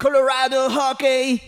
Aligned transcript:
Colorado 0.00 0.68
Hockey 0.68 1.42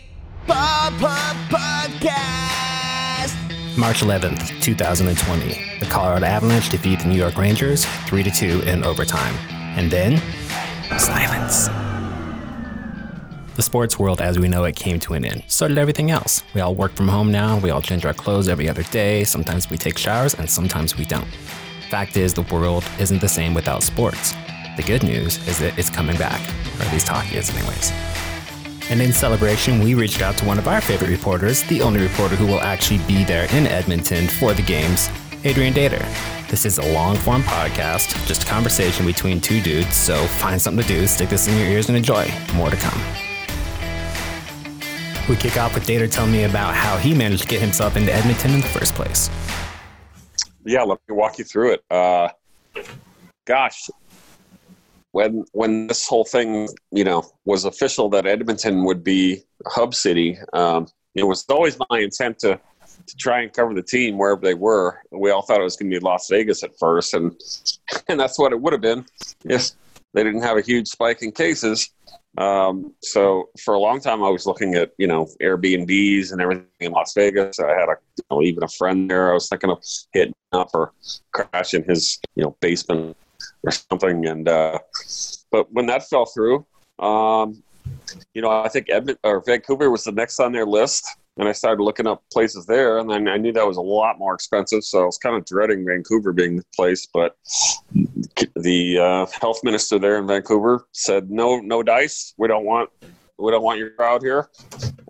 Pop 0.48 0.92
Pop 0.94 1.36
Podcast. 1.48 3.36
March 3.78 4.00
11th, 4.00 4.60
2020. 4.60 5.78
The 5.78 5.86
Colorado 5.86 6.26
Avalanche 6.26 6.68
defeat 6.68 6.98
the 6.98 7.06
New 7.06 7.14
York 7.14 7.36
Rangers 7.36 7.84
3 7.84 8.24
2 8.24 8.62
in 8.62 8.82
overtime. 8.82 9.36
And 9.78 9.88
then, 9.88 10.20
silence. 10.98 11.68
The 13.54 13.62
sports 13.62 14.00
world 14.00 14.20
as 14.20 14.36
we 14.36 14.48
know 14.48 14.64
it 14.64 14.74
came 14.74 14.98
to 14.98 15.14
an 15.14 15.24
end. 15.24 15.44
So 15.46 15.68
did 15.68 15.78
everything 15.78 16.10
else. 16.10 16.42
We 16.52 16.60
all 16.60 16.74
work 16.74 16.90
from 16.90 17.06
home 17.06 17.30
now, 17.30 17.56
we 17.58 17.70
all 17.70 17.80
change 17.80 18.04
our 18.04 18.14
clothes 18.14 18.48
every 18.48 18.68
other 18.68 18.82
day, 18.82 19.22
sometimes 19.22 19.70
we 19.70 19.78
take 19.78 19.96
showers, 19.96 20.34
and 20.34 20.50
sometimes 20.50 20.98
we 20.98 21.04
don't. 21.04 21.28
Fact 21.88 22.16
is, 22.16 22.34
the 22.34 22.42
world 22.42 22.82
isn't 22.98 23.20
the 23.20 23.28
same 23.28 23.54
without 23.54 23.84
sports. 23.84 24.34
The 24.76 24.82
good 24.82 25.04
news 25.04 25.38
is 25.46 25.60
that 25.60 25.78
it's 25.78 25.88
coming 25.88 26.16
back, 26.16 26.40
or 26.80 26.86
at 26.86 26.92
least 26.92 27.06
hockey 27.06 27.36
is, 27.36 27.48
anyways. 27.56 27.92
And 28.90 29.00
in 29.00 29.12
celebration, 29.12 29.78
we 29.78 29.94
reached 29.94 30.20
out 30.20 30.36
to 30.38 30.44
one 30.44 30.58
of 30.58 30.66
our 30.66 30.80
favorite 30.80 31.10
reporters, 31.10 31.62
the 31.62 31.80
only 31.80 32.00
reporter 32.00 32.34
who 32.34 32.44
will 32.44 32.60
actually 32.60 32.98
be 33.06 33.22
there 33.22 33.46
in 33.54 33.68
Edmonton 33.68 34.26
for 34.26 34.52
the 34.52 34.62
games, 34.62 35.08
Adrian 35.44 35.72
Dater. 35.72 36.04
This 36.48 36.66
is 36.66 36.78
a 36.78 36.92
long 36.92 37.14
form 37.14 37.42
podcast, 37.42 38.26
just 38.26 38.42
a 38.42 38.46
conversation 38.46 39.06
between 39.06 39.40
two 39.40 39.60
dudes, 39.60 39.94
so 39.94 40.16
find 40.26 40.60
something 40.60 40.82
to 40.82 40.88
do, 40.88 41.06
stick 41.06 41.28
this 41.28 41.46
in 41.46 41.56
your 41.56 41.68
ears, 41.68 41.88
and 41.88 41.96
enjoy. 41.96 42.28
More 42.56 42.68
to 42.68 42.76
come. 42.76 43.00
We 45.28 45.36
kick 45.36 45.56
off 45.56 45.72
with 45.74 45.86
Dater 45.86 46.10
telling 46.10 46.32
me 46.32 46.42
about 46.42 46.74
how 46.74 46.96
he 46.96 47.14
managed 47.14 47.42
to 47.42 47.48
get 47.48 47.60
himself 47.60 47.96
into 47.96 48.12
Edmonton 48.12 48.54
in 48.54 48.60
the 48.60 48.66
first 48.66 48.94
place. 48.94 49.30
Yeah, 50.64 50.82
let 50.82 50.98
me 51.08 51.14
walk 51.14 51.38
you 51.38 51.44
through 51.44 51.74
it. 51.74 51.84
Uh, 51.88 52.30
gosh, 53.44 53.88
when 55.12 55.44
when 55.52 55.86
this 55.86 56.06
whole 56.06 56.24
thing 56.24 56.68
you 56.90 57.04
know 57.04 57.24
was 57.44 57.64
official 57.64 58.08
that 58.10 58.26
Edmonton 58.26 58.84
would 58.84 59.02
be 59.02 59.42
hub 59.66 59.94
city, 59.94 60.38
um, 60.52 60.86
it 61.14 61.24
was 61.24 61.44
always 61.48 61.76
my 61.90 61.98
intent 62.00 62.38
to 62.40 62.60
to 63.06 63.16
try 63.16 63.40
and 63.40 63.52
cover 63.52 63.74
the 63.74 63.82
team 63.82 64.18
wherever 64.18 64.40
they 64.40 64.54
were. 64.54 65.00
We 65.10 65.30
all 65.30 65.42
thought 65.42 65.60
it 65.60 65.64
was 65.64 65.76
going 65.76 65.90
to 65.90 65.98
be 65.98 66.04
Las 66.04 66.28
Vegas 66.30 66.62
at 66.62 66.78
first, 66.78 67.14
and 67.14 67.38
and 68.08 68.18
that's 68.18 68.38
what 68.38 68.52
it 68.52 68.60
would 68.60 68.72
have 68.72 68.82
been 68.82 69.04
if 69.44 69.70
they 70.12 70.24
didn't 70.24 70.42
have 70.42 70.56
a 70.56 70.62
huge 70.62 70.88
spike 70.88 71.22
in 71.22 71.32
cases. 71.32 71.90
Um, 72.38 72.94
so 73.02 73.48
for 73.64 73.74
a 73.74 73.78
long 73.78 74.00
time, 74.00 74.22
I 74.22 74.28
was 74.28 74.46
looking 74.46 74.74
at 74.76 74.92
you 74.98 75.06
know 75.06 75.26
Airbnbs 75.42 76.32
and 76.32 76.40
everything 76.40 76.66
in 76.78 76.92
Las 76.92 77.12
Vegas. 77.14 77.58
I 77.58 77.70
had 77.70 77.88
a 77.88 77.96
you 78.16 78.24
know, 78.30 78.42
even 78.42 78.62
a 78.62 78.68
friend 78.68 79.10
there. 79.10 79.30
I 79.30 79.34
was 79.34 79.48
thinking 79.48 79.70
of 79.70 79.82
hitting 80.12 80.34
up 80.52 80.70
or 80.74 80.92
crashing 81.32 81.84
his 81.84 82.20
you 82.36 82.44
know 82.44 82.56
basement 82.60 83.16
or 83.62 83.72
something. 83.72 84.26
And 84.26 84.48
uh, 84.48 84.78
but 85.50 85.72
when 85.72 85.86
that 85.86 86.08
fell 86.08 86.26
through, 86.26 86.66
um, 86.98 87.62
you 88.34 88.42
know, 88.42 88.50
I 88.50 88.68
think 88.68 88.88
Edmond 88.90 89.18
or 89.24 89.42
Vancouver 89.44 89.90
was 89.90 90.04
the 90.04 90.12
next 90.12 90.40
on 90.40 90.52
their 90.52 90.66
list, 90.66 91.06
and 91.36 91.48
I 91.48 91.52
started 91.52 91.82
looking 91.82 92.06
up 92.06 92.22
places 92.32 92.66
there, 92.66 92.98
and 92.98 93.10
then 93.10 93.28
I 93.28 93.36
knew 93.36 93.52
that 93.52 93.66
was 93.66 93.76
a 93.76 93.82
lot 93.82 94.18
more 94.18 94.34
expensive, 94.34 94.84
so 94.84 95.02
I 95.02 95.04
was 95.04 95.18
kind 95.18 95.36
of 95.36 95.44
dreading 95.44 95.84
Vancouver 95.84 96.32
being 96.32 96.56
the 96.56 96.64
place. 96.74 97.08
But 97.12 97.36
the 98.56 98.98
uh, 98.98 99.26
health 99.40 99.60
minister 99.64 99.98
there 99.98 100.18
in 100.18 100.26
Vancouver 100.26 100.86
said, 100.92 101.30
"No, 101.30 101.60
no 101.60 101.82
dice. 101.82 102.34
We 102.38 102.48
don't 102.48 102.64
want." 102.64 102.90
We 103.38 103.50
don't 103.50 103.62
want 103.62 103.78
your 103.78 103.88
crowd 103.88 104.20
here, 104.20 104.50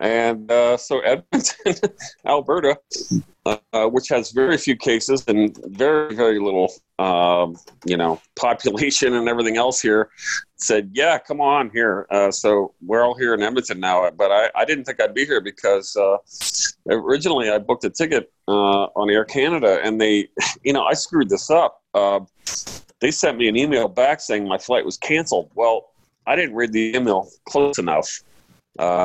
and 0.01 0.51
uh, 0.51 0.77
so 0.79 1.01
Edmonton, 1.01 1.77
Alberta, 2.27 2.79
uh, 3.47 3.87
which 3.87 4.09
has 4.09 4.33
very 4.33 4.57
few 4.57 4.75
cases 4.75 5.25
and 5.29 5.57
very 5.67 6.15
very 6.15 6.41
little 6.41 6.73
um, 6.99 7.57
you 7.85 7.97
know 7.97 8.21
population 8.35 9.15
and 9.15 9.29
everything 9.29 9.57
else 9.57 9.81
here 9.81 10.11
said 10.57 10.91
yeah 10.95 11.19
come 11.19 11.41
on 11.41 11.71
here. 11.71 12.07
Uh, 12.11 12.31
so 12.31 12.75
we're 12.85 13.05
all 13.05 13.15
here 13.15 13.35
in 13.35 13.43
edmonton 13.43 13.79
now 13.79 14.11
but 14.11 14.31
i, 14.31 14.51
I 14.55 14.65
didn't 14.65 14.85
think 14.85 15.01
i'd 15.01 15.15
be 15.15 15.25
here 15.25 15.41
because 15.41 15.97
uh, 15.97 16.17
originally 16.91 17.51
i 17.51 17.59
booked 17.59 17.85
a 17.85 17.91
ticket 17.91 18.33
uh, 18.49 18.85
on 18.97 19.11
air 19.11 19.25
canada 19.25 19.81
and 19.83 20.01
they 20.01 20.29
you 20.65 20.73
know 20.73 20.85
i 20.85 20.95
screwed 20.95 21.29
this 21.29 21.51
up. 21.51 21.83
Uh, 21.93 22.21
they 23.01 23.11
sent 23.11 23.39
me 23.39 23.49
an 23.49 23.57
email 23.57 23.89
back 23.89 24.21
saying 24.21 24.47
my 24.47 24.59
flight 24.59 24.85
was 24.85 24.97
canceled. 24.97 25.51
Well 25.55 25.91
i 26.27 26.37
didn't 26.37 26.55
read 26.55 26.73
the 26.73 26.97
email 26.97 27.29
close 27.47 27.79
enough 27.79 28.23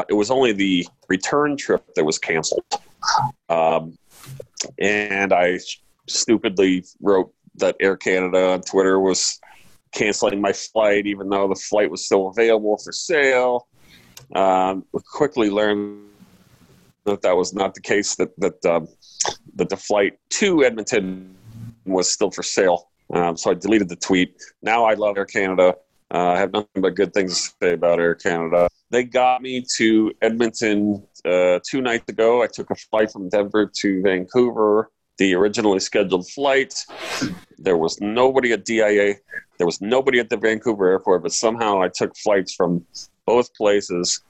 it 0.09 0.13
was 0.13 0.31
only 0.31 0.53
the 0.53 0.87
return 1.09 1.57
trip 1.57 1.83
that 1.95 2.03
was 2.03 2.17
canceled 2.17 2.63
um, 3.49 3.97
and 4.79 5.33
I 5.33 5.59
stupidly 6.07 6.85
wrote 7.01 7.33
that 7.55 7.75
Air 7.79 7.97
Canada 7.97 8.51
on 8.51 8.61
Twitter 8.61 8.99
was 8.99 9.39
canceling 9.91 10.41
my 10.41 10.53
flight, 10.53 11.05
even 11.05 11.29
though 11.29 11.47
the 11.47 11.55
flight 11.55 11.89
was 11.89 12.05
still 12.05 12.27
available 12.27 12.77
for 12.77 12.91
sale. 12.91 13.67
Um, 14.33 14.85
quickly 15.13 15.49
learned 15.49 16.09
that 17.05 17.21
that 17.21 17.35
was 17.35 17.53
not 17.53 17.75
the 17.75 17.81
case. 17.81 18.15
That 18.15 18.37
that 18.39 18.65
um, 18.65 18.87
that 19.55 19.69
the 19.69 19.77
flight 19.77 20.19
to 20.31 20.63
Edmonton 20.63 21.35
was 21.85 22.11
still 22.11 22.31
for 22.31 22.43
sale. 22.43 22.89
Um, 23.13 23.37
so 23.37 23.51
I 23.51 23.53
deleted 23.53 23.89
the 23.89 23.95
tweet. 23.95 24.35
Now 24.61 24.85
I 24.85 24.95
love 24.95 25.17
Air 25.17 25.25
Canada. 25.25 25.75
Uh, 26.11 26.29
I 26.29 26.37
have 26.37 26.51
nothing 26.51 26.81
but 26.81 26.95
good 26.95 27.13
things 27.13 27.49
to 27.49 27.55
say 27.61 27.73
about 27.73 27.99
Air 27.99 28.15
Canada. 28.15 28.67
They 28.91 29.03
got 29.03 29.41
me 29.41 29.63
to 29.77 30.13
Edmonton 30.21 31.03
uh, 31.25 31.59
two 31.67 31.81
nights 31.81 32.05
ago. 32.09 32.43
I 32.43 32.47
took 32.47 32.69
a 32.69 32.75
flight 32.75 33.11
from 33.11 33.29
Denver 33.29 33.71
to 33.81 34.01
Vancouver, 34.01 34.91
the 35.17 35.33
originally 35.33 35.79
scheduled 35.79 36.29
flight. 36.29 36.73
There 37.57 37.77
was 37.77 37.99
nobody 37.99 38.51
at 38.51 38.65
DIA. 38.65 39.15
There 39.57 39.65
was 39.65 39.81
nobody 39.81 40.19
at 40.19 40.29
the 40.29 40.37
Vancouver 40.37 40.87
airport, 40.87 41.23
but 41.23 41.31
somehow 41.31 41.81
I 41.81 41.89
took 41.89 42.15
flights 42.17 42.53
from 42.53 42.85
both 43.25 43.53
places 43.55 44.21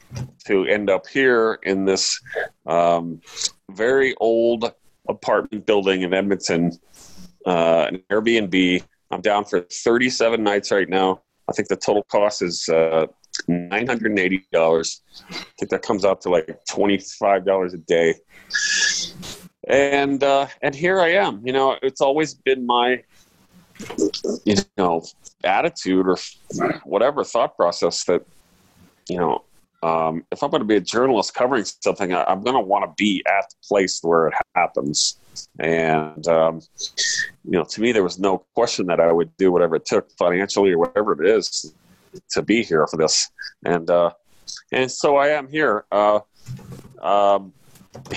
to 0.45 0.66
end 0.66 0.89
up 0.89 1.05
here 1.07 1.59
in 1.63 1.85
this 1.85 2.19
um, 2.66 3.19
very 3.72 4.16
old 4.17 4.72
apartment 5.09 5.66
building 5.66 6.03
in 6.03 6.13
Edmonton, 6.13 6.72
uh, 7.45 7.87
an 7.89 8.03
Airbnb. 8.09 8.83
I'm 9.11 9.22
down 9.22 9.45
for 9.45 9.61
37 9.61 10.41
nights 10.43 10.72
right 10.72 10.89
now. 10.89 11.22
I 11.49 11.53
think 11.53 11.67
the 11.67 11.75
total 11.75 12.03
cost 12.03 12.41
is 12.41 12.67
uh, 12.69 13.07
nine 13.47 13.88
hundred 13.88 14.11
and 14.11 14.19
eighty 14.19 14.45
dollars. 14.51 15.01
I 15.29 15.44
think 15.59 15.72
that 15.72 15.81
comes 15.81 16.06
out 16.06 16.22
to 16.22 16.29
like 16.29 16.59
twenty 16.69 16.97
five 16.97 17.45
dollars 17.45 17.73
a 17.73 17.78
day. 17.78 18.16
And 19.67 20.23
uh, 20.23 20.47
and 20.61 20.75
here 20.75 21.00
I 21.00 21.13
am. 21.13 21.41
You 21.45 21.53
know, 21.53 21.78
it's 21.81 22.01
always 22.01 22.34
been 22.34 22.66
my 22.66 23.03
you 24.45 24.55
know 24.78 25.03
attitude 25.44 26.07
or 26.07 26.17
whatever 26.84 27.23
thought 27.23 27.55
process 27.55 28.03
that 28.05 28.25
you 29.09 29.17
know 29.17 29.44
um, 29.84 30.25
if 30.31 30.41
I'm 30.41 30.50
going 30.50 30.61
to 30.61 30.67
be 30.67 30.78
a 30.78 30.81
journalist 30.81 31.35
covering 31.35 31.63
something, 31.63 32.11
I, 32.13 32.31
am 32.31 32.41
going 32.41 32.55
to 32.55 32.61
want 32.61 32.85
to 32.85 32.94
be 32.97 33.23
at 33.28 33.50
the 33.50 33.67
place 33.67 34.00
where 34.01 34.28
it 34.28 34.34
happens. 34.55 35.17
And 35.59 36.28
um, 36.28 36.61
you 37.44 37.51
know, 37.51 37.66
to 37.66 37.81
me, 37.81 37.91
there 37.91 38.03
was 38.03 38.17
no 38.17 38.39
question 38.55 38.88
that 38.88 39.00
I 39.00 39.11
would 39.11 39.35
do 39.38 39.51
whatever 39.51 39.75
it 39.75 39.85
took 39.85 40.09
financially 40.13 40.72
or 40.72 40.79
whatever 40.79 41.22
it 41.22 41.29
is 41.29 41.73
to 42.31 42.42
be 42.42 42.64
here 42.64 42.88
for 42.88 42.98
this, 42.98 43.30
and 43.66 43.90
uh, 43.90 44.12
and 44.72 44.92
so 44.92 45.18
I 45.18 45.30
am 45.30 45.48
here. 45.48 45.86
Uh, 45.92 46.20
um, 47.02 47.53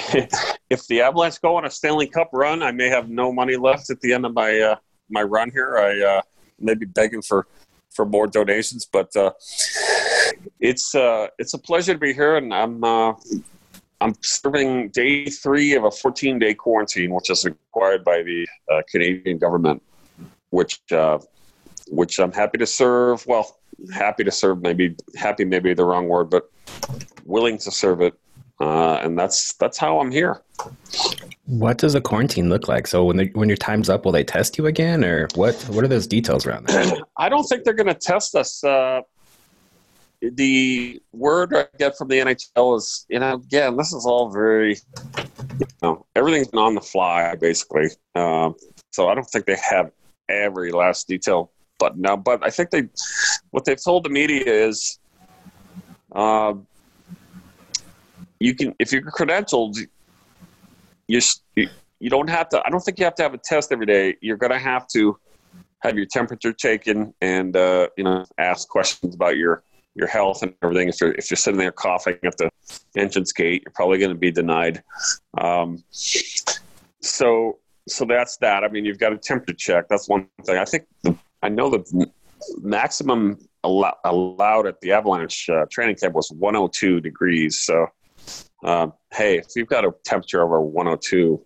if 0.71 0.87
the 0.89 1.03
Avalanche 1.03 1.41
go 1.41 1.57
on 1.57 1.65
a 1.65 1.71
Stanley 1.71 2.07
Cup 2.07 2.31
run, 2.33 2.63
I 2.63 2.73
may 2.73 2.89
have 2.89 3.09
no 3.09 3.33
money 3.33 3.57
left 3.57 3.91
at 3.91 4.01
the 4.01 4.13
end 4.13 4.27
of 4.27 4.35
my 4.35 4.59
uh, 4.59 4.77
my 5.09 5.23
run 5.23 5.51
here. 5.51 5.79
I 5.79 6.19
uh, 6.19 6.23
may 6.59 6.75
be 6.75 6.87
begging 6.87 7.23
for 7.23 7.47
for 7.91 8.05
more 8.05 8.27
donations, 8.27 8.87
but 8.91 9.15
uh, 9.17 9.33
it's 10.61 10.95
uh, 10.95 11.29
it's 11.39 11.55
a 11.55 11.59
pleasure 11.59 11.95
to 11.95 11.99
be 11.99 12.13
here, 12.13 12.37
and 12.37 12.53
I'm 12.53 12.85
I'm 14.01 14.15
serving 14.23 14.91
day 14.91 15.27
three 15.27 15.75
of 15.75 15.85
a 15.85 15.91
14 15.91 16.39
day 16.39 16.55
quarantine, 16.55 17.13
which 17.13 17.31
is 17.31 17.45
required 17.45 18.05
by 18.05 18.23
the 18.23 18.47
Canadian 18.91 19.39
government, 19.39 19.83
which 20.51 20.81
which 21.91 22.19
I'm 22.19 22.33
happy 22.33 22.59
to 22.59 22.67
serve. 22.67 23.27
Well, 23.27 23.59
happy 23.93 24.25
to 24.25 24.31
serve 24.31 24.61
maybe 24.61 24.95
happy 25.17 25.45
maybe 25.45 25.73
the 25.75 25.85
wrong 25.85 26.09
word 26.09 26.31
but 26.31 26.51
willing 27.25 27.59
to 27.59 27.71
serve 27.71 28.01
it. 28.01 28.15
Uh, 28.61 28.95
and 29.05 29.17
that's 29.17 29.53
that's 29.55 29.79
how 29.79 30.01
i'm 30.01 30.11
here. 30.11 30.43
What 31.47 31.79
does 31.79 31.95
a 31.95 32.01
quarantine 32.01 32.49
look 32.49 32.67
like? 32.67 32.89
So 32.89 33.05
when 33.05 33.17
they, 33.17 33.27
when 33.27 33.49
your 33.49 33.57
time's 33.57 33.89
up 33.89 34.05
will 34.05 34.13
they 34.13 34.25
test 34.25 34.59
you 34.59 34.67
again 34.67 35.05
or 35.05 35.29
what 35.37 35.55
what 35.69 35.85
are 35.85 35.89
those 35.89 36.09
details 36.09 36.45
around 36.45 36.67
that? 36.67 37.03
I 37.17 37.29
don't 37.29 37.45
think 37.45 37.63
they're 37.65 37.75
going 37.75 37.87
to 37.87 37.95
test 37.95 38.35
us 38.35 38.65
uh, 38.65 39.03
the 40.21 41.01
word 41.13 41.55
i 41.55 41.65
get 41.79 41.97
from 41.97 42.09
the 42.09 42.19
nhl 42.19 42.77
is 42.77 43.07
you 43.09 43.21
know 43.21 43.35
again 43.35 43.77
this 43.77 43.93
is 43.93 44.05
all 44.05 44.29
very 44.29 44.77
you 45.61 45.67
know 45.83 46.05
everything's 46.17 46.49
on 46.55 46.75
the 46.75 46.81
fly 46.81 47.35
basically. 47.37 47.89
Um, 48.15 48.55
so 48.91 49.09
i 49.09 49.15
don't 49.15 49.25
think 49.25 49.47
they 49.47 49.57
have 49.57 49.93
every 50.29 50.73
last 50.73 51.07
detail 51.07 51.53
but 51.79 51.97
now 51.97 52.17
but 52.17 52.45
i 52.45 52.51
think 52.51 52.71
they 52.71 52.89
what 53.51 53.65
they've 53.65 53.83
told 53.83 54.05
the 54.05 54.11
media 54.11 54.43
is 54.45 54.99
uh, 56.13 56.55
you 58.41 58.55
can 58.55 58.75
if 58.79 58.93
you're 58.93 59.03
credentialed 59.03 59.77
you 61.07 61.21
you 61.57 62.11
don't 62.11 62.31
have 62.31 62.49
to 62.49 62.63
i 62.67 62.71
don't 62.71 62.81
think 62.81 62.99
you 62.99 63.05
have 63.05 63.15
to 63.15 63.23
have 63.23 63.35
a 63.35 63.39
test 63.39 63.73
every 63.73 63.87
day 63.87 64.17
you're 64.21 64.37
going 64.37 64.53
to 64.53 64.59
have 64.59 64.87
to 64.89 65.19
have 65.81 65.97
your 65.97 66.07
temperature 66.07 66.53
taken 66.53 67.15
and 67.21 67.57
uh, 67.57 67.89
you 67.97 68.05
know 68.05 68.25
ask 68.39 68.69
questions 68.69 69.15
about 69.15 69.37
your 69.37 69.63
your 69.99 70.07
health 70.07 70.43
and 70.43 70.55
everything. 70.63 70.89
If 70.89 71.01
you're 71.01 71.13
if 71.13 71.31
you're 71.31 71.37
sitting 71.37 71.59
there 71.59 71.73
coughing 71.73 72.19
at 72.25 72.37
the 72.39 72.51
entrance 72.97 73.33
gate, 73.33 73.63
you're 73.65 73.73
probably 73.73 73.99
going 73.99 74.11
to 74.11 74.19
be 74.19 74.31
denied. 74.31 74.83
Um, 75.37 75.83
so 75.91 77.59
so 77.89 78.05
that's 78.05 78.37
that. 78.39 78.65
I 78.65 78.69
mean, 78.69 78.85
you've 78.85 78.99
got 78.99 79.13
a 79.13 79.19
temperature 79.19 79.55
check. 79.55 79.89
That's 79.89 80.09
one 80.09 80.29
thing. 80.45 80.57
I 80.57 80.65
think 80.65 80.87
the, 81.03 81.17
I 81.43 81.49
know 81.49 81.71
the 81.71 82.11
maximum 82.61 83.39
allow, 83.65 83.97
allowed 84.05 84.67
at 84.67 84.81
the 84.81 84.93
Avalanche 84.93 85.49
uh, 85.49 85.67
training 85.71 85.97
camp 85.97 86.15
was 86.15 86.31
102 86.31 87.01
degrees. 87.01 87.61
So, 87.61 87.87
um, 88.65 88.93
hey, 89.13 89.39
if 89.39 89.47
you've 89.57 89.69
got 89.69 89.85
a 89.85 89.93
temperature 90.05 90.43
over 90.43 90.61
102, 90.61 91.45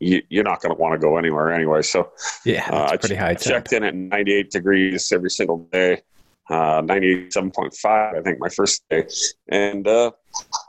you, 0.00 0.22
are 0.36 0.42
not 0.42 0.60
going 0.60 0.74
to 0.74 0.80
want 0.80 0.92
to 0.92 0.98
go 0.98 1.16
anywhere 1.16 1.52
anyway. 1.52 1.82
So, 1.82 2.12
yeah, 2.44 2.68
uh, 2.70 2.96
pretty 2.96 3.14
high. 3.14 3.34
checked 3.34 3.72
in 3.72 3.84
at 3.84 3.94
98 3.94 4.50
degrees 4.50 5.12
every 5.12 5.30
single 5.30 5.68
day. 5.72 6.02
Uh, 6.50 6.82
97.5, 6.82 8.18
I 8.18 8.22
think, 8.22 8.40
my 8.40 8.48
first 8.48 8.82
day. 8.90 9.06
And 9.48 9.86
uh, 9.86 10.10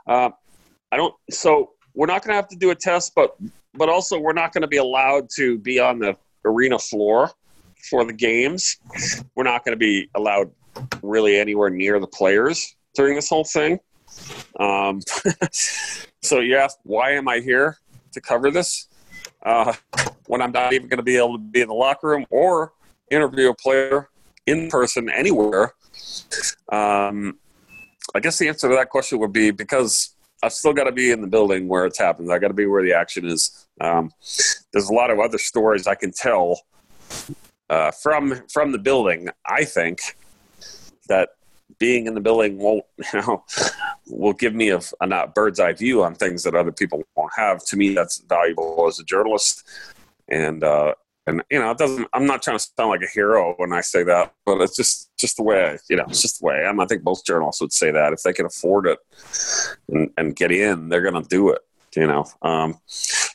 uh, 0.06 0.30
I 0.92 0.96
don't, 0.96 1.14
so 1.30 1.72
we're 1.94 2.06
not 2.06 2.22
going 2.22 2.30
to 2.30 2.36
have 2.36 2.48
to 2.48 2.56
do 2.56 2.70
a 2.70 2.74
test, 2.74 3.12
but 3.14 3.36
but 3.76 3.88
also 3.88 4.18
we're 4.18 4.32
not 4.32 4.52
going 4.52 4.62
to 4.62 4.68
be 4.68 4.76
allowed 4.76 5.28
to 5.34 5.58
be 5.58 5.80
on 5.80 5.98
the 5.98 6.16
arena 6.44 6.78
floor 6.78 7.30
for 7.90 8.04
the 8.04 8.12
games. 8.12 8.76
We're 9.34 9.44
not 9.44 9.64
going 9.64 9.72
to 9.72 9.78
be 9.78 10.10
allowed 10.14 10.50
really 11.02 11.38
anywhere 11.38 11.70
near 11.70 12.00
the 12.00 12.06
players 12.06 12.76
during 12.94 13.14
this 13.14 13.28
whole 13.28 13.44
thing. 13.44 13.80
Um, 14.58 15.00
so 15.50 16.40
you 16.40 16.56
asked, 16.56 16.78
why 16.84 17.12
am 17.12 17.28
I 17.28 17.40
here 17.40 17.78
to 18.12 18.20
cover 18.20 18.50
this 18.50 18.88
uh, 19.44 19.72
when 20.26 20.40
I'm 20.40 20.52
not 20.52 20.72
even 20.72 20.88
going 20.88 20.98
to 20.98 21.04
be 21.04 21.16
able 21.16 21.34
to 21.34 21.38
be 21.38 21.60
in 21.60 21.68
the 21.68 21.74
locker 21.74 22.08
room 22.08 22.26
or 22.30 22.72
interview 23.10 23.50
a 23.50 23.54
player 23.54 24.08
in 24.46 24.68
person 24.68 25.08
anywhere? 25.08 25.74
Um, 26.70 27.38
I 28.14 28.20
guess 28.20 28.38
the 28.38 28.48
answer 28.48 28.68
to 28.68 28.76
that 28.76 28.90
question 28.90 29.18
would 29.18 29.32
be 29.32 29.50
because 29.50 30.14
I've 30.42 30.52
still 30.52 30.72
got 30.72 30.84
to 30.84 30.92
be 30.92 31.10
in 31.10 31.20
the 31.20 31.26
building 31.26 31.68
where 31.68 31.86
it's 31.86 31.98
happening. 31.98 32.30
I 32.30 32.38
got 32.38 32.48
to 32.48 32.54
be 32.54 32.66
where 32.66 32.82
the 32.82 32.92
action 32.92 33.26
is. 33.26 33.66
Um, 33.80 34.10
there's 34.72 34.88
a 34.88 34.92
lot 34.92 35.10
of 35.10 35.18
other 35.18 35.38
stories 35.38 35.86
I 35.86 35.94
can 35.94 36.12
tell 36.12 36.60
uh, 37.70 37.90
from 37.90 38.42
from 38.52 38.72
the 38.72 38.78
building. 38.78 39.28
I 39.46 39.64
think 39.64 40.16
that 41.08 41.30
being 41.78 42.06
in 42.06 42.14
the 42.14 42.20
building 42.20 42.58
won't, 42.58 42.84
you 43.12 43.20
know, 43.20 43.44
will 44.06 44.32
give 44.32 44.54
me 44.54 44.70
a, 44.70 44.80
a 45.00 45.28
bird's 45.28 45.60
eye 45.60 45.72
view 45.72 46.02
on 46.04 46.14
things 46.14 46.42
that 46.44 46.54
other 46.54 46.72
people 46.72 47.02
won't 47.16 47.32
have. 47.36 47.64
To 47.66 47.76
me, 47.76 47.94
that's 47.94 48.18
valuable 48.18 48.86
as 48.88 48.98
a 48.98 49.04
journalist. 49.04 49.64
And 50.28 50.64
uh, 50.64 50.94
and 51.26 51.42
you 51.50 51.58
know, 51.58 51.70
it 51.70 51.78
doesn't. 51.78 52.08
I'm 52.12 52.26
not 52.26 52.42
trying 52.42 52.58
to 52.58 52.66
sound 52.76 52.90
like 52.90 53.02
a 53.02 53.12
hero 53.12 53.54
when 53.56 53.72
I 53.72 53.80
say 53.80 54.02
that, 54.04 54.34
but 54.44 54.60
it's 54.60 54.76
just 54.76 55.16
just 55.16 55.36
the 55.36 55.42
way 55.42 55.70
I, 55.70 55.78
you 55.88 55.96
know, 55.96 56.04
it's 56.08 56.22
just 56.22 56.40
the 56.40 56.46
way 56.46 56.56
I 56.56 56.68
am. 56.68 56.80
I 56.80 56.86
think 56.86 57.02
most 57.02 57.26
journalists 57.26 57.60
would 57.60 57.72
say 57.72 57.90
that 57.90 58.12
if 58.12 58.22
they 58.22 58.32
can 58.32 58.46
afford 58.46 58.86
it 58.86 58.98
and, 59.88 60.10
and 60.18 60.36
get 60.36 60.52
in, 60.52 60.88
they're 60.88 61.02
going 61.02 61.22
to 61.22 61.28
do 61.28 61.50
it. 61.50 61.62
You 61.96 62.08
know, 62.08 62.26
um, 62.42 62.78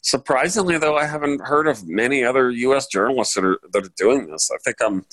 surprisingly 0.01 0.77
though, 0.77 0.97
I 0.97 1.05
haven't 1.05 1.41
heard 1.41 1.67
of 1.67 1.87
many 1.87 2.23
other 2.23 2.51
U.S. 2.51 2.87
journalists 2.87 3.33
that 3.35 3.43
are 3.43 3.59
that 3.71 3.85
are 3.85 3.93
doing 3.97 4.27
this. 4.27 4.51
I 4.51 4.57
think 4.63 4.77
I'm 4.81 5.05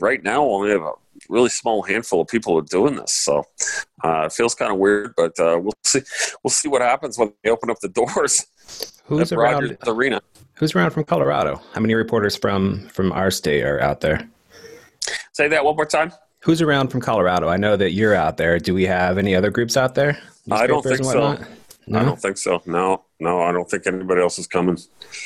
right 0.00 0.22
now 0.22 0.44
only 0.44 0.70
have 0.70 0.82
a 0.82 0.92
really 1.28 1.48
small 1.48 1.82
handful 1.82 2.20
of 2.20 2.28
people 2.28 2.56
are 2.58 2.62
doing 2.62 2.96
this. 2.96 3.12
So 3.12 3.44
uh, 4.04 4.24
it 4.26 4.32
feels 4.32 4.54
kind 4.54 4.72
of 4.72 4.78
weird, 4.78 5.14
but 5.16 5.38
uh, 5.38 5.58
we'll 5.60 5.72
see. 5.84 6.00
We'll 6.42 6.50
see 6.50 6.68
what 6.68 6.82
happens 6.82 7.18
when 7.18 7.32
they 7.42 7.50
open 7.50 7.70
up 7.70 7.80
the 7.80 7.88
doors. 7.88 8.46
Who's 9.06 9.32
around 9.32 9.78
the 9.80 9.90
arena? 9.90 10.20
Who's 10.54 10.74
around 10.74 10.90
from 10.90 11.04
Colorado? 11.04 11.60
How 11.74 11.80
many 11.80 11.94
reporters 11.94 12.36
from 12.36 12.88
from 12.88 13.12
our 13.12 13.30
state 13.30 13.62
are 13.62 13.80
out 13.80 14.00
there? 14.00 14.28
Say 15.32 15.48
that 15.48 15.64
one 15.64 15.76
more 15.76 15.86
time. 15.86 16.12
Who's 16.40 16.62
around 16.62 16.88
from 16.88 17.00
Colorado? 17.00 17.48
I 17.48 17.56
know 17.56 17.76
that 17.76 17.92
you're 17.92 18.14
out 18.14 18.36
there. 18.36 18.58
Do 18.58 18.72
we 18.74 18.84
have 18.84 19.18
any 19.18 19.34
other 19.34 19.50
groups 19.50 19.76
out 19.76 19.94
there? 19.94 20.18
I 20.50 20.66
don't 20.66 20.82
think 20.82 21.04
so. 21.04 21.38
No? 21.88 22.00
I 22.00 22.04
don't 22.04 22.20
think 22.20 22.36
so. 22.36 22.60
No, 22.66 23.04
no, 23.20 23.40
I 23.42 23.52
don't 23.52 23.70
think 23.70 23.86
anybody 23.86 24.20
else 24.20 24.38
is 24.38 24.46
coming. 24.46 24.76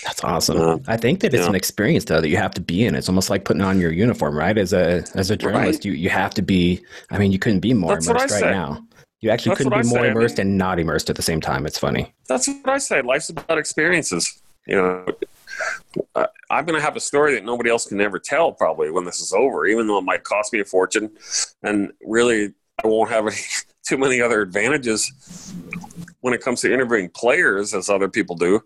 That's 0.04 0.22
awesome. 0.22 0.58
Uh, 0.58 0.78
I 0.86 0.96
think 0.98 1.20
that 1.20 1.32
it's 1.32 1.42
yeah. 1.42 1.48
an 1.48 1.54
experience 1.54 2.04
though 2.04 2.20
that 2.20 2.28
you 2.28 2.36
have 2.36 2.52
to 2.54 2.60
be 2.60 2.84
in. 2.84 2.94
It's 2.94 3.08
almost 3.08 3.30
like 3.30 3.44
putting 3.44 3.62
on 3.62 3.80
your 3.80 3.92
uniform, 3.92 4.36
right? 4.36 4.56
As 4.58 4.72
a 4.72 5.04
as 5.14 5.30
a 5.30 5.36
journalist, 5.36 5.78
right. 5.78 5.84
you 5.86 5.92
you 5.92 6.10
have 6.10 6.34
to 6.34 6.42
be. 6.42 6.84
I 7.10 7.18
mean, 7.18 7.32
you 7.32 7.38
couldn't 7.38 7.60
be 7.60 7.72
more 7.72 7.94
That's 7.94 8.08
immersed 8.08 8.42
right 8.42 8.50
now. 8.50 8.84
You 9.20 9.30
actually 9.30 9.50
That's 9.50 9.64
couldn't 9.64 9.82
be 9.82 9.88
more 9.88 10.06
immersed 10.06 10.38
I 10.38 10.44
mean, 10.44 10.52
and 10.52 10.58
not 10.58 10.78
immersed 10.78 11.10
at 11.10 11.16
the 11.16 11.22
same 11.22 11.40
time. 11.40 11.66
It's 11.66 11.78
funny. 11.78 12.14
That's 12.28 12.46
what 12.46 12.68
I 12.68 12.78
say. 12.78 13.02
Life's 13.02 13.30
about 13.30 13.58
experiences. 13.58 14.42
You 14.66 14.76
know, 14.76 15.06
uh, 16.14 16.26
I'm 16.50 16.64
going 16.64 16.78
to 16.78 16.84
have 16.84 16.96
a 16.96 17.00
story 17.00 17.34
that 17.34 17.44
nobody 17.44 17.70
else 17.70 17.86
can 17.86 18.00
ever 18.00 18.18
tell 18.18 18.52
probably 18.52 18.90
when 18.90 19.04
this 19.04 19.20
is 19.20 19.32
over, 19.32 19.66
even 19.66 19.86
though 19.86 19.98
it 19.98 20.04
might 20.04 20.24
cost 20.24 20.52
me 20.52 20.60
a 20.60 20.64
fortune. 20.64 21.10
And 21.62 21.92
really, 22.02 22.52
I 22.82 22.86
won't 22.86 23.10
have 23.10 23.26
any, 23.26 23.36
too 23.86 23.98
many 23.98 24.20
other 24.20 24.42
advantages 24.42 25.52
when 26.20 26.34
it 26.34 26.40
comes 26.40 26.60
to 26.62 26.72
interviewing 26.72 27.10
players 27.10 27.74
as 27.74 27.88
other 27.88 28.08
people 28.08 28.36
do. 28.36 28.60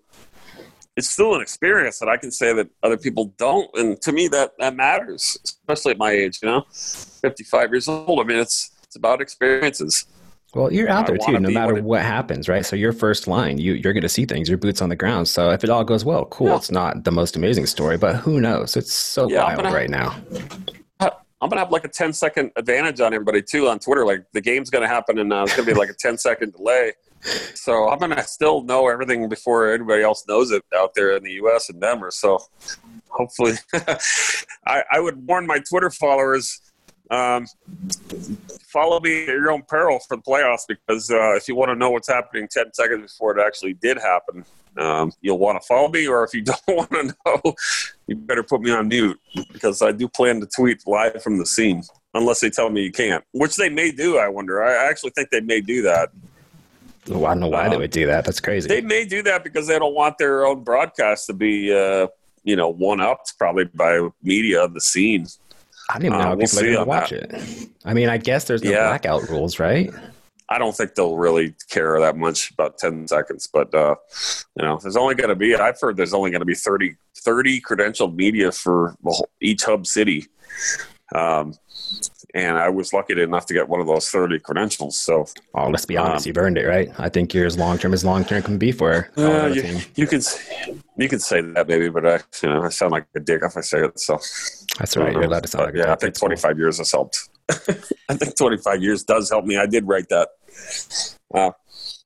It's 0.96 1.10
still 1.10 1.34
an 1.34 1.40
experience 1.40 1.98
that 1.98 2.08
I 2.08 2.16
can 2.16 2.30
say 2.30 2.52
that 2.52 2.68
other 2.82 2.96
people 2.96 3.34
don't. 3.36 3.68
And 3.74 4.00
to 4.02 4.12
me, 4.12 4.28
that, 4.28 4.52
that 4.60 4.76
matters, 4.76 5.36
especially 5.44 5.92
at 5.92 5.98
my 5.98 6.12
age, 6.12 6.38
you 6.40 6.48
know, 6.48 6.64
55 6.70 7.70
years 7.72 7.88
old. 7.88 8.20
I 8.20 8.24
mean, 8.24 8.38
it's, 8.38 8.70
it's 8.84 8.94
about 8.94 9.20
experiences. 9.20 10.06
Well, 10.54 10.72
you're 10.72 10.88
out 10.88 11.08
there 11.08 11.18
too, 11.18 11.40
no 11.40 11.50
matter 11.50 11.82
what 11.82 12.02
happens, 12.02 12.48
right? 12.48 12.64
So 12.64 12.76
your 12.76 12.92
first 12.92 13.26
line, 13.26 13.58
you 13.58 13.72
you're 13.74 13.92
going 13.92 14.02
to 14.02 14.08
see 14.08 14.24
things. 14.24 14.48
Your 14.48 14.56
boots 14.56 14.80
on 14.80 14.88
the 14.88 14.94
ground. 14.94 15.26
So 15.26 15.50
if 15.50 15.64
it 15.64 15.70
all 15.70 15.82
goes 15.82 16.04
well, 16.04 16.26
cool. 16.26 16.46
Yeah. 16.46 16.56
It's 16.56 16.70
not 16.70 17.02
the 17.02 17.10
most 17.10 17.34
amazing 17.34 17.66
story, 17.66 17.98
but 17.98 18.16
who 18.16 18.40
knows? 18.40 18.76
It's 18.76 18.92
so 18.92 19.28
yeah, 19.28 19.42
wild 19.42 19.56
gonna, 19.56 19.74
right 19.74 19.90
now. 19.90 20.16
I'm 21.44 21.50
gonna 21.50 21.60
have 21.60 21.70
like 21.72 21.84
a 21.84 21.88
10 21.88 22.14
second 22.14 22.52
advantage 22.56 23.00
on 23.00 23.12
everybody 23.12 23.42
too 23.42 23.68
on 23.68 23.78
Twitter. 23.78 24.06
Like 24.06 24.24
the 24.32 24.40
game's 24.40 24.70
gonna 24.70 24.88
happen, 24.88 25.18
and 25.18 25.30
uh, 25.30 25.42
it's 25.42 25.54
gonna 25.54 25.66
be 25.66 25.74
like 25.74 25.90
a 25.90 25.94
10 25.94 26.16
second 26.16 26.54
delay. 26.54 26.92
So 27.54 27.88
I'm 27.88 27.98
gonna 27.98 28.24
still 28.24 28.62
know 28.62 28.88
everything 28.88 29.28
before 29.28 29.72
anybody 29.72 30.02
else 30.02 30.24
knows 30.28 30.50
it 30.50 30.62
out 30.76 30.94
there 30.94 31.16
in 31.16 31.22
the 31.22 31.32
U.S. 31.32 31.70
and 31.70 31.80
Denver. 31.80 32.10
So 32.10 32.38
hopefully, 33.08 33.54
I, 34.66 34.82
I 34.90 35.00
would 35.00 35.26
warn 35.26 35.46
my 35.46 35.58
Twitter 35.58 35.90
followers 35.90 36.60
um, 37.10 37.46
follow 38.66 39.00
me 39.00 39.22
at 39.22 39.28
your 39.28 39.50
own 39.50 39.62
peril 39.68 39.98
for 40.00 40.16
the 40.16 40.22
playoffs 40.22 40.66
because 40.66 41.10
uh, 41.10 41.34
if 41.34 41.48
you 41.48 41.54
want 41.54 41.70
to 41.70 41.74
know 41.74 41.90
what's 41.90 42.08
happening 42.08 42.48
10 42.50 42.72
seconds 42.72 43.12
before 43.12 43.38
it 43.38 43.44
actually 43.44 43.74
did 43.74 43.98
happen, 43.98 44.44
um, 44.78 45.12
you'll 45.20 45.38
want 45.38 45.60
to 45.60 45.66
follow 45.66 45.88
me. 45.88 46.06
Or 46.06 46.24
if 46.24 46.34
you 46.34 46.42
don't 46.42 46.60
want 46.68 46.90
to 46.90 47.14
know, 47.26 47.54
you 48.06 48.16
better 48.16 48.42
put 48.42 48.62
me 48.62 48.70
on 48.70 48.88
mute 48.88 49.20
because 49.52 49.82
I 49.82 49.92
do 49.92 50.08
plan 50.08 50.40
to 50.40 50.46
tweet 50.46 50.86
live 50.86 51.22
from 51.22 51.38
the 51.38 51.46
scene 51.46 51.82
unless 52.14 52.40
they 52.40 52.50
tell 52.50 52.70
me 52.70 52.84
you 52.84 52.92
can't, 52.92 53.24
which 53.32 53.56
they 53.56 53.68
may 53.68 53.90
do, 53.90 54.18
I 54.18 54.28
wonder. 54.28 54.62
I 54.62 54.88
actually 54.88 55.10
think 55.10 55.30
they 55.30 55.40
may 55.40 55.60
do 55.60 55.82
that. 55.82 56.10
Well, 57.08 57.26
I 57.26 57.30
don't 57.30 57.40
know 57.40 57.48
why 57.48 57.64
um, 57.64 57.70
they 57.70 57.76
would 57.76 57.90
do 57.90 58.06
that. 58.06 58.24
That's 58.24 58.40
crazy. 58.40 58.68
They 58.68 58.80
may 58.80 59.04
do 59.04 59.22
that 59.22 59.44
because 59.44 59.66
they 59.66 59.78
don't 59.78 59.94
want 59.94 60.18
their 60.18 60.46
own 60.46 60.64
broadcast 60.64 61.26
to 61.26 61.32
be, 61.34 61.72
uh, 61.72 62.08
you 62.44 62.56
know, 62.56 62.68
one 62.68 63.00
upped 63.00 63.34
probably 63.38 63.64
by 63.74 64.08
media 64.22 64.64
of 64.64 64.74
the 64.74 64.80
scene. 64.80 65.26
I 65.90 65.98
didn't 65.98 66.14
even 66.14 66.18
know 66.18 66.32
uh, 66.32 66.36
we'll 66.36 66.46
people 66.46 66.58
are 66.60 66.62
going 66.62 66.76
to 66.76 66.84
watch 66.84 67.10
that. 67.10 67.34
it. 67.34 67.68
I 67.84 67.92
mean, 67.92 68.08
I 68.08 68.16
guess 68.16 68.44
there's 68.44 68.62
no 68.62 68.70
yeah. 68.70 68.88
blackout 68.88 69.28
rules, 69.28 69.58
right? 69.58 69.92
I 70.48 70.58
don't 70.58 70.74
think 70.74 70.94
they'll 70.94 71.16
really 71.16 71.54
care 71.70 71.98
that 72.00 72.16
much 72.16 72.50
about 72.52 72.78
10 72.78 73.08
seconds, 73.08 73.48
but, 73.52 73.74
uh, 73.74 73.96
you 74.56 74.64
know, 74.64 74.78
there's 74.80 74.96
only 74.96 75.14
going 75.14 75.30
to 75.30 75.36
be, 75.36 75.54
I've 75.54 75.80
heard 75.80 75.96
there's 75.96 76.14
only 76.14 76.30
going 76.30 76.40
to 76.40 76.46
be 76.46 76.54
30, 76.54 76.96
30 77.18 77.60
credentialed 77.60 78.14
media 78.14 78.52
for 78.52 78.94
whole, 79.04 79.28
each 79.40 79.64
hub 79.64 79.86
city. 79.86 80.26
Um, 81.14 81.54
and 82.34 82.58
I 82.58 82.68
was 82.68 82.92
lucky 82.92 83.20
enough 83.20 83.46
to 83.46 83.54
get 83.54 83.68
one 83.68 83.80
of 83.80 83.86
those 83.86 84.10
30 84.10 84.40
credentials. 84.40 84.98
So, 84.98 85.26
oh, 85.54 85.68
let's 85.68 85.86
be 85.86 85.96
honest, 85.96 86.26
um, 86.26 86.28
you've 86.28 86.38
earned 86.38 86.58
it, 86.58 86.66
right? 86.66 86.90
I 86.98 87.08
think 87.08 87.32
you're 87.32 87.46
as 87.46 87.56
long 87.56 87.78
term 87.78 87.94
as 87.94 88.04
long 88.04 88.24
term 88.24 88.42
can 88.42 88.58
be 88.58 88.72
for 88.72 89.08
uh, 89.16 89.46
you, 89.46 89.78
you, 89.94 90.06
can 90.06 90.20
you 90.96 91.08
can 91.08 91.20
say 91.20 91.40
that 91.40 91.68
maybe, 91.68 91.88
but 91.88 92.04
I 92.04 92.20
you 92.42 92.48
know 92.48 92.62
I 92.62 92.68
sound 92.70 92.92
like 92.92 93.06
a 93.14 93.20
dick 93.20 93.42
if 93.44 93.56
I 93.56 93.60
say 93.60 93.84
it. 93.84 93.98
So 93.98 94.18
that's 94.78 94.96
right. 94.96 95.12
You're 95.12 95.22
allowed 95.22 95.44
to 95.44 95.48
sound 95.48 95.66
like 95.66 95.76
yeah. 95.76 95.92
I 95.92 95.96
think 95.96 96.18
25 96.18 96.58
years 96.58 96.78
has 96.78 96.90
helped. 96.90 97.28
I 97.48 98.14
think 98.16 98.36
25 98.36 98.82
years 98.82 99.04
does 99.04 99.30
help 99.30 99.44
me. 99.44 99.56
I 99.56 99.66
did 99.66 99.86
write 99.86 100.08
that. 100.08 100.30
Uh, 101.32 101.50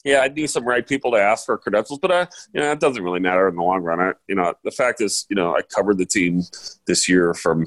yeah, 0.04 0.20
I 0.20 0.28
need 0.28 0.48
some 0.48 0.64
right 0.64 0.86
people 0.86 1.10
to 1.12 1.16
ask 1.16 1.46
for 1.46 1.58
credentials, 1.58 1.98
but 1.98 2.12
I, 2.12 2.20
uh, 2.20 2.26
you 2.52 2.60
know, 2.60 2.70
it 2.70 2.80
doesn't 2.80 3.02
really 3.02 3.20
matter 3.20 3.48
in 3.48 3.56
the 3.56 3.62
long 3.62 3.82
run. 3.82 4.00
I, 4.00 4.12
you 4.28 4.36
know, 4.36 4.54
the 4.62 4.70
fact 4.70 5.00
is, 5.00 5.26
you 5.28 5.36
know, 5.36 5.56
I 5.56 5.62
covered 5.62 5.98
the 5.98 6.06
team 6.06 6.42
this 6.86 7.08
year 7.08 7.34
from 7.34 7.66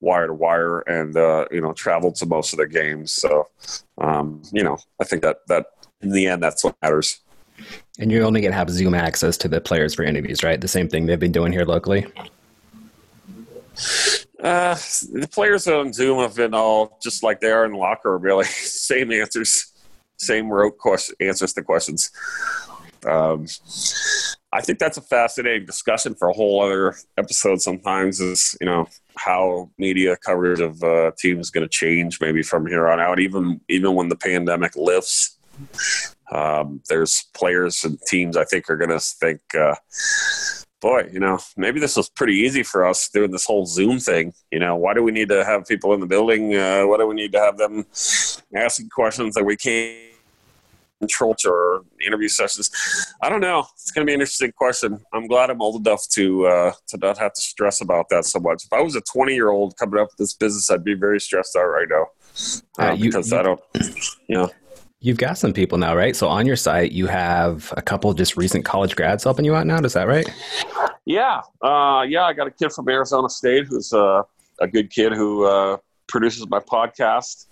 wire 0.00 0.26
to 0.28 0.34
wire, 0.34 0.80
and 0.80 1.16
uh, 1.16 1.46
you 1.50 1.60
know, 1.60 1.72
traveled 1.72 2.16
to 2.16 2.26
most 2.26 2.52
of 2.52 2.56
their 2.56 2.66
games. 2.66 3.12
So, 3.12 3.48
um, 3.98 4.42
you 4.52 4.64
know, 4.64 4.78
I 5.00 5.04
think 5.04 5.22
that 5.22 5.38
that 5.48 5.66
in 6.00 6.10
the 6.10 6.26
end, 6.26 6.42
that's 6.42 6.64
what 6.64 6.74
matters. 6.82 7.20
And 7.98 8.10
you're 8.10 8.24
only 8.24 8.40
going 8.40 8.52
to 8.52 8.58
have 8.58 8.70
Zoom 8.70 8.94
access 8.94 9.36
to 9.38 9.48
the 9.48 9.60
players 9.60 9.94
for 9.94 10.04
interviews, 10.04 10.42
right? 10.42 10.60
The 10.60 10.68
same 10.68 10.88
thing 10.88 11.06
they've 11.06 11.18
been 11.18 11.32
doing 11.32 11.52
here 11.52 11.64
locally. 11.64 12.06
Uh, 14.40 14.74
the 15.12 15.28
players 15.30 15.66
on 15.66 15.92
Zoom 15.92 16.20
have 16.20 16.36
been 16.36 16.54
all 16.54 16.98
just 17.02 17.24
like 17.24 17.40
they 17.40 17.50
are 17.50 17.64
in 17.64 17.72
the 17.72 17.78
locker 17.78 18.12
room, 18.12 18.22
really. 18.22 18.44
Same 18.46 19.10
answers 19.10 19.72
same 20.18 20.48
rote 20.48 20.78
question, 20.78 21.14
answers 21.20 21.52
to 21.54 21.62
questions. 21.62 22.10
Um, 23.06 23.46
I 24.52 24.60
think 24.60 24.78
that's 24.78 24.96
a 24.96 25.02
fascinating 25.02 25.66
discussion 25.66 26.14
for 26.14 26.28
a 26.28 26.32
whole 26.32 26.62
other 26.62 26.96
episode. 27.16 27.60
Sometimes 27.60 28.20
is 28.20 28.56
you 28.60 28.66
know 28.66 28.88
how 29.16 29.70
media 29.78 30.16
coverage 30.16 30.60
of 30.60 30.82
uh, 30.82 31.12
teams 31.18 31.46
is 31.46 31.50
going 31.50 31.64
to 31.64 31.68
change 31.68 32.20
maybe 32.20 32.42
from 32.42 32.66
here 32.66 32.88
on 32.88 33.00
out. 33.00 33.20
Even 33.20 33.60
even 33.68 33.94
when 33.94 34.08
the 34.08 34.16
pandemic 34.16 34.74
lifts, 34.74 35.38
um, 36.32 36.80
there's 36.88 37.26
players 37.34 37.84
and 37.84 38.00
teams 38.06 38.36
I 38.36 38.44
think 38.44 38.70
are 38.70 38.76
going 38.76 38.90
to 38.90 39.00
think, 39.00 39.40
uh, 39.54 39.74
boy, 40.80 41.08
you 41.12 41.20
know, 41.20 41.38
maybe 41.56 41.78
this 41.78 41.96
was 41.96 42.08
pretty 42.08 42.34
easy 42.34 42.62
for 42.62 42.86
us 42.86 43.08
doing 43.08 43.30
this 43.30 43.46
whole 43.46 43.66
Zoom 43.66 43.98
thing. 43.98 44.32
You 44.50 44.60
know, 44.60 44.76
why 44.76 44.94
do 44.94 45.02
we 45.02 45.12
need 45.12 45.28
to 45.28 45.44
have 45.44 45.66
people 45.66 45.92
in 45.92 46.00
the 46.00 46.06
building? 46.06 46.54
Uh, 46.54 46.84
why 46.84 46.96
do 46.96 47.06
we 47.06 47.14
need 47.14 47.32
to 47.32 47.40
have 47.40 47.58
them 47.58 47.84
asking 48.54 48.88
questions 48.88 49.34
that 49.34 49.44
we 49.44 49.56
can't? 49.56 50.07
Control 51.00 51.34
or 51.46 51.82
interview 52.04 52.28
sessions. 52.28 52.70
I 53.22 53.28
don't 53.28 53.40
know. 53.40 53.66
It's 53.74 53.90
going 53.90 54.06
to 54.06 54.10
be 54.10 54.14
an 54.14 54.20
interesting 54.20 54.52
question. 54.52 55.00
I'm 55.12 55.26
glad 55.26 55.50
I'm 55.50 55.60
old 55.60 55.86
enough 55.86 56.08
to 56.10 56.46
uh, 56.46 56.72
to 56.88 56.96
not 56.98 57.18
have 57.18 57.32
to 57.34 57.40
stress 57.40 57.80
about 57.80 58.08
that 58.10 58.24
so 58.24 58.40
much. 58.40 58.64
If 58.64 58.72
I 58.72 58.80
was 58.80 58.96
a 58.96 59.00
20 59.00 59.34
year 59.34 59.50
old 59.50 59.76
coming 59.76 60.00
up 60.00 60.08
with 60.08 60.16
this 60.18 60.34
business, 60.34 60.70
I'd 60.70 60.84
be 60.84 60.94
very 60.94 61.20
stressed 61.20 61.56
out 61.56 61.66
right 61.66 61.88
now 61.88 62.06
uh, 62.78 62.90
uh, 62.90 62.92
you, 62.92 63.10
because 63.10 63.30
you, 63.30 63.38
I 63.38 63.42
don't, 63.42 63.60
you 64.28 64.36
know. 64.36 64.50
You've 65.00 65.18
got 65.18 65.38
some 65.38 65.52
people 65.52 65.78
now, 65.78 65.94
right? 65.94 66.16
So 66.16 66.26
on 66.26 66.44
your 66.44 66.56
site, 66.56 66.90
you 66.90 67.06
have 67.06 67.72
a 67.76 67.82
couple 67.82 68.10
of 68.10 68.16
just 68.16 68.36
recent 68.36 68.64
college 68.64 68.96
grads 68.96 69.22
helping 69.22 69.44
you 69.44 69.54
out 69.54 69.66
now. 69.66 69.78
Is 69.78 69.92
that 69.92 70.08
right? 70.08 70.28
Yeah, 71.04 71.40
uh, 71.62 72.04
yeah. 72.08 72.24
I 72.24 72.32
got 72.32 72.48
a 72.48 72.50
kid 72.50 72.72
from 72.72 72.88
Arizona 72.88 73.28
State 73.28 73.66
who's 73.68 73.92
uh, 73.92 74.22
a 74.60 74.66
good 74.66 74.90
kid 74.90 75.12
who 75.12 75.44
uh, 75.44 75.76
produces 76.08 76.48
my 76.48 76.58
podcast. 76.58 77.46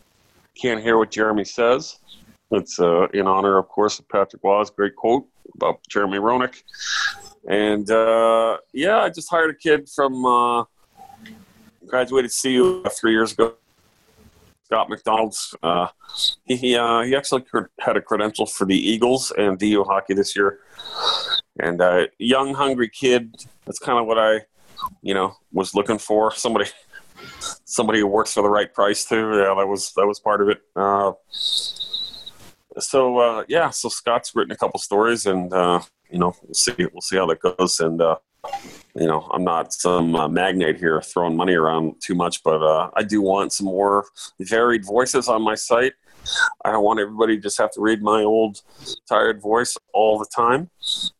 Can't 0.60 0.82
hear 0.82 0.98
what 0.98 1.10
Jeremy 1.10 1.44
says. 1.44 1.98
It's 2.52 2.78
uh, 2.78 3.08
in 3.08 3.26
honor, 3.26 3.58
of 3.58 3.68
course, 3.68 3.98
of 3.98 4.08
Patrick 4.08 4.42
Roy's 4.42 4.70
great 4.70 4.94
quote 4.96 5.26
about 5.54 5.80
Jeremy 5.88 6.18
Roenick. 6.18 6.62
And 7.48 7.90
uh, 7.90 8.58
yeah, 8.72 8.98
I 8.98 9.10
just 9.10 9.30
hired 9.30 9.50
a 9.50 9.54
kid 9.54 9.88
from 9.88 10.24
uh, 10.24 10.64
graduated 11.86 12.32
CU 12.40 12.84
three 12.84 13.12
years 13.12 13.32
ago 13.32 13.54
Scott 14.66 14.90
McDonald's. 14.90 15.54
Uh, 15.62 15.86
he 16.44 16.76
uh, 16.76 17.02
he 17.02 17.14
actually 17.14 17.44
had 17.78 17.96
a 17.96 18.00
credential 18.00 18.46
for 18.46 18.64
the 18.64 18.76
Eagles 18.76 19.32
and 19.38 19.58
DU 19.58 19.84
hockey 19.84 20.14
this 20.14 20.34
year, 20.34 20.58
and 21.60 21.80
uh, 21.80 22.06
young, 22.18 22.52
hungry 22.52 22.88
kid. 22.88 23.36
That's 23.64 23.78
kind 23.78 23.98
of 23.98 24.06
what 24.06 24.18
I, 24.18 24.40
you 25.02 25.14
know, 25.14 25.36
was 25.52 25.74
looking 25.74 25.98
for. 25.98 26.34
Somebody, 26.34 26.68
somebody 27.64 28.00
who 28.00 28.08
works 28.08 28.32
for 28.34 28.42
the 28.42 28.50
right 28.50 28.72
price 28.72 29.04
too. 29.04 29.30
Yeah, 29.36 29.54
that 29.56 29.68
was 29.68 29.92
that 29.94 30.06
was 30.06 30.18
part 30.18 30.42
of 30.42 30.48
it. 30.48 30.60
Uh, 30.74 31.12
so 32.78 33.18
uh, 33.18 33.44
yeah, 33.48 33.70
so 33.70 33.88
Scott's 33.88 34.34
written 34.34 34.52
a 34.52 34.56
couple 34.56 34.78
stories, 34.80 35.26
and 35.26 35.52
uh, 35.52 35.80
you 36.10 36.18
know, 36.18 36.34
we'll 36.42 36.54
see 36.54 36.74
we'll 36.78 37.00
see 37.00 37.16
how 37.16 37.26
that 37.26 37.40
goes, 37.40 37.80
and 37.80 38.00
you 38.94 39.06
know, 39.06 39.28
I'm 39.30 39.44
not 39.44 39.72
some 39.72 40.14
uh, 40.14 40.28
magnate 40.28 40.78
here 40.78 41.00
throwing 41.02 41.36
money 41.36 41.54
around 41.54 41.96
too 42.00 42.14
much, 42.14 42.42
but 42.42 42.62
uh, 42.62 42.90
I 42.94 43.02
do 43.02 43.20
want 43.20 43.52
some 43.52 43.66
more 43.66 44.06
varied 44.40 44.84
voices 44.84 45.28
on 45.28 45.42
my 45.42 45.54
site. 45.54 45.92
I 46.64 46.72
don't 46.72 46.82
want 46.82 46.98
everybody 46.98 47.36
to 47.36 47.42
just 47.42 47.58
have 47.58 47.70
to 47.72 47.80
read 47.80 48.02
my 48.02 48.22
old 48.22 48.62
tired 49.08 49.40
voice 49.40 49.76
all 49.92 50.18
the 50.18 50.26
time. 50.34 50.70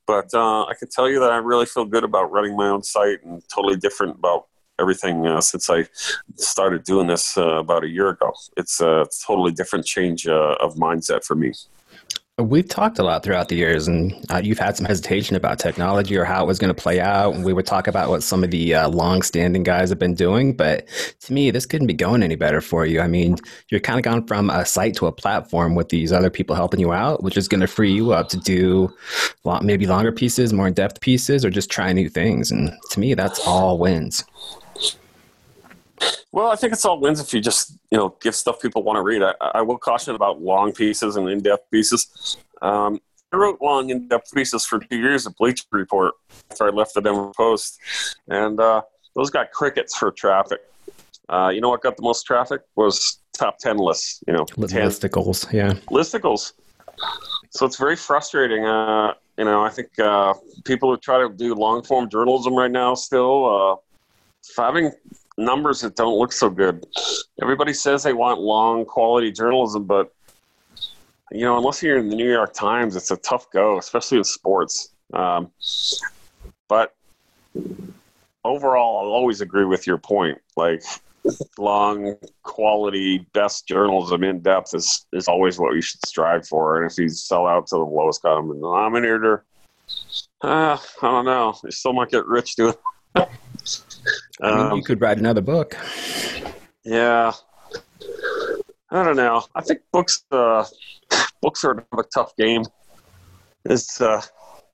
But 0.06 0.32
uh, 0.34 0.64
I 0.64 0.74
can 0.74 0.88
tell 0.88 1.08
you 1.08 1.20
that 1.20 1.30
I 1.30 1.36
really 1.36 1.66
feel 1.66 1.84
good 1.84 2.02
about 2.02 2.32
running 2.32 2.56
my 2.56 2.68
own 2.68 2.82
site 2.82 3.22
and 3.24 3.42
totally 3.54 3.76
different 3.76 4.16
about 4.16 4.46
everything 4.78 5.26
uh, 5.26 5.40
since 5.40 5.70
I 5.70 5.86
started 6.36 6.84
doing 6.84 7.06
this 7.06 7.36
uh, 7.36 7.56
about 7.58 7.84
a 7.84 7.88
year 7.88 8.08
ago. 8.10 8.32
It's 8.56 8.80
a 8.80 9.06
totally 9.26 9.52
different 9.52 9.86
change 9.86 10.26
uh, 10.26 10.56
of 10.60 10.74
mindset 10.74 11.24
for 11.24 11.34
me. 11.34 11.52
We've 12.38 12.68
talked 12.68 12.98
a 12.98 13.02
lot 13.02 13.22
throughout 13.22 13.48
the 13.48 13.56
years, 13.56 13.88
and 13.88 14.12
uh, 14.28 14.42
you've 14.44 14.58
had 14.58 14.76
some 14.76 14.84
hesitation 14.84 15.36
about 15.36 15.58
technology 15.58 16.18
or 16.18 16.26
how 16.26 16.44
it 16.44 16.46
was 16.46 16.58
going 16.58 16.68
to 16.68 16.74
play 16.74 17.00
out. 17.00 17.34
And 17.34 17.42
we 17.42 17.54
would 17.54 17.64
talk 17.64 17.86
about 17.86 18.10
what 18.10 18.22
some 18.22 18.44
of 18.44 18.50
the 18.50 18.74
uh, 18.74 18.90
long-standing 18.90 19.62
guys 19.62 19.88
have 19.88 19.98
been 19.98 20.12
doing, 20.12 20.54
but 20.54 20.86
to 21.20 21.32
me, 21.32 21.50
this 21.50 21.64
couldn't 21.64 21.86
be 21.86 21.94
going 21.94 22.22
any 22.22 22.36
better 22.36 22.60
for 22.60 22.84
you. 22.84 23.00
I 23.00 23.08
mean, 23.08 23.38
you're 23.70 23.80
kind 23.80 23.98
of 23.98 24.04
gone 24.04 24.26
from 24.26 24.50
a 24.50 24.66
site 24.66 24.94
to 24.96 25.06
a 25.06 25.12
platform 25.12 25.74
with 25.74 25.88
these 25.88 26.12
other 26.12 26.28
people 26.28 26.54
helping 26.54 26.78
you 26.78 26.92
out, 26.92 27.22
which 27.22 27.38
is 27.38 27.48
going 27.48 27.62
to 27.62 27.66
free 27.66 27.92
you 27.92 28.12
up 28.12 28.28
to 28.28 28.36
do 28.36 28.94
maybe 29.62 29.86
longer 29.86 30.12
pieces, 30.12 30.52
more 30.52 30.66
in-depth 30.66 31.00
pieces, 31.00 31.42
or 31.42 31.48
just 31.48 31.70
try 31.70 31.90
new 31.94 32.10
things. 32.10 32.50
And 32.50 32.70
to 32.90 33.00
me, 33.00 33.14
that's 33.14 33.40
all 33.46 33.78
wins. 33.78 34.24
Well, 36.32 36.48
I 36.48 36.56
think 36.56 36.72
it's 36.72 36.84
all 36.84 37.00
wins 37.00 37.20
if 37.20 37.32
you 37.32 37.40
just 37.40 37.78
you 37.90 37.98
know 37.98 38.16
give 38.20 38.34
stuff 38.34 38.60
people 38.60 38.82
want 38.82 38.96
to 38.96 39.02
read. 39.02 39.22
I, 39.22 39.32
I 39.40 39.62
will 39.62 39.78
caution 39.78 40.14
about 40.14 40.40
long 40.40 40.72
pieces 40.72 41.16
and 41.16 41.28
in-depth 41.28 41.70
pieces. 41.70 42.36
Um, 42.62 43.00
I 43.32 43.36
wrote 43.36 43.60
long 43.60 43.90
in-depth 43.90 44.32
pieces 44.34 44.64
for 44.64 44.78
two 44.78 44.98
years 44.98 45.26
at 45.26 45.36
Bleacher 45.36 45.64
Report 45.72 46.14
after 46.50 46.66
I 46.66 46.70
left 46.70 46.94
the 46.94 47.00
Denver 47.00 47.32
Post, 47.36 47.80
and 48.28 48.60
uh, 48.60 48.82
those 49.14 49.30
got 49.30 49.50
crickets 49.52 49.96
for 49.96 50.10
traffic. 50.10 50.60
Uh, 51.28 51.50
you 51.52 51.60
know 51.60 51.70
what 51.70 51.82
got 51.82 51.96
the 51.96 52.02
most 52.02 52.24
traffic 52.24 52.62
was 52.76 53.18
top 53.32 53.58
ten 53.58 53.78
lists. 53.78 54.22
You 54.26 54.34
know, 54.34 54.44
10 54.44 54.68
listicles. 54.68 55.52
Yeah, 55.52 55.72
listicles. 55.90 56.52
So 57.50 57.66
it's 57.66 57.76
very 57.76 57.96
frustrating. 57.96 58.64
Uh, 58.64 59.14
you 59.38 59.44
know, 59.44 59.62
I 59.62 59.70
think 59.70 59.98
uh, 59.98 60.34
people 60.64 60.90
who 60.90 60.96
try 60.98 61.18
to 61.18 61.28
do 61.28 61.54
long 61.54 61.82
form 61.82 62.08
journalism 62.08 62.54
right 62.54 62.70
now 62.70 62.94
still 62.94 63.46
uh, 63.46 63.76
having 64.60 64.92
numbers 65.38 65.80
that 65.80 65.96
don't 65.96 66.18
look 66.18 66.32
so 66.32 66.48
good. 66.50 66.84
Everybody 67.40 67.72
says 67.72 68.02
they 68.02 68.12
want 68.12 68.40
long 68.40 68.84
quality 68.84 69.30
journalism, 69.30 69.84
but 69.84 70.12
you 71.32 71.40
know, 71.40 71.58
unless 71.58 71.82
you're 71.82 71.98
in 71.98 72.08
the 72.08 72.16
New 72.16 72.30
York 72.30 72.54
Times, 72.54 72.96
it's 72.96 73.10
a 73.10 73.16
tough 73.16 73.50
go, 73.50 73.78
especially 73.78 74.18
in 74.18 74.24
sports. 74.24 74.90
Um, 75.12 75.50
but 76.68 76.94
overall, 78.44 78.98
I'll 78.98 79.12
always 79.12 79.40
agree 79.40 79.64
with 79.64 79.86
your 79.86 79.98
point. 79.98 80.38
Like 80.56 80.82
long 81.58 82.16
quality, 82.42 83.26
best 83.32 83.66
journalism 83.66 84.22
in 84.22 84.40
depth 84.40 84.74
is 84.74 85.06
is 85.12 85.28
always 85.28 85.58
what 85.58 85.72
we 85.72 85.82
should 85.82 86.04
strive 86.06 86.46
for. 86.46 86.82
And 86.82 86.90
if 86.90 86.98
you 86.98 87.08
sell 87.08 87.46
out 87.46 87.66
to 87.68 87.76
the 87.76 87.84
lowest 87.84 88.22
common 88.22 88.60
denominator, 88.60 89.44
uh, 90.42 90.78
I 91.02 91.06
don't 91.06 91.24
know. 91.24 91.54
You 91.64 91.70
still 91.70 91.92
might 91.92 92.10
get 92.10 92.26
rich 92.26 92.56
doing. 92.56 92.74
I 94.40 94.56
mean, 94.56 94.66
um, 94.66 94.76
you 94.78 94.84
could 94.84 95.00
write 95.00 95.18
another 95.18 95.40
book. 95.40 95.76
Yeah, 96.84 97.32
I 98.90 99.02
don't 99.02 99.16
know. 99.16 99.44
I 99.54 99.62
think 99.62 99.80
books 99.92 100.24
uh, 100.30 100.64
books 101.40 101.64
are 101.64 101.84
a 101.92 102.02
tough 102.14 102.36
game. 102.36 102.64
It's 103.64 104.00
uh, 104.00 104.22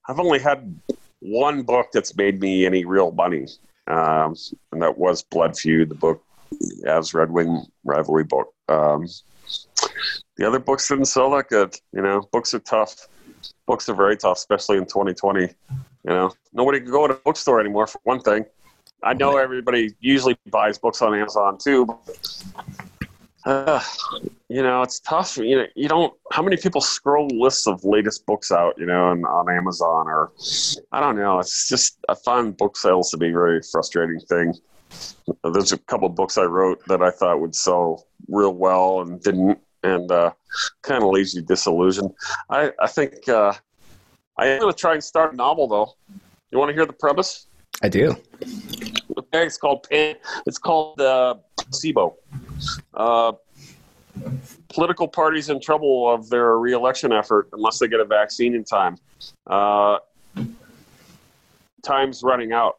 I've 0.09 0.21
only 0.21 0.39
had 0.39 0.79
one 1.21 1.63
book 1.63 1.89
that's 1.93 2.17
made 2.17 2.41
me 2.41 2.67
any 2.67 2.85
real 2.85 3.13
money, 3.13 3.47
um, 3.87 4.35
and 4.73 4.83
that 4.83 4.99
was 4.99 5.23
Blood 5.23 5.57
Feud, 5.57 5.89
the 5.89 5.95
book 5.95 6.23
as 6.87 7.15
Red 7.15 7.31
Wing 7.31 7.65
rivalry 7.85 8.25
book. 8.25 8.53
Um, 8.69 9.07
the 10.37 10.47
other 10.47 10.59
books 10.59 10.89
didn't 10.89 11.07
sell 11.07 11.31
that 11.33 11.49
good. 11.49 11.75
You 11.93 12.03
know, 12.03 12.29
books 12.33 12.55
are 12.55 12.61
tough. 12.61 13.09
Books 13.67 13.89
are 13.89 13.95
very 13.95 14.17
tough, 14.17 14.39
especially 14.39 14.79
in 14.79 14.85
2020. 14.85 15.43
You 15.43 15.49
know, 16.05 16.33
nobody 16.53 16.81
can 16.81 16.91
go 16.91 17.07
to 17.07 17.15
a 17.15 17.19
bookstore 17.19 17.61
anymore 17.61 17.87
for 17.87 18.01
one 18.05 18.21
thing. 18.21 18.45
I 19.03 19.15
know 19.15 19.37
everybody 19.37 19.95
usually 20.01 20.37
buys 20.51 20.79
books 20.79 21.03
on 21.03 21.15
Amazon 21.15 21.59
too. 21.59 21.87
But, 21.87 22.45
uh, 23.45 23.81
you 24.49 24.63
know, 24.63 24.83
it's 24.83 25.01
tough. 25.01 25.37
You 25.37 25.57
know, 25.57 25.67
you 25.75 25.89
don't. 25.89 26.15
How 26.31 26.43
many 26.43 26.57
people 26.57 26.81
scroll 26.81 27.27
lists 27.29 27.67
of 27.67 27.85
latest 27.85 28.25
books 28.27 28.53
out? 28.53 28.75
You 28.79 28.87
know, 28.87 29.11
and 29.11 29.25
on 29.27 29.51
Amazon 29.51 30.07
or 30.09 30.31
I 30.93 31.01
don't 31.01 31.17
know. 31.17 31.41
It's 31.41 31.69
just 31.69 31.99
I 32.09 32.15
find 32.15 32.57
book 32.57 32.77
sales 32.77 33.11
to 33.11 33.17
be 33.17 33.31
a 33.31 33.33
very 33.33 33.61
frustrating 33.71 34.21
thing. 34.21 34.55
There's 35.43 35.73
a 35.73 35.79
couple 35.79 36.09
books 36.09 36.39
I 36.39 36.45
wrote 36.45 36.85
that 36.87 37.03
I 37.03 37.11
thought 37.11 37.41
would 37.41 37.55
sell 37.55 38.07
real 38.29 38.55
well 38.55 39.01
and 39.01 39.21
didn't, 39.23 39.59
and 39.83 40.11
uh, 40.13 40.33
kind 40.83 41.03
of 41.03 41.11
leaves 41.11 41.35
you 41.35 41.43
disillusioned. 41.43 42.13
I 42.51 42.73
I 42.79 42.87
think 42.87 43.29
uh, 43.29 43.55
I 44.37 44.47
am 44.47 44.61
going 44.61 44.73
to 44.73 44.79
try 44.79 44.93
and 44.93 45.03
start 45.03 45.33
a 45.33 45.37
novel 45.37 45.67
though. 45.67 45.95
You 46.51 46.59
want 46.59 46.69
to 46.69 46.75
hear 46.75 46.87
the 46.87 46.93
premise? 46.93 47.47
I 47.83 47.89
do. 47.89 48.17
It's 49.33 49.57
called 49.57 49.87
it's 49.91 50.59
called 50.59 51.01
uh, 51.01 51.35
placebo. 51.57 52.17
Uh, 52.95 53.33
political 54.69 55.09
parties 55.09 55.49
in 55.49 55.61
trouble 55.61 56.13
of 56.13 56.29
their 56.29 56.59
reelection 56.59 57.13
effort 57.13 57.49
unless 57.53 57.79
they 57.79 57.89
get 57.89 58.01
a 58.01 58.05
vaccine 58.05 58.55
in 58.55 58.65
time. 58.65 58.97
Uh, 59.47 59.99
time's 61.83 62.23
running 62.23 62.53
out. 62.53 62.79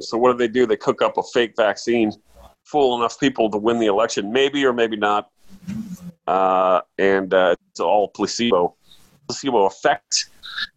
So 0.00 0.18
what 0.18 0.32
do 0.32 0.38
they 0.38 0.48
do? 0.48 0.66
They 0.66 0.76
cook 0.76 1.02
up 1.02 1.16
a 1.18 1.22
fake 1.22 1.54
vaccine, 1.56 2.12
fool 2.64 2.96
enough 2.98 3.18
people 3.18 3.50
to 3.50 3.58
win 3.58 3.78
the 3.78 3.86
election, 3.86 4.32
maybe 4.32 4.64
or 4.64 4.72
maybe 4.72 4.96
not. 4.96 5.30
Uh, 6.26 6.80
and 6.98 7.32
uh, 7.34 7.54
it's 7.70 7.80
all 7.80 8.08
placebo, 8.08 8.74
placebo 9.26 9.66
effect. 9.66 10.26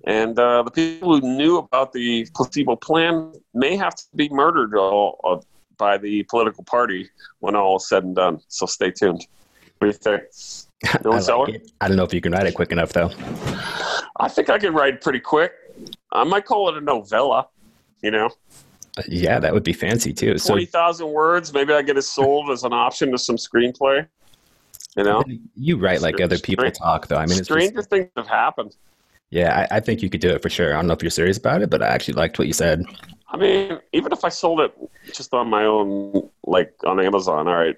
And 0.05 0.37
uh, 0.37 0.63
the 0.63 0.71
people 0.71 1.19
who 1.19 1.35
knew 1.35 1.57
about 1.57 1.93
the 1.93 2.27
placebo 2.35 2.75
plan 2.75 3.33
may 3.53 3.75
have 3.75 3.95
to 3.95 4.03
be 4.15 4.29
murdered 4.29 4.75
all, 4.75 5.19
uh, 5.23 5.37
by 5.77 5.97
the 5.97 6.23
political 6.23 6.63
party 6.63 7.09
when 7.39 7.55
all 7.55 7.77
is 7.77 7.87
said 7.87 8.03
and 8.03 8.15
done. 8.15 8.39
So 8.47 8.65
stay 8.65 8.91
tuned. 8.91 9.25
What 9.77 9.85
do 9.85 9.87
you 9.87 9.93
think? 9.93 10.23
I, 11.05 11.19
like 11.19 11.63
I 11.81 11.87
don't 11.87 11.97
know 11.97 12.03
if 12.03 12.13
you 12.13 12.21
can 12.21 12.31
write 12.31 12.45
it 12.45 12.53
quick 12.53 12.71
enough, 12.71 12.93
though. 12.93 13.11
I 14.19 14.27
think 14.27 14.49
I 14.49 14.59
can 14.59 14.73
write 14.73 15.01
pretty 15.01 15.19
quick. 15.19 15.53
I 16.11 16.23
might 16.23 16.45
call 16.45 16.69
it 16.69 16.77
a 16.77 16.81
novella. 16.81 17.47
You 18.01 18.11
know, 18.11 18.29
Yeah, 19.07 19.39
that 19.39 19.53
would 19.53 19.63
be 19.63 19.73
fancy 19.73 20.13
too. 20.13 20.37
So 20.37 20.49
twenty 20.49 20.65
thousand 20.65 21.09
words. 21.09 21.51
Maybe 21.51 21.73
I 21.73 21.81
get 21.81 21.97
it 21.97 22.03
sold 22.03 22.51
as 22.51 22.63
an 22.63 22.73
option 22.73 23.11
to 23.11 23.17
some 23.17 23.37
screenplay. 23.37 24.07
You 24.95 25.03
know, 25.03 25.23
you 25.55 25.77
write 25.77 26.01
like 26.01 26.19
other 26.21 26.39
people 26.39 26.69
talk, 26.71 27.07
though. 27.07 27.17
I 27.17 27.25
mean, 27.27 27.37
it's 27.37 27.47
just, 27.47 27.89
things 27.89 28.09
have 28.15 28.27
happened. 28.27 28.75
yeah, 29.29 29.67
I, 29.71 29.77
I 29.77 29.79
think 29.79 30.01
you 30.01 30.09
could 30.09 30.21
do 30.21 30.29
it 30.29 30.41
for 30.41 30.49
sure. 30.49 30.73
I 30.73 30.77
don't 30.77 30.87
know 30.87 30.93
if 30.93 31.03
you're 31.03 31.11
serious 31.11 31.37
about 31.37 31.61
it, 31.61 31.69
but 31.69 31.83
I 31.83 31.87
actually 31.87 32.15
liked 32.15 32.39
what 32.39 32.47
you 32.47 32.53
said. 32.53 32.83
I 33.29 33.37
mean, 33.37 33.79
even 33.93 34.11
if 34.11 34.23
I 34.23 34.29
sold 34.29 34.61
it 34.61 34.73
just 35.13 35.33
on 35.33 35.49
my 35.49 35.65
own, 35.65 36.29
like 36.45 36.73
on 36.85 36.99
Amazon, 36.99 37.47
all 37.47 37.55
right, 37.55 37.77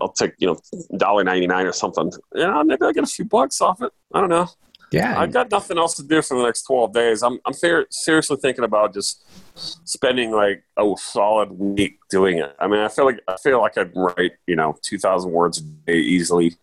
I'll 0.00 0.12
take 0.12 0.34
you 0.38 0.48
know 0.48 0.60
dollar 0.98 1.24
ninety 1.24 1.46
nine 1.46 1.66
or 1.66 1.72
something. 1.72 2.12
You 2.34 2.42
know, 2.42 2.62
maybe 2.64 2.84
I 2.84 2.92
get 2.92 3.04
a 3.04 3.06
few 3.06 3.24
bucks 3.24 3.60
off 3.60 3.80
it. 3.82 3.92
I 4.12 4.20
don't 4.20 4.28
know. 4.30 4.48
Yeah, 4.92 5.18
I've 5.18 5.32
got 5.32 5.50
nothing 5.50 5.78
else 5.78 5.94
to 5.96 6.02
do 6.02 6.20
for 6.22 6.36
the 6.36 6.44
next 6.44 6.62
twelve 6.64 6.92
days. 6.92 7.22
I'm 7.22 7.38
I'm 7.46 7.52
ser- 7.52 7.86
seriously 7.90 8.36
thinking 8.40 8.64
about 8.64 8.92
just 8.94 9.24
spending 9.84 10.30
like 10.32 10.62
a 10.76 10.92
solid 10.98 11.50
week 11.52 11.98
doing 12.10 12.38
it. 12.38 12.54
I 12.58 12.66
mean, 12.68 12.80
I 12.80 12.88
feel 12.88 13.04
like 13.06 13.20
I 13.26 13.36
feel 13.42 13.60
like 13.60 13.76
I'd 13.78 13.92
write 13.96 14.32
you 14.46 14.56
know 14.56 14.76
two 14.82 14.98
thousand 14.98 15.32
words 15.32 15.58
a 15.58 15.62
day 15.62 15.98
easily. 15.98 16.56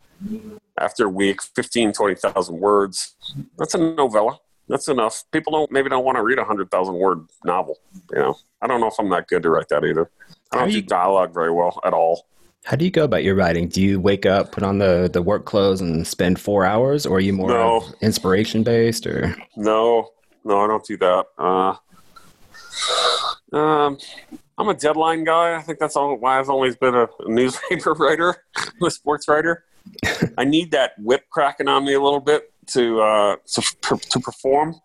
After 0.77 1.05
a 1.05 1.09
week, 1.09 1.41
15, 1.41 1.91
20,000 1.93 2.57
words. 2.59 3.15
That's 3.57 3.73
a 3.73 3.77
novella. 3.77 4.37
That's 4.69 4.87
enough. 4.87 5.23
People 5.31 5.51
don't 5.53 5.71
maybe 5.71 5.89
don't 5.89 6.05
want 6.05 6.17
to 6.17 6.23
read 6.23 6.37
a 6.39 6.43
hundred 6.45 6.69
thousand 6.71 6.95
word 6.95 7.25
novel. 7.43 7.77
You 8.11 8.19
know, 8.19 8.35
I 8.61 8.67
don't 8.67 8.79
know 8.79 8.87
if 8.87 8.93
I'm 8.99 9.09
that 9.09 9.27
good 9.27 9.43
to 9.43 9.49
write 9.49 9.67
that 9.69 9.83
either. 9.83 10.09
I 10.51 10.57
don't 10.59 10.71
you- 10.71 10.81
do 10.81 10.87
dialogue 10.87 11.33
very 11.33 11.51
well 11.51 11.79
at 11.83 11.93
all. 11.93 12.25
How 12.65 12.75
do 12.75 12.85
you 12.85 12.91
go 12.91 13.03
about 13.03 13.23
your 13.23 13.35
writing? 13.35 13.67
Do 13.67 13.81
you 13.81 13.99
wake 13.99 14.25
up, 14.25 14.51
put 14.51 14.63
on 14.63 14.77
the, 14.79 15.09
the 15.11 15.21
work 15.21 15.45
clothes, 15.45 15.81
and 15.81 16.05
spend 16.05 16.39
four 16.39 16.65
hours, 16.65 17.05
or 17.05 17.17
are 17.17 17.21
you 17.21 17.33
more 17.33 17.49
No. 17.49 17.83
inspiration 18.01 18.63
based? 18.63 19.07
Or 19.07 19.35
No, 19.55 20.09
no, 20.43 20.59
I 20.61 20.67
don't 20.67 20.85
do 20.85 20.97
that. 20.97 21.25
Uh, 21.37 21.75
um, 23.57 23.97
I'm 24.57 24.67
a 24.69 24.73
deadline 24.73 25.23
guy. 25.23 25.55
I 25.55 25.61
think 25.61 25.79
that's 25.79 25.95
all, 25.95 26.15
why 26.17 26.37
I've 26.37 26.49
always 26.49 26.75
been 26.75 26.95
a 26.95 27.07
newspaper 27.25 27.93
writer, 27.99 28.43
a 28.85 28.91
sports 28.91 29.27
writer. 29.27 29.63
I 30.37 30.43
need 30.43 30.71
that 30.71 30.91
whip 30.99 31.23
cracking 31.31 31.67
on 31.67 31.85
me 31.85 31.93
a 31.93 32.01
little 32.01 32.19
bit 32.19 32.51
to 32.67 33.01
uh, 33.01 33.35
to, 33.53 33.97
to 33.97 34.19
perform. 34.19 34.75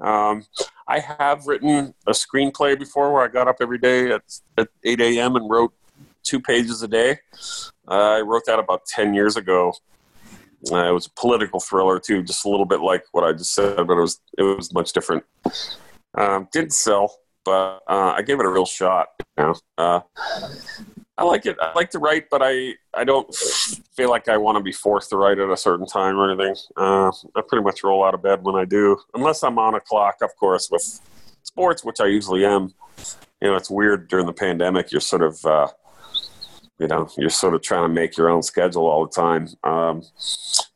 Um, 0.00 0.44
I 0.88 0.98
have 1.00 1.46
written 1.46 1.94
a 2.06 2.12
screenplay 2.12 2.76
before 2.78 3.12
where 3.12 3.22
I 3.22 3.28
got 3.28 3.46
up 3.46 3.56
every 3.60 3.78
day 3.78 4.10
at, 4.12 4.22
at 4.58 4.68
8 4.84 5.00
a.m. 5.00 5.36
and 5.36 5.48
wrote 5.48 5.72
two 6.22 6.40
pages 6.40 6.82
a 6.82 6.88
day. 6.88 7.18
Uh, 7.88 8.18
I 8.18 8.20
wrote 8.20 8.42
that 8.46 8.58
about 8.58 8.86
10 8.86 9.14
years 9.14 9.36
ago. 9.36 9.72
Uh, 10.70 10.88
it 10.88 10.92
was 10.92 11.06
a 11.06 11.20
political 11.20 11.58
thriller 11.58 11.98
too, 11.98 12.22
just 12.22 12.44
a 12.44 12.48
little 12.48 12.66
bit 12.66 12.80
like 12.80 13.04
what 13.12 13.24
I 13.24 13.32
just 13.32 13.54
said, 13.54 13.86
but 13.86 13.96
it 13.96 14.00
was 14.00 14.20
it 14.36 14.42
was 14.42 14.74
much 14.74 14.92
different. 14.92 15.24
Um, 16.14 16.48
didn't 16.52 16.74
sell, 16.74 17.16
but 17.44 17.80
uh, 17.88 18.12
I 18.16 18.22
gave 18.22 18.40
it 18.40 18.44
a 18.44 18.48
real 18.48 18.66
shot. 18.66 19.08
You 19.38 19.44
know, 19.44 19.54
uh, 19.78 20.00
I 21.16 21.24
like 21.24 21.46
it. 21.46 21.56
I 21.60 21.72
like 21.74 21.90
to 21.90 21.98
write, 21.98 22.24
but 22.30 22.42
I 22.42 22.74
I 22.94 23.04
don't 23.04 23.34
feel 23.96 24.10
like 24.10 24.28
I 24.28 24.36
want 24.36 24.58
to 24.58 24.62
be 24.62 24.72
forced 24.72 25.10
to 25.10 25.16
write 25.16 25.38
at 25.38 25.50
a 25.50 25.56
certain 25.56 25.86
time 25.86 26.18
or 26.18 26.30
anything. 26.30 26.56
Uh, 26.76 27.10
I 27.34 27.40
pretty 27.46 27.64
much 27.64 27.82
roll 27.82 28.04
out 28.04 28.14
of 28.14 28.22
bed 28.22 28.42
when 28.42 28.56
I 28.56 28.66
do, 28.66 28.98
unless 29.14 29.42
I'm 29.42 29.58
on 29.58 29.74
a 29.74 29.80
clock, 29.80 30.16
of 30.20 30.30
course, 30.36 30.68
with 30.70 31.00
sports, 31.42 31.84
which 31.84 32.00
I 32.00 32.06
usually 32.06 32.44
am. 32.44 32.74
You 33.40 33.48
know, 33.48 33.56
it's 33.56 33.70
weird 33.70 34.08
during 34.08 34.26
the 34.26 34.32
pandemic. 34.34 34.92
You're 34.92 35.00
sort 35.00 35.22
of 35.22 35.44
uh, 35.44 35.68
you 36.80 36.88
know 36.88 37.08
you're 37.16 37.30
sort 37.30 37.54
of 37.54 37.62
trying 37.62 37.82
to 37.82 37.88
make 37.88 38.16
your 38.16 38.30
own 38.30 38.42
schedule 38.42 38.86
all 38.86 39.06
the 39.06 39.12
time. 39.12 39.48
Um, 39.62 40.02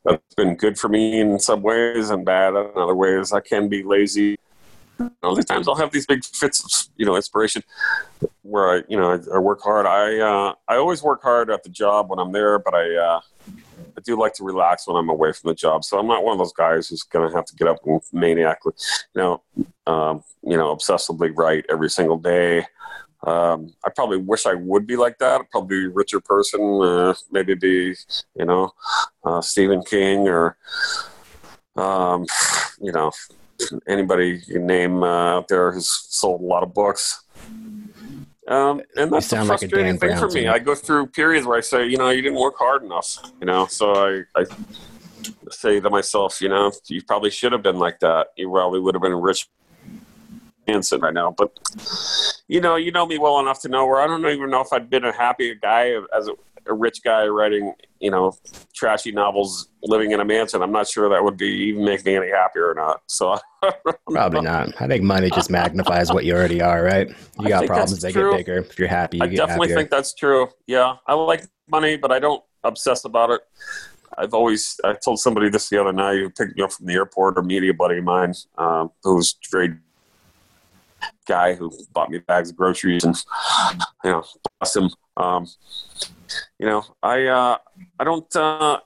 that's 0.05 0.35
been 0.35 0.55
good 0.55 0.77
for 0.77 0.87
me 0.87 1.19
in 1.19 1.39
some 1.39 1.61
ways 1.61 2.11
and 2.11 2.23
bad 2.23 2.49
in 2.49 2.71
other 2.75 2.95
ways. 2.95 3.33
I 3.33 3.39
can 3.39 3.67
be 3.67 3.83
lazy. 3.83 4.37
All 5.21 5.35
these 5.35 5.43
times 5.43 5.67
i'll 5.67 5.75
have 5.75 5.91
these 5.91 6.05
big 6.05 6.23
fits 6.23 6.63
of 6.63 6.93
you 6.95 7.05
know 7.05 7.17
inspiration 7.17 7.61
where 8.43 8.77
i 8.77 8.83
you 8.87 8.95
know 8.95 9.11
i, 9.11 9.35
I 9.35 9.39
work 9.39 9.59
hard. 9.61 9.85
I 9.85 10.19
uh, 10.19 10.53
i 10.69 10.77
always 10.77 11.03
work 11.03 11.21
hard 11.21 11.49
at 11.49 11.63
the 11.63 11.69
job 11.69 12.09
when 12.09 12.17
i'm 12.17 12.31
there 12.31 12.59
but 12.59 12.73
i 12.73 12.95
uh, 12.95 13.19
I 13.97 14.01
do 14.01 14.19
like 14.19 14.33
to 14.35 14.43
relax 14.43 14.87
when 14.87 14.97
I'm 14.97 15.09
away 15.09 15.31
from 15.31 15.49
the 15.49 15.55
job, 15.55 15.83
so 15.83 15.97
I'm 15.97 16.07
not 16.07 16.23
one 16.23 16.33
of 16.33 16.37
those 16.37 16.53
guys 16.53 16.89
who's 16.89 17.03
going 17.03 17.29
to 17.29 17.35
have 17.35 17.45
to 17.45 17.55
get 17.55 17.67
up 17.67 17.77
and 17.85 18.01
maniacally, 18.11 18.73
you 19.13 19.21
know, 19.21 19.43
um, 19.87 20.23
you 20.43 20.57
know, 20.57 20.75
obsessively 20.75 21.31
write 21.35 21.65
every 21.69 21.89
single 21.89 22.17
day. 22.17 22.65
Um, 23.25 23.73
I 23.83 23.89
probably 23.89 24.17
wish 24.17 24.45
I 24.45 24.53
would 24.53 24.85
be 24.85 24.95
like 24.95 25.17
that. 25.17 25.41
I'd 25.41 25.49
probably 25.49 25.79
be 25.79 25.85
a 25.85 25.89
richer 25.89 26.19
person. 26.19 26.61
Uh, 26.81 27.13
maybe 27.31 27.55
be, 27.55 27.95
you 28.35 28.45
know, 28.45 28.71
uh, 29.23 29.41
Stephen 29.41 29.83
King 29.83 30.27
or, 30.27 30.57
um, 31.75 32.25
you 32.79 32.91
know, 32.91 33.11
anybody 33.87 34.41
you 34.47 34.59
name 34.59 35.03
uh, 35.03 35.37
out 35.37 35.47
there 35.47 35.71
who's 35.71 35.89
sold 35.89 36.41
a 36.41 36.45
lot 36.45 36.63
of 36.63 36.73
books. 36.73 37.23
Um, 38.47 38.81
and 38.95 39.11
that's 39.11 39.31
like 39.31 39.41
a 39.41 39.45
frustrating 39.45 39.97
thing 39.97 40.11
for 40.11 40.27
Brown 40.27 40.33
me. 40.33 40.41
to 40.41 40.41
me. 40.41 40.47
I 40.47 40.59
go 40.59 40.75
through 40.75 41.07
periods 41.07 41.47
where 41.47 41.57
I 41.57 41.61
say, 41.61 41.87
you 41.87 41.97
know, 41.97 42.09
you 42.11 42.21
didn't 42.21 42.39
work 42.39 42.55
hard 42.59 42.83
enough, 42.83 43.17
you 43.39 43.47
know, 43.47 43.65
so 43.65 43.93
I, 43.93 44.21
I 44.39 44.45
say 45.49 45.79
to 45.79 45.89
myself, 45.89 46.39
you 46.41 46.49
know, 46.49 46.71
you 46.85 47.01
probably 47.01 47.31
should 47.31 47.53
have 47.53 47.63
been 47.63 47.79
like 47.79 47.99
that. 48.01 48.27
You 48.37 48.51
probably 48.51 48.79
would 48.79 48.93
have 48.93 49.01
been 49.01 49.15
rich 49.15 49.49
Hanson 50.67 51.01
right 51.01 51.13
now. 51.13 51.33
But 51.37 51.57
you 52.47 52.61
know, 52.61 52.75
you 52.75 52.91
know 52.91 53.05
me 53.05 53.17
well 53.17 53.39
enough 53.39 53.61
to 53.61 53.69
know 53.69 53.85
where 53.85 54.01
I 54.01 54.07
don't 54.07 54.25
even 54.25 54.49
know 54.49 54.61
if 54.61 54.71
I'd 54.71 54.89
been 54.89 55.05
a 55.05 55.11
happy 55.11 55.55
guy 55.55 55.93
as 56.15 56.27
a, 56.27 56.33
a 56.67 56.73
rich 56.73 57.03
guy 57.03 57.27
writing, 57.27 57.73
you 57.99 58.11
know, 58.11 58.35
trashy 58.73 59.11
novels, 59.11 59.69
living 59.83 60.11
in 60.11 60.19
a 60.19 60.25
mansion. 60.25 60.61
I'm 60.61 60.71
not 60.71 60.87
sure 60.87 61.09
that 61.09 61.23
would 61.23 61.37
be 61.37 61.47
even 61.47 61.85
make 61.85 62.05
me 62.05 62.15
any 62.15 62.29
happier 62.29 62.69
or 62.69 62.75
not. 62.75 63.01
So 63.07 63.37
probably 64.09 64.41
not. 64.41 64.81
I 64.81 64.87
think 64.87 65.03
money 65.03 65.29
just 65.29 65.49
magnifies 65.49 66.11
what 66.11 66.25
you 66.25 66.33
already 66.33 66.61
are, 66.61 66.83
right? 66.83 67.09
You 67.39 67.49
got 67.49 67.65
problems 67.65 68.01
that 68.01 68.13
true. 68.13 68.31
get 68.31 68.37
bigger. 68.37 68.57
If 68.59 68.79
you're 68.79 68.87
happy, 68.87 69.17
you 69.17 69.23
I 69.23 69.27
definitely 69.27 69.67
happier. 69.67 69.77
think 69.77 69.89
that's 69.89 70.13
true. 70.13 70.49
Yeah, 70.67 70.95
I 71.07 71.13
like 71.13 71.45
money, 71.69 71.97
but 71.97 72.11
I 72.11 72.19
don't 72.19 72.43
obsess 72.63 73.05
about 73.05 73.29
it. 73.29 73.41
I've 74.17 74.33
always 74.33 74.79
I 74.83 74.93
told 74.93 75.19
somebody 75.19 75.49
this 75.49 75.69
the 75.69 75.79
other 75.79 75.93
night 75.93 76.17
who 76.17 76.29
picked 76.29 76.57
me 76.57 76.63
up 76.63 76.71
from 76.71 76.85
the 76.85 76.93
airport, 76.93 77.37
a 77.37 77.43
media 77.43 77.73
buddy 77.73 77.97
of 77.97 78.03
mine, 78.03 78.33
um, 78.57 78.91
who's 79.03 79.35
very 79.51 79.75
guy 81.25 81.53
who 81.53 81.71
bought 81.93 82.09
me 82.09 82.19
bags 82.19 82.49
of 82.49 82.55
groceries 82.55 83.03
and 83.03 83.15
you 84.03 84.11
know 84.11 84.23
bless 84.59 84.75
him. 84.75 84.89
Um, 85.17 85.47
you 86.59 86.65
know, 86.65 86.83
I 87.03 87.25
uh, 87.25 87.57
I 87.99 88.03
don't 88.03 88.35
uh, 88.35 88.79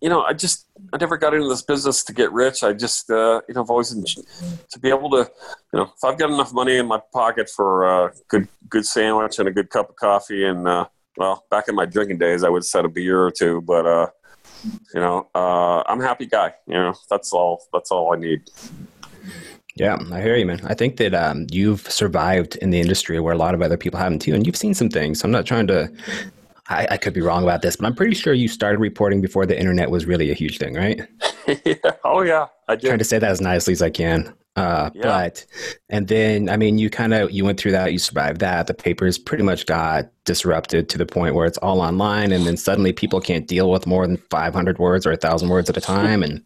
you 0.00 0.08
know 0.08 0.22
I 0.22 0.32
just 0.32 0.66
I 0.92 0.96
never 0.96 1.16
got 1.16 1.34
into 1.34 1.48
this 1.48 1.62
business 1.62 2.04
to 2.04 2.12
get 2.12 2.32
rich. 2.32 2.62
I 2.62 2.72
just 2.72 3.10
uh, 3.10 3.40
you 3.48 3.54
know 3.54 3.62
I've 3.62 3.70
always 3.70 3.90
to 3.90 4.78
be 4.78 4.88
able 4.88 5.10
to 5.10 5.30
you 5.72 5.78
know 5.78 5.84
if 5.84 6.04
I've 6.04 6.18
got 6.18 6.30
enough 6.30 6.52
money 6.52 6.76
in 6.76 6.86
my 6.86 7.00
pocket 7.12 7.48
for 7.48 7.84
a 7.84 8.12
good 8.28 8.48
good 8.68 8.86
sandwich 8.86 9.38
and 9.38 9.48
a 9.48 9.52
good 9.52 9.70
cup 9.70 9.90
of 9.90 9.96
coffee 9.96 10.44
and 10.44 10.66
uh, 10.66 10.86
well 11.16 11.44
back 11.50 11.68
in 11.68 11.74
my 11.74 11.86
drinking 11.86 12.18
days 12.18 12.44
I 12.44 12.48
would 12.48 12.64
set 12.64 12.84
a 12.84 12.88
beer 12.88 13.22
or 13.22 13.30
two, 13.30 13.60
but 13.62 13.86
uh, 13.86 14.06
you 14.94 15.00
know 15.00 15.28
uh, 15.34 15.82
I'm 15.86 16.00
a 16.00 16.04
happy 16.04 16.26
guy. 16.26 16.54
You 16.66 16.74
know 16.74 16.94
that's 17.08 17.32
all 17.32 17.62
that's 17.72 17.90
all 17.90 18.14
I 18.14 18.16
need. 18.16 18.42
Yeah, 19.76 19.98
I 20.12 20.20
hear 20.20 20.36
you, 20.36 20.46
man. 20.46 20.60
I 20.64 20.74
think 20.74 20.96
that 20.96 21.14
um, 21.14 21.46
you've 21.50 21.90
survived 21.90 22.56
in 22.56 22.70
the 22.70 22.80
industry 22.80 23.20
where 23.20 23.32
a 23.32 23.38
lot 23.38 23.54
of 23.54 23.62
other 23.62 23.76
people 23.76 23.98
haven't 23.98 24.20
too, 24.20 24.34
and 24.34 24.46
you've 24.46 24.56
seen 24.56 24.74
some 24.74 24.88
things. 24.88 25.22
I'm 25.22 25.30
not 25.30 25.46
trying 25.46 25.66
to. 25.68 25.90
I, 26.68 26.86
I 26.92 26.96
could 26.96 27.14
be 27.14 27.20
wrong 27.20 27.42
about 27.42 27.62
this, 27.62 27.76
but 27.76 27.86
I'm 27.86 27.94
pretty 27.94 28.14
sure 28.14 28.32
you 28.32 28.46
started 28.46 28.78
reporting 28.78 29.20
before 29.20 29.44
the 29.44 29.58
internet 29.58 29.90
was 29.90 30.06
really 30.06 30.30
a 30.30 30.34
huge 30.34 30.58
thing, 30.58 30.74
right? 30.74 31.00
yeah. 31.64 31.74
Oh 32.04 32.22
yeah, 32.22 32.46
I 32.68 32.76
did. 32.76 32.86
trying 32.86 32.98
to 32.98 33.04
say 33.04 33.18
that 33.18 33.30
as 33.30 33.40
nicely 33.40 33.72
as 33.72 33.82
I 33.82 33.90
can. 33.90 34.32
Uh, 34.60 34.90
Yeah. 34.94 35.02
But 35.02 35.46
and 35.88 36.08
then 36.08 36.48
I 36.48 36.56
mean, 36.56 36.78
you 36.78 36.90
kind 36.90 37.14
of 37.14 37.30
you 37.30 37.44
went 37.44 37.58
through 37.58 37.72
that, 37.72 37.92
you 37.92 37.98
survived 37.98 38.40
that. 38.40 38.66
The 38.66 38.74
papers 38.74 39.18
pretty 39.18 39.42
much 39.42 39.66
got 39.66 40.10
disrupted 40.24 40.88
to 40.90 40.98
the 40.98 41.06
point 41.06 41.34
where 41.34 41.46
it's 41.46 41.58
all 41.58 41.80
online, 41.80 42.30
and 42.30 42.46
then 42.46 42.56
suddenly 42.56 42.92
people 42.92 43.20
can't 43.20 43.46
deal 43.46 43.70
with 43.70 43.86
more 43.86 44.06
than 44.06 44.18
500 44.30 44.78
words 44.78 45.06
or 45.06 45.12
a 45.12 45.16
thousand 45.16 45.48
words 45.48 45.70
at 45.70 45.76
a 45.76 45.80
time, 45.80 46.22
and 46.22 46.44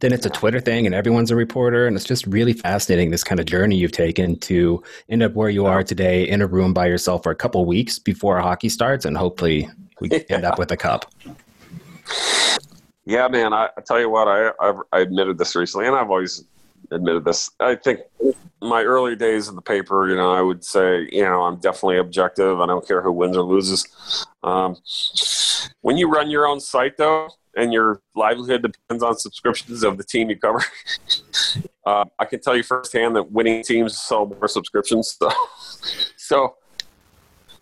then 0.00 0.12
it's 0.12 0.26
a 0.26 0.30
Twitter 0.30 0.60
thing, 0.60 0.86
and 0.86 0.94
everyone's 0.94 1.30
a 1.30 1.36
reporter, 1.36 1.86
and 1.86 1.96
it's 1.96 2.04
just 2.04 2.26
really 2.26 2.52
fascinating 2.52 3.10
this 3.10 3.24
kind 3.24 3.40
of 3.40 3.46
journey 3.46 3.76
you've 3.76 3.92
taken 3.92 4.38
to 4.40 4.82
end 5.08 5.22
up 5.22 5.32
where 5.34 5.50
you 5.50 5.66
are 5.66 5.82
today 5.82 6.28
in 6.28 6.42
a 6.42 6.46
room 6.46 6.74
by 6.74 6.86
yourself 6.86 7.22
for 7.22 7.32
a 7.32 7.36
couple 7.36 7.64
weeks 7.64 7.98
before 7.98 8.38
hockey 8.40 8.68
starts, 8.68 9.04
and 9.04 9.16
hopefully 9.16 9.68
we 10.00 10.10
end 10.28 10.44
up 10.44 10.58
with 10.58 10.70
a 10.70 10.76
cup. 10.76 11.10
Yeah, 13.06 13.26
man. 13.28 13.52
I, 13.52 13.70
I 13.76 13.80
tell 13.80 13.98
you 13.98 14.10
what, 14.10 14.28
I, 14.28 14.50
I 14.60 14.74
I 14.92 15.00
admitted 15.00 15.38
this 15.38 15.56
recently, 15.56 15.86
and 15.86 15.96
I've 15.96 16.10
always 16.10 16.44
admitted 16.90 17.24
this. 17.24 17.50
I 17.60 17.74
think 17.74 18.00
my 18.62 18.82
early 18.82 19.16
days 19.16 19.48
in 19.48 19.54
the 19.54 19.62
paper, 19.62 20.08
you 20.08 20.16
know, 20.16 20.32
I 20.32 20.42
would 20.42 20.64
say, 20.64 21.08
you 21.10 21.22
know, 21.22 21.42
I'm 21.42 21.56
definitely 21.56 21.98
objective. 21.98 22.60
I 22.60 22.66
don't 22.66 22.86
care 22.86 23.00
who 23.00 23.12
wins 23.12 23.36
or 23.36 23.42
loses. 23.42 24.26
Um, 24.42 24.76
when 25.82 25.96
you 25.96 26.10
run 26.10 26.30
your 26.30 26.46
own 26.46 26.60
site, 26.60 26.96
though, 26.96 27.28
and 27.56 27.72
your 27.72 28.00
livelihood 28.14 28.62
depends 28.62 29.02
on 29.02 29.16
subscriptions 29.16 29.82
of 29.82 29.96
the 29.98 30.04
team 30.04 30.30
you 30.30 30.36
cover, 30.38 30.62
uh, 31.86 32.04
I 32.18 32.24
can 32.24 32.40
tell 32.40 32.56
you 32.56 32.62
firsthand 32.62 33.16
that 33.16 33.30
winning 33.30 33.62
teams 33.62 33.98
sell 33.98 34.26
more 34.26 34.48
subscriptions. 34.48 35.16
So, 35.18 35.30
so, 36.16 36.56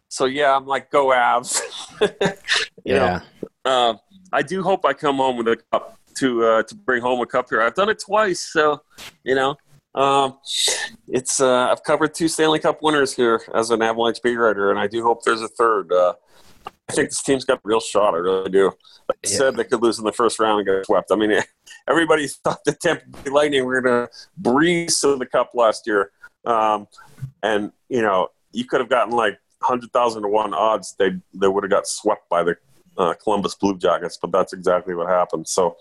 so 0.09 0.25
yeah, 0.25 0.55
I'm 0.55 0.67
like, 0.67 0.91
go 0.91 1.09
Avs. 1.09 1.61
You 2.85 2.95
know, 2.95 3.05
Yeah. 3.05 3.21
uh, 3.65 3.95
I 4.33 4.41
do 4.41 4.63
hope 4.63 4.87
I 4.87 4.95
come 4.95 5.17
home 5.17 5.37
with 5.37 5.49
a 5.49 5.57
cup 5.71 5.99
to 6.19 6.45
uh, 6.45 6.63
to 6.65 6.75
bring 6.75 7.03
home 7.03 7.21
a 7.21 7.27
cup 7.27 7.49
here. 7.51 7.63
I've 7.63 7.75
done 7.75 7.89
it 7.89 7.99
twice, 7.99 8.41
so 8.41 8.83
you 9.25 9.35
know, 9.35 9.57
um, 9.95 10.39
it's 11.09 11.41
uh, 11.41 11.71
I've 11.71 11.83
covered 11.83 12.15
two 12.15 12.29
Stanley 12.29 12.59
Cup 12.59 12.83
winners 12.83 13.15
here 13.15 13.43
as 13.55 13.71
an 13.71 13.83
Avalanche 13.83 14.21
beat 14.23 14.37
writer, 14.37 14.71
and 14.71 14.79
I 14.79 14.87
do 14.87 15.03
hope 15.03 15.25
there's 15.25 15.43
a 15.43 15.49
third. 15.49 15.93
Uh, 15.93 16.15
I 16.89 16.93
think 16.93 17.11
this 17.11 17.23
team's 17.23 17.45
got 17.45 17.59
a 17.59 17.61
real 17.65 17.81
shot. 17.81 18.15
I 18.15 18.19
really 18.19 18.51
do. 18.51 18.67
Like 19.09 19.19
I 19.25 19.29
said, 19.29 19.57
they 19.57 19.65
could 19.65 19.83
lose 19.83 19.99
in 19.99 20.05
the 20.05 20.13
first 20.13 20.39
round 20.39 20.61
and 20.61 20.67
get 20.67 20.87
swept. 20.87 21.11
I 21.11 21.17
mean, 21.17 21.33
everybody 21.89 22.27
thought 22.29 22.59
the 22.65 22.73
Tampa 22.73 23.05
Bay 23.09 23.31
Lightning 23.31 23.65
were 23.65 23.81
going 23.81 24.07
to 24.07 24.13
breeze 24.37 25.01
to 25.01 25.17
the 25.17 25.27
cup 25.27 25.51
last 25.55 25.87
year, 25.87 26.13
um, 26.45 26.87
and 27.43 27.73
you 27.89 28.03
know, 28.03 28.29
you 28.53 28.65
could 28.65 28.81
have 28.81 28.91
gotten 28.91 29.15
like 29.15 29.39
hundred 29.63 29.91
thousand 29.93 30.23
to 30.23 30.29
one 30.29 30.55
odds. 30.55 30.95
They 30.99 31.11
they 31.35 31.49
would 31.49 31.65
have 31.65 31.71
got 31.71 31.87
swept 31.87 32.29
by 32.29 32.43
the 32.43 32.57
uh, 32.99 33.15
Columbus 33.15 33.55
Blue 33.55 33.79
Jackets, 33.79 34.19
but 34.21 34.33
that's 34.33 34.53
exactly 34.53 34.95
what 34.95 35.09
happened. 35.09 35.49
So 35.49 35.77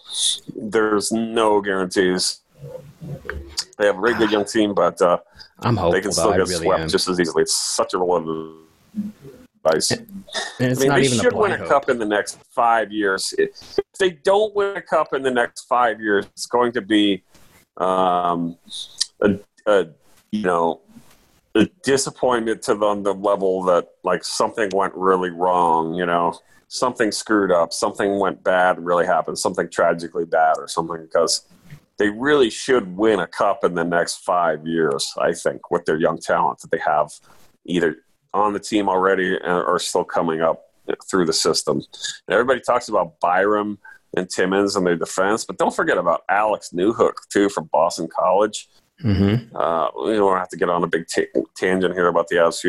there's 0.55 1.11
no 1.11 1.59
guarantees. 1.61 2.41
They 3.77 3.85
have 3.87 3.97
a 3.97 4.01
very 4.01 4.13
good 4.13 4.31
young 4.31 4.45
team, 4.55 4.73
but 4.73 5.01
uh, 5.01 5.17
I'm 5.59 5.75
hopeful. 5.75 5.91
they 5.91 6.01
can 6.01 6.11
still 6.11 6.31
get 6.31 6.47
really 6.47 6.65
swept 6.65 6.81
am. 6.83 6.89
just 6.89 7.07
as 7.07 7.19
easily. 7.19 7.41
It's 7.41 7.55
such 7.55 7.93
a. 7.93 7.99
And 10.59 10.71
it's 10.71 10.79
I 10.79 10.83
mean, 10.83 10.89
not 10.89 10.95
they 10.95 11.05
even 11.05 11.19
a 11.19 11.23
should 11.23 11.33
win 11.33 11.51
a 11.51 11.57
hope. 11.57 11.67
cup 11.67 11.89
in 11.89 11.97
the 11.97 12.05
next 12.05 12.39
five 12.51 12.91
years. 12.91 13.33
If 13.37 13.51
they 13.99 14.11
don't 14.11 14.55
win 14.55 14.77
a 14.77 14.81
cup 14.81 15.13
in 15.13 15.23
the 15.23 15.31
next 15.31 15.61
five 15.67 15.99
years, 15.99 16.25
it's 16.27 16.45
going 16.45 16.71
to 16.73 16.81
be, 16.81 17.23
um, 17.77 18.57
a, 19.21 19.39
a 19.65 19.87
you 20.31 20.43
know, 20.43 20.81
a 21.55 21.65
disappointment 21.83 22.61
to 22.63 22.75
them 22.75 23.03
the 23.03 23.13
level 23.13 23.63
that 23.63 23.89
like 24.03 24.23
something 24.23 24.69
went 24.73 24.93
really 24.95 25.31
wrong. 25.31 25.95
You 25.95 26.05
know, 26.05 26.39
something 26.67 27.11
screwed 27.11 27.51
up, 27.51 27.73
something 27.73 28.19
went 28.19 28.43
bad, 28.43 28.83
really 28.83 29.05
happened, 29.05 29.39
something 29.39 29.69
tragically 29.69 30.25
bad, 30.25 30.55
or 30.57 30.67
something 30.67 31.01
because. 31.01 31.45
They 31.99 32.09
really 32.09 32.51
should 32.51 32.95
win 32.95 33.19
a 33.19 33.25
cup 33.25 33.63
in 33.63 33.73
the 33.73 33.83
next 33.83 34.17
five 34.17 34.67
years, 34.67 35.15
I 35.19 35.33
think, 35.33 35.71
with 35.71 35.85
their 35.85 35.97
young 35.97 36.19
talent 36.19 36.59
that 36.59 36.69
they 36.69 36.77
have 36.85 37.09
either 37.65 38.03
on 38.35 38.53
the 38.53 38.59
team 38.59 38.87
already 38.87 39.35
or 39.37 39.79
still 39.79 40.03
coming 40.03 40.41
up 40.41 40.61
through 41.09 41.25
the 41.25 41.33
system. 41.33 41.77
And 42.27 42.33
everybody 42.33 42.59
talks 42.59 42.87
about 42.87 43.19
Byram 43.19 43.79
and 44.15 44.29
Timmins 44.29 44.75
and 44.75 44.85
their 44.85 44.95
defense, 44.95 45.43
but 45.43 45.57
don't 45.57 45.75
forget 45.75 45.97
about 45.97 46.21
Alex 46.29 46.69
Newhook 46.73 47.13
too 47.29 47.49
from 47.49 47.65
Boston 47.71 48.07
College. 48.07 48.69
Mm-hmm. 49.03 49.55
Uh, 49.55 49.89
we 50.05 50.13
don't 50.13 50.37
have 50.37 50.49
to 50.49 50.57
get 50.57 50.69
on 50.69 50.83
a 50.83 50.87
big 50.87 51.07
ta- 51.07 51.41
tangent 51.55 51.93
here 51.93 52.07
about 52.07 52.27
the 52.27 52.35
Avs 52.35 52.61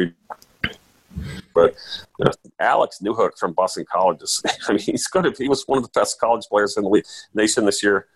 but 1.59 1.77
you 2.18 2.25
know, 2.25 2.33
Alex 2.61 3.01
Newhook 3.03 3.38
from 3.38 3.53
Boston 3.53 3.85
College 3.90 4.23
is. 4.23 4.42
I 4.68 4.73
mean, 4.73 4.81
he's 4.81 5.07
going 5.07 5.31
to. 5.31 5.42
He 5.42 5.49
was 5.49 5.64
one 5.66 5.79
of 5.79 5.85
the 5.85 5.90
best 5.99 6.21
college 6.21 6.44
players 6.49 6.77
in 6.77 6.85
the 6.85 6.90
league, 6.90 7.07
nation 7.35 7.64
this 7.64 7.83
year, 7.83 8.07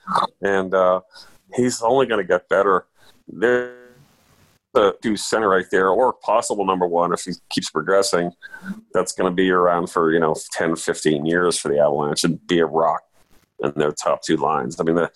and 0.40 0.74
uh, 0.74 1.00
he's 1.55 1.83
only 1.83 2.07
going 2.07 2.22
to 2.22 2.28
get 2.28 2.48
better. 2.48 2.87
There 3.28 3.83
the 4.72 4.96
two 5.02 5.16
center 5.16 5.48
right 5.48 5.66
there, 5.70 5.90
or 5.90 6.12
possible 6.12 6.64
number 6.64 6.87
one 6.87 7.12
if 7.12 7.22
he 7.22 7.33
keeps 7.50 7.70
progressing. 7.70 8.33
That's 8.92 9.12
going 9.12 9.31
to 9.31 9.35
be 9.35 9.50
around 9.50 9.88
for 9.88 10.12
you 10.12 10.20
know 10.20 10.35
10, 10.52 10.76
15 10.76 11.26
years 11.26 11.59
for 11.59 11.68
the 11.68 11.78
Avalanche 11.78 12.24
and 12.24 12.44
be 12.46 12.59
a 12.59 12.66
rock 12.66 13.02
in 13.62 13.72
their 13.76 13.92
top 13.92 14.22
two 14.22 14.37
lines. 14.37 14.81
I 14.81 14.85
mean, 14.85 14.96
that, 14.96 15.12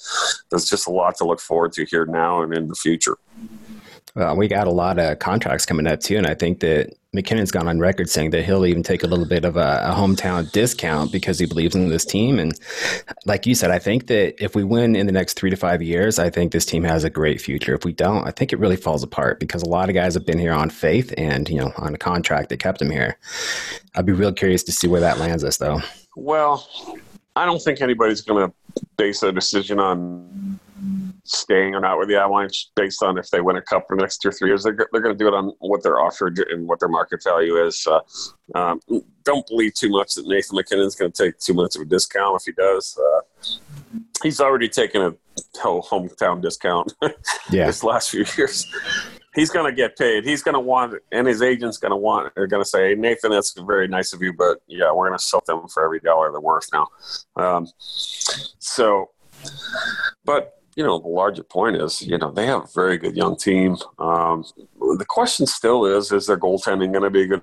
there's 0.51 0.69
just 0.69 0.87
a 0.87 0.91
lot 0.91 1.17
to 1.17 1.25
look 1.25 1.41
forward 1.41 1.73
to 1.73 1.85
here 1.85 2.07
now 2.07 2.43
and 2.43 2.55
in 2.55 2.69
the 2.69 2.75
future. 2.75 3.17
Well, 4.17 4.35
we 4.35 4.49
got 4.49 4.67
a 4.67 4.71
lot 4.71 4.99
of 4.99 5.19
contracts 5.19 5.67
coming 5.67 5.87
up 5.87 6.01
too, 6.01 6.17
and 6.17 6.27
I 6.27 6.33
think 6.33 6.61
that 6.61 6.97
MacKinnon's 7.13 7.51
gone 7.51 7.69
on 7.69 7.79
record 7.79 8.09
saying 8.09 8.31
that 8.31 8.47
he'll 8.47 8.65
even 8.65 8.83
take 8.83 9.03
a 9.03 9.07
little 9.07 9.27
bit 9.27 9.45
of 9.45 9.59
a, 9.59 9.83
a 9.85 9.95
hometown 9.95 10.51
discount 10.53 11.13
because 11.13 11.39
he 11.39 11.45
believes 11.45 11.75
in 11.75 11.91
this 11.91 12.07
team. 12.07 12.39
And 12.39 12.59
like 13.27 13.45
you 13.45 13.55
said, 13.55 13.71
I 13.71 13.79
think 13.79 14.07
that 14.07 14.43
if 14.43 14.55
we 14.55 14.65
win 14.65 14.97
in 14.97 15.05
the 15.05 15.13
next 15.13 15.35
three 15.35 15.51
to 15.51 15.57
five 15.57 15.83
years, 15.83 16.19
I 16.19 16.31
think 16.31 16.53
this 16.53 16.65
team 16.65 16.83
has 16.85 17.05
a 17.05 17.11
great 17.11 17.43
future. 17.43 17.75
If 17.75 17.85
we 17.85 17.93
don't, 17.93 18.27
I 18.27 18.31
think 18.31 18.55
it 18.55 18.59
really 18.59 18.77
falls 18.77 19.03
apart 19.03 19.39
because 19.39 19.63
a 19.63 19.69
lot 19.69 19.91
of 19.91 19.95
guys 19.95 20.15
have 20.15 20.25
been 20.25 20.39
here 20.39 20.53
on 20.53 20.71
faith 20.71 21.13
and 21.19 21.47
you 21.51 21.61
know 21.61 21.73
on 21.77 21.95
a 21.95 21.99
contract 21.99 22.49
that 22.49 22.59
kept 22.59 22.79
them 22.79 22.91
here. 22.91 23.19
I'd 23.97 24.07
be 24.07 24.13
real 24.13 24.33
curious 24.33 24.63
to 24.65 24.73
see 24.73 24.89
where 24.89 25.01
that 25.03 25.19
lands 25.19 25.45
us, 25.45 25.59
though. 25.59 25.83
Well, 26.17 26.67
I 27.35 27.45
don't 27.45 27.61
think 27.61 27.83
anybody's 27.83 28.23
going 28.23 28.49
to 28.49 28.55
base 28.97 29.23
a 29.23 29.31
decision 29.31 29.79
on 29.79 30.59
staying 31.25 31.75
or 31.75 31.81
not 31.81 31.99
with 31.99 32.09
the 32.09 32.17
Avalanche 32.17 32.69
based 32.77 33.03
on 33.03 33.19
if 33.19 33.31
they 33.31 33.41
win 33.41 33.57
a 33.57 33.63
cup 33.63 33.87
for 33.89 33.97
the 33.97 34.03
next 34.03 34.19
two 34.19 34.29
or 34.29 34.33
three 34.33 34.49
years. 34.49 34.63
They're, 34.63 34.77
they're 34.93 35.01
going 35.01 35.17
to 35.17 35.19
do 35.19 35.29
it 35.29 35.35
on 35.35 35.53
what 35.59 35.83
they're 35.83 36.01
offered 36.01 36.39
and 36.39 36.67
what 36.69 36.81
their 36.81 36.89
market 36.89 37.23
value 37.23 37.65
is. 37.65 37.87
Uh, 37.87 38.01
um, 38.55 38.81
don't 39.25 39.47
believe 39.47 39.75
too 39.75 39.91
much 39.91 40.15
that 40.15 40.27
Nathan 40.27 40.57
MacKinnon's 40.57 40.95
going 40.95 41.11
to 41.11 41.25
take 41.25 41.39
too 41.39 41.55
much 41.55 41.77
of 41.77 41.83
a 41.83 41.85
discount 41.85 42.41
if 42.41 42.45
he 42.45 42.53
does. 42.53 42.99
Uh, 42.99 44.01
he's 44.23 44.41
already 44.41 44.69
taken 44.69 45.03
a 45.03 45.15
whole 45.61 45.83
hometown 45.83 46.41
discount 46.41 46.93
Yeah, 47.51 47.67
this 47.67 47.83
last 47.83 48.11
few 48.11 48.25
years. 48.37 48.67
He's 49.35 49.51
going 49.51 49.71
to 49.71 49.77
get 49.77 49.99
paid. 49.99 50.25
He's 50.25 50.43
going 50.43 50.55
to 50.55 50.61
want, 50.61 50.95
and 51.13 51.27
his 51.27 51.43
agent's 51.43 51.77
going 51.77 51.91
to 51.91 51.97
want. 51.97 52.35
They're 52.35 52.47
going 52.47 52.63
to 52.63 52.69
say, 52.69 52.95
Nathan, 52.95 53.33
that's 53.33 53.53
very 53.53 53.87
nice 53.87 54.15
of 54.15 54.23
you, 54.23 54.33
but 54.33 54.59
yeah, 54.67 54.91
we're 54.93 55.09
going 55.09 55.19
to 55.19 55.23
sell 55.23 55.43
them 55.47 55.69
for 55.69 55.85
every 55.85 56.01
dollar 56.01 56.33
they're 56.33 56.41
worth 56.41 56.69
now. 56.73 56.89
Um, 57.37 57.69
so, 57.79 59.11
but 60.25 60.57
you 60.77 60.85
know, 60.85 60.99
the 60.99 61.09
larger 61.09 61.43
point 61.43 61.77
is, 61.77 62.03
you 62.03 62.19
know, 62.19 62.31
they 62.31 62.47
have 62.47 62.65
a 62.65 62.69
very 62.75 62.99
good 62.99 63.17
young 63.17 63.37
team. 63.37 63.77
Um, 63.99 64.45
the 64.99 65.07
question 65.09 65.47
still 65.47 65.87
is, 65.87 66.13
is 66.13 66.27
their 66.27 66.37
goaltending 66.37 66.93
going 66.93 67.03
to 67.03 67.11
be 67.11 67.27
good 67.27 67.43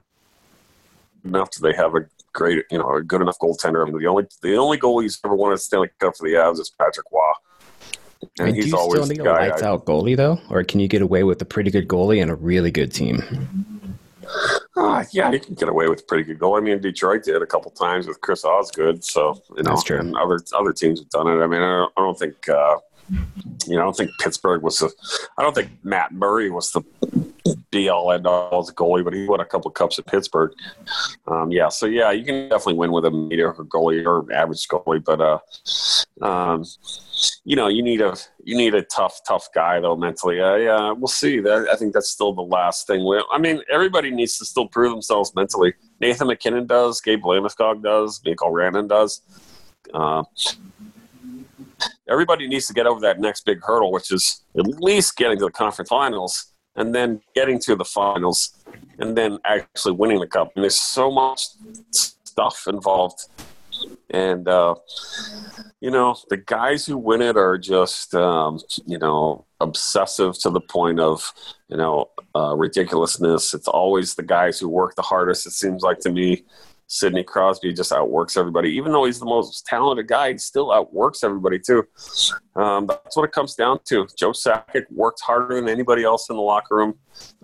enough? 1.25 1.49
Do 1.51 1.61
they 1.61 1.75
have 1.75 1.95
a 1.95 2.05
great, 2.31 2.63
you 2.71 2.77
know, 2.77 2.93
a 2.93 3.01
good 3.03 3.21
enough 3.21 3.39
goaltender? 3.39 3.81
I 3.81 3.89
mean, 3.89 3.99
the 3.99 4.07
only 4.07 4.25
the 4.41 4.55
only 4.55 4.77
goalie 4.77 5.03
who's 5.03 5.19
ever 5.25 5.35
won 5.35 5.51
a 5.51 5.57
Stanley 5.57 5.89
Cup 5.99 6.15
for 6.15 6.27
the 6.27 6.35
Avs 6.35 6.59
is 6.59 6.69
Patrick 6.69 7.07
Roy, 7.11 7.21
and 8.39 8.47
And 8.49 8.55
do 8.55 8.61
he's 8.61 8.71
you 8.71 8.77
always 8.77 9.03
still 9.03 9.15
need 9.15 9.25
a 9.25 9.31
lights 9.31 9.63
I- 9.63 9.67
out 9.67 9.85
goalie 9.85 10.15
though, 10.15 10.39
or 10.51 10.63
can 10.63 10.79
you 10.79 10.87
get 10.87 11.01
away 11.01 11.23
with 11.23 11.41
a 11.41 11.45
pretty 11.45 11.71
good 11.71 11.87
goalie 11.87 12.21
and 12.21 12.29
a 12.29 12.35
really 12.35 12.69
good 12.71 12.91
team? 12.93 13.89
Ah, 14.77 15.05
yeah, 15.11 15.31
you 15.31 15.39
can 15.39 15.53
get 15.55 15.69
away 15.69 15.87
with 15.87 16.01
a 16.01 16.03
pretty 16.03 16.23
good 16.23 16.39
goal. 16.39 16.55
I 16.55 16.59
mean, 16.59 16.79
Detroit 16.79 17.23
did 17.23 17.41
a 17.41 17.45
couple 17.45 17.69
times 17.71 18.07
with 18.07 18.19
Chris 18.21 18.43
Osgood, 18.45 19.03
so 19.03 19.41
you 19.57 19.63
know, 19.63 19.75
and 19.89 20.15
other 20.17 20.39
other 20.55 20.71
teams 20.73 20.99
have 20.99 21.09
done 21.09 21.27
it. 21.27 21.43
I 21.43 21.47
mean, 21.47 21.61
I 21.61 21.77
don't, 21.79 21.93
I 21.97 22.01
don't 22.01 22.17
think, 22.17 22.49
uh, 22.49 22.77
you 23.09 23.75
know, 23.75 23.81
I 23.81 23.83
don't 23.83 23.95
think 23.95 24.11
Pittsburgh 24.19 24.61
was 24.61 24.79
the, 24.79 24.91
I 25.37 25.43
don't 25.43 25.53
think 25.53 25.71
Matt 25.83 26.11
Murray 26.11 26.49
was 26.49 26.71
the 26.71 26.83
be 27.71 27.89
all 27.89 28.11
end 28.11 28.25
all 28.25 28.61
as 28.61 28.69
a 28.69 28.73
goalie, 28.73 29.03
but 29.03 29.13
he 29.13 29.27
won 29.27 29.39
a 29.39 29.45
couple 29.45 29.69
cups 29.71 29.99
at 29.99 30.05
Pittsburgh. 30.05 30.53
Um, 31.27 31.51
yeah, 31.51 31.69
so 31.69 31.85
yeah, 31.85 32.11
you 32.11 32.23
can 32.23 32.49
definitely 32.49 32.75
win 32.75 32.91
with 32.91 33.05
a 33.05 33.11
mediocre 33.11 33.65
goalie 33.65 34.05
or 34.05 34.31
average 34.31 34.67
goalie, 34.67 35.03
but 35.03 35.19
uh, 35.19 35.39
um, 36.25 36.63
you 37.43 37.55
know, 37.55 37.67
you 37.67 37.83
need 37.83 38.01
a 38.01 38.15
you 38.43 38.55
need 38.55 38.75
a 38.75 38.83
tough, 38.83 39.19
tough 39.27 39.49
guy 39.53 39.79
though 39.79 39.95
mentally. 39.95 40.39
Uh, 40.39 40.55
yeah, 40.55 40.91
we'll 40.91 41.07
see. 41.07 41.39
That 41.39 41.67
I 41.71 41.75
think 41.75 41.93
that's 41.93 42.09
still 42.09 42.33
the 42.33 42.41
last 42.41 42.87
thing. 42.87 43.05
We, 43.05 43.23
I 43.31 43.37
mean, 43.37 43.61
everybody 43.69 44.11
needs 44.11 44.37
to 44.37 44.45
still 44.45 44.67
prove 44.67 44.91
themselves 44.91 45.33
mentally. 45.35 45.73
Nathan 45.99 46.27
MacKinnon 46.27 46.67
does. 46.67 47.01
Gabe 47.01 47.23
Landeskog 47.23 47.83
does. 47.83 48.21
Mikko 48.25 48.47
Rantanen 48.47 48.87
does. 48.87 49.21
Uh, 49.93 50.23
everybody 52.09 52.47
needs 52.47 52.67
to 52.67 52.73
get 52.73 52.85
over 52.85 52.99
that 53.01 53.19
next 53.19 53.45
big 53.45 53.61
hurdle, 53.63 53.91
which 53.91 54.11
is 54.11 54.43
at 54.57 54.65
least 54.65 55.15
getting 55.17 55.37
to 55.39 55.45
the 55.45 55.51
conference 55.51 55.89
finals 55.89 56.53
and 56.75 56.93
then 56.93 57.21
getting 57.35 57.59
to 57.59 57.75
the 57.75 57.85
finals 57.85 58.57
and 58.99 59.15
then 59.17 59.39
actually 59.45 59.93
winning 59.93 60.19
the 60.19 60.27
cup. 60.27 60.51
And 60.55 60.63
there's 60.63 60.79
so 60.79 61.11
much 61.11 61.47
stuff 61.91 62.65
involved. 62.67 63.27
And, 64.09 64.47
uh, 64.47 64.75
you 65.81 65.91
know, 65.91 66.15
the 66.29 66.37
guys 66.37 66.85
who 66.85 66.97
win 66.97 67.21
it 67.21 67.35
are 67.35 67.57
just, 67.57 68.13
um, 68.15 68.59
you 68.85 68.97
know, 68.97 69.45
obsessive 69.59 70.37
to 70.39 70.49
the 70.49 70.61
point 70.61 70.99
of, 70.99 71.33
you 71.67 71.77
know, 71.77 72.09
uh, 72.35 72.55
ridiculousness. 72.55 73.53
It's 73.53 73.67
always 73.67 74.15
the 74.15 74.23
guys 74.23 74.59
who 74.59 74.69
work 74.69 74.95
the 74.95 75.01
hardest, 75.01 75.47
it 75.47 75.51
seems 75.51 75.81
like 75.81 75.99
to 75.99 76.11
me. 76.11 76.43
Sidney 76.93 77.23
Crosby 77.23 77.73
just 77.73 77.91
outworks 77.91 78.37
everybody. 78.37 78.69
Even 78.69 78.91
though 78.91 79.05
he's 79.05 79.19
the 79.19 79.25
most 79.25 79.65
talented 79.65 80.07
guy, 80.07 80.33
he 80.33 80.37
still 80.37 80.71
outworks 80.71 81.23
everybody 81.23 81.57
too. 81.57 81.83
Um, 82.55 82.85
that's 82.85 83.17
what 83.17 83.23
it 83.23 83.31
comes 83.31 83.55
down 83.55 83.79
to. 83.85 84.07
Joe 84.15 84.29
Sakic 84.29 84.85
worked 84.91 85.19
harder 85.21 85.55
than 85.55 85.67
anybody 85.67 86.03
else 86.03 86.29
in 86.29 86.35
the 86.35 86.41
locker 86.41 86.75
room, 86.75 86.93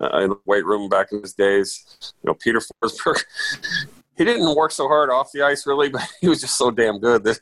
uh, 0.00 0.18
in 0.18 0.30
the 0.30 0.38
weight 0.46 0.64
room 0.64 0.88
back 0.88 1.08
in 1.10 1.20
his 1.20 1.34
days. 1.34 1.84
You 2.22 2.28
know, 2.28 2.34
Peter 2.34 2.60
Forsberg, 2.60 3.24
he 4.16 4.24
didn't 4.24 4.54
work 4.54 4.70
so 4.70 4.86
hard 4.86 5.10
off 5.10 5.32
the 5.32 5.42
ice 5.42 5.66
really, 5.66 5.88
but 5.88 6.02
he 6.20 6.28
was 6.28 6.40
just 6.40 6.56
so 6.56 6.70
damn 6.70 7.00
good 7.00 7.24
that 7.24 7.40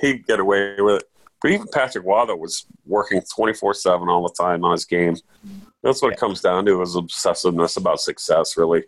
he'd 0.00 0.26
get 0.26 0.40
away 0.40 0.76
with 0.78 1.02
it. 1.02 1.04
But 1.42 1.50
even 1.50 1.66
Patrick 1.70 2.06
Roy 2.06 2.34
was 2.34 2.64
working 2.86 3.20
24 3.34 3.74
7 3.74 4.08
all 4.08 4.22
the 4.22 4.34
time 4.42 4.64
on 4.64 4.72
his 4.72 4.86
game. 4.86 5.16
That's 5.82 6.00
what 6.00 6.14
it 6.14 6.18
comes 6.18 6.40
down 6.40 6.64
to 6.64 6.80
is 6.80 6.96
obsessiveness 6.96 7.76
about 7.76 8.00
success, 8.00 8.56
really. 8.56 8.84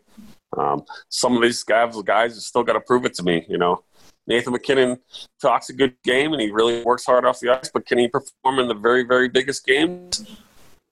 Um, 0.59 0.85
some 1.09 1.37
of 1.37 1.43
these 1.43 1.63
guys, 1.63 1.95
guys 2.03 2.35
have 2.35 2.43
still 2.43 2.63
got 2.63 2.75
to 2.75 2.81
prove 2.81 3.05
it 3.05 3.15
to 3.15 3.23
me. 3.23 3.45
You 3.49 3.59
know, 3.59 3.85
Nathan 4.27 4.53
MacKinnon 4.53 4.99
talks 5.41 5.69
a 5.71 5.73
good 5.73 5.95
game 6.05 6.33
and 6.33 6.41
he 6.41 6.51
really 6.51 6.83
works 6.83 7.05
hard 7.05 7.25
off 7.25 7.41
the 7.41 7.51
ice, 7.51 7.71
but 7.73 7.87
can 7.87 7.99
he 7.99 8.09
perform 8.09 8.59
in 8.59 8.69
the 8.69 8.75
very, 8.75 9.05
very 9.05 9.29
biggest 9.29 9.67
games? 9.67 10.25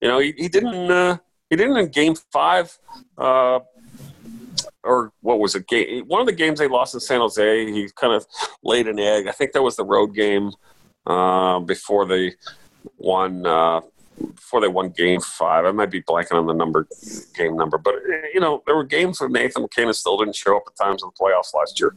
You 0.00 0.08
know, 0.08 0.18
he, 0.18 0.34
he 0.36 0.48
didn't. 0.48 0.90
Uh, 0.90 1.18
he 1.48 1.56
didn't 1.56 1.76
in 1.76 1.88
Game 1.88 2.14
Five, 2.32 2.78
uh, 3.18 3.60
or 4.82 5.12
what 5.20 5.38
was 5.38 5.54
it? 5.54 5.66
Game 5.68 6.04
one 6.06 6.20
of 6.20 6.26
the 6.26 6.32
games 6.32 6.58
they 6.58 6.66
lost 6.66 6.94
in 6.94 7.00
San 7.00 7.20
Jose. 7.20 7.70
He 7.70 7.88
kind 7.94 8.14
of 8.14 8.26
laid 8.64 8.88
an 8.88 8.98
egg. 8.98 9.28
I 9.28 9.32
think 9.32 9.52
that 9.52 9.62
was 9.62 9.76
the 9.76 9.84
road 9.84 10.14
game 10.14 10.50
uh, 11.06 11.60
before 11.60 12.06
they 12.06 12.34
won. 12.96 13.46
Before 14.18 14.60
they 14.60 14.68
won 14.68 14.90
Game 14.90 15.20
Five, 15.20 15.64
I 15.64 15.72
might 15.72 15.90
be 15.90 16.02
blanking 16.02 16.34
on 16.34 16.46
the 16.46 16.52
number, 16.52 16.86
game 17.36 17.56
number, 17.56 17.78
but 17.78 17.94
you 18.34 18.40
know 18.40 18.62
there 18.66 18.76
were 18.76 18.84
games 18.84 19.20
where 19.20 19.30
Nathan 19.30 19.62
MacKinnon 19.62 19.94
still 19.94 20.18
didn't 20.18 20.36
show 20.36 20.56
up 20.56 20.64
at 20.66 20.76
times 20.76 21.02
in 21.02 21.08
the 21.08 21.24
playoffs 21.24 21.54
last 21.54 21.80
year, 21.80 21.94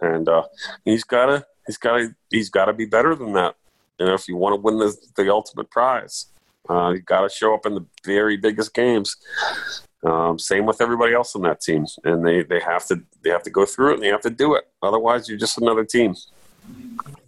and 0.00 0.28
uh, 0.28 0.44
he's 0.84 1.04
gotta, 1.04 1.46
he's 1.66 1.76
gotta, 1.76 2.14
he's 2.30 2.48
gotta 2.48 2.72
be 2.72 2.86
better 2.86 3.14
than 3.14 3.34
that. 3.34 3.56
You 3.98 4.06
know, 4.06 4.14
if 4.14 4.26
you 4.26 4.36
want 4.36 4.54
to 4.54 4.60
win 4.60 4.78
the 4.78 4.96
the 5.16 5.30
ultimate 5.30 5.70
prize, 5.70 6.26
uh, 6.68 6.90
you 6.90 7.00
got 7.00 7.22
to 7.22 7.28
show 7.28 7.54
up 7.54 7.66
in 7.66 7.74
the 7.74 7.84
very 8.04 8.36
biggest 8.36 8.74
games. 8.74 9.16
Um, 10.02 10.38
same 10.38 10.64
with 10.64 10.80
everybody 10.80 11.12
else 11.12 11.36
on 11.36 11.42
that 11.42 11.60
team, 11.60 11.84
and 12.04 12.26
they, 12.26 12.42
they 12.42 12.60
have 12.60 12.86
to 12.86 13.02
they 13.22 13.30
have 13.30 13.42
to 13.42 13.50
go 13.50 13.66
through 13.66 13.90
it 13.90 13.94
and 13.94 14.02
they 14.02 14.08
have 14.08 14.22
to 14.22 14.30
do 14.30 14.54
it. 14.54 14.64
Otherwise, 14.82 15.28
you're 15.28 15.38
just 15.38 15.58
another 15.58 15.84
team. 15.84 16.14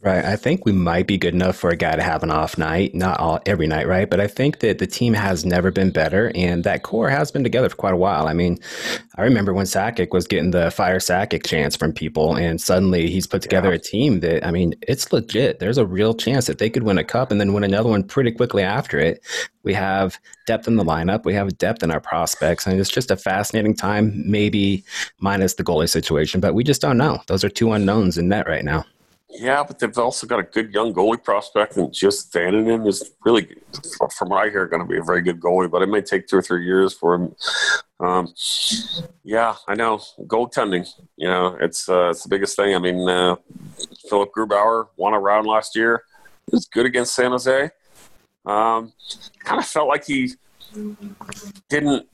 Right. 0.04 0.24
I 0.24 0.34
think 0.34 0.66
we 0.66 0.72
might 0.72 1.06
be 1.06 1.16
good 1.16 1.32
enough 1.32 1.54
for 1.54 1.70
a 1.70 1.76
guy 1.76 1.94
to 1.94 2.02
have 2.02 2.24
an 2.24 2.30
off 2.32 2.58
night, 2.58 2.92
not 2.92 3.20
all 3.20 3.38
every 3.46 3.68
night, 3.68 3.86
right? 3.86 4.10
But 4.10 4.18
I 4.18 4.26
think 4.26 4.58
that 4.58 4.78
the 4.78 4.86
team 4.86 5.14
has 5.14 5.44
never 5.44 5.70
been 5.70 5.92
better, 5.92 6.32
and 6.34 6.64
that 6.64 6.82
core 6.82 7.08
has 7.08 7.30
been 7.30 7.44
together 7.44 7.68
for 7.68 7.76
quite 7.76 7.94
a 7.94 7.96
while. 7.96 8.26
I 8.26 8.32
mean, 8.32 8.58
I 9.14 9.22
remember 9.22 9.54
when 9.54 9.64
Sakic 9.64 10.10
was 10.10 10.26
getting 10.26 10.50
the 10.50 10.72
fire 10.72 10.98
Sakic 10.98 11.46
chance 11.46 11.76
from 11.76 11.92
people, 11.92 12.34
and 12.36 12.60
suddenly 12.60 13.10
he's 13.10 13.28
put 13.28 13.42
together 13.42 13.68
yeah. 13.68 13.76
a 13.76 13.78
team 13.78 14.18
that 14.20 14.44
I 14.44 14.50
mean, 14.50 14.74
it's 14.82 15.12
legit. 15.12 15.60
There's 15.60 15.78
a 15.78 15.86
real 15.86 16.14
chance 16.14 16.46
that 16.48 16.58
they 16.58 16.68
could 16.68 16.82
win 16.82 16.98
a 16.98 17.04
cup 17.04 17.30
and 17.30 17.40
then 17.40 17.52
win 17.52 17.62
another 17.62 17.90
one 17.90 18.02
pretty 18.02 18.32
quickly 18.32 18.64
after 18.64 18.98
it. 18.98 19.24
We 19.62 19.72
have 19.74 20.18
depth 20.48 20.66
in 20.66 20.74
the 20.74 20.84
lineup. 20.84 21.24
We 21.24 21.34
have 21.34 21.56
depth 21.58 21.84
in 21.84 21.92
our 21.92 22.00
prospects, 22.00 22.66
and 22.66 22.80
it's 22.80 22.90
just 22.90 23.12
a 23.12 23.16
fascinating 23.16 23.76
time. 23.76 24.28
Maybe 24.28 24.82
minus 25.20 25.54
the 25.54 25.62
goalie 25.62 25.88
situation, 25.88 26.40
but 26.40 26.54
we 26.54 26.64
just 26.64 26.80
don't 26.80 26.98
know. 26.98 27.22
Those 27.28 27.44
are 27.44 27.48
two 27.48 27.70
unknowns 27.70 28.18
in 28.18 28.26
net 28.26 28.48
right 28.48 28.64
now. 28.64 28.84
Yeah, 29.34 29.64
but 29.66 29.78
they've 29.78 29.96
also 29.96 30.26
got 30.26 30.40
a 30.40 30.42
good 30.42 30.74
young 30.74 30.92
goalie 30.92 31.22
prospect, 31.22 31.76
and 31.78 31.92
Justus 31.92 32.30
Annunen 32.34 32.86
is 32.86 33.12
really, 33.24 33.48
from 34.16 34.28
what 34.28 34.46
I 34.46 34.50
hear, 34.50 34.66
going 34.66 34.82
to 34.82 34.88
be 34.88 34.98
a 34.98 35.02
very 35.02 35.22
good 35.22 35.40
goalie. 35.40 35.70
But 35.70 35.80
it 35.80 35.86
may 35.88 36.02
take 36.02 36.26
two 36.26 36.36
or 36.36 36.42
three 36.42 36.66
years 36.66 36.92
for 36.92 37.14
him. 37.14 37.34
Um, 37.98 38.34
yeah, 39.24 39.54
I 39.66 39.74
know 39.74 39.98
goaltending. 40.26 40.86
You 41.16 41.28
know, 41.28 41.56
it's 41.60 41.88
uh, 41.88 42.10
it's 42.10 42.24
the 42.24 42.28
biggest 42.28 42.56
thing. 42.56 42.74
I 42.74 42.78
mean, 42.78 43.08
uh, 43.08 43.36
Philipp 44.08 44.30
Grubauer 44.36 44.88
won 44.96 45.14
a 45.14 45.18
round 45.18 45.46
last 45.46 45.74
year. 45.74 46.04
He 46.46 46.54
was 46.54 46.66
good 46.66 46.84
against 46.84 47.14
San 47.14 47.30
Jose. 47.30 47.70
Um, 48.44 48.92
kind 49.38 49.60
of 49.60 49.66
felt 49.66 49.88
like 49.88 50.04
he 50.04 50.32
didn't 51.68 52.06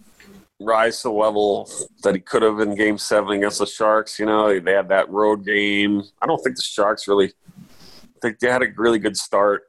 rise 0.60 1.02
to 1.02 1.08
the 1.08 1.12
level 1.12 1.70
that 2.02 2.14
he 2.14 2.20
could 2.20 2.42
have 2.42 2.60
in 2.60 2.74
Game 2.74 2.98
Seven 2.98 3.32
against 3.32 3.58
the 3.58 3.66
Sharks. 3.66 4.18
You 4.18 4.26
know, 4.26 4.58
they 4.58 4.72
had 4.72 4.88
that 4.88 5.08
road 5.10 5.44
game. 5.44 6.02
I 6.20 6.26
don't 6.26 6.42
think 6.42 6.56
the 6.56 6.62
Sharks 6.62 7.08
really. 7.08 7.32
I 8.02 8.20
think 8.20 8.40
they 8.40 8.50
had 8.50 8.62
a 8.62 8.66
really 8.76 8.98
good 8.98 9.16
start, 9.16 9.68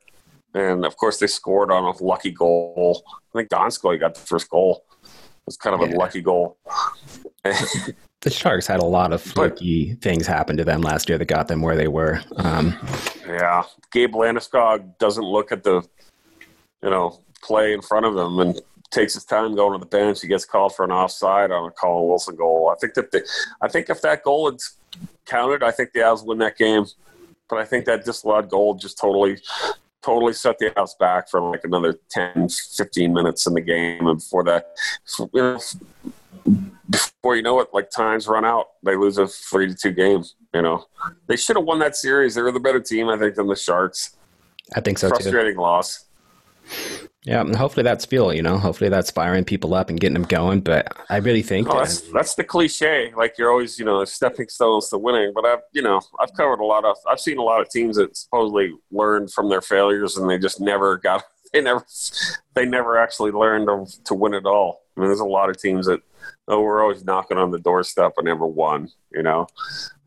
and 0.54 0.86
of 0.86 0.98
course 0.98 1.20
they 1.20 1.28
scored 1.28 1.72
on 1.72 1.84
a 1.84 2.04
lucky 2.04 2.32
goal. 2.32 3.04
I 3.08 3.40
think 3.40 3.50
Donskoy 3.50 4.00
got 4.00 4.16
the 4.16 4.22
first 4.22 4.50
goal. 4.50 4.86
It 5.04 5.10
was 5.46 5.58
kind 5.58 5.76
of 5.80 5.88
yeah. 5.88 5.96
a 5.96 5.98
lucky 5.98 6.22
goal. 6.22 6.58
the 7.44 8.30
Sharks 8.30 8.66
had 8.66 8.80
a 8.80 8.86
lot 8.86 9.14
of 9.14 9.22
fluky 9.22 9.94
but, 9.94 10.02
things 10.02 10.26
happen 10.26 10.58
to 10.58 10.64
them 10.64 10.82
last 10.82 11.10
year 11.10 11.18
that 11.18 11.26
got 11.26 11.48
them 11.48 11.62
where 11.62 11.76
they 11.76 11.88
were. 11.88 12.22
Um, 12.38 12.76
yeah, 13.28 13.64
Gabe 13.92 14.14
Landeskog 14.14 14.98
doesn't 14.98 15.24
look 15.24 15.52
at 15.52 15.64
the, 15.64 15.88
you 16.82 16.90
know, 16.90 17.20
play 17.42 17.74
in 17.74 17.82
front 17.82 18.06
of 18.06 18.16
them 18.16 18.40
and 18.40 18.60
takes 18.92 19.14
his 19.14 19.26
time 19.26 19.56
going 19.56 19.74
to 19.74 19.80
the 19.80 19.90
bench. 19.90 20.22
He 20.22 20.28
gets 20.28 20.46
called 20.46 20.76
for 20.76 20.84
an 20.84 20.92
offside 20.92 21.52
on 21.52 21.68
a 21.68 21.72
Colin 21.72 22.08
Wilson 22.08 22.36
goal. 22.36 22.74
I 22.76 22.80
think 22.80 22.94
that 22.96 23.12
the, 23.12 23.28
I 23.62 23.68
think 23.68 23.90
if 23.90 24.02
that 24.02 24.24
goal 24.24 24.52
had 24.52 24.60
counted, 25.26 25.64
I 25.64 25.72
think 25.72 25.92
the 25.94 26.00
Avs 26.00 26.26
win 26.26 26.38
that 26.40 26.58
game. 26.58 26.86
But 27.50 27.60
I 27.60 27.66
think 27.66 27.86
that 27.86 28.06
disallowed 28.06 28.50
goal 28.50 28.76
just 28.76 28.98
totally 28.98 29.38
totally 30.02 30.34
set 30.34 30.58
the 30.60 30.70
Avs 30.72 30.98
back 30.98 31.30
for 31.30 31.42
like 31.42 31.62
another 31.64 32.00
10, 32.10 32.48
15 32.50 33.14
minutes 33.14 33.48
in 33.48 33.54
the 33.54 33.62
game. 33.62 34.08
And 34.08 34.20
before 34.20 34.44
that, 34.46 34.76
you 35.20 35.30
know, 35.34 35.60
before 36.90 37.36
you 37.36 37.42
know 37.42 37.60
it, 37.60 37.70
like 37.74 37.90
times 37.90 38.28
run 38.28 38.46
out, 38.46 38.68
they 38.84 38.96
lose 38.96 39.18
a 39.18 39.28
three 39.28 39.68
to 39.68 39.76
two 39.76 39.92
game. 39.92 40.24
You 40.54 40.62
know, 40.62 40.86
they 41.28 41.36
should 41.36 41.56
have 41.56 41.66
won 41.66 41.80
that 41.80 41.96
series. 41.96 42.36
They 42.36 42.42
were 42.42 42.52
the 42.52 42.60
better 42.60 42.80
team, 42.80 43.10
I 43.10 43.18
think, 43.18 43.36
than 43.36 43.48
the 43.48 43.56
Sharks. 43.56 44.16
I 44.76 44.82
think 44.82 44.98
so. 44.98 45.10
Frustrating 45.10 45.56
too. 45.56 45.62
loss. 45.62 46.06
Yeah, 47.24 47.42
and 47.42 47.56
hopefully 47.56 47.84
that's 47.84 48.06
fuel. 48.06 48.34
You 48.34 48.42
know, 48.42 48.58
hopefully 48.58 48.90
that's 48.90 49.12
firing 49.12 49.44
people 49.44 49.74
up 49.74 49.90
and 49.90 50.00
getting 50.00 50.14
them 50.14 50.24
going. 50.24 50.62
But 50.62 50.96
I 51.10 51.18
really 51.18 51.42
think 51.42 51.68
oh, 51.70 51.78
that's 51.78 52.02
that's 52.14 52.36
the 52.36 52.46
cliche. 52.46 53.12
Like 53.16 53.38
you're 53.38 53.52
always, 53.52 53.78
you 53.78 53.84
know, 53.84 54.04
stepping 54.06 54.48
stones 54.48 54.90
to 54.90 54.98
winning. 54.98 55.34
But 55.36 55.46
I've, 55.46 55.60
you 55.74 55.82
know, 55.82 56.00
I've 56.20 56.34
covered 56.34 56.62
a 56.62 56.66
lot 56.66 56.86
of. 56.86 56.96
I've 57.10 57.20
seen 57.20 57.38
a 57.38 57.44
lot 57.44 57.60
of 57.60 57.70
teams 57.70 57.98
that 57.98 58.16
supposedly 58.16 58.74
learned 58.90 59.34
from 59.34 59.50
their 59.50 59.62
failures, 59.62 60.16
and 60.16 60.30
they 60.30 60.38
just 60.38 60.62
never 60.62 60.98
got. 60.98 61.24
They 61.52 61.62
never, 61.62 61.84
they 62.54 62.66
never 62.68 63.00
actually 63.00 63.32
learned 63.32 63.66
to, 63.70 64.04
to 64.04 64.14
win 64.14 64.36
at 64.36 64.46
all. 64.46 64.84
I 64.96 65.00
mean, 65.00 65.10
there's 65.10 65.20
a 65.20 65.26
lot 65.26 65.50
of 65.50 65.60
teams 65.60 65.88
that, 65.88 66.00
oh, 66.48 66.62
we're 66.62 66.84
always 66.84 67.04
knocking 67.04 67.40
on 67.40 67.50
the 67.50 67.58
doorstep 67.58 68.14
and 68.18 68.26
never 68.26 68.46
won. 68.46 68.92
You 69.12 69.24
know, 69.24 69.48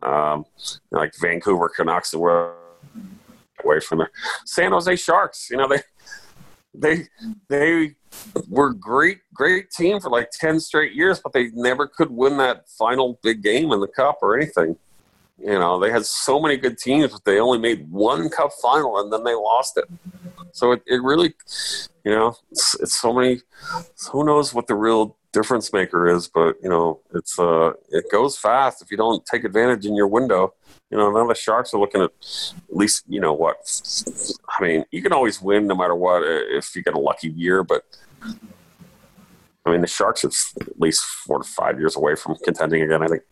um, 0.03 0.47
like 0.93 1.13
Vancouver 1.21 1.69
Canucks 1.69 2.15
were 2.15 2.55
away 3.65 3.81
from 3.81 3.99
there. 3.99 4.13
San 4.45 4.71
Jose 4.71 4.95
Sharks. 4.95 5.51
You 5.51 5.57
know, 5.57 5.67
they 5.67 5.81
they 6.75 7.07
they 7.49 7.95
were 8.49 8.73
great 8.73 9.21
great 9.35 9.71
team 9.71 10.01
for 10.01 10.11
like 10.11 10.31
10 10.31 10.61
straight 10.61 10.93
years 10.93 11.21
but 11.21 11.33
they 11.33 11.51
never 11.55 11.87
could 11.87 12.11
win 12.11 12.37
that 12.39 12.69
final 12.69 13.19
big 13.23 13.43
game 13.43 13.73
in 13.73 13.81
the 13.81 13.89
cup 13.89 14.19
or 14.23 14.37
anything. 14.37 14.77
You 15.39 15.59
know 15.59 15.79
they 15.81 15.91
had 15.91 16.07
so 16.07 16.41
many 16.41 16.57
good 16.57 16.79
teams 16.79 17.13
but 17.13 17.25
they 17.25 17.41
only 17.41 17.59
made 17.59 17.91
one 17.91 18.29
cup 18.29 18.51
final 18.61 18.99
and 19.01 19.13
then 19.13 19.25
they 19.25 19.35
lost 19.35 19.77
it. 19.77 19.85
So 20.53 20.73
it, 20.73 20.83
it 20.87 21.03
really 21.03 21.35
you 22.05 22.13
know 22.13 22.37
it's, 22.51 22.77
it's 22.81 23.01
so 23.01 23.13
many 23.13 23.41
who 24.11 24.25
knows 24.25 24.55
what 24.55 24.67
the 24.67 24.75
real 24.75 25.17
difference 25.33 25.73
maker 25.73 26.09
is 26.09 26.29
but 26.29 26.57
you 26.63 26.69
know 26.69 27.01
it's 27.15 27.39
uh 27.39 27.73
it 27.91 28.05
goes 28.13 28.37
fast 28.37 28.83
if 28.83 28.91
you 28.91 28.97
don't 28.97 29.25
take 29.25 29.45
advantage 29.45 29.87
in 29.87 29.95
your 29.95 30.07
window 30.07 30.53
you 30.93 30.99
know, 30.99 31.11
now 31.11 31.27
the 31.27 31.35
Sharks 31.35 31.73
are 31.73 31.81
looking 31.81 32.03
at 32.03 32.11
at 32.11 32.77
least, 32.77 33.05
you 33.09 33.19
know, 33.19 33.33
what? 33.33 33.57
I 34.59 34.63
mean, 34.63 34.85
you 34.91 35.01
can 35.01 35.15
always 35.15 35.41
win 35.41 35.67
no 35.67 35.75
matter 35.75 35.95
what 35.95 36.23
if 36.23 36.77
you 36.77 36.83
get 36.83 36.93
a 36.93 37.01
lucky 37.01 37.29
year, 37.31 37.65
but 37.65 37.83
I 39.65 39.71
mean, 39.71 39.81
the 39.81 39.87
Sharks 39.87 40.23
are 40.23 40.29
at 40.61 40.79
least 40.79 41.03
four 41.03 41.39
to 41.39 41.45
five 41.49 41.79
years 41.79 41.97
away 41.97 42.15
from 42.15 42.37
contending 42.45 42.83
again, 42.83 43.03
I 43.03 43.07
think. 43.07 43.23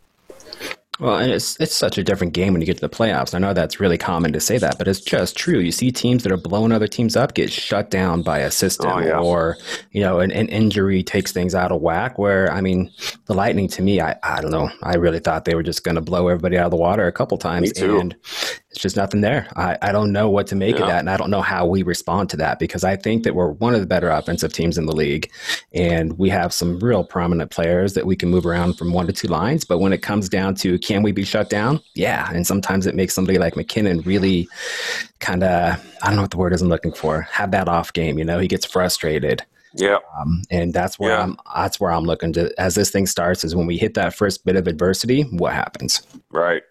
Well, 1.01 1.17
and 1.17 1.33
it's 1.33 1.59
it's 1.59 1.75
such 1.75 1.97
a 1.97 2.05
different 2.05 2.35
game 2.35 2.53
when 2.53 2.61
you 2.61 2.67
get 2.67 2.77
to 2.77 2.87
the 2.87 2.95
playoffs. 2.95 3.35
I 3.35 3.39
know 3.39 3.55
that's 3.55 3.81
really 3.81 3.97
common 3.97 4.33
to 4.35 4.41
say 4.41 4.59
that, 4.59 4.77
but 4.77 4.87
it's 4.87 5.01
just 5.01 5.37
true. 5.37 5.59
You 5.59 5.73
see 5.73 5.91
teams 5.91 6.23
that 6.23 6.33
are 6.33 6.37
blowing 6.37 6.73
other 6.73 6.87
teams 6.87 7.17
up 7.17 7.35
get 7.35 7.51
shut 7.51 7.91
down 7.91 8.23
by 8.23 8.41
a 8.41 8.51
system, 8.51 8.91
oh, 8.91 8.99
yeah. 8.99 9.19
or 9.19 9.57
you 9.93 10.03
know, 10.03 10.21
an, 10.21 10.31
an, 10.31 10.49
injury 10.49 11.03
takes 11.03 11.33
things 11.33 11.55
out 11.55 11.73
of 11.73 11.81
whack. 11.81 12.19
Where 12.19 12.53
I 12.53 12.61
mean, 12.61 12.91
the 13.27 13.35
Lightning 13.35 13.69
to 13.69 13.83
me, 13.83 14.01
I 14.01 14.17
I 14.23 14.43
don't 14.43 14.51
know. 14.51 14.71
I 14.83 14.97
really 14.97 15.21
thought 15.21 15.47
they 15.47 15.55
were 15.55 15.63
just 15.63 15.85
going 15.85 15.95
to 15.95 16.03
blow 16.03 16.29
everybody 16.29 16.59
out 16.59 16.67
of 16.67 16.71
the 16.71 16.77
water 16.77 17.07
a 17.07 17.13
couple 17.13 17.39
times, 17.39 17.73
and 17.81 18.15
it's 18.70 18.80
just 18.80 18.96
nothing 18.96 19.20
there. 19.20 19.48
I, 19.56 19.76
I 19.83 19.90
don't 19.90 20.12
know 20.12 20.30
what 20.30 20.46
to 20.48 20.56
make 20.56 20.76
yeah. 20.76 20.83
of 20.83 20.88
that, 20.88 21.00
and 21.00 21.11
I 21.11 21.16
don't 21.16 21.30
know 21.30 21.42
how 21.42 21.66
we 21.66 21.83
respond 21.83 22.30
to 22.30 22.37
that 22.37 22.61
because 22.61 22.85
I 22.85 22.94
think 22.94 23.24
that 23.24 23.35
we're 23.35 23.50
one 23.50 23.74
of 23.74 23.80
the 23.80 23.87
better 23.87 24.09
offensive 24.09 24.52
teams 24.52 24.78
in 24.78 24.87
the 24.87 24.94
league, 24.94 25.30
and 25.72 26.16
we 26.18 26.28
have 26.30 26.52
some 26.52 26.78
real 26.78 27.02
prominent 27.02 27.50
players 27.50 27.94
that 27.94 28.06
we 28.06 28.14
can 28.14 28.28
move 28.28 28.46
around 28.46 28.74
from 28.74 28.92
one 28.92 29.06
to 29.09 29.12
two 29.12 29.26
lines. 29.26 29.64
But 29.64 29.78
when 29.78 29.92
it 29.92 30.02
comes 30.02 30.28
down 30.28 30.54
to 30.56 30.78
can 30.78 31.02
we 31.02 31.11
be 31.11 31.24
shut 31.24 31.50
down? 31.50 31.80
Yeah, 31.94 32.30
and 32.33 32.46
sometimes 32.46 32.87
it 32.87 32.94
makes 32.94 33.12
somebody 33.12 33.38
like 33.38 33.56
MacKinnon 33.56 34.02
really 34.02 34.48
kind 35.18 35.42
of 35.42 35.85
I 36.02 36.06
don't 36.06 36.16
know 36.16 36.22
what 36.22 36.30
the 36.30 36.38
word 36.38 36.52
is 36.52 36.62
I'm 36.62 36.68
looking 36.68 36.92
for 36.92 37.22
have 37.22 37.50
that 37.50 37.68
off 37.68 37.92
game. 37.92 38.18
You 38.18 38.24
know, 38.24 38.38
he 38.38 38.46
gets 38.46 38.64
frustrated. 38.64 39.44
Yeah, 39.74 39.98
um, 40.18 40.42
and 40.50 40.72
that's 40.72 40.98
where 40.98 41.12
yeah. 41.12 41.22
I'm. 41.22 41.37
That's 41.54 41.80
where 41.80 41.92
I'm 41.92 42.04
looking 42.04 42.33
to 42.35 42.52
as 42.59 42.74
this 42.74 42.90
thing 42.90 43.06
starts. 43.06 43.44
Is 43.44 43.54
when 43.56 43.66
we 43.66 43.78
hit 43.78 43.94
that 43.94 44.14
first 44.14 44.44
bit 44.44 44.56
of 44.56 44.66
adversity, 44.66 45.22
what 45.22 45.52
happens? 45.52 46.02
Right. 46.30 46.62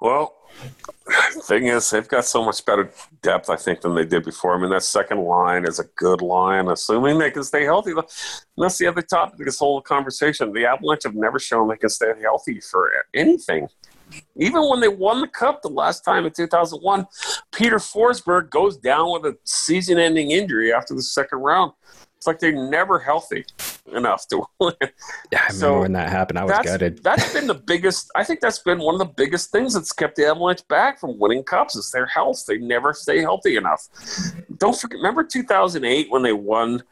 Well, 0.00 0.34
thing 1.42 1.66
is, 1.66 1.90
they've 1.90 2.08
got 2.08 2.24
so 2.24 2.44
much 2.44 2.64
better 2.64 2.90
depth, 3.22 3.50
I 3.50 3.56
think, 3.56 3.82
than 3.82 3.94
they 3.94 4.04
did 4.04 4.24
before. 4.24 4.56
I 4.56 4.60
mean, 4.60 4.70
that 4.70 4.82
second 4.82 5.18
line 5.18 5.66
is 5.66 5.78
a 5.78 5.84
good 5.96 6.22
line, 6.22 6.68
assuming 6.68 7.18
they 7.18 7.30
can 7.30 7.44
stay 7.44 7.64
healthy. 7.64 7.92
That's 8.56 8.78
the 8.78 8.86
other 8.86 9.02
topic 9.02 9.40
of 9.40 9.46
this 9.46 9.58
whole 9.58 9.80
conversation. 9.80 10.52
The 10.52 10.66
Avalanche 10.66 11.04
have 11.04 11.14
never 11.14 11.38
shown 11.38 11.68
they 11.68 11.76
can 11.76 11.90
stay 11.90 12.12
healthy 12.22 12.60
for 12.60 12.90
anything. 13.12 13.68
Even 14.36 14.68
when 14.68 14.80
they 14.80 14.88
won 14.88 15.20
the 15.20 15.28
cup 15.28 15.62
the 15.62 15.68
last 15.68 16.02
time 16.02 16.24
in 16.24 16.32
2001, 16.32 17.06
Peter 17.52 17.76
Forsberg 17.76 18.50
goes 18.50 18.76
down 18.76 19.12
with 19.12 19.24
a 19.24 19.36
season 19.44 19.98
ending 19.98 20.30
injury 20.30 20.72
after 20.72 20.94
the 20.94 21.02
second 21.02 21.38
round. 21.38 21.72
It's 22.16 22.26
like 22.26 22.38
they're 22.38 22.70
never 22.70 22.98
healthy 22.98 23.44
enough 23.94 24.26
to 24.28 24.44
win. 24.60 24.72
Yeah, 24.80 24.88
I 25.32 25.46
remember 25.46 25.52
so 25.52 25.80
when 25.80 25.92
that 25.92 26.08
happened. 26.08 26.38
I 26.38 26.44
was 26.44 26.52
that's, 26.52 26.66
gutted. 26.66 27.02
That's 27.02 27.32
been 27.32 27.46
the 27.46 27.54
biggest. 27.54 28.10
I 28.14 28.24
think 28.24 28.40
that's 28.40 28.58
been 28.60 28.78
one 28.78 28.94
of 28.94 28.98
the 28.98 29.12
biggest 29.16 29.50
things 29.50 29.74
that's 29.74 29.92
kept 29.92 30.16
the 30.16 30.26
Avalanche 30.26 30.66
back 30.68 30.98
from 30.98 31.18
winning 31.18 31.42
cups 31.42 31.76
is 31.76 31.90
their 31.90 32.06
health. 32.06 32.44
They 32.46 32.58
never 32.58 32.92
stay 32.92 33.20
healthy 33.20 33.56
enough. 33.56 33.86
Don't 34.58 34.76
forget. 34.76 34.96
Remember 34.98 35.24
2008 35.24 36.10
when 36.10 36.22
they 36.22 36.32
won 36.32 36.82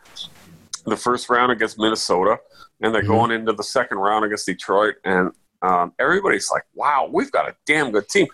the 0.85 0.97
first 0.97 1.31
round 1.31 1.53
against 1.53 1.79
Minnesota, 1.79 2.39
and 2.81 2.95
they're 2.95 3.03
mm-hmm. 3.03 3.13
going 3.13 3.31
into 3.31 3.53
the 3.53 3.65
second 3.65 3.99
round 3.99 4.25
against 4.25 4.47
Detroit, 4.47 4.97
and 5.05 5.31
um, 5.63 5.93
everybody's 5.99 6.51
like, 6.51 6.65
"Wow, 6.75 7.09
we've 7.13 7.31
got 7.31 7.49
a 7.49 7.57
damn 7.67 7.91
good 7.91 8.09
team." 8.09 8.27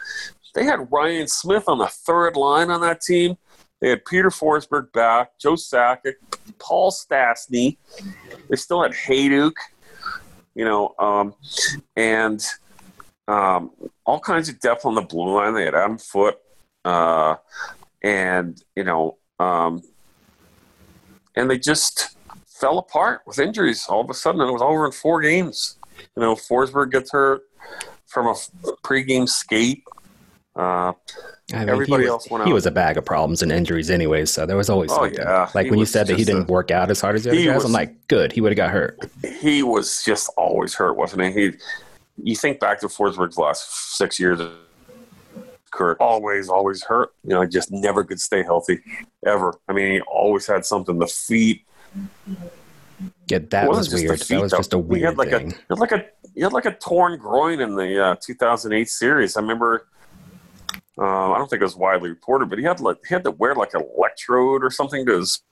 they 0.55 0.65
had 0.65 0.91
Ryan 0.91 1.29
Smyth 1.29 1.69
on 1.69 1.79
the 1.79 1.87
third 1.87 2.37
line 2.37 2.71
on 2.71 2.81
that 2.81 3.01
team. 3.01 3.37
They 3.81 3.91
had 3.91 4.05
Peter 4.05 4.31
Forsberg 4.31 4.93
back, 4.93 5.39
Joe 5.39 5.55
Sakic, 5.55 6.15
Paul 6.59 6.91
Stastny. 6.91 7.77
They 8.49 8.57
still 8.57 8.83
had 8.83 8.93
Hejduk, 8.93 9.53
you 10.55 10.65
know, 10.65 10.95
um, 10.99 11.35
and 11.97 12.45
um, 13.27 13.71
all 14.05 14.21
kinds 14.21 14.49
of 14.49 14.59
depth 14.61 14.85
on 14.85 14.95
the 14.95 15.03
blue 15.03 15.35
line. 15.35 15.55
They 15.55 15.65
had 15.65 15.75
Adam 15.75 15.99
Foote, 15.99 16.39
uh, 16.85 17.37
and 18.03 18.61
you 18.75 18.85
know, 18.85 19.19
um, 19.39 19.83
and 21.37 21.51
they 21.51 21.59
just 21.59 22.17
fell 22.47 22.79
apart 22.79 23.21
with 23.27 23.39
injuries 23.39 23.87
all 23.89 24.01
of 24.01 24.11
a 24.11 24.15
sudden. 24.15 24.41
It 24.41 24.51
was 24.51 24.63
over 24.63 24.87
in 24.87 24.93
four 24.93 25.21
games. 25.21 25.79
You 26.17 26.23
know, 26.23 26.35
Forsberg 26.35 26.93
gets 26.93 27.13
hurt 27.13 27.43
from 28.07 28.27
a 28.27 28.35
pregame 28.83 29.29
skate. 29.29 29.85
Uh, 30.59 30.93
I 31.53 31.61
mean, 31.61 31.69
Everybody 31.69 32.03
he 32.05 32.11
was, 32.11 32.25
else 32.25 32.31
went 32.31 32.45
He 32.47 32.53
was 32.53 32.67
a 32.67 32.71
bag 32.71 32.97
of 32.99 33.05
problems 33.05 33.43
and 33.43 33.53
injuries 33.53 33.91
anyway, 33.91 34.25
so 34.27 34.45
there 34.45 34.57
was 34.57 34.69
always 34.69 34.91
Oh, 34.91 34.97
something. 35.05 35.15
yeah. 35.21 35.49
Like 35.55 35.67
He 35.67 35.71
when 35.71 35.79
you 35.79 35.87
said 35.87 36.09
that 36.09 36.19
he 36.19 36.25
didn't 36.25 36.51
a- 36.51 36.53
work 36.53 36.71
out 36.73 36.91
as 36.91 37.01
hard 37.01 37.15
as 37.15 37.25
the 37.25 37.31
other 37.31 37.45
guys, 37.45 37.55
was- 37.57 37.65
I'm 37.67 37.73
like, 37.73 38.09
good, 38.09 38.33
he 38.33 38.41
would 38.41 38.51
have 38.51 38.57
got 38.57 38.71
hurt. 38.71 38.99
he 39.41 39.63
was 39.63 40.03
just 40.05 40.29
always 40.37 40.75
hurt, 40.75 40.97
wasn't 40.97 41.23
he? 41.23 41.31
He, 41.31 41.53
you 42.23 42.35
think 42.37 42.59
back 42.59 42.81
to 42.81 42.89
Forsberg's 42.89 43.39
last 43.39 43.97
six 43.97 44.19
years 44.19 44.41
of 44.41 44.51
career, 45.71 45.97
always, 46.01 46.49
always 46.49 46.83
hurt. 46.83 47.13
You 47.23 47.31
know, 47.31 47.47
just 47.47 47.71
never 47.71 48.03
could 48.03 48.21
stay 48.21 48.43
healthy, 48.43 48.81
ever. 49.25 49.55
I 49.69 49.73
mean, 49.73 49.93
he 49.93 50.01
always 50.01 50.45
had 50.47 50.67
something. 50.67 50.99
The 50.99 51.07
feet. 51.07 51.65
Yeah, 53.29 53.39
that 53.51 53.69
was 53.69 53.93
weird. 53.95 54.19
feet, 54.21 54.29
That 54.37 54.41
was 54.43 54.51
though. 54.51 54.57
just 54.57 54.75
a 54.75 54.79
He 54.79 54.83
weird 54.83 55.03
had 55.05 55.19
like 55.19 55.31
thing. 55.31 55.53
a, 55.53 55.55
he 55.55 55.61
had 55.71 55.79
like 55.79 55.93
a, 55.93 56.05
he 56.35 56.41
had 56.41 56.53
like 56.53 56.65
a 56.65 56.73
torn 56.73 57.17
groin 57.19 57.61
in 57.61 57.77
the 57.77 58.05
uh, 58.05 58.17
2008 58.21 58.89
series. 58.89 59.37
I 59.37 59.41
remember. 59.41 59.87
Uh, 60.99 61.33
I 61.33 61.39
don't 61.39 61.49
think 61.49 61.63
it 61.63 61.65
was 61.65 61.77
widely 61.77 62.11
reported, 62.11 62.51
but 62.51 62.59
he 62.59 62.65
had 62.65 62.81
like 62.81 62.97
he 63.07 63.15
had 63.15 63.25
to 63.25 63.31
wear 63.31 63.55
like 63.55 63.75
an 63.75 63.85
electrode 63.97 64.65
or 64.65 64.71
something 64.71 65.07
to 65.07 65.19
his 65.19 65.43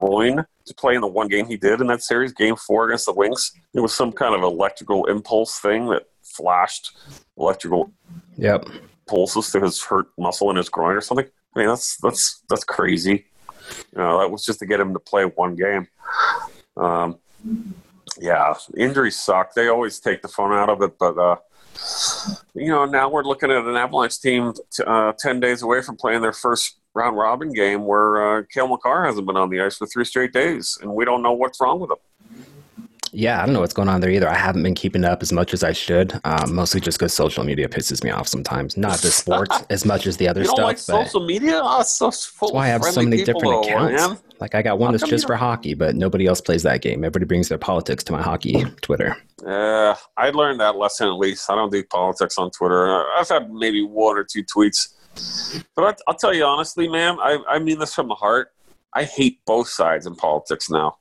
groin 0.00 0.44
to 0.66 0.74
play 0.74 0.94
in 0.94 1.00
the 1.00 1.06
one 1.06 1.28
game 1.28 1.46
he 1.46 1.56
did 1.56 1.80
in 1.80 1.86
that 1.86 2.02
series, 2.02 2.32
Game 2.32 2.56
Four 2.56 2.86
against 2.88 3.06
the 3.06 3.12
Wings. 3.12 3.52
It 3.74 3.80
was 3.80 3.94
some 3.94 4.12
kind 4.12 4.34
of 4.34 4.42
electrical 4.42 5.06
impulse 5.06 5.58
thing 5.58 5.88
that 5.88 6.04
flashed 6.22 6.92
electrical 7.38 7.92
Yep. 8.36 8.66
pulses 9.06 9.50
to 9.52 9.60
his 9.60 9.82
hurt 9.82 10.06
muscle 10.18 10.50
in 10.50 10.56
his 10.56 10.68
groin 10.68 10.96
or 10.96 11.00
something. 11.00 11.26
I 11.54 11.58
mean, 11.58 11.68
that's 11.68 11.96
that's 11.98 12.42
that's 12.48 12.64
crazy. 12.64 13.26
You 13.92 13.98
know, 13.98 14.18
that 14.20 14.30
was 14.30 14.44
just 14.44 14.58
to 14.58 14.66
get 14.66 14.80
him 14.80 14.92
to 14.92 14.98
play 15.00 15.24
one 15.24 15.54
game. 15.56 15.86
Um, 16.76 17.18
yeah, 18.18 18.54
injuries 18.76 19.18
suck. 19.18 19.54
They 19.54 19.68
always 19.68 19.98
take 20.00 20.20
the 20.20 20.28
fun 20.28 20.52
out 20.52 20.68
of 20.68 20.82
it, 20.82 20.98
but 20.98 21.16
uh, 21.16 21.36
you 22.54 22.68
know, 22.68 22.84
now 22.84 23.08
we're 23.08 23.24
looking 23.24 23.50
at 23.50 23.64
an 23.64 23.76
Avalanche 23.76 24.20
team 24.20 24.52
t- 24.70 24.84
uh, 24.86 25.12
ten 25.18 25.40
days 25.40 25.62
away 25.62 25.82
from 25.82 25.96
playing 25.96 26.22
their 26.22 26.32
first 26.32 26.78
round 26.94 27.16
robin 27.16 27.52
game, 27.52 27.84
where 27.86 28.38
uh, 28.38 28.42
Cale 28.52 28.68
Makar 28.68 29.06
hasn't 29.06 29.26
been 29.26 29.36
on 29.36 29.50
the 29.50 29.60
ice 29.60 29.76
for 29.76 29.86
three 29.86 30.04
straight 30.04 30.32
days, 30.32 30.78
and 30.80 30.94
we 30.94 31.04
don't 31.04 31.22
know 31.22 31.32
what's 31.32 31.60
wrong 31.60 31.80
with 31.80 31.90
him. 31.90 31.96
Yeah, 33.14 33.40
I 33.40 33.46
don't 33.46 33.54
know 33.54 33.60
what's 33.60 33.72
going 33.72 33.88
on 33.88 34.00
there 34.00 34.10
either. 34.10 34.28
I 34.28 34.34
haven't 34.34 34.64
been 34.64 34.74
keeping 34.74 35.04
up 35.04 35.22
as 35.22 35.32
much 35.32 35.54
as 35.54 35.62
I 35.62 35.72
should, 35.72 36.20
um, 36.24 36.54
mostly 36.54 36.80
just 36.80 36.98
because 36.98 37.14
social 37.14 37.44
media 37.44 37.68
pisses 37.68 38.02
me 38.02 38.10
off 38.10 38.26
sometimes. 38.26 38.76
Not 38.76 38.98
the 38.98 39.10
sports 39.10 39.62
as 39.70 39.84
much 39.84 40.06
as 40.08 40.16
the 40.16 40.26
other 40.26 40.40
You 40.40 40.46
don't 40.46 40.56
stuff. 40.56 40.64
like 40.66 40.76
but 40.76 41.06
social 41.06 41.24
media? 41.26 41.60
Oh, 41.62 41.82
so 41.82 42.10
full 42.10 42.48
that's 42.48 42.54
why 42.54 42.64
I 42.64 42.68
have 42.68 42.82
so 42.82 43.02
many 43.02 43.22
different 43.22 43.64
accounts. 43.64 44.02
man. 44.08 44.18
Like 44.40 44.56
I 44.56 44.62
got 44.62 44.78
one 44.80 44.88
How 44.88 44.98
that's 44.98 45.08
just 45.08 45.26
for 45.28 45.36
hockey, 45.36 45.74
but 45.74 45.94
nobody 45.94 46.26
else 46.26 46.40
plays 46.40 46.64
that 46.64 46.82
game. 46.82 47.04
Everybody 47.04 47.24
brings 47.24 47.48
their 47.48 47.56
politics 47.58 48.02
to 48.04 48.12
my 48.12 48.20
hockey 48.20 48.64
Twitter. 48.80 49.16
Uh, 49.46 49.94
I 50.16 50.30
learned 50.30 50.58
that 50.60 50.74
lesson 50.76 51.06
at 51.06 51.14
least. 51.14 51.48
I 51.48 51.54
don't 51.54 51.70
do 51.70 51.84
politics 51.84 52.36
on 52.36 52.50
Twitter. 52.50 53.04
I've 53.16 53.28
had 53.28 53.52
maybe 53.52 53.84
one 53.84 54.18
or 54.18 54.24
two 54.24 54.42
tweets. 54.42 54.94
But 55.76 55.84
I, 55.84 55.94
I'll 56.08 56.16
tell 56.16 56.34
you 56.34 56.44
honestly, 56.44 56.88
man, 56.88 57.18
I, 57.20 57.38
I 57.48 57.58
mean 57.60 57.78
this 57.78 57.94
from 57.94 58.08
the 58.08 58.14
heart. 58.16 58.48
I 58.92 59.04
hate 59.04 59.38
both 59.46 59.68
sides 59.68 60.06
in 60.06 60.16
politics 60.16 60.68
now. 60.68 60.96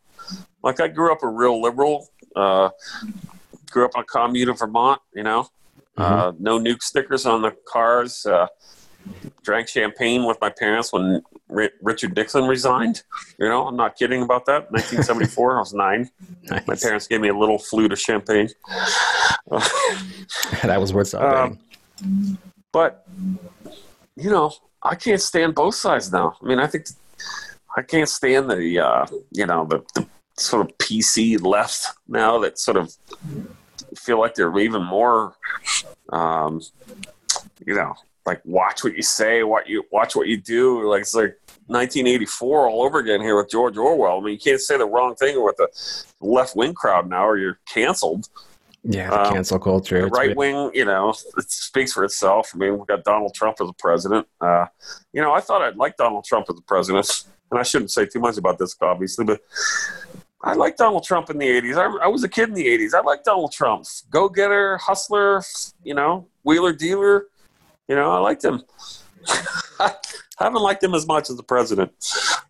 Like, 0.63 0.79
I 0.79 0.87
grew 0.87 1.11
up 1.11 1.23
a 1.23 1.27
real 1.27 1.61
liberal, 1.61 2.07
uh, 2.35 2.69
grew 3.69 3.85
up 3.85 3.91
on 3.95 4.03
a 4.03 4.05
commune 4.05 4.49
in 4.49 4.55
Vermont, 4.55 5.01
you 5.13 5.23
know, 5.23 5.47
uh, 5.97 6.31
no 6.39 6.59
nuke 6.59 6.81
stickers 6.81 7.25
on 7.25 7.41
the 7.41 7.55
cars, 7.67 8.25
uh, 8.25 8.47
drank 9.43 9.67
champagne 9.67 10.25
with 10.25 10.37
my 10.41 10.49
parents 10.49 10.91
when 10.93 11.21
Ri 11.49 11.69
Richard 11.81 12.15
Nixon 12.15 12.45
resigned. 12.45 13.03
You 13.37 13.47
know, 13.47 13.67
I'm 13.67 13.75
not 13.75 13.95
kidding 13.95 14.23
about 14.23 14.45
that. 14.45 14.71
1974, 14.71 15.55
I 15.57 15.59
was 15.59 15.73
nine. 15.73 16.09
My 16.49 16.75
parents 16.75 17.07
gave 17.07 17.21
me 17.21 17.27
a 17.27 17.37
little 17.37 17.59
flute 17.59 17.91
of 17.91 17.99
champagne. 17.99 18.49
that 20.63 20.79
was 20.79 20.93
worth 20.93 21.09
celebrating. 21.09 21.59
Um, 22.03 22.37
but 22.71 23.05
you 24.15 24.29
know, 24.29 24.51
I 24.81 24.95
can't 24.95 25.21
stand 25.21 25.55
both 25.55 25.75
sides 25.75 26.11
now. 26.11 26.35
I 26.41 26.45
mean, 26.45 26.59
I 26.59 26.67
think 26.67 26.87
I 27.75 27.81
can't 27.81 28.09
stand 28.09 28.49
the 28.49 28.79
uh, 28.79 29.05
you 29.31 29.45
know 29.45 29.65
the, 29.65 29.83
the 29.93 30.07
sort 30.37 30.65
of 30.65 30.77
PC 30.77 31.41
left 31.41 31.87
now 32.07 32.39
that 32.39 32.57
sort 32.59 32.77
of 32.77 32.95
feel 33.95 34.19
like 34.19 34.35
they're 34.35 34.57
even 34.59 34.83
more 34.83 35.35
um, 36.09 36.61
you 37.65 37.75
know 37.75 37.93
like 38.25 38.41
watch 38.45 38.85
what 38.85 38.95
you 38.95 39.01
say, 39.01 39.43
what 39.43 39.67
you 39.67 39.83
watch 39.91 40.15
what 40.15 40.27
you 40.27 40.37
do. 40.37 40.87
Like 40.89 41.01
it's 41.01 41.13
like 41.13 41.37
1984 41.67 42.69
all 42.69 42.83
over 42.83 42.99
again 42.99 43.19
here 43.19 43.35
with 43.35 43.49
George 43.49 43.77
Orwell. 43.77 44.17
I 44.17 44.21
mean, 44.21 44.33
you 44.33 44.39
can't 44.39 44.61
say 44.61 44.77
the 44.77 44.85
wrong 44.85 45.15
thing 45.15 45.43
with 45.43 45.57
the 45.57 45.67
left 46.25 46.55
wing 46.55 46.73
crowd 46.73 47.09
now, 47.09 47.27
or 47.27 47.37
you're 47.37 47.59
canceled 47.67 48.29
yeah, 48.83 49.09
the 49.09 49.27
um, 49.27 49.33
cancel 49.33 49.59
culture. 49.59 50.01
the 50.01 50.07
right 50.07 50.35
wing, 50.35 50.71
you 50.73 50.83
know, 50.83 51.11
it 51.37 51.49
speaks 51.49 51.93
for 51.93 52.03
itself. 52.03 52.51
I 52.53 52.57
mean, 52.57 52.77
we've 52.77 52.87
got 52.87 53.03
Donald 53.05 53.33
Trump 53.33 53.57
as 53.61 53.69
a 53.69 53.73
president. 53.73 54.27
Uh, 54.41 54.65
you 55.13 55.21
know, 55.21 55.33
I 55.33 55.39
thought 55.39 55.61
I'd 55.61 55.77
like 55.77 55.95
Donald 55.95 56.25
Trump 56.25 56.47
as 56.49 56.57
a 56.57 56.61
president, 56.61 57.25
and 57.49 57.59
I 57.59 57.63
shouldn't 57.63 57.91
say 57.91 58.05
too 58.05 58.19
much 58.19 58.37
about 58.37 58.59
this, 58.59 58.75
obviously, 58.81 59.23
but 59.23 59.39
I 60.43 60.53
like 60.55 60.75
Donald 60.75 61.03
Trump 61.05 61.29
in 61.29 61.37
the 61.37 61.47
80s. 61.47 61.77
I, 61.77 62.05
I 62.05 62.07
was 62.07 62.23
a 62.23 62.29
kid 62.29 62.49
in 62.49 62.55
the 62.55 62.65
80s. 62.67 62.93
I 62.93 63.01
like 63.01 63.23
Donald 63.23 63.53
Trump. 63.53 63.85
Go 64.09 64.27
getter, 64.27 64.77
hustler, 64.77 65.41
you 65.83 65.93
know, 65.95 66.27
wheeler 66.43 66.73
dealer. 66.73 67.27
You 67.87 67.95
know, 67.95 68.11
I 68.11 68.19
liked 68.19 68.43
him. 68.43 68.61
I 69.79 69.93
haven't 70.37 70.61
liked 70.61 70.83
him 70.83 70.93
as 70.95 71.07
much 71.07 71.29
as 71.29 71.37
the 71.37 71.43
president. 71.43 71.91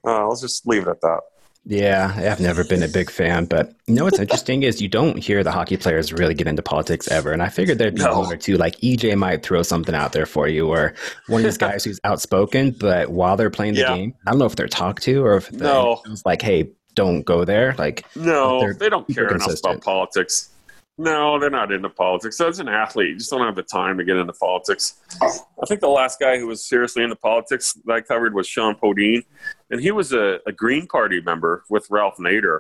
Uh, 0.05 0.27
let's 0.27 0.41
just 0.41 0.65
leave 0.67 0.83
it 0.83 0.89
at 0.89 1.01
that. 1.01 1.19
Yeah, 1.65 2.13
I've 2.17 2.41
never 2.41 2.65
been 2.65 2.83
a 2.83 2.89
big 2.89 3.09
fan, 3.09 3.45
but 3.45 3.73
you 3.87 3.93
know 3.93 4.03
what's 4.03 4.19
interesting 4.19 4.63
is 4.63 4.81
you 4.81 4.89
don't 4.89 5.17
hear 5.17 5.45
the 5.45 5.51
hockey 5.51 5.77
players 5.77 6.11
really 6.11 6.33
get 6.33 6.45
into 6.45 6.61
politics 6.61 7.07
ever. 7.07 7.31
And 7.31 7.41
I 7.41 7.47
figured 7.47 7.77
there'd 7.77 7.95
be 7.95 8.01
No. 8.01 8.19
one 8.19 8.33
or 8.33 8.35
two, 8.35 8.57
like 8.57 8.75
EJ 8.81 9.15
might 9.17 9.43
throw 9.43 9.63
something 9.63 9.95
out 9.95 10.11
there 10.11 10.25
for 10.25 10.49
you, 10.49 10.67
or 10.67 10.93
one 11.27 11.39
of 11.39 11.45
these 11.45 11.57
guys 11.69 11.85
who's 11.85 12.01
outspoken, 12.03 12.71
but 12.71 13.11
while 13.11 13.37
they're 13.37 13.49
playing 13.49 13.75
the 13.75 13.81
Yeah. 13.81 13.95
game, 13.95 14.13
I 14.27 14.31
don't 14.31 14.39
know 14.39 14.45
if 14.45 14.57
they're 14.57 14.67
talked 14.67 15.03
to 15.03 15.23
or 15.23 15.37
if 15.37 15.53
No. 15.53 16.01
it's 16.05 16.25
like, 16.25 16.41
hey, 16.41 16.71
don't 16.95 17.23
go 17.23 17.45
there. 17.45 17.75
Like, 17.77 18.05
No, 18.15 18.73
They're 18.73 18.89
don't 18.89 19.07
care 19.07 19.15
super 19.25 19.35
enough 19.35 19.41
consistent. 19.47 19.73
about 19.75 19.83
politics. 19.83 20.49
No, 20.97 21.39
they're 21.39 21.49
not 21.49 21.71
into 21.71 21.89
politics. 21.89 22.39
As 22.39 22.59
an 22.59 22.67
athlete, 22.67 23.09
you 23.09 23.17
just 23.17 23.31
don't 23.31 23.41
have 23.41 23.55
the 23.55 23.63
time 23.63 23.97
to 23.97 24.03
get 24.03 24.15
into 24.15 24.33
politics. 24.33 24.99
I 25.21 25.65
think 25.67 25.81
the 25.81 25.87
last 25.89 26.19
guy 26.19 26.37
who 26.37 26.45
was 26.45 26.63
seriously 26.63 27.03
into 27.03 27.15
politics 27.15 27.73
that 27.85 27.93
I 27.93 28.01
covered 28.01 28.35
was 28.35 28.47
Shjon 28.47 28.79
Podein, 28.79 29.25
and 29.71 29.81
he 29.81 29.89
was 29.89 30.13
a, 30.13 30.39
a 30.45 30.51
Green 30.51 30.85
Party 30.85 31.19
member 31.19 31.63
with 31.69 31.87
Ralph 31.89 32.17
Nader. 32.17 32.59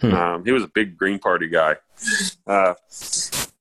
Hmm. 0.00 0.14
Um, 0.14 0.44
he 0.44 0.52
was 0.52 0.62
a 0.62 0.68
big 0.68 0.96
Green 0.96 1.18
Party 1.18 1.48
guy. 1.48 1.74
Uh, 2.46 2.74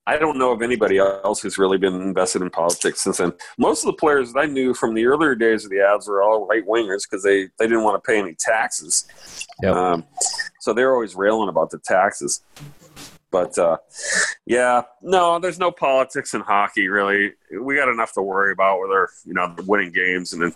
I 0.08 0.18
don't 0.18 0.38
know 0.38 0.52
of 0.52 0.62
anybody 0.62 1.00
else 1.00 1.42
who's 1.42 1.58
really 1.58 1.78
been 1.78 1.96
invested 1.96 2.44
in 2.44 2.52
politics 2.52 3.02
since 3.02 3.18
then. 3.18 3.34
Most 3.58 3.84
of 3.84 3.88
the 3.88 3.98
players 3.98 4.34
that 4.34 4.40
I 4.40 4.46
knew 4.46 4.74
from 4.74 4.94
the 4.94 5.06
earlier 5.06 5.34
days 5.34 5.66
of 5.66 5.72
the 5.72 5.82
ads 5.82 6.08
were 6.08 6.22
all 6.22 6.46
right 6.46 6.66
wingers 6.66 7.10
because 7.10 7.24
they, 7.24 7.46
they 7.58 7.66
didn't 7.66 7.84
want 7.84 8.02
to 8.02 8.08
pay 8.08 8.20
any 8.20 8.36
taxes. 8.36 9.08
Yep. 9.64 9.74
Um, 9.74 10.06
so 10.60 10.74
they're 10.74 10.94
always 10.94 11.16
railing 11.16 11.50
about 11.50 11.72
the 11.72 11.80
taxes. 11.80 12.44
But 13.32 13.58
uh, 13.58 13.78
yeah, 14.46 14.84
no, 15.02 15.40
there's 15.40 15.60
no 15.60 15.72
politics 15.72 16.34
in 16.36 16.42
hockey 16.42 16.88
really. 16.88 17.34
We 17.60 17.76
got 17.76 17.90
enough 17.90 18.14
to 18.14 18.22
worry 18.22 18.54
about 18.54 18.80
with 18.82 18.92
our, 18.92 19.10
you 19.26 19.34
know, 19.34 19.56
winning 19.66 19.92
games 19.92 20.34
and 20.34 20.42
then 20.42 20.54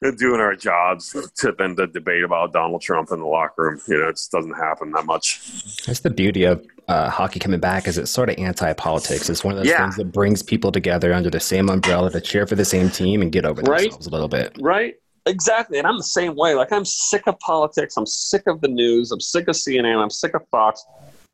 doing 0.00 0.40
our 0.40 0.54
jobs 0.54 1.14
to 1.36 1.52
then 1.58 1.76
to 1.76 1.86
debate 1.86 2.22
about 2.24 2.52
Donald 2.52 2.80
Trump 2.80 3.10
in 3.10 3.18
the 3.18 3.26
locker 3.26 3.62
room. 3.62 3.80
You 3.88 3.98
know, 3.98 4.08
it 4.08 4.12
just 4.16 4.30
doesn't 4.30 4.52
happen 4.54 4.92
that 4.92 5.06
much. 5.06 5.40
that's 5.86 6.00
the 6.00 6.10
beauty 6.10 6.44
of 6.44 6.64
uh, 6.88 7.10
hockey 7.10 7.38
coming 7.38 7.60
back 7.60 7.86
is 7.86 7.98
it's 7.98 8.10
sort 8.10 8.30
of 8.30 8.38
anti-politics. 8.38 9.28
It's 9.28 9.44
one 9.44 9.52
of 9.54 9.58
those 9.58 9.68
Yeah. 9.68 9.82
things 9.82 9.96
that 9.96 10.12
brings 10.12 10.42
people 10.42 10.72
together 10.72 11.12
under 11.12 11.28
the 11.30 11.40
same 11.40 11.68
umbrella 11.68 12.10
to 12.12 12.20
cheer 12.20 12.46
for 12.46 12.54
the 12.54 12.64
same 12.64 12.88
team 12.90 13.20
and 13.22 13.30
get 13.30 13.44
over 13.44 13.60
Right. 13.62 13.82
themselves 13.82 14.06
a 14.06 14.10
little 14.10 14.28
bit. 14.28 14.56
Right? 14.60 14.94
Exactly. 15.26 15.78
And 15.78 15.86
I'm 15.86 15.98
the 15.98 16.02
same 16.04 16.34
way. 16.36 16.54
Like 16.54 16.72
I'm 16.72 16.84
sick 16.86 17.26
of 17.26 17.38
politics. 17.40 17.96
I'm 17.98 18.06
sick 18.06 18.42
of 18.46 18.60
the 18.62 18.68
news. 18.68 19.12
I'm 19.12 19.20
sick 19.20 19.48
of 19.48 19.56
CNN. 19.56 19.96
I'm 20.02 20.08
sick 20.10 20.32
of 20.34 20.42
Fox. 20.50 20.82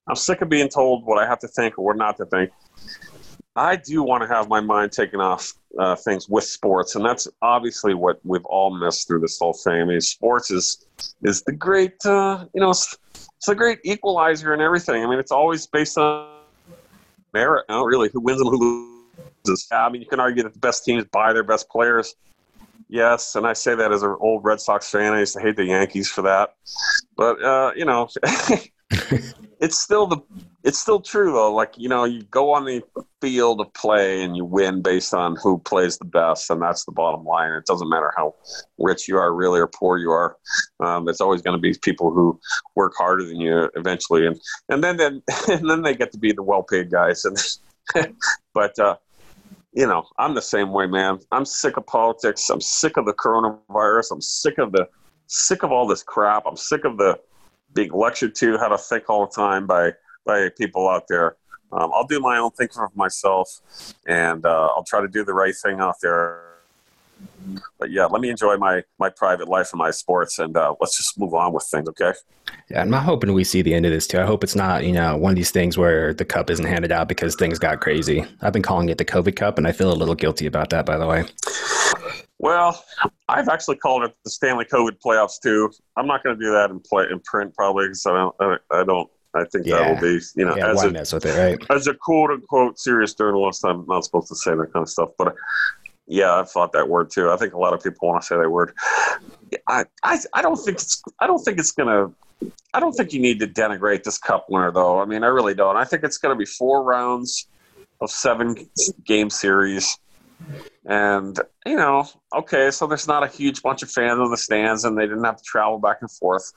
I'm 0.08 0.16
sick 0.16 0.42
of 0.42 0.48
being 0.48 0.68
told 0.68 1.06
what 1.06 1.18
I 1.22 1.26
have 1.28 1.38
to 1.40 1.48
think 1.48 1.78
or 1.78 1.84
what 1.84 1.96
not 1.96 2.16
to 2.16 2.26
think. 2.26 2.50
I 3.56 3.76
do 3.76 4.02
want 4.02 4.22
to 4.22 4.28
have 4.28 4.48
my 4.48 4.60
mind 4.60 4.92
taken 4.92 5.20
off 5.20 5.52
uh, 5.78 5.94
things 5.94 6.28
with 6.28 6.44
sports, 6.44 6.96
and 6.96 7.04
that's 7.04 7.28
obviously 7.40 7.94
what 7.94 8.18
we've 8.24 8.44
all 8.46 8.76
missed 8.76 9.06
through 9.06 9.20
this 9.20 9.38
whole 9.38 9.52
thing. 9.52 9.80
I 9.80 9.84
mean, 9.84 10.00
sports 10.00 10.50
is 10.50 10.86
is 11.22 11.42
the 11.42 11.52
great, 11.52 12.04
uh, 12.04 12.46
you 12.52 12.60
know, 12.60 12.70
it's, 12.70 12.96
it's 13.14 13.46
the 13.46 13.54
great 13.54 13.78
equalizer 13.84 14.52
and 14.52 14.60
everything. 14.60 15.04
I 15.04 15.06
mean, 15.08 15.18
it's 15.18 15.30
always 15.30 15.66
based 15.66 15.96
on 15.98 16.28
merit, 17.32 17.66
not 17.68 17.84
really 17.84 18.08
who 18.12 18.20
wins 18.20 18.40
and 18.40 18.50
who 18.50 19.06
loses. 19.46 19.68
I 19.70 19.88
mean, 19.88 20.02
you 20.02 20.08
can 20.08 20.20
argue 20.20 20.42
that 20.42 20.52
the 20.52 20.58
best 20.58 20.84
teams 20.84 21.04
buy 21.12 21.32
their 21.32 21.44
best 21.44 21.68
players. 21.68 22.16
Yes, 22.88 23.36
and 23.36 23.46
I 23.46 23.52
say 23.52 23.74
that 23.76 23.92
as 23.92 24.02
an 24.02 24.16
old 24.20 24.44
Red 24.44 24.60
Sox 24.60 24.90
fan. 24.90 25.12
I 25.12 25.20
used 25.20 25.34
to 25.34 25.40
hate 25.40 25.56
the 25.56 25.64
Yankees 25.64 26.08
for 26.08 26.22
that, 26.22 26.54
but 27.16 27.42
uh, 27.42 27.72
you 27.76 27.84
know, 27.84 28.08
it's 29.60 29.78
still 29.78 30.06
the 30.06 30.18
it's 30.64 30.78
still 30.78 30.98
true 30.98 31.30
though. 31.30 31.54
Like 31.54 31.74
you 31.76 31.90
know, 31.90 32.04
you 32.04 32.22
go 32.22 32.54
on 32.54 32.64
the 32.64 32.82
field 33.20 33.60
of 33.60 33.72
play 33.74 34.22
and 34.22 34.34
you 34.34 34.46
win 34.46 34.80
based 34.80 35.12
on 35.12 35.36
who 35.36 35.58
plays 35.58 35.98
the 35.98 36.06
best, 36.06 36.48
and 36.50 36.60
that's 36.60 36.86
the 36.86 36.92
bottom 36.92 37.24
line. 37.24 37.52
It 37.52 37.66
doesn't 37.66 37.88
matter 37.88 38.12
how 38.16 38.34
rich 38.78 39.06
you 39.06 39.18
are, 39.18 39.32
really, 39.32 39.60
or 39.60 39.66
poor 39.68 39.98
you 39.98 40.10
are. 40.10 40.36
Um, 40.80 41.06
it's 41.08 41.20
always 41.20 41.42
going 41.42 41.56
to 41.56 41.60
be 41.60 41.76
people 41.82 42.10
who 42.10 42.40
work 42.74 42.94
harder 42.96 43.24
than 43.24 43.40
you 43.40 43.70
eventually, 43.76 44.26
and 44.26 44.40
and 44.70 44.82
then 44.82 44.96
then 44.96 45.22
and 45.48 45.68
then 45.68 45.82
they 45.82 45.94
get 45.94 46.12
to 46.12 46.18
be 46.18 46.32
the 46.32 46.42
well-paid 46.42 46.90
guys. 46.90 47.26
And 47.26 47.36
but 48.54 48.78
uh, 48.78 48.96
you 49.74 49.86
know, 49.86 50.06
I'm 50.18 50.34
the 50.34 50.42
same 50.42 50.72
way, 50.72 50.86
man. 50.86 51.18
I'm 51.30 51.44
sick 51.44 51.76
of 51.76 51.86
politics. 51.86 52.48
I'm 52.48 52.62
sick 52.62 52.96
of 52.96 53.04
the 53.04 53.12
coronavirus. 53.12 54.12
I'm 54.12 54.22
sick 54.22 54.56
of 54.56 54.72
the 54.72 54.88
sick 55.26 55.62
of 55.62 55.72
all 55.72 55.86
this 55.86 56.02
crap. 56.02 56.44
I'm 56.46 56.56
sick 56.56 56.86
of 56.86 56.96
the 56.96 57.20
being 57.74 57.92
lectured 57.92 58.34
to 58.36 58.56
how 58.56 58.68
to 58.68 58.78
think 58.78 59.10
all 59.10 59.26
the 59.26 59.32
time 59.32 59.66
by 59.66 59.92
by 60.24 60.50
people 60.56 60.88
out 60.88 61.04
there. 61.08 61.36
Um, 61.72 61.90
I'll 61.94 62.06
do 62.06 62.20
my 62.20 62.38
own 62.38 62.50
thinking 62.52 62.74
for 62.74 62.90
myself, 62.94 63.48
and 64.06 64.44
uh, 64.46 64.68
I'll 64.76 64.84
try 64.84 65.00
to 65.00 65.08
do 65.08 65.24
the 65.24 65.34
right 65.34 65.54
thing 65.54 65.80
out 65.80 65.96
there. 66.00 66.42
But 67.78 67.90
yeah, 67.90 68.06
let 68.06 68.20
me 68.20 68.30
enjoy 68.30 68.56
my 68.56 68.82
my 68.98 69.10
private 69.10 69.48
life 69.48 69.72
and 69.72 69.78
my 69.78 69.90
sports, 69.90 70.38
and 70.38 70.56
uh, 70.56 70.74
let's 70.80 70.96
just 70.96 71.18
move 71.18 71.34
on 71.34 71.52
with 71.52 71.64
things, 71.64 71.88
okay? 71.88 72.12
Yeah, 72.70 72.80
I'm 72.80 72.90
not 72.90 73.02
hoping 73.02 73.32
we 73.32 73.44
see 73.44 73.62
the 73.62 73.74
end 73.74 73.86
of 73.86 73.92
this 73.92 74.06
too. 74.06 74.20
I 74.20 74.24
hope 74.24 74.44
it's 74.44 74.54
not, 74.54 74.84
you 74.84 74.92
know, 74.92 75.16
one 75.16 75.30
of 75.30 75.36
these 75.36 75.50
things 75.50 75.76
where 75.76 76.14
the 76.14 76.24
cup 76.24 76.48
isn't 76.50 76.64
handed 76.64 76.92
out 76.92 77.08
because 77.08 77.34
things 77.34 77.58
got 77.58 77.80
crazy. 77.80 78.24
I've 78.40 78.52
been 78.52 78.62
calling 78.62 78.88
it 78.88 78.98
the 78.98 79.04
COVID 79.04 79.36
Cup, 79.36 79.58
and 79.58 79.66
I 79.66 79.72
feel 79.72 79.92
a 79.92 79.94
little 79.94 80.14
guilty 80.14 80.46
about 80.46 80.70
that, 80.70 80.86
by 80.86 80.96
the 80.96 81.06
way. 81.06 81.24
Well, 82.38 82.84
I've 83.28 83.48
actually 83.48 83.76
called 83.76 84.04
it 84.04 84.14
the 84.24 84.30
Stanley 84.30 84.66
COVID 84.66 84.98
playoffs 85.04 85.40
too. 85.42 85.70
I'm 85.96 86.06
not 86.06 86.22
going 86.22 86.38
to 86.38 86.44
do 86.44 86.52
that 86.52 86.70
in 86.70 86.80
play 86.80 87.06
in 87.10 87.20
print 87.20 87.54
probably 87.54 87.86
because 87.86 88.04
I 88.06 88.12
don't. 88.12 88.60
I 88.70 88.84
don't. 88.84 89.10
I 89.34 89.44
think 89.44 89.66
yeah. 89.66 89.78
that 89.78 89.94
will 89.94 90.00
be 90.00 90.24
you 90.36 90.44
know 90.44 90.56
yeah, 90.56 90.70
as 90.70 90.84
a 90.84 90.88
it, 90.88 91.24
right? 91.24 91.70
as 91.70 91.86
a 91.86 91.94
quote 91.94 92.30
unquote 92.30 92.78
serious 92.78 93.14
journalist, 93.14 93.64
I'm 93.64 93.84
not 93.86 94.04
supposed 94.04 94.28
to 94.28 94.36
say 94.36 94.52
that 94.52 94.72
kind 94.72 94.82
of 94.82 94.88
stuff, 94.88 95.10
but. 95.18 95.34
Yeah, 96.06 96.34
I've 96.34 96.50
thought 96.50 96.72
that 96.72 96.86
word 96.86 97.10
too. 97.10 97.30
I 97.30 97.36
think 97.38 97.54
a 97.54 97.58
lot 97.58 97.72
of 97.72 97.82
people 97.82 98.08
want 98.08 98.20
to 98.20 98.26
say 98.26 98.36
that 98.36 98.50
word. 98.50 98.74
I, 99.66 99.86
I, 100.02 100.18
I 100.34 100.42
don't 100.42 100.56
think 100.56 100.76
it's. 100.76 101.02
I 101.18 101.26
don't 101.26 101.42
think 101.42 101.58
it's 101.58 101.70
gonna. 101.70 102.12
I 102.74 102.80
don't 102.80 102.92
think 102.92 103.12
you 103.12 103.20
need 103.20 103.38
to 103.40 103.46
denigrate 103.46 104.02
this 104.02 104.18
cup 104.18 104.46
winner, 104.48 104.72
though. 104.72 105.00
I 105.00 105.04
mean, 105.04 105.22
I 105.22 105.28
really 105.28 105.54
don't. 105.54 105.76
I 105.76 105.84
think 105.84 106.04
it's 106.04 106.18
going 106.18 106.34
to 106.34 106.38
be 106.38 106.44
four 106.44 106.82
rounds 106.82 107.46
of 108.00 108.10
seven 108.10 108.68
game 109.04 109.30
series. 109.30 109.98
And, 110.84 111.38
you 111.64 111.76
know, 111.76 112.06
okay, 112.34 112.70
so 112.70 112.86
there's 112.86 113.08
not 113.08 113.22
a 113.22 113.28
huge 113.28 113.62
bunch 113.62 113.82
of 113.82 113.90
fans 113.90 114.18
in 114.18 114.30
the 114.30 114.36
stands 114.36 114.84
and 114.84 114.98
they 114.98 115.06
didn't 115.06 115.24
have 115.24 115.36
to 115.36 115.42
travel 115.44 115.78
back 115.78 115.98
and 116.00 116.10
forth. 116.10 116.52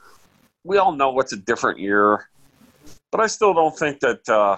We 0.64 0.78
all 0.78 0.92
know 0.92 1.18
it's 1.20 1.34
a 1.34 1.38
different 1.38 1.80
year. 1.80 2.28
But 3.18 3.24
I 3.24 3.28
still 3.28 3.56
don't 3.56 3.76
think 3.76 4.00
that. 4.02 4.30
Uh, 4.30 4.58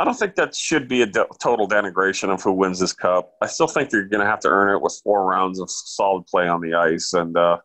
I 0.00 0.04
don't 0.04 0.18
think 0.18 0.36
that 0.36 0.54
should 0.54 0.88
be 0.88 1.02
a 1.02 1.06
de- 1.06 1.26
total 1.38 1.68
denigration 1.68 2.32
of 2.32 2.42
who 2.42 2.52
wins 2.52 2.78
this 2.78 2.94
cup. 2.94 3.34
I 3.42 3.46
still 3.46 3.66
think 3.66 3.92
you're 3.92 4.06
going 4.06 4.24
to 4.24 4.26
have 4.26 4.40
to 4.40 4.48
earn 4.48 4.74
it 4.74 4.80
with 4.80 4.98
four 5.04 5.26
rounds 5.26 5.60
of 5.60 5.68
solid 5.70 6.26
play 6.28 6.48
on 6.48 6.62
the 6.62 6.72
ice. 6.72 7.12
And 7.12 7.36
uh, 7.36 7.58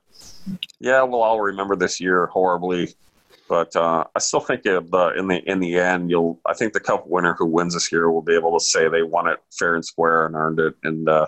yeah, 0.81 1.03
we'll 1.03 1.21
all 1.21 1.39
remember 1.39 1.77
this 1.77 2.01
year 2.01 2.25
horribly. 2.25 2.93
But 3.47 3.73
uh, 3.77 4.03
I 4.13 4.19
still 4.19 4.41
think 4.41 4.65
it, 4.65 4.83
uh, 4.91 5.13
in 5.15 5.27
the 5.29 5.41
in 5.49 5.61
the 5.61 5.79
end, 5.79 6.09
you'll. 6.09 6.41
I 6.45 6.53
think 6.53 6.73
the 6.73 6.81
cup 6.81 7.07
winner 7.07 7.33
who 7.39 7.45
wins 7.45 7.73
this 7.73 7.89
year 7.89 8.11
will 8.11 8.21
be 8.21 8.35
able 8.35 8.59
to 8.59 8.65
say 8.65 8.89
they 8.89 9.03
won 9.03 9.27
it 9.27 9.39
fair 9.57 9.75
and 9.75 9.85
square 9.85 10.25
and 10.25 10.35
earned 10.35 10.59
it, 10.59 10.75
and 10.83 11.07
uh, 11.07 11.27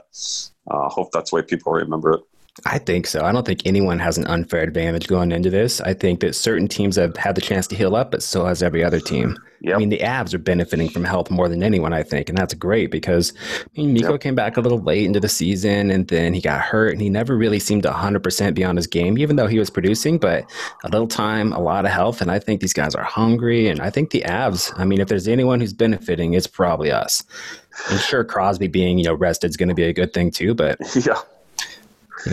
uh, 0.70 0.90
hope 0.90 1.12
that's 1.14 1.30
the 1.30 1.38
way 1.38 1.44
people 1.44 1.72
remember 1.72 2.16
it. 2.16 2.22
I 2.64 2.78
think 2.78 3.06
so. 3.06 3.22
I 3.26 3.34
don't 3.34 3.46
think 3.46 3.64
anyone 3.66 4.00
has 4.00 4.18
an 4.18 4.26
unfair 4.28 4.62
advantage 4.62 5.08
going 5.08 5.34
into 5.34 5.50
this. 5.50 5.82
I 5.82 5.94
think 5.94 6.22
that 6.22 6.36
certain 6.36 6.70
teams 6.70 6.96
have 6.96 7.18
had 7.18 7.36
the 7.36 7.42
chance 7.42 7.68
to 7.68 7.76
heal 7.76 7.98
up, 7.98 8.12
but 8.12 8.24
so 8.24 8.46
has 8.46 8.64
every 8.64 8.82
other 8.82 9.02
team. 9.02 9.38
Yep. 9.60 9.76
I 9.76 9.78
mean, 9.78 9.90
the 9.90 9.98
Avs 9.98 10.34
are 10.34 10.38
benefiting 10.38 10.88
from 10.88 11.04
health 11.04 11.30
more 11.30 11.50
than 11.50 11.64
anyone, 11.64 11.92
I 11.92 12.02
think, 12.02 12.30
and 12.30 12.38
that's 12.38 12.54
great 12.54 12.92
because 12.92 13.34
I 13.62 13.66
mean, 13.76 13.92
Mikko 13.92 14.14
yep. 14.14 14.22
came 14.22 14.36
back 14.36 14.56
a 14.56 14.62
little 14.62 14.80
late 14.80 15.06
into 15.06 15.20
the 15.20 15.28
season, 15.28 15.92
and 15.92 16.08
then 16.08 16.34
he 16.34 16.40
got 16.40 16.62
hurt, 16.62 16.94
and 16.94 17.02
he 17.02 17.10
never 17.10 17.36
really 17.36 17.60
seemed 17.60 17.84
100% 17.84 18.54
beyond 18.54 18.78
his 18.78 18.88
game, 18.88 19.18
even 19.18 19.36
though 19.36 19.48
he 19.48 19.60
was 19.60 19.70
producing. 19.70 20.18
But 20.18 20.50
a 20.86 20.90
little 20.90 21.08
time, 21.08 21.52
a 21.52 21.60
lot 21.60 21.84
of 21.84 21.92
health, 21.92 22.22
and 22.22 22.32
I 22.32 22.40
think 22.40 22.62
these 22.62 22.74
guys 22.74 22.96
are 22.96 23.04
hungry, 23.04 23.68
and 23.68 23.82
I 23.82 23.90
think 23.90 24.12
the 24.12 24.22
Avs. 24.22 24.72
I 24.80 24.86
mean, 24.86 25.02
if 25.02 25.10
there's 25.10 25.28
anyone 25.28 25.60
who's 25.60 25.74
benefiting, 25.74 26.36
it's 26.36 26.48
probably 26.48 26.90
us. 26.90 27.22
And 27.90 28.00
sure, 28.00 28.24
Crosby 28.24 28.68
being 28.68 28.98
you 28.98 29.04
know 29.04 29.14
rested 29.14 29.50
is 29.50 29.58
going 29.58 29.70
to 29.70 29.76
be 29.76 29.84
a 29.84 29.94
good 29.94 30.14
thing 30.14 30.32
too, 30.32 30.54
but 30.54 30.80
yeah 31.06 31.20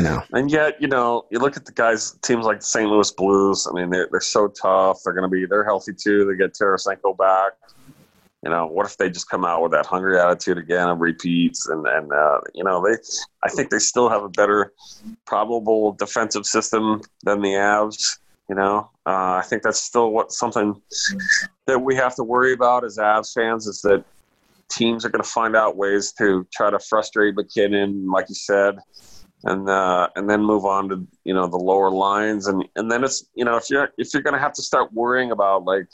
know. 0.01 0.23
And 0.33 0.51
yet, 0.51 0.81
you 0.81 0.89
know, 0.89 1.27
you 1.31 1.39
look 1.39 1.57
at 1.57 1.67
the 1.67 1.73
guys, 1.73 2.13
teams 2.23 2.47
like 2.47 2.61
the 2.61 2.67
St. 2.67 2.89
Louis 2.89 3.11
Blues. 3.13 3.67
I 3.71 3.75
mean, 3.75 3.91
they're 3.91 4.09
they're 4.11 4.21
so 4.21 4.49
tough. 4.49 5.01
They're 5.05 5.13
going 5.13 5.29
to 5.29 5.29
be 5.29 5.45
they're 5.45 5.65
healthy 5.65 5.93
too. 5.93 6.25
They 6.25 6.37
get 6.37 6.55
Tarasenko 6.55 7.17
back. 7.19 7.53
You 8.43 8.51
know, 8.51 8.67
what 8.67 8.87
if 8.87 8.97
they 8.97 9.09
just 9.09 9.29
come 9.29 9.45
out 9.45 9.63
with 9.63 9.73
that 9.73 9.87
hungry 9.87 10.19
attitude 10.19 10.59
again 10.59 10.89
and 10.89 11.01
repeats? 11.01 11.69
And 11.69 11.87
and 11.87 12.13
uh, 12.13 12.41
you 12.55 12.65
know, 12.65 12.83
they 12.83 12.97
I 13.43 13.51
think 13.51 13.71
they 13.71 13.79
still 13.79 14.09
have 14.09 14.23
a 14.23 14.31
better 14.31 14.73
probable 15.27 15.93
defensive 15.93 16.47
system 16.47 17.03
than 17.25 17.43
the 17.43 17.51
Avs. 17.51 18.19
You 18.49 18.57
know, 18.57 18.91
uh, 19.07 19.35
I 19.35 19.43
think 19.47 19.63
that's 19.63 19.81
still 19.81 20.11
what 20.11 20.33
something 20.33 20.81
that 21.67 21.79
we 21.79 21.95
have 21.97 22.15
to 22.17 22.25
worry 22.25 22.53
about 22.53 22.85
as 22.85 22.97
Avs 22.97 23.33
fans 23.35 23.67
is 23.67 23.83
that 23.83 24.05
teams 24.69 25.05
are 25.05 25.11
going 25.11 25.23
to 25.23 25.29
find 25.29 25.55
out 25.55 25.77
ways 25.77 26.13
to 26.13 26.47
try 26.53 26.71
to 26.71 26.79
frustrate 26.79 27.37
MacKinnon, 27.37 28.11
like 28.11 28.29
you 28.29 28.35
said 28.35 28.79
and 29.45 29.69
uh, 29.69 30.09
and 30.17 30.29
then 30.29 30.43
move 30.43 30.65
on 30.65 30.89
to 30.89 31.07
you 31.25 31.35
know 31.35 31.47
the 31.47 31.57
lower 31.57 31.91
lines. 31.91 32.47
And 32.47 32.65
and 32.77 32.91
then 32.91 33.05
it's 33.05 33.25
you 33.35 33.45
know 33.45 33.57
if 33.57 33.71
you're 33.71 33.93
if 33.99 34.13
you're 34.13 34.23
to 34.23 34.39
have 34.39 34.53
to 34.55 34.63
start 34.63 34.93
worrying 34.93 35.31
about 35.31 35.65
like 35.65 35.87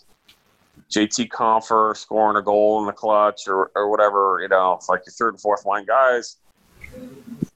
JT 0.90 1.28
Compher 1.28 1.96
scoring 1.96 2.36
a 2.36 2.42
goal 2.42 2.80
in 2.80 2.86
the 2.86 2.92
clutch 2.92 3.49
or 3.49 3.70
or 3.74 3.90
whatever 3.90 4.38
you 4.42 4.49
know 4.49 4.74
it's 4.74 4.88
like 4.88 5.03
your 5.07 5.12
third 5.12 5.34
and 5.34 5.40
fourth 5.40 5.64
line 5.66 5.84
guys 5.84 6.36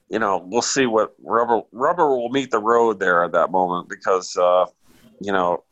you 0.09 0.19
know 0.19 0.45
we'll 0.47 0.61
see 0.61 0.85
what 0.85 1.13
rubber 1.23 1.61
rubber 1.71 2.09
will 2.09 2.29
meet 2.29 2.51
the 2.51 2.59
road 2.59 2.99
there 2.99 3.23
at 3.23 3.31
that 3.31 3.51
moment 3.51 3.89
because 3.89 4.35
uh, 4.37 4.65
you 5.19 5.31
know 5.31 5.63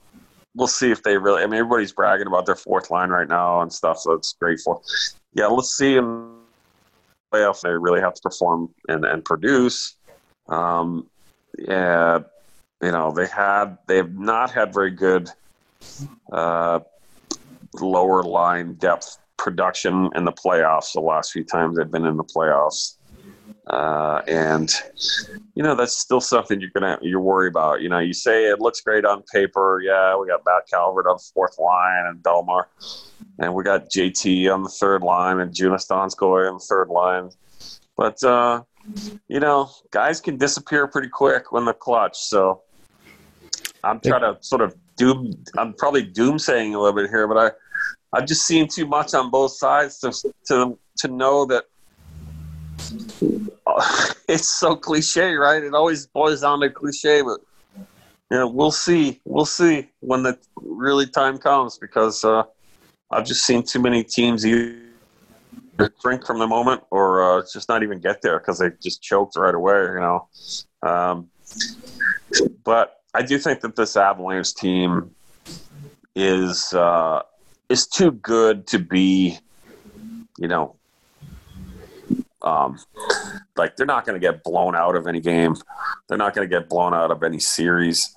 we'll 0.55 0.67
see 0.67 0.91
if 0.91 1.03
they 1.03 1.17
really 1.17 1.43
I 1.43 1.45
mean 1.45 1.59
everybody's 1.59 1.91
bragging 1.91 2.27
about 2.27 2.45
their 2.45 2.55
fourth 2.55 2.89
line 2.89 3.09
right 3.09 3.27
now 3.27 3.61
and 3.61 3.71
stuff 3.71 3.99
so 3.99 4.13
it's 4.13 4.33
great 4.33 4.59
for 4.59 4.81
yeah 5.33 5.45
let's 5.45 5.77
see 5.77 5.95
them 5.95 6.39
playoff 7.31 7.61
they 7.61 7.69
really 7.69 8.01
have 8.01 8.13
to 8.15 8.21
perform 8.21 8.69
and, 8.89 9.05
and 9.05 9.23
produce 9.23 9.95
um, 10.51 11.07
yeah, 11.57 12.19
you 12.81 12.91
know 12.91 13.11
they 13.11 13.27
had 13.27 13.77
they've 13.87 14.13
not 14.13 14.51
had 14.51 14.73
very 14.73 14.91
good 14.91 15.29
uh, 16.31 16.79
lower 17.79 18.23
line 18.23 18.73
depth 18.73 19.17
production 19.37 20.09
in 20.15 20.25
the 20.25 20.31
playoffs 20.31 20.93
the 20.93 20.99
last 20.99 21.31
few 21.31 21.43
times 21.43 21.77
they've 21.77 21.89
been 21.89 22.05
in 22.05 22.17
the 22.17 22.23
playoffs. 22.23 22.97
Uh, 23.67 24.21
and 24.27 24.73
you 25.55 25.63
know 25.63 25.75
that's 25.75 25.95
still 25.95 26.19
something 26.19 26.59
you're 26.59 26.71
gonna 26.71 26.97
you're 27.01 27.21
worried 27.21 27.49
about. 27.49 27.81
You 27.81 27.89
know, 27.89 27.99
you 27.99 28.11
say 28.11 28.45
it 28.45 28.59
looks 28.59 28.81
great 28.81 29.05
on 29.05 29.23
paper. 29.33 29.81
Yeah, 29.83 30.17
we 30.17 30.27
got 30.27 30.41
Matt 30.45 30.63
Calvert 30.69 31.07
on 31.07 31.17
the 31.17 31.31
fourth 31.33 31.57
line 31.59 32.07
and 32.07 32.21
Bellemare, 32.21 32.65
and 33.39 33.53
we 33.53 33.63
got 33.63 33.89
JT 33.89 34.53
on 34.53 34.63
the 34.63 34.69
third 34.69 35.03
line 35.03 35.39
and 35.39 35.53
Joonas 35.53 35.87
Donskoi 35.87 36.49
on 36.49 36.55
the 36.55 36.65
third 36.67 36.89
line. 36.89 37.29
But 37.95 38.21
uh, 38.23 38.63
you 39.27 39.39
know, 39.39 39.69
guys 39.91 40.21
can 40.21 40.37
disappear 40.37 40.87
pretty 40.87 41.09
quick 41.09 41.51
when 41.51 41.65
the 41.65 41.73
clutch. 41.73 42.17
So 42.17 42.61
I'm 43.83 43.99
trying 43.99 44.21
to 44.21 44.37
sort 44.41 44.61
of 44.61 44.75
doom. 44.97 45.31
I'm 45.57 45.73
probably 45.73 46.05
doomsaying 46.05 46.73
a 46.73 46.79
little 46.79 46.93
bit 46.93 47.09
here, 47.09 47.27
but 47.27 47.37
I 47.37 47.51
I've 48.13 48.27
just 48.27 48.45
seen 48.45 48.67
too 48.67 48.85
much 48.85 49.13
on 49.13 49.31
both 49.31 49.53
sides 49.53 49.99
to 49.99 50.11
to 50.47 50.77
to 50.97 51.07
know 51.07 51.45
that 51.45 51.65
it's 54.27 54.49
so 54.49 54.75
cliche, 54.75 55.33
right? 55.35 55.63
It 55.63 55.73
always 55.73 56.07
boils 56.07 56.41
down 56.41 56.59
to 56.61 56.69
cliche, 56.69 57.21
but 57.21 57.39
you 58.29 58.37
know, 58.37 58.47
we'll 58.47 58.71
see. 58.71 59.21
We'll 59.25 59.45
see 59.45 59.89
when 59.99 60.23
the 60.23 60.37
really 60.55 61.07
time 61.07 61.37
comes 61.37 61.77
because 61.77 62.23
uh, 62.23 62.43
I've 63.11 63.25
just 63.25 63.45
seen 63.45 63.63
too 63.63 63.81
many 63.81 64.03
teams 64.03 64.45
either 64.45 64.90
drink 66.01 66.25
from 66.25 66.39
the 66.39 66.47
moment 66.47 66.83
or 66.91 67.23
uh, 67.23 67.43
just 67.53 67.69
not 67.69 67.83
even 67.83 67.99
get 67.99 68.21
there 68.21 68.39
because 68.39 68.59
they 68.59 68.69
just 68.81 69.01
choked 69.01 69.35
right 69.35 69.55
away, 69.55 69.81
you 69.81 69.99
know. 69.99 70.27
Um, 70.83 71.29
but 72.63 73.01
I 73.13 73.21
do 73.21 73.37
think 73.37 73.61
that 73.61 73.75
this 73.75 73.95
Avalanche 73.97 74.53
team 74.53 75.11
is 76.15 76.73
uh, 76.73 77.21
is 77.69 77.87
too 77.87 78.11
good 78.11 78.67
to 78.67 78.79
be, 78.79 79.37
you 80.37 80.47
know, 80.47 80.75
um, 82.41 82.79
like 83.55 83.75
they're 83.75 83.85
not 83.85 84.05
going 84.05 84.19
to 84.19 84.25
get 84.25 84.43
blown 84.43 84.75
out 84.75 84.95
of 84.95 85.07
any 85.07 85.19
game. 85.19 85.55
They're 86.07 86.17
not 86.17 86.33
going 86.33 86.47
to 86.47 86.59
get 86.59 86.69
blown 86.69 86.93
out 86.93 87.11
of 87.11 87.23
any 87.23 87.39
series. 87.39 88.13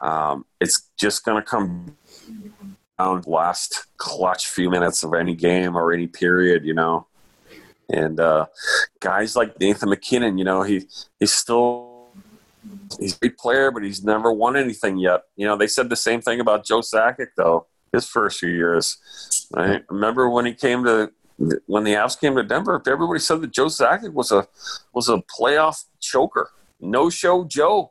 Um, 0.00 0.44
it's 0.60 0.90
just 0.98 1.24
going 1.24 1.42
to 1.42 1.48
come 1.48 1.96
last 2.98 3.86
clutch 3.96 4.48
few 4.48 4.70
minutes 4.70 5.02
of 5.02 5.14
any 5.14 5.34
game 5.34 5.76
or 5.76 5.92
any 5.92 6.06
period, 6.06 6.64
you 6.64 6.74
know. 6.74 7.06
And 7.88 8.18
uh, 8.20 8.46
guys 9.00 9.36
like 9.36 9.58
Nathan 9.60 9.90
MacKinnon, 9.90 10.38
you 10.38 10.44
know, 10.44 10.62
he 10.62 10.86
he's 11.18 11.32
still 11.32 12.12
he's 12.98 13.16
a 13.16 13.18
great 13.18 13.36
player, 13.38 13.70
but 13.70 13.82
he's 13.82 14.04
never 14.04 14.32
won 14.32 14.56
anything 14.56 14.98
yet. 14.98 15.22
You 15.36 15.46
know, 15.46 15.56
they 15.56 15.66
said 15.66 15.88
the 15.88 15.96
same 15.96 16.20
thing 16.20 16.40
about 16.40 16.64
Joe 16.64 16.80
Sakic 16.80 17.28
though. 17.36 17.66
His 17.92 18.08
first 18.08 18.38
few 18.38 18.48
years, 18.48 18.96
I 19.54 19.80
Remember 19.90 20.30
when 20.30 20.46
he 20.46 20.54
came 20.54 20.84
to 20.84 21.12
when 21.66 21.84
the 21.84 21.92
Avs 21.92 22.18
came 22.18 22.36
to 22.36 22.42
Denver? 22.42 22.80
Everybody 22.86 23.20
said 23.20 23.42
that 23.42 23.50
Joe 23.50 23.66
Sakic 23.66 24.14
was 24.14 24.32
a 24.32 24.46
was 24.94 25.10
a 25.10 25.18
playoff 25.38 25.84
choker, 26.00 26.50
no 26.80 27.10
show 27.10 27.44
Joe. 27.44 27.90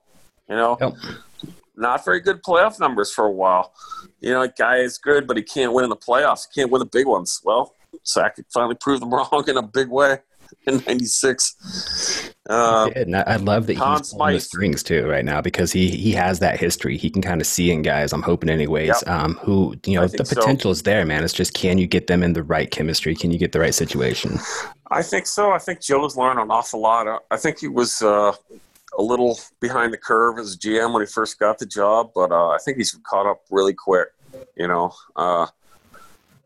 You 0.49 0.55
know, 0.55 0.77
Yep. 0.81 0.93
Not 1.81 2.05
very 2.05 2.21
good 2.21 2.41
playoff 2.43 2.79
numbers 2.79 3.11
for 3.11 3.25
a 3.25 3.31
while. 3.31 3.73
You 4.21 4.31
know, 4.31 4.47
guy 4.57 4.77
is 4.77 4.97
good, 4.97 5.27
but 5.27 5.35
he 5.35 5.43
can't 5.43 5.73
win 5.73 5.83
in 5.83 5.89
the 5.89 5.95
playoffs. 5.97 6.47
He 6.51 6.61
can't 6.61 6.71
win 6.71 6.79
the 6.79 6.85
big 6.85 7.07
ones. 7.07 7.41
Well, 7.43 7.75
Sakic 8.05 8.45
finally 8.53 8.75
proved 8.75 9.01
them 9.01 9.11
wrong 9.13 9.43
in 9.47 9.57
a 9.57 9.61
big 9.63 9.89
way 9.89 10.19
in 10.67 10.75
'96. 10.85 12.33
Uh, 12.49 12.89
and 12.95 13.15
I 13.15 13.37
love 13.37 13.67
that 13.67 13.77
Conn 13.77 13.99
he's 13.99 14.13
pulling 14.13 14.33
the 14.33 14.39
strings 14.41 14.83
too 14.83 15.07
right 15.07 15.23
now 15.23 15.41
because 15.41 15.71
he 15.71 15.89
he 15.89 16.11
has 16.11 16.39
that 16.39 16.59
history. 16.59 16.97
He 16.97 17.09
can 17.09 17.21
kind 17.21 17.39
of 17.41 17.47
see 17.47 17.71
in 17.71 17.81
guys. 17.81 18.13
I'm 18.13 18.21
hoping, 18.21 18.49
anyways. 18.49 18.87
Yep. 18.87 19.07
Um, 19.07 19.35
who 19.35 19.75
you 19.85 19.95
know 19.95 20.07
the 20.07 20.17
think 20.17 20.27
so. 20.27 20.35
potential 20.35 20.71
is 20.71 20.83
there, 20.83 21.05
man. 21.05 21.23
It's 21.23 21.33
just 21.33 21.53
can 21.53 21.77
you 21.77 21.87
get 21.87 22.07
them 22.07 22.23
in 22.23 22.33
the 22.33 22.43
right 22.43 22.69
chemistry? 22.69 23.15
Can 23.15 23.31
you 23.31 23.39
get 23.39 23.51
the 23.53 23.59
right 23.59 23.73
situation? 23.73 24.39
I 24.89 25.01
think 25.01 25.25
so. 25.27 25.51
I 25.51 25.57
think 25.59 25.81
Joe's 25.81 26.17
learned 26.17 26.39
an 26.39 26.51
awful 26.51 26.81
lot. 26.81 27.07
I- 27.07 27.19
I 27.31 27.37
think 27.37 27.59
he 27.59 27.67
was 27.69 28.01
uh, 28.01 28.33
a 29.01 29.03
little 29.03 29.39
behind 29.59 29.91
the 29.91 29.97
curve 29.97 30.37
as 30.37 30.55
GM 30.55 30.93
when 30.93 31.01
he 31.01 31.07
first 31.07 31.39
got 31.39 31.57
the 31.57 31.65
job, 31.65 32.11
but 32.13 32.31
uh, 32.31 32.49
I 32.49 32.59
think 32.63 32.77
he's 32.77 32.91
caught 33.03 33.25
up 33.25 33.41
really 33.49 33.73
quick. 33.73 34.09
You 34.55 34.67
know, 34.67 34.93
uh, 35.15 35.47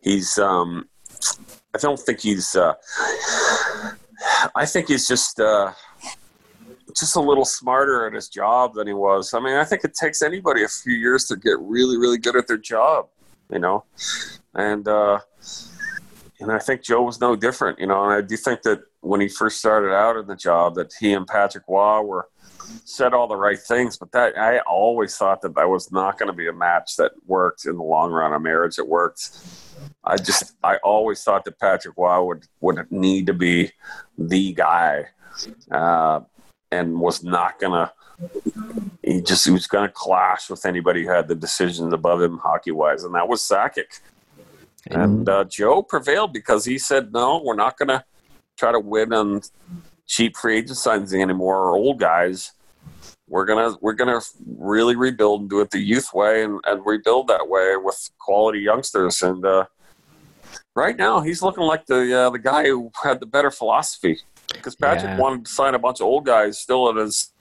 he's. 0.02 0.38
Um, 0.38 0.88
I 1.74 1.78
don't 1.80 2.00
think 2.00 2.22
he's. 2.22 2.56
Uh, 2.56 2.74
I 4.56 4.66
think 4.66 4.88
he's 4.88 5.08
just. 5.08 5.40
Uh, 5.40 5.74
just 6.98 7.18
a 7.18 7.20
little 7.20 7.44
smarter 7.44 8.08
at 8.08 8.14
his 8.14 8.30
job 8.30 8.76
than 8.76 8.88
he 8.88 8.94
was. 8.94 9.34
I 9.34 9.42
mean, 9.42 9.56
I 9.58 9.66
think 9.66 9.84
it 9.84 9.94
takes 9.94 10.22
anybody 10.22 10.64
a 10.64 10.68
few 10.70 10.94
years 10.94 11.26
to 11.26 11.36
get 11.36 11.60
really, 11.60 11.98
really 11.98 12.18
good 12.18 12.38
at 12.38 12.48
their 12.48 12.58
job, 12.58 13.10
you 13.52 13.60
know. 13.60 13.84
And 14.54 14.88
uh, 14.88 15.20
and 16.40 16.54
I 16.54 16.60
think 16.60 16.84
Joe 16.84 17.02
was 17.02 17.20
no 17.20 17.36
different, 17.36 17.80
you 17.80 17.88
know. 17.88 18.06
And 18.06 18.14
I 18.14 18.22
do 18.22 18.38
think 18.38 18.62
that 18.62 18.80
when 19.02 19.20
he 19.20 19.28
first 19.28 19.58
started 19.58 19.94
out 19.94 20.16
in 20.16 20.28
the 20.28 20.38
job, 20.38 20.76
that 20.76 20.94
he 20.98 21.12
and 21.12 21.28
Patrick 21.28 21.66
Roy 21.68 22.02
were 22.02 22.30
said 22.86 23.14
all 23.14 23.28
the 23.28 23.36
right 23.36 23.60
things. 23.60 23.98
But 23.98 24.12
that 24.12 24.38
I 24.38 24.60
always 24.60 25.16
thought 25.16 25.42
that 25.42 25.56
that 25.56 25.70
was 25.70 25.92
not 25.92 26.18
going 26.18 26.28
to 26.28 26.34
be 26.34 26.48
a 26.48 26.54
match 26.54 26.96
that 26.98 27.12
worked 27.26 27.66
in 27.66 27.78
the 27.78 27.84
long 27.84 28.12
run, 28.12 28.34
a 28.34 28.40
marriage 28.40 28.76
that 28.76 28.88
worked. 28.88 29.30
I 30.04 30.18
just 30.18 30.56
I 30.64 30.78
always 30.78 31.24
thought 31.24 31.46
that 31.46 31.60
Patrick 31.60 31.96
Roy 31.98 32.24
would 32.24 32.46
would 32.62 32.92
need 32.92 33.28
to 33.28 33.34
be 33.34 33.72
the 34.18 34.54
guy, 34.54 35.06
uh, 35.72 36.22
and 36.72 37.00
was 37.00 37.24
not 37.24 37.60
gonna. 37.60 37.92
He 39.04 39.22
just 39.22 39.46
he 39.46 39.52
was 39.52 39.68
going 39.68 39.88
to 39.88 39.94
clash 39.94 40.50
with 40.50 40.66
anybody 40.66 41.04
who 41.04 41.10
had 41.10 41.28
the 41.28 41.36
decisions 41.36 41.94
above 41.94 42.22
him 42.22 42.38
hockey 42.38 42.72
wise, 42.72 43.04
and 43.04 43.14
that 43.16 43.28
was 43.28 43.42
Sakic. 43.42 44.00
And 44.88 45.28
uh, 45.28 45.44
Joe 45.46 45.82
prevailed 45.82 46.32
because 46.32 46.64
he 46.66 46.78
said, 46.78 47.12
"No, 47.12 47.42
we're 47.44 47.56
not 47.56 47.78
going 47.78 47.90
to 47.90 48.04
try 48.56 48.72
to 48.72 48.80
win 48.80 49.14
on 49.14 49.42
cheap 50.08 50.36
free 50.38 50.58
agent 50.58 50.78
signings 50.78 51.14
anymore 51.14 51.58
or 51.66 51.76
old 51.76 52.00
guys. 52.00 52.52
We're 53.28 53.46
gonna 53.46 53.76
we're 53.82 53.94
gonna 53.94 54.20
really 54.46 54.96
rebuild 54.96 55.42
and 55.42 55.50
do 55.50 55.62
it 55.62 55.72
the 55.72 55.80
youth 55.80 56.14
way 56.14 56.44
and, 56.44 56.60
and 56.66 56.86
rebuild 56.86 57.28
that 57.28 57.48
way 57.48 57.76
with 57.76 58.10
quality 58.20 58.60
youngsters." 58.60 59.22
And 59.24 59.44
uh, 59.44 59.66
right 60.76 60.96
now, 60.96 61.22
he's 61.22 61.42
looking 61.42 61.64
like 61.64 61.86
the 61.88 62.14
uh, 62.16 62.30
the 62.30 62.40
guy 62.40 62.66
who 62.66 62.92
had 63.04 63.20
the 63.20 63.26
better 63.26 63.50
philosophy 63.52 64.20
because 64.54 64.76
Patrick 64.76 65.12
Yeah. 65.12 65.18
wanted 65.18 65.46
to 65.46 65.52
sign 65.52 65.74
a 65.76 65.80
bunch 65.80 66.00
of 66.02 66.06
old 66.06 66.26
guys 66.26 66.60
still 66.60 66.90
at 66.90 66.96
his 66.98 67.34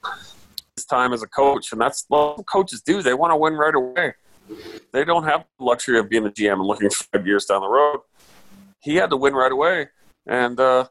his 0.75 0.85
time 0.85 1.13
as 1.13 1.21
a 1.23 1.27
coach, 1.27 1.71
and 1.71 1.79
that's 1.79 2.05
what 2.07 2.43
coaches 2.51 2.81
do. 2.81 3.01
They 3.01 3.13
want 3.13 3.31
to 3.31 3.37
win 3.37 3.53
right 3.53 3.75
away. 3.75 4.13
They 4.91 5.05
don't 5.05 5.23
have 5.23 5.45
the 5.59 5.65
luxury 5.65 5.99
of 5.99 6.09
being 6.09 6.25
a 6.25 6.29
GM 6.31 6.53
and 6.53 6.63
looking 6.63 6.89
five 6.89 7.27
years 7.27 7.45
down 7.45 7.61
the 7.61 7.67
road. 7.67 7.99
He 8.81 8.95
had 8.95 9.09
to 9.11 9.17
win 9.17 9.33
right 9.33 9.51
away, 9.51 9.89
and 10.25 10.59
uh, 10.59 10.87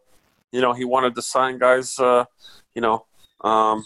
you 0.55 0.61
know 0.61 0.73
he 0.73 0.85
wanted 0.85 1.17
to 1.17 1.23
sign 1.23 1.59
guys, 1.59 1.99
uh, 1.99 2.25
you 2.77 2.81
know, 2.81 3.07
um, 3.41 3.85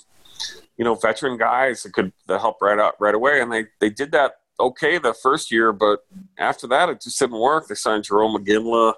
you 0.76 0.84
know, 0.84 0.94
veteran 0.94 1.38
guys 1.38 1.82
that 1.82 1.94
could 1.94 2.12
that 2.26 2.40
help 2.40 2.60
right 2.60 2.78
out 2.78 2.94
right 3.00 3.14
away, 3.14 3.40
and 3.40 3.50
they 3.50 3.64
they 3.80 3.88
did 3.88 4.12
that 4.12 4.32
okay 4.60 4.98
the 4.98 5.14
first 5.14 5.50
year, 5.50 5.72
but 5.72 6.00
after 6.36 6.66
that 6.66 6.90
it 6.90 7.00
just 7.00 7.18
didn't 7.18 7.40
work. 7.40 7.66
They 7.66 7.74
signed 7.74 8.04
Jarome 8.04 8.36
Iginla, 8.36 8.92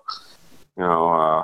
you 0.77 0.83
know, 0.83 1.09
uh, 1.11 1.43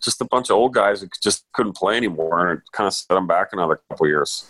just 0.00 0.20
a 0.20 0.24
bunch 0.24 0.50
of 0.50 0.56
old 0.56 0.72
guys 0.72 1.00
that 1.00 1.10
just 1.20 1.44
couldn't 1.52 1.76
play 1.76 1.96
anymore, 1.96 2.46
and 2.46 2.58
it 2.58 2.64
kind 2.70 2.86
of 2.86 2.94
set 2.94 3.14
them 3.14 3.26
back 3.26 3.48
another 3.52 3.80
couple 3.88 4.06
years. 4.06 4.48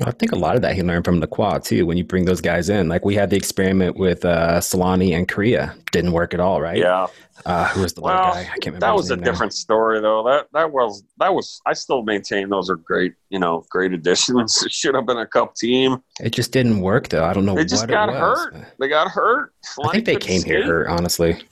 I 0.00 0.10
think 0.10 0.32
a 0.32 0.36
lot 0.36 0.56
of 0.56 0.62
that 0.62 0.74
he 0.74 0.82
learned 0.82 1.04
from 1.04 1.20
the 1.20 1.26
quad 1.26 1.64
too. 1.64 1.84
When 1.84 1.98
you 1.98 2.04
bring 2.04 2.24
those 2.24 2.40
guys 2.40 2.70
in, 2.70 2.88
like 2.88 3.04
we 3.04 3.14
had 3.14 3.28
the 3.28 3.36
experiment 3.36 3.96
with 3.98 4.24
uh, 4.24 4.58
Selanne 4.60 5.14
and 5.14 5.28
Kariya, 5.28 5.74
didn't 5.92 6.12
work 6.12 6.32
at 6.32 6.40
all, 6.40 6.62
right? 6.62 6.78
Yeah. 6.78 7.06
Uh, 7.44 7.68
who 7.68 7.82
was 7.82 7.92
the 7.92 8.00
Well, 8.00 8.32
guy? 8.32 8.40
I 8.40 8.44
can't 8.44 8.66
remember. 8.66 8.86
that 8.86 8.94
was 8.94 9.10
a 9.10 9.16
now. 9.16 9.24
different 9.24 9.52
story 9.52 10.00
though 10.00 10.22
that 10.22 10.46
that 10.52 10.70
was 10.70 11.02
that 11.18 11.34
was 11.34 11.60
i 11.66 11.72
still 11.72 12.04
maintain 12.04 12.48
those 12.48 12.70
are 12.70 12.76
great 12.76 13.14
you 13.30 13.38
know 13.40 13.64
great 13.68 13.92
additions 13.92 14.62
it 14.66 14.70
should 14.70 14.94
have 14.94 15.06
been 15.06 15.16
a 15.18 15.26
cup 15.26 15.56
team 15.56 16.00
It 16.20 16.30
just 16.30 16.52
didn't 16.52 16.80
work 16.80 17.08
though. 17.08 17.24
I 17.24 17.32
don't 17.32 17.44
know 17.44 17.56
they 17.56 17.64
just 17.64 17.82
what 17.84 17.90
got 17.90 18.08
it 18.10 18.12
was. 18.12 18.38
hurt 18.38 18.66
they 18.78 18.88
got 18.88 19.08
hurt 19.08 19.52
I 19.84 19.90
think 19.92 20.04
they 20.04 20.14
Selanne 20.16 20.20
came 20.20 20.42
here 20.44 20.64
hurt, 20.64 20.88
honestly. 20.88 21.42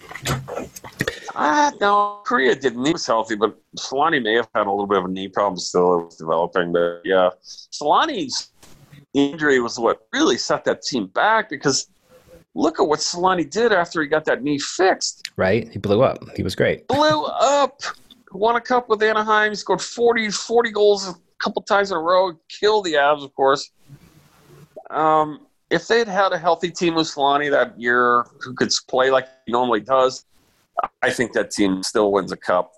Ah 1.43 1.73
no 1.81 2.21
Kariya 2.27 2.61
didn't 2.61 2.85
he 2.85 2.93
was 2.93 3.07
healthy 3.07 3.35
but 3.35 3.57
Selanne 3.79 4.23
may 4.23 4.35
have 4.35 4.49
had 4.55 4.67
a 4.67 4.71
little 4.71 4.87
bit 4.87 4.99
of 4.99 5.07
a 5.07 5.09
knee 5.09 5.29
problem 5.29 5.59
still 5.59 6.01
it 6.01 6.05
was 6.05 6.17
developing 6.17 6.73
but 6.73 7.01
yeah 7.05 7.31
Selanne's 7.43 8.53
injury 9.15 9.59
was 9.61 9.79
what 9.79 10.07
really 10.13 10.37
set 10.37 10.65
that 10.65 10.83
team 10.83 11.07
back 11.07 11.49
because 11.49 11.89
look 12.55 12.79
at 12.79 12.87
what 12.87 12.99
Selanne 12.99 13.49
did 13.51 13.73
after 13.73 14.03
he 14.03 14.09
got 14.09 14.25
that 14.27 14.43
knee 14.43 14.59
fixed 14.59 15.31
Right? 15.41 15.71
He 15.73 15.79
blew 15.79 16.03
up. 16.03 16.19
He 16.37 16.43
was 16.43 16.55
great. 16.55 16.87
blew 16.87 17.25
up. 17.41 17.81
Won 18.33 18.57
a 18.57 18.61
cup 18.61 18.91
with 18.91 19.03
Anaheim. 19.03 19.53
He 19.53 19.57
Scored 19.57 19.81
40, 19.81 20.29
40 20.29 20.71
goals 20.71 21.09
a 21.09 21.15
couple 21.39 21.63
times 21.63 21.91
in 21.91 21.97
a 21.97 22.01
row. 22.01 22.33
Killed 22.51 22.85
the 22.85 22.93
Avs, 22.93 23.25
of 23.25 23.35
course. 23.35 23.71
Um, 24.91 25.47
if 25.71 25.89
they'd 25.89 26.07
had 26.07 26.35
a 26.35 26.39
healthy 26.39 26.71
team 26.71 26.95
with 26.95 27.07
Solani 27.07 27.51
that 27.51 27.81
year 27.81 28.27
who 28.41 28.53
could 28.53 28.71
play 28.87 29.11
like 29.11 29.29
he 29.47 29.53
normally 29.53 29.81
does, 29.81 30.27
I 31.03 31.11
think 31.11 31.33
that 31.33 31.51
team 31.51 31.83
still 31.83 32.13
wins 32.13 32.33
a 32.33 32.37
cup. 32.37 32.73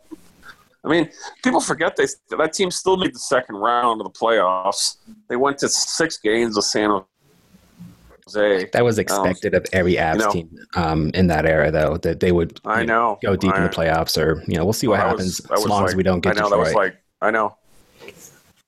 I 0.85 0.89
mean, 0.89 1.09
people 1.45 1.61
forget 1.61 1.95
they 1.97 2.07
that 2.37 2.53
team 2.53 2.71
still 2.71 2.97
made 2.97 3.15
the 3.15 3.19
second 3.21 3.57
round 3.57 4.01
of 4.01 4.07
the 4.13 4.19
playoffs. 4.19 4.97
They 5.29 5.37
went 5.37 5.59
to 5.59 5.69
six 5.69 6.19
games 6.19 6.57
with 6.57 6.65
San 6.65 6.91
Jose. 8.27 8.69
That 8.73 8.85
was 8.85 8.99
expected 8.99 9.55
of 9.55 9.65
every 9.73 9.95
Avs 9.95 10.13
Um, 10.15 10.19
know. 10.19 10.31
team 10.33 10.59
um, 10.75 11.11
in 11.15 11.27
that 11.29 11.47
era, 11.47 11.71
though, 11.71 11.97
that 11.99 12.21
they 12.21 12.33
would 12.33 12.59
I 12.65 12.81
you 12.81 12.87
know, 12.87 13.19
know. 13.23 13.31
go 13.31 13.37
deep 13.37 13.55
in 13.55 13.63
the 13.63 13.69
playoffs, 13.69 14.21
or 14.21 14.43
you 14.49 14.57
know, 14.57 14.65
we'll 14.65 14.73
see 14.73 14.87
what 14.89 14.99
happens 15.01 15.41
was- 15.49 15.61
as 15.63 15.69
long 15.69 15.85
as 15.85 15.95
we 15.95 16.03
don't 16.03 16.21
get 16.21 16.37
I 16.37 16.41
know 16.41 16.49
Detroit. 16.49 16.51
that 16.51 16.59
was 16.59 16.75
like 16.75 16.97
I 17.21 17.31
know, 17.31 17.57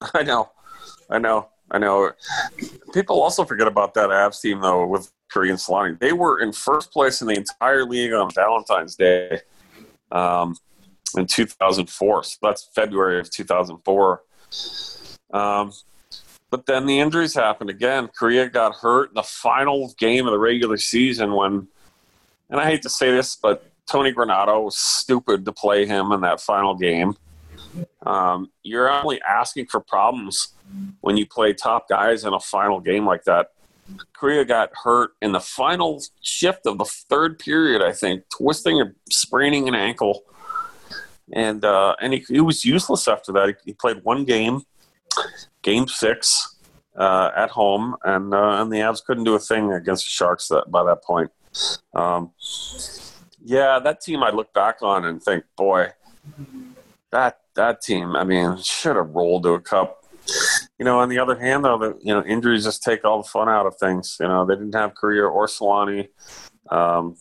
I 0.15 0.23
know, 0.23 0.51
I 1.11 1.19
know, 1.19 1.49
I 1.71 1.79
know. 1.79 2.13
People 2.93 3.21
also 3.23 3.45
forget 3.45 3.67
about 3.67 3.95
that 3.95 4.11
Avs 4.11 4.41
team 4.41 4.61
though 4.61 4.87
with 4.87 5.11
Korean 5.35 5.57
Selanne. 5.57 5.99
They 5.99 6.13
were 6.13 6.41
in 6.41 6.53
first 6.53 6.93
place 6.93 7.21
in 7.21 7.27
the 7.27 7.35
entire 7.35 7.85
league 7.85 8.13
on 8.13 8.31
Valentine's 8.31 8.95
Day 8.95 9.41
um, 10.13 10.57
in 11.17 11.27
2004. 11.27 12.23
So 12.23 12.39
that's 12.41 12.71
February 12.73 13.19
of 13.19 13.29
2004. 13.31 14.23
Um, 15.33 15.73
but 16.51 16.67
then 16.67 16.87
the 16.87 17.01
injuries 17.01 17.35
happened 17.35 17.69
again. 17.69 18.09
Kariya 18.17 18.53
got 18.53 18.77
hurt 18.77 19.09
in 19.09 19.15
the 19.15 19.25
final 19.25 19.93
game 19.99 20.29
of 20.29 20.33
the 20.33 20.39
regular 20.39 20.77
season 20.77 21.35
when, 21.35 21.67
and 22.49 22.61
I 22.61 22.67
hate 22.67 22.83
to 22.83 22.89
say 22.89 23.11
this, 23.11 23.35
but 23.35 23.69
Tony 23.91 24.13
Granato 24.13 24.67
was 24.67 24.79
stupid 24.79 25.45
to 25.47 25.53
play 25.53 25.85
him 25.85 26.13
in 26.13 26.21
that 26.21 26.41
final 26.41 26.77
game. 26.77 27.17
Um, 28.07 28.53
you're 28.63 28.89
only 28.89 29.21
asking 29.23 29.67
for 29.67 29.81
problems 29.81 30.55
when 31.01 31.17
you 31.17 31.27
play 31.27 31.55
top 31.55 31.89
guys 31.89 32.25
in 32.25 32.33
a 32.33 32.39
final 32.39 32.79
game 32.79 33.05
like 33.05 33.25
that. 33.25 33.49
Kariya 34.17 34.47
got 34.47 34.71
hurt 34.83 35.13
in 35.21 35.33
the 35.33 35.41
final 35.41 36.03
shift 36.23 36.67
of 36.67 36.79
the 36.79 36.85
third 36.85 37.39
period, 37.39 37.83
I 37.83 37.93
think, 37.93 38.25
twisting 38.35 38.81
or 38.81 38.95
spraining 39.11 39.69
an 39.69 39.75
ankle, 39.75 40.25
and 41.33 41.65
uh, 41.65 41.97
and 42.01 42.13
he, 42.15 42.25
he 42.29 42.41
was 42.41 42.65
useless 42.65 43.09
after 43.09 43.33
that. 43.33 43.49
He, 43.49 43.55
he 43.67 43.73
played 43.73 44.03
one 44.05 44.25
game, 44.25 44.63
game 45.63 45.87
six, 45.89 46.57
uh, 46.97 47.31
at 47.37 47.51
home, 47.51 47.97
and 48.05 48.33
uh, 48.33 48.61
and 48.61 48.73
the 48.73 48.79
Avs 48.79 49.05
couldn't 49.05 49.25
do 49.25 49.35
a 49.35 49.39
thing 49.39 49.73
against 49.73 50.05
the 50.05 50.11
Sharks 50.11 50.49
that, 50.49 50.71
by 50.71 50.85
that 50.85 51.03
point. 51.03 51.31
Um, 51.95 52.31
yeah, 53.43 53.79
that 53.79 54.01
team 54.01 54.23
I 54.23 54.31
look 54.31 54.53
back 54.55 54.83
on 54.83 55.05
and 55.05 55.23
think, 55.23 55.45
boy, 55.57 55.89
that 57.11 57.41
that 57.55 57.83
team. 57.83 58.17
I 58.17 58.25
mean, 58.25 58.57
should 58.63 58.97
have 58.97 59.11
rolled 59.11 59.45
to 59.45 59.51
a 59.51 59.61
cup. 59.61 60.04
You 60.79 60.85
know, 60.85 60.99
on 60.99 61.09
the 61.09 61.19
other 61.19 61.39
hand, 61.39 61.65
though, 61.65 61.79
the, 61.79 61.99
you 62.03 62.13
know, 62.13 62.25
injuries 62.25 62.65
just 62.65 62.83
take 62.83 63.05
all 63.05 63.23
the 63.23 63.29
fun 63.29 63.49
out 63.49 63.67
of 63.67 63.77
things. 63.77 64.17
You 64.21 64.27
know, 64.27 64.45
they 64.45 64.55
didn't 64.55 64.75
have 64.75 64.95
Kariya 64.95 65.31
or 65.31 65.47
Selanne. 65.47 66.09
Um, 66.71 67.17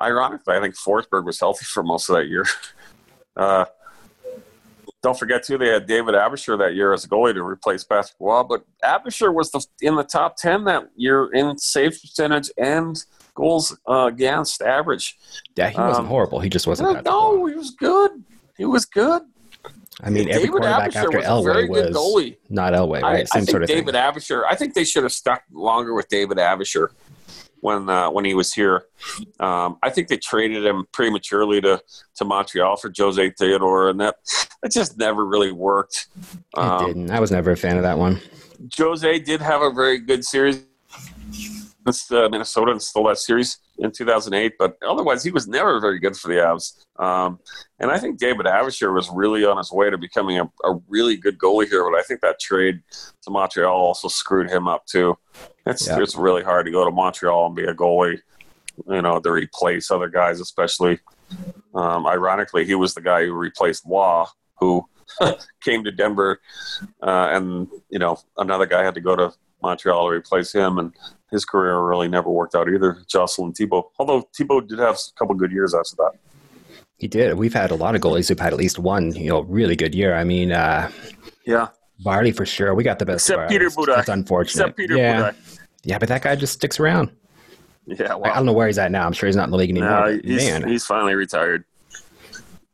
ironically, 0.00 0.54
I 0.54 0.60
think 0.60 0.74
Forsberg 0.76 1.24
was 1.24 1.40
healthy 1.40 1.64
for 1.64 1.82
most 1.82 2.08
of 2.08 2.16
that 2.16 2.26
year. 2.28 2.44
Uh, 3.34 3.64
don't 5.02 5.18
forget 5.18 5.42
too, 5.42 5.56
they 5.56 5.68
had 5.68 5.86
David 5.86 6.14
Aebischer 6.14 6.58
that 6.58 6.74
year 6.74 6.92
as 6.92 7.04
a 7.04 7.08
goalie 7.08 7.32
to 7.32 7.42
replace 7.42 7.82
Patrick. 7.82 8.12
But 8.20 8.62
Aebischer 8.84 9.32
was 9.32 9.50
the, 9.50 9.64
in 9.80 9.94
the 9.96 10.04
top 10.04 10.36
ten 10.36 10.64
that 10.64 10.90
year 10.96 11.32
in 11.32 11.56
save 11.56 11.92
percentage 11.98 12.50
and 12.58 13.02
goals 13.34 13.74
uh, 13.88 14.04
against 14.12 14.60
average. 14.60 15.16
Yeah, 15.56 15.70
he 15.70 15.78
wasn't 15.80 16.04
Um, 16.04 16.08
horrible. 16.08 16.40
He 16.40 16.50
just 16.50 16.66
wasn't. 16.66 16.92
No, 17.06 17.36
no, 17.38 17.46
he 17.46 17.54
was 17.54 17.70
good. 17.70 18.10
He 18.58 18.66
was 18.66 18.84
good. 18.84 19.22
I 20.00 20.10
mean, 20.10 20.28
every 20.28 20.34
David 20.44 20.50
quarterback 20.50 20.90
Aebischer 20.90 20.96
after 20.96 21.18
was 21.18 21.26
Elway 21.26 21.72
good 21.72 21.94
was 21.94 21.96
goalie. 21.96 22.36
not 22.48 22.72
Elway, 22.72 23.02
right? 23.02 23.04
I, 23.04 23.20
I 23.20 23.24
Same 23.24 23.40
think 23.40 23.50
sort 23.50 23.62
of 23.62 23.68
David 23.68 23.94
thing. 23.94 24.02
Aebischer. 24.02 24.42
I 24.48 24.54
think 24.54 24.74
they 24.74 24.84
should 24.84 25.02
have 25.02 25.12
stuck 25.12 25.42
longer 25.52 25.94
with 25.94 26.08
David 26.08 26.38
Aebischer 26.38 26.88
when 27.60 27.88
uh, 27.88 28.10
when 28.10 28.24
he 28.24 28.34
was 28.34 28.52
here. 28.52 28.86
Um, 29.38 29.78
I 29.82 29.90
think 29.90 30.08
they 30.08 30.16
traded 30.16 30.64
him 30.64 30.86
prematurely 30.92 31.60
to, 31.60 31.80
to 32.16 32.24
Montreal 32.24 32.76
for 32.76 32.90
Jose 32.96 33.30
Theodore, 33.38 33.90
and 33.90 34.00
that 34.00 34.16
that 34.62 34.72
just 34.72 34.96
never 34.98 35.24
really 35.26 35.52
worked. 35.52 36.08
It 36.56 36.58
Um, 36.58 36.86
didn't. 36.86 37.10
I 37.10 37.20
was 37.20 37.30
never 37.30 37.50
a 37.52 37.56
fan 37.56 37.76
of 37.76 37.82
that 37.82 37.98
one. 37.98 38.20
Jose 38.76 39.18
did 39.20 39.40
have 39.40 39.60
a 39.60 39.70
very 39.70 39.98
good 39.98 40.24
series 40.24 40.64
against 41.82 42.12
uh, 42.12 42.28
Minnesota 42.30 42.72
and 42.72 42.80
stole 42.82 43.08
that 43.08 43.18
series 43.18 43.58
in 43.78 43.90
2008, 43.90 44.54
but 44.58 44.76
otherwise 44.86 45.22
he 45.24 45.30
was 45.30 45.48
never 45.48 45.80
very 45.80 45.98
good 45.98 46.16
for 46.16 46.28
the 46.28 46.34
Avs. 46.34 46.84
Um, 47.02 47.38
and 47.80 47.90
I 47.90 47.98
think 47.98 48.18
David 48.18 48.46
Aebischer 48.46 48.94
was 48.94 49.10
really 49.10 49.44
on 49.44 49.56
his 49.56 49.72
way 49.72 49.90
to 49.90 49.98
becoming 49.98 50.38
a, 50.38 50.44
a 50.64 50.78
really 50.88 51.16
good 51.16 51.38
goalie 51.38 51.68
here, 51.68 51.84
but 51.90 51.98
I 51.98 52.02
think 52.02 52.20
that 52.20 52.38
trade 52.40 52.80
to 53.22 53.30
Montreal 53.30 53.74
also 53.74 54.08
screwed 54.08 54.50
him 54.50 54.68
up 54.68 54.86
too. 54.86 55.16
It's, 55.66 55.86
Yeah. 55.86 56.00
it's 56.00 56.14
really 56.16 56.42
hard 56.42 56.66
to 56.66 56.72
go 56.72 56.84
to 56.84 56.90
Montreal 56.90 57.46
and 57.46 57.56
be 57.56 57.64
a 57.64 57.74
goalie, 57.74 58.18
you 58.88 59.02
know, 59.02 59.18
to 59.20 59.30
replace 59.30 59.90
other 59.90 60.08
guys, 60.08 60.40
especially. 60.40 61.00
Um, 61.74 62.06
ironically, 62.06 62.64
he 62.64 62.74
was 62.74 62.94
the 62.94 63.00
guy 63.00 63.24
who 63.24 63.32
replaced 63.32 63.86
Law, 63.86 64.28
who 64.60 64.84
came 65.64 65.82
to 65.84 65.90
Denver, 65.90 66.40
uh, 67.02 67.28
and 67.32 67.68
you 67.88 67.98
know 67.98 68.18
another 68.36 68.66
guy 68.66 68.82
had 68.84 68.94
to 68.94 69.00
go 69.00 69.16
to 69.16 69.32
Montreal 69.62 70.08
to 70.08 70.14
replace 70.14 70.52
him, 70.52 70.78
and 70.78 70.92
his 71.30 71.44
career 71.44 71.80
really 71.80 72.08
never 72.08 72.30
worked 72.30 72.54
out 72.54 72.68
either. 72.68 72.98
Jocelyn 73.08 73.52
Thibault, 73.52 73.90
although 73.98 74.28
Thibault 74.36 74.62
did 74.62 74.78
have 74.78 74.96
a 74.96 75.18
couple 75.18 75.34
good 75.34 75.52
years 75.52 75.74
after 75.74 75.96
that. 75.96 76.12
He 76.96 77.08
did. 77.08 77.34
We've 77.34 77.54
had 77.54 77.70
a 77.70 77.74
lot 77.74 77.94
of 77.96 78.00
goalies 78.00 78.28
who've 78.28 78.38
had 78.38 78.52
at 78.52 78.58
least 78.58 78.78
one, 78.78 79.12
you 79.14 79.28
know, 79.30 79.40
really 79.40 79.74
good 79.74 79.94
year. 79.94 80.14
I 80.14 80.24
mean, 80.24 80.52
uh, 80.52 80.90
Yeah, 81.46 81.68
Vardy 82.04 82.34
for 82.34 82.46
sure. 82.46 82.74
We 82.74 82.84
got 82.84 82.98
the 82.98 83.06
best. 83.06 83.28
Except 83.28 83.50
Peter 83.50 83.70
Budaj. 83.70 84.00
It's 84.00 84.08
unfortunate. 84.08 84.62
except 84.62 84.76
Peter 84.76 84.96
yeah. 84.96 85.20
Budaj. 85.20 85.58
Yeah, 85.84 85.98
but 85.98 86.08
that 86.10 86.22
guy 86.22 86.36
just 86.36 86.52
sticks 86.52 86.78
around. 86.78 87.10
Yeah, 87.86 88.14
I, 88.14 88.30
I 88.30 88.34
don't 88.36 88.46
know 88.46 88.52
where 88.52 88.68
he's 88.68 88.78
at 88.78 88.92
now. 88.92 89.04
I'm 89.04 89.12
sure 89.12 89.26
he's 89.26 89.34
not 89.34 89.44
in 89.44 89.50
the 89.50 89.56
league 89.56 89.70
anymore. 89.70 89.90
no, 89.90 90.20
he's, 90.22 90.36
man, 90.36 90.68
he's 90.68 90.84
finally 90.84 91.14
retired. 91.14 91.64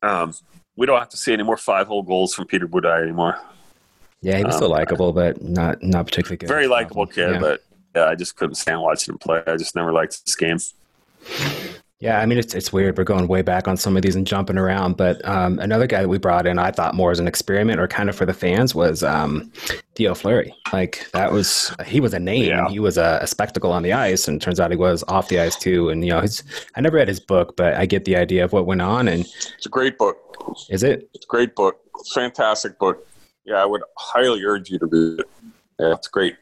Um, 0.02 0.34
we 0.76 0.86
don't 0.86 0.98
have 0.98 1.08
to 1.08 1.16
see 1.16 1.32
any 1.32 1.42
more 1.42 1.56
five-hole 1.56 2.02
goals 2.02 2.34
from 2.34 2.46
Peter 2.46 2.68
Budaj 2.68 3.02
anymore. 3.02 3.36
Yeah, 4.22 4.36
he 4.38 4.44
was 4.44 4.54
um, 4.54 4.58
still 4.58 4.70
likable, 4.70 5.12
but 5.12 5.42
not 5.42 5.82
not 5.82 6.06
particularly 6.06 6.36
good. 6.36 6.48
Very 6.48 6.66
likable 6.66 7.06
kid, 7.06 7.32
Yeah. 7.32 7.38
but 7.40 7.62
yeah, 7.94 8.04
I 8.06 8.14
just 8.14 8.36
couldn't 8.36 8.56
stand 8.56 8.80
watching 8.82 9.14
him 9.14 9.18
play. 9.18 9.42
I 9.46 9.56
just 9.56 9.74
never 9.74 9.92
liked 9.92 10.24
this 10.24 10.34
game. 10.36 10.58
Yeah, 12.00 12.20
I 12.20 12.26
mean 12.26 12.38
it's 12.38 12.54
it's 12.54 12.72
weird. 12.72 12.96
We're 12.96 13.02
going 13.02 13.26
way 13.26 13.42
back 13.42 13.66
on 13.66 13.76
some 13.76 13.96
of 13.96 14.02
these 14.02 14.14
and 14.14 14.24
jumping 14.24 14.56
around. 14.56 14.96
But 14.96 15.24
um, 15.26 15.58
another 15.58 15.88
guy 15.88 16.00
that 16.02 16.08
we 16.08 16.16
brought 16.16 16.46
in, 16.46 16.56
I 16.56 16.70
thought 16.70 16.94
more 16.94 17.10
as 17.10 17.18
an 17.18 17.26
experiment 17.26 17.80
or 17.80 17.88
kind 17.88 18.08
of 18.08 18.14
for 18.14 18.24
the 18.24 18.32
fans, 18.32 18.72
was 18.72 19.02
um, 19.02 19.50
Theo 19.96 20.14
Fleury. 20.14 20.54
Like 20.72 21.08
that 21.12 21.32
was 21.32 21.74
he 21.84 21.98
was 21.98 22.14
a 22.14 22.20
name. 22.20 22.44
Yeah. 22.44 22.68
He 22.68 22.78
was 22.78 22.98
a, 22.98 23.18
a 23.22 23.26
spectacle 23.26 23.72
on 23.72 23.82
the 23.82 23.94
ice, 23.94 24.28
and 24.28 24.40
turns 24.40 24.60
out 24.60 24.70
he 24.70 24.76
was 24.76 25.02
off 25.08 25.26
the 25.26 25.40
ice 25.40 25.56
too. 25.56 25.88
And 25.88 26.04
you 26.04 26.12
know, 26.12 26.20
he's 26.20 26.44
I 26.76 26.80
never 26.82 26.98
read 26.98 27.08
his 27.08 27.18
book, 27.18 27.56
but 27.56 27.74
I 27.74 27.84
get 27.84 28.04
the 28.04 28.14
idea 28.14 28.44
of 28.44 28.52
what 28.52 28.64
went 28.64 28.80
on. 28.80 29.08
And 29.08 29.26
It's 29.56 29.66
a 29.66 29.68
great 29.68 29.98
book. 29.98 30.18
is 30.70 30.84
it? 30.84 31.10
It's 31.14 31.24
a 31.24 31.28
great 31.28 31.56
book. 31.56 31.80
Fantastic 32.14 32.78
book. 32.78 33.04
Yeah, 33.48 33.62
I 33.62 33.64
would 33.64 33.82
highly 33.96 34.44
urge 34.44 34.68
you 34.70 34.78
to 34.78 34.86
read 34.86 35.20
it. 35.20 35.26
Yeah, 35.80 35.94
it's 35.94 36.08
great. 36.08 36.36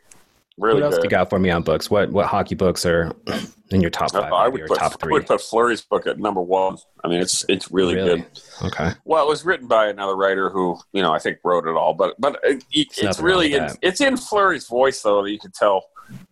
Really 0.59 0.81
what 0.81 0.87
else 0.87 0.95
good. 0.97 1.05
you 1.05 1.11
got 1.11 1.29
for 1.31 1.39
me 1.39 1.51
on 1.51 1.63
books? 1.63 1.91
What 1.91 2.11
what 2.11 2.27
hockey 2.27 2.55
books 2.55 2.85
are 2.87 3.13
in 3.71 3.81
your 3.83 3.91
top 3.91 4.15
Uh, 4.15 4.23
five? 4.23 4.33
I 4.33 4.49
would 4.49 4.67
put 4.67 4.79
top 4.79 4.97
I 5.03 5.07
would 5.09 5.27
put 5.27 5.41
Fleury's 5.43 5.83
book 5.83 6.07
at 6.07 6.19
number 6.19 6.41
one. 6.41 6.79
I 7.05 7.09
mean, 7.09 7.21
it's 7.21 7.45
it's 7.49 7.71
really, 7.71 7.95
Really? 7.95 8.21
good. 8.23 8.27
Okay. 8.65 8.93
Well, 9.05 9.23
it 9.25 9.29
was 9.29 9.45
written 9.45 9.69
by 9.69 9.89
another 9.89 10.17
writer 10.17 10.49
who 10.51 10.79
you 10.93 11.03
know 11.03 11.13
I 11.13 11.19
think 11.19 11.39
wrote 11.45 11.67
it 11.67 11.77
all, 11.77 11.93
but 11.95 12.15
but 12.19 12.41
it, 12.43 12.65
it- 12.73 12.89
it's 12.97 13.21
really 13.21 13.55
in, 13.55 13.69
it's 13.83 14.01
in 14.01 14.17
Fleury's 14.17 14.67
voice 14.67 15.01
though 15.03 15.23
that 15.23 15.31
you 15.31 15.39
can 15.39 15.53
tell. 15.53 15.85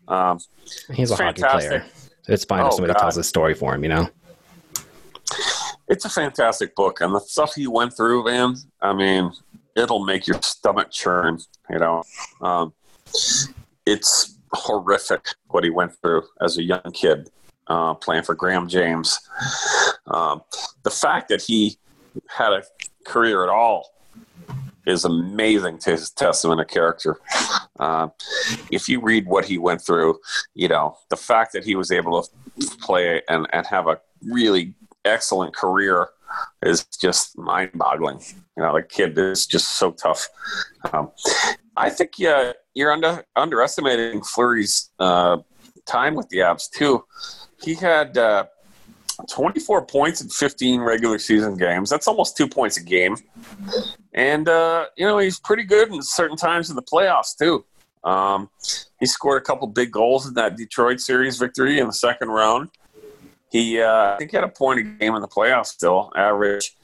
Um, 0.08 0.38
He's 0.92 1.10
a 1.10 1.16
hockey 1.16 1.42
player. 1.42 1.84
It's 2.26 2.44
fine 2.46 2.60
if 2.60 2.66
Oh, 2.72 2.76
somebody 2.76 2.94
God. 2.94 3.00
tells 3.00 3.18
a 3.18 3.24
story 3.24 3.52
for 3.54 3.74
him, 3.74 3.82
you 3.82 3.90
know? 3.90 4.08
it's 5.88 6.06
a 6.06 6.08
fantastic 6.08 6.74
book, 6.74 7.00
and 7.02 7.14
the 7.14 7.20
stuff 7.20 7.54
he 7.54 7.66
went 7.66 7.94
through, 7.94 8.24
man. 8.24 8.56
I 8.80 8.94
mean, 8.94 9.32
it'll 9.76 10.04
make 10.04 10.26
your 10.26 10.40
stomach 10.42 10.90
churn. 10.90 11.38
You 11.70 11.78
know, 11.78 12.02
um, 12.40 12.72
it's 13.86 14.36
horrific 14.52 15.26
what 15.48 15.64
he 15.64 15.70
went 15.70 15.94
through 16.00 16.22
as 16.40 16.58
a 16.58 16.62
young 16.62 16.92
kid 16.92 17.30
uh, 17.66 17.94
playing 17.94 18.24
for 18.24 18.34
Graham 18.34 18.68
James. 18.68 19.18
Um, 20.06 20.42
the 20.82 20.90
fact 20.90 21.28
that 21.28 21.42
he 21.42 21.78
had 22.28 22.52
a 22.52 22.62
career 23.04 23.42
at 23.42 23.50
all 23.50 23.90
is 24.86 25.04
amazing 25.04 25.78
to 25.78 25.90
his 25.92 26.10
testament 26.10 26.60
of 26.60 26.68
character. 26.68 27.18
Uh, 27.80 28.08
if 28.70 28.88
you 28.88 29.00
read 29.00 29.26
what 29.26 29.44
he 29.44 29.56
went 29.58 29.80
through, 29.80 30.18
you 30.54 30.68
know, 30.68 30.96
the 31.08 31.16
fact 31.16 31.52
that 31.52 31.64
he 31.64 31.74
was 31.74 31.90
able 31.90 32.22
to 32.22 32.30
play 32.80 33.22
and, 33.28 33.46
and 33.52 33.66
have 33.66 33.88
a 33.88 33.98
really 34.22 34.74
excellent 35.04 35.54
career 35.54 36.08
is 36.62 36.84
just 37.00 37.38
mind 37.38 37.70
boggling. 37.74 38.20
You 38.56 38.62
know, 38.62 38.74
the 38.74 38.82
kid 38.82 39.16
is 39.18 39.46
just 39.46 39.78
so 39.78 39.92
tough. 39.92 40.28
Um, 40.92 41.10
I 41.76 41.90
think 41.90 42.18
yeah, 42.18 42.52
you're 42.74 42.92
under, 42.92 43.24
underestimating 43.36 44.22
Fleury's 44.22 44.90
uh, 44.98 45.38
time 45.86 46.14
with 46.14 46.28
the 46.28 46.38
Avs 46.38 46.70
too. 46.70 47.04
He 47.62 47.74
had 47.74 48.16
uh, 48.18 48.44
24 49.30 49.86
points 49.86 50.20
in 50.20 50.28
15 50.28 50.80
regular 50.80 51.18
season 51.18 51.56
games. 51.56 51.90
That's 51.90 52.08
almost 52.08 52.36
two 52.36 52.48
points 52.48 52.76
a 52.76 52.82
game. 52.82 53.16
And, 54.12 54.48
uh, 54.48 54.86
you 54.96 55.06
know, 55.06 55.18
he's 55.18 55.40
pretty 55.40 55.64
good 55.64 55.92
in 55.92 56.02
certain 56.02 56.36
times 56.36 56.70
in 56.70 56.76
the 56.76 56.82
playoffs, 56.82 57.36
too. 57.36 57.64
Um, 58.02 58.50
he 59.00 59.06
scored 59.06 59.40
a 59.40 59.44
couple 59.44 59.66
big 59.68 59.90
goals 59.90 60.26
in 60.26 60.34
that 60.34 60.56
Detroit 60.56 61.00
series 61.00 61.38
victory 61.38 61.78
in 61.78 61.86
the 61.86 61.92
second 61.92 62.28
round. 62.28 62.70
He, 63.54 63.80
uh, 63.80 64.14
I 64.14 64.16
think, 64.18 64.32
he 64.32 64.36
had 64.36 64.42
a 64.42 64.48
point 64.48 64.80
a 64.80 64.82
game 64.82 65.14
in 65.14 65.22
the 65.22 65.28
playoffs 65.28 65.66
still, 65.66 66.10
average. 66.16 66.74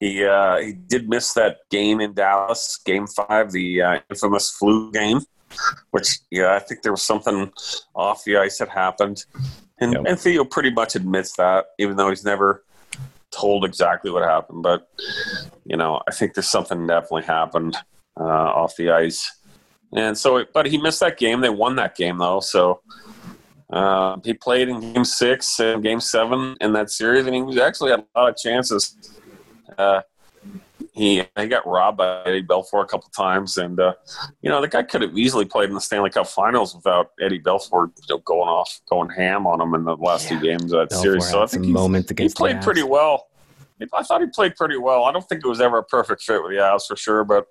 He 0.00 0.24
uh, 0.24 0.56
he 0.56 0.72
did 0.72 1.06
miss 1.06 1.34
that 1.34 1.58
game 1.70 2.00
in 2.00 2.14
Dallas, 2.14 2.80
Game 2.82 3.06
Five, 3.06 3.52
the 3.52 3.82
uh, 3.82 4.00
infamous 4.08 4.50
flu 4.50 4.90
game, 4.90 5.20
which 5.90 6.20
yeah, 6.30 6.54
I 6.54 6.60
think 6.60 6.80
there 6.80 6.92
was 6.92 7.02
something 7.02 7.52
off 7.94 8.24
the 8.24 8.38
ice 8.38 8.56
that 8.56 8.70
happened, 8.70 9.26
and, 9.78 9.94
and 10.08 10.18
Theo 10.18 10.44
pretty 10.44 10.70
much 10.70 10.96
admits 10.96 11.36
that, 11.36 11.66
even 11.78 11.96
though 11.96 12.08
he's 12.08 12.24
never 12.24 12.64
told 13.30 13.66
exactly 13.66 14.10
what 14.10 14.24
happened. 14.24 14.62
But 14.62 14.88
you 15.66 15.76
know, 15.76 16.00
I 16.08 16.12
think 16.12 16.32
there's 16.32 16.48
something 16.48 16.86
definitely 16.86 17.24
happened 17.24 17.76
uh, 18.18 18.24
off 18.24 18.76
the 18.76 18.92
ice, 18.92 19.30
and 19.92 20.16
so 20.16 20.42
but 20.54 20.64
he 20.64 20.78
missed 20.78 21.00
that 21.00 21.18
game. 21.18 21.42
They 21.42 21.50
won 21.50 21.76
that 21.76 21.96
game 21.96 22.16
though, 22.16 22.40
so. 22.40 22.80
Uh, 23.70 24.18
he 24.24 24.34
played 24.34 24.68
in 24.68 24.80
Game 24.80 25.04
Six 25.04 25.58
and 25.58 25.82
Game 25.82 26.00
Seven 26.00 26.56
in 26.60 26.72
that 26.74 26.90
series, 26.90 27.26
and 27.26 27.34
he 27.34 27.42
was 27.42 27.58
actually 27.58 27.90
had 27.90 28.00
a 28.00 28.20
lot 28.20 28.30
of 28.30 28.36
chances. 28.36 28.96
Uh, 29.78 30.02
he 30.92 31.24
he 31.36 31.46
got 31.48 31.66
robbed 31.66 31.98
by 31.98 32.22
Eddie 32.24 32.42
Belfour 32.42 32.84
a 32.84 32.86
couple 32.86 33.08
times, 33.10 33.58
and 33.58 33.80
uh, 33.80 33.94
you 34.42 34.50
know 34.50 34.60
the 34.60 34.68
guy 34.68 34.82
could 34.82 35.02
have 35.02 35.16
easily 35.18 35.44
played 35.44 35.68
in 35.68 35.74
the 35.74 35.80
Stanley 35.80 36.10
Cup 36.10 36.26
Finals 36.28 36.74
without 36.74 37.10
Eddie 37.20 37.40
Belfour 37.40 37.90
you 37.96 38.14
know, 38.14 38.18
going 38.18 38.48
off, 38.48 38.80
going 38.88 39.10
ham 39.10 39.46
on 39.46 39.60
him 39.60 39.74
in 39.74 39.84
the 39.84 39.96
last 39.96 40.28
two 40.28 40.40
games 40.40 40.72
of 40.72 40.88
that 40.88 40.96
series. 40.96 41.28
So 41.28 41.42
I 41.42 41.46
think 41.46 41.66
moments 41.66 42.12
he 42.16 42.28
played 42.28 42.60
pretty 42.62 42.84
well. 42.84 43.28
I 43.92 44.02
thought 44.04 44.20
he 44.20 44.28
played 44.28 44.54
pretty 44.54 44.76
well. 44.76 45.04
I 45.04 45.12
don't 45.12 45.28
think 45.28 45.44
it 45.44 45.48
was 45.48 45.60
ever 45.60 45.78
a 45.78 45.84
perfect 45.84 46.22
fit 46.22 46.40
with 46.42 46.52
the 46.52 46.58
Avs 46.58 46.86
for 46.86 46.96
sure, 46.96 47.24
but 47.24 47.46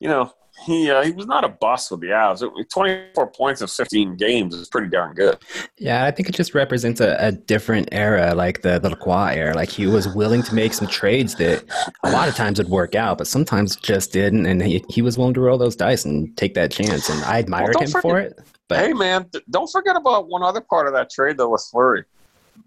you 0.00 0.08
know 0.08 0.32
he 0.64 0.90
uh, 0.90 1.02
he 1.02 1.10
was 1.12 1.26
not 1.26 1.44
a 1.44 1.48
bust 1.48 1.90
with 1.90 2.00
the 2.00 2.08
Avs. 2.08 2.42
Twenty 2.72 3.02
four 3.14 3.26
points 3.26 3.60
in 3.60 3.66
fifteen 3.66 4.16
games 4.16 4.54
is 4.54 4.68
pretty 4.68 4.88
darn 4.88 5.14
good. 5.14 5.38
Yeah, 5.78 6.04
I 6.04 6.10
think 6.10 6.28
it 6.28 6.34
just 6.34 6.54
represents 6.54 7.00
a, 7.00 7.16
a 7.18 7.32
different 7.32 7.88
era, 7.92 8.34
like 8.34 8.62
the, 8.62 8.78
the 8.78 8.90
Lacroix 8.90 9.34
era. 9.34 9.54
Like 9.54 9.68
he 9.70 9.86
was 9.86 10.08
willing 10.14 10.42
to 10.44 10.54
make 10.54 10.72
some 10.72 10.88
trades 10.88 11.34
that 11.36 11.64
a 12.04 12.10
lot 12.10 12.28
of 12.28 12.34
times 12.34 12.58
would 12.58 12.68
work 12.70 12.94
out, 12.94 13.18
but 13.18 13.26
sometimes 13.26 13.76
just 13.76 14.12
didn't. 14.12 14.46
And 14.46 14.62
he, 14.62 14.84
he 14.88 15.02
was 15.02 15.18
willing 15.18 15.34
to 15.34 15.40
roll 15.40 15.58
those 15.58 15.76
dice 15.76 16.04
and 16.04 16.34
take 16.36 16.54
that 16.54 16.70
chance. 16.70 17.08
And 17.08 17.22
I 17.24 17.38
admired 17.38 17.72
don't 17.74 17.82
him 17.84 17.88
forget- 17.90 18.02
for 18.02 18.18
it. 18.20 18.38
But 18.68 18.78
hey 18.84 18.92
man, 18.92 19.30
don't 19.50 19.70
forget 19.70 19.94
about 19.94 20.28
one 20.28 20.42
other 20.42 20.60
part 20.60 20.88
of 20.88 20.92
that 20.94 21.10
trade 21.10 21.36
though 21.36 21.50
with 21.50 21.64
Fleury. 21.70 22.04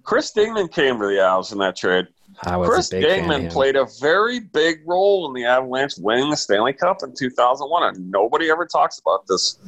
Chris 0.03 0.31
Dingman 0.31 0.71
came 0.71 0.97
to 0.99 1.05
the 1.07 1.13
Avs 1.15 1.51
in 1.51 1.57
that 1.57 1.75
trade. 1.75 2.07
I 2.43 2.57
was 2.57 2.69
Chris 2.69 2.91
a 2.91 2.99
big 2.99 3.05
fan 3.05 3.19
of 3.19 3.25
Dingman 3.25 3.51
played 3.51 3.75
a 3.75 3.85
very 3.99 4.39
big 4.39 4.81
role 4.85 5.27
in 5.27 5.33
the 5.33 5.45
Avalanche 5.45 5.93
winning 5.97 6.29
the 6.29 6.37
Stanley 6.37 6.73
Cup 6.73 7.03
in 7.03 7.13
2001, 7.13 7.95
and 7.95 8.11
nobody 8.11 8.49
ever 8.49 8.65
talks 8.65 8.99
about 8.99 9.25
this 9.27 9.59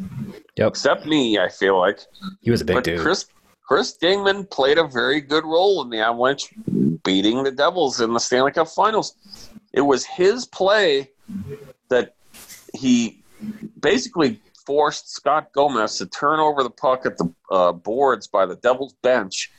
Yep, 0.58 0.68
except 0.68 1.06
me. 1.06 1.40
I 1.40 1.50
feel 1.50 1.80
like, 1.80 2.00
he 2.42 2.52
was 2.52 2.62
a 2.62 2.66
big 2.66 2.76
but 2.76 2.84
dude. 2.84 3.00
Chris 3.00 3.26
Chris 3.68 3.98
Dingman 3.98 4.50
played 4.50 4.78
a 4.78 4.88
very 4.88 5.22
good 5.22 5.46
role 5.46 5.82
in 5.82 5.90
the 5.90 6.00
Avalanche 6.00 6.54
beating 7.04 7.44
the 7.44 7.52
Devils 7.52 8.02
in 8.02 8.14
the 8.14 8.20
Stanley 8.20 8.52
Cup 8.52 8.68
Finals. 8.68 9.16
It 9.74 9.82
was 9.82 10.06
his 10.06 10.46
play 10.46 11.10
that 11.90 12.16
he 12.74 13.24
basically 13.80 14.42
forced 14.66 15.10
Scott 15.10 15.52
Gomez 15.54 15.98
to 15.98 16.06
turn 16.06 16.40
over 16.40 16.64
the 16.64 16.70
puck 16.70 17.06
at 17.06 17.18
the 17.18 17.34
uh, 17.50 17.72
boards 17.72 18.28
by 18.28 18.46
the 18.46 18.58
Devils 18.58 18.94
bench 19.02 19.52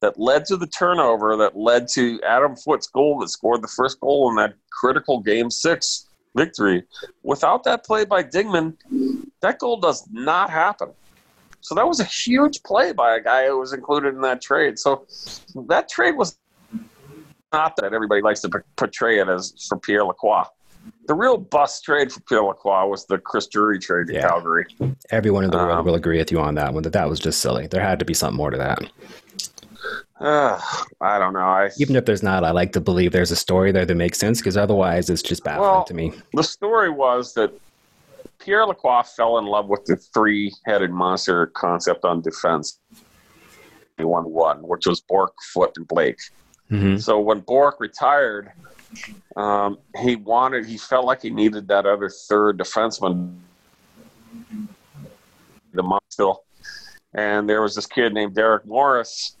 that 0.00 0.18
led 0.18 0.44
to 0.46 0.56
the 0.56 0.66
turnover 0.66 1.36
that 1.36 1.56
led 1.56 1.88
to 1.88 2.20
Adam 2.22 2.54
Foote's 2.56 2.86
goal 2.86 3.18
that 3.20 3.28
scored 3.28 3.62
the 3.62 3.68
first 3.68 4.00
goal 4.00 4.30
in 4.30 4.36
that 4.36 4.54
critical 4.70 5.20
game 5.20 5.50
six 5.50 6.06
victory. 6.36 6.84
Without 7.22 7.64
that 7.64 7.84
play 7.84 8.04
by 8.04 8.22
Dingman, 8.22 8.76
that 9.40 9.58
goal 9.58 9.78
does 9.80 10.06
not 10.10 10.50
happen. 10.50 10.90
So 11.60 11.74
that 11.74 11.86
was 11.86 11.98
a 12.00 12.04
huge 12.04 12.62
play 12.62 12.92
by 12.92 13.16
a 13.16 13.20
guy 13.20 13.46
who 13.46 13.58
was 13.58 13.72
included 13.72 14.14
in 14.14 14.20
that 14.20 14.40
trade. 14.40 14.78
So 14.78 15.06
that 15.66 15.88
trade 15.88 16.12
was 16.16 16.38
not 17.52 17.74
that 17.76 17.92
everybody 17.92 18.22
likes 18.22 18.40
to 18.42 18.50
portray 18.76 19.18
it 19.18 19.28
as 19.28 19.52
for 19.68 19.78
Pierre 19.78 20.04
Lacroix. 20.04 20.44
The 21.06 21.14
real 21.14 21.36
bust 21.36 21.82
trade 21.84 22.12
for 22.12 22.20
Pierre 22.20 22.44
Lacroix 22.44 22.86
was 22.86 23.06
the 23.06 23.18
Chris 23.18 23.46
Drury 23.48 23.78
trade 23.78 24.06
to 24.06 24.14
Yeah. 24.14 24.28
Calgary. 24.28 24.66
Everyone 25.10 25.44
in 25.44 25.50
the 25.50 25.56
world 25.56 25.78
Um, 25.78 25.84
will 25.84 25.94
agree 25.96 26.18
with 26.18 26.30
you 26.30 26.38
on 26.38 26.54
that 26.54 26.72
one. 26.72 26.82
That 26.82 26.92
that 26.92 27.08
was 27.08 27.18
just 27.18 27.40
silly. 27.40 27.66
There 27.66 27.82
had 27.82 27.98
to 27.98 28.04
be 28.04 28.14
something 28.14 28.36
more 28.36 28.50
to 28.50 28.58
that. 28.58 28.78
Uh, 30.20 30.60
I 31.00 31.18
don't 31.18 31.32
know. 31.32 31.38
I 31.40 31.70
Even 31.78 31.94
if 31.96 32.04
there's 32.04 32.22
not, 32.22 32.42
I 32.44 32.50
like 32.50 32.72
to 32.72 32.80
believe 32.80 33.12
there's 33.12 33.30
a 33.30 33.36
story 33.36 33.70
there 33.70 33.86
that 33.86 33.94
makes 33.94 34.18
sense 34.18 34.40
because 34.40 34.56
otherwise 34.56 35.08
it's 35.10 35.22
just 35.22 35.44
baffling 35.44 35.62
Well- 35.70 35.84
to 35.84 35.94
me. 35.94 36.12
the 36.34 36.42
story 36.42 36.90
was 36.90 37.34
that 37.34 37.52
Pierre 38.40 38.66
Lacroix 38.66 39.02
fell 39.02 39.38
in 39.38 39.46
love 39.46 39.68
with 39.68 39.84
the 39.84 39.96
three-headed 39.96 40.90
monster 40.90 41.46
concept 41.46 42.04
on 42.04 42.20
defense. 42.20 42.80
He 43.96 44.04
won 44.04 44.24
one, 44.30 44.58
which 44.66 44.86
was 44.86 45.00
Bourque, 45.00 45.34
Foote, 45.52 45.72
and 45.76 45.86
Blake. 45.88 46.18
hmm 46.68 46.96
So 46.98 47.18
when 47.20 47.40
Bourque 47.40 47.80
retired, 47.80 48.52
um, 49.36 49.78
he 50.00 50.16
wanted, 50.16 50.66
he 50.66 50.78
felt 50.78 51.04
like 51.04 51.22
he 51.22 51.30
needed 51.30 51.68
that 51.68 51.84
other 51.86 52.08
third 52.08 52.58
defenseman, 52.58 53.36
the 55.72 55.82
monster. 55.82 56.32
And 57.14 57.48
there 57.48 57.62
was 57.62 57.74
this 57.74 57.86
kid 57.86 58.14
named 58.14 58.34
Derek 58.34 58.66
Morris, 58.66 59.36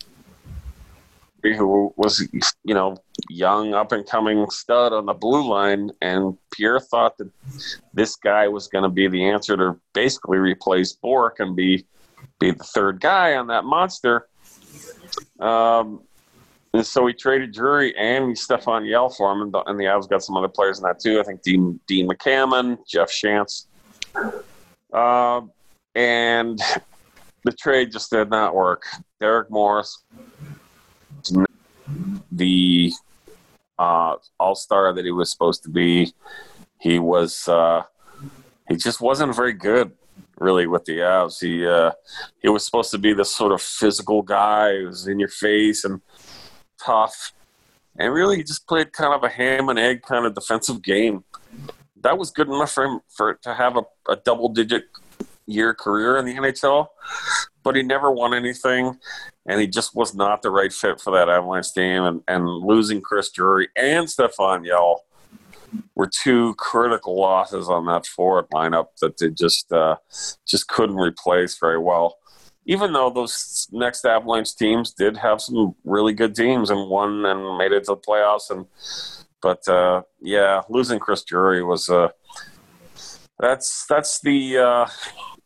who 1.42 1.92
was, 1.96 2.26
you 2.64 2.74
know, 2.74 2.96
young, 3.28 3.74
up 3.74 3.92
and 3.92 4.06
coming 4.06 4.48
stud 4.50 4.92
on 4.92 5.06
the 5.06 5.14
blue 5.14 5.48
line. 5.48 5.90
And 6.02 6.36
Pierre 6.52 6.80
thought 6.80 7.16
that 7.18 7.30
this 7.92 8.16
guy 8.16 8.48
was 8.48 8.68
going 8.68 8.84
to 8.84 8.90
be 8.90 9.08
the 9.08 9.24
answer 9.24 9.56
to 9.56 9.76
basically 9.92 10.38
replace 10.38 10.92
Bourque 10.92 11.40
and 11.40 11.54
be 11.54 11.86
be 12.40 12.50
the 12.50 12.64
third 12.64 13.00
guy 13.00 13.34
on 13.34 13.48
that 13.48 13.64
monster. 13.64 14.28
Um, 15.40 16.02
and 16.74 16.86
so 16.86 17.06
he 17.06 17.14
traded 17.14 17.52
Drury 17.52 17.96
and 17.96 18.36
Stephane 18.36 18.84
Yelle 18.84 19.14
for 19.16 19.32
him, 19.32 19.42
and 19.42 19.52
the, 19.52 19.62
and 19.64 19.78
the 19.78 19.84
Avs 19.84 20.08
got 20.08 20.22
some 20.22 20.36
other 20.36 20.48
players 20.48 20.78
in 20.78 20.84
that 20.84 21.00
too. 21.00 21.18
I 21.18 21.22
think 21.22 21.42
Dean 21.42 21.80
Dean 21.86 22.08
McAmmond, 22.08 22.86
Jeff 22.86 23.10
Shantz, 23.10 23.66
um, 24.92 25.50
and 25.94 26.60
the 27.44 27.52
trade 27.52 27.90
just 27.90 28.10
did 28.10 28.30
not 28.30 28.54
work. 28.54 28.84
Derek 29.20 29.50
Morris, 29.50 30.04
the 32.30 32.92
uh, 33.78 34.16
All 34.38 34.54
Star 34.54 34.92
that 34.92 35.04
he 35.04 35.10
was 35.10 35.30
supposed 35.30 35.62
to 35.64 35.70
be, 35.70 36.12
he 36.80 36.98
was 36.98 37.48
uh, 37.48 37.82
he 38.68 38.76
just 38.76 39.00
wasn't 39.00 39.34
very 39.34 39.52
good. 39.52 39.92
Really, 40.38 40.68
with 40.68 40.84
the 40.84 40.98
Avs, 40.98 41.40
he 41.40 41.66
uh, 41.66 41.90
he 42.40 42.48
was 42.48 42.64
supposed 42.64 42.90
to 42.92 42.98
be 42.98 43.12
this 43.12 43.34
sort 43.34 43.52
of 43.52 43.60
physical 43.60 44.22
guy 44.22 44.76
who 44.76 44.86
was 44.86 45.08
in 45.08 45.18
your 45.18 45.28
face 45.28 45.84
and 45.84 46.00
tough. 46.80 47.32
And 47.98 48.12
really, 48.12 48.36
he 48.36 48.44
just 48.44 48.66
played 48.68 48.92
kind 48.92 49.12
of 49.12 49.24
a 49.24 49.28
ham 49.28 49.68
and 49.68 49.78
egg 49.78 50.02
kind 50.02 50.26
of 50.26 50.34
defensive 50.34 50.82
game. 50.82 51.24
That 52.00 52.16
was 52.16 52.30
good 52.30 52.46
enough 52.46 52.70
for 52.70 52.84
him 52.84 53.00
for 53.08 53.34
to 53.42 53.54
have 53.54 53.76
a, 53.76 53.82
a 54.08 54.16
double 54.16 54.48
digit 54.48 54.84
year 55.46 55.74
career 55.74 56.16
in 56.18 56.24
the 56.24 56.34
NHL, 56.34 56.86
but 57.68 57.76
he 57.76 57.82
never 57.82 58.10
won 58.10 58.32
anything, 58.32 58.96
and 59.44 59.60
he 59.60 59.66
just 59.66 59.94
was 59.94 60.14
not 60.14 60.40
the 60.40 60.50
right 60.50 60.72
fit 60.72 61.02
for 61.02 61.10
that 61.10 61.28
Avalanche 61.28 61.74
team. 61.74 62.02
And, 62.02 62.22
and 62.26 62.48
losing 62.48 63.02
Chris 63.02 63.30
Drury 63.30 63.68
and 63.76 64.08
Stephane 64.08 64.64
Yelle 64.64 65.00
were 65.94 66.08
two 66.08 66.54
critical 66.54 67.20
losses 67.20 67.68
on 67.68 67.84
that 67.84 68.06
forward 68.06 68.46
lineup 68.54 68.86
that 69.02 69.18
they 69.18 69.28
just 69.28 69.70
uh, 69.70 69.96
just 70.46 70.68
couldn't 70.68 70.96
replace 70.96 71.58
very 71.58 71.78
well 71.78 72.16
even 72.64 72.94
though 72.94 73.10
those 73.10 73.68
next 73.70 74.06
Avalanche 74.06 74.56
teams 74.56 74.94
did 74.94 75.18
have 75.18 75.42
some 75.42 75.74
really 75.84 76.14
good 76.14 76.34
teams 76.34 76.70
and 76.70 76.88
won 76.88 77.26
and 77.26 77.58
made 77.58 77.72
it 77.72 77.84
to 77.84 77.94
the 77.94 77.96
playoffs, 77.96 78.50
and 78.50 78.64
but 79.42 79.66
uh, 79.68 80.02
yeah, 80.22 80.62
losing 80.70 80.98
Chris 80.98 81.22
Drury 81.22 81.62
was 81.62 81.90
uh, 81.90 82.08
that's 83.38 83.84
that's 83.86 84.20
the 84.20 84.58
uh, 84.58 84.86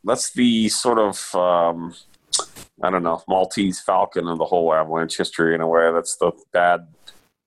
that's 0.05 0.33
the 0.33 0.69
sort 0.69 0.99
of 0.99 1.35
um, 1.35 1.95
I 2.81 2.91
don't 2.91 3.03
know 3.03 3.23
Maltese 3.29 3.81
Falcon 3.81 4.29
of 4.29 4.39
the 4.39 4.45
whole 4.45 4.73
Avalanche 4.73 5.17
history 5.17 5.55
in 5.55 5.61
a 5.61 5.67
way. 5.69 5.91
That's 5.93 6.17
the 6.17 6.33
bad 6.53 6.87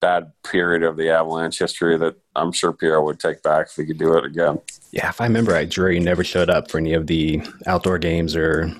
bad 0.01 0.31
period 0.43 0.83
of 0.83 0.97
the 0.97 1.09
Avalanche 1.09 1.57
history 1.57 1.97
that 1.97 2.15
I'm 2.35 2.51
sure 2.51 2.73
Pierre 2.73 3.01
would 3.01 3.19
take 3.19 3.41
back 3.41 3.67
if 3.69 3.75
he 3.75 3.85
could 3.85 3.97
do 3.97 4.15
it 4.17 4.25
again. 4.25 4.59
Yeah, 4.91 5.09
if 5.09 5.19
I 5.19 5.25
remember 5.25 5.53
right, 5.53 5.67
Drury 5.69 5.99
never 5.99 6.23
showed 6.23 6.49
up 6.49 6.69
for 6.69 6.77
any 6.77 6.93
of 6.93 7.07
the 7.07 7.41
outdoor 7.65 7.97
games 7.97 8.35
or 8.35 8.71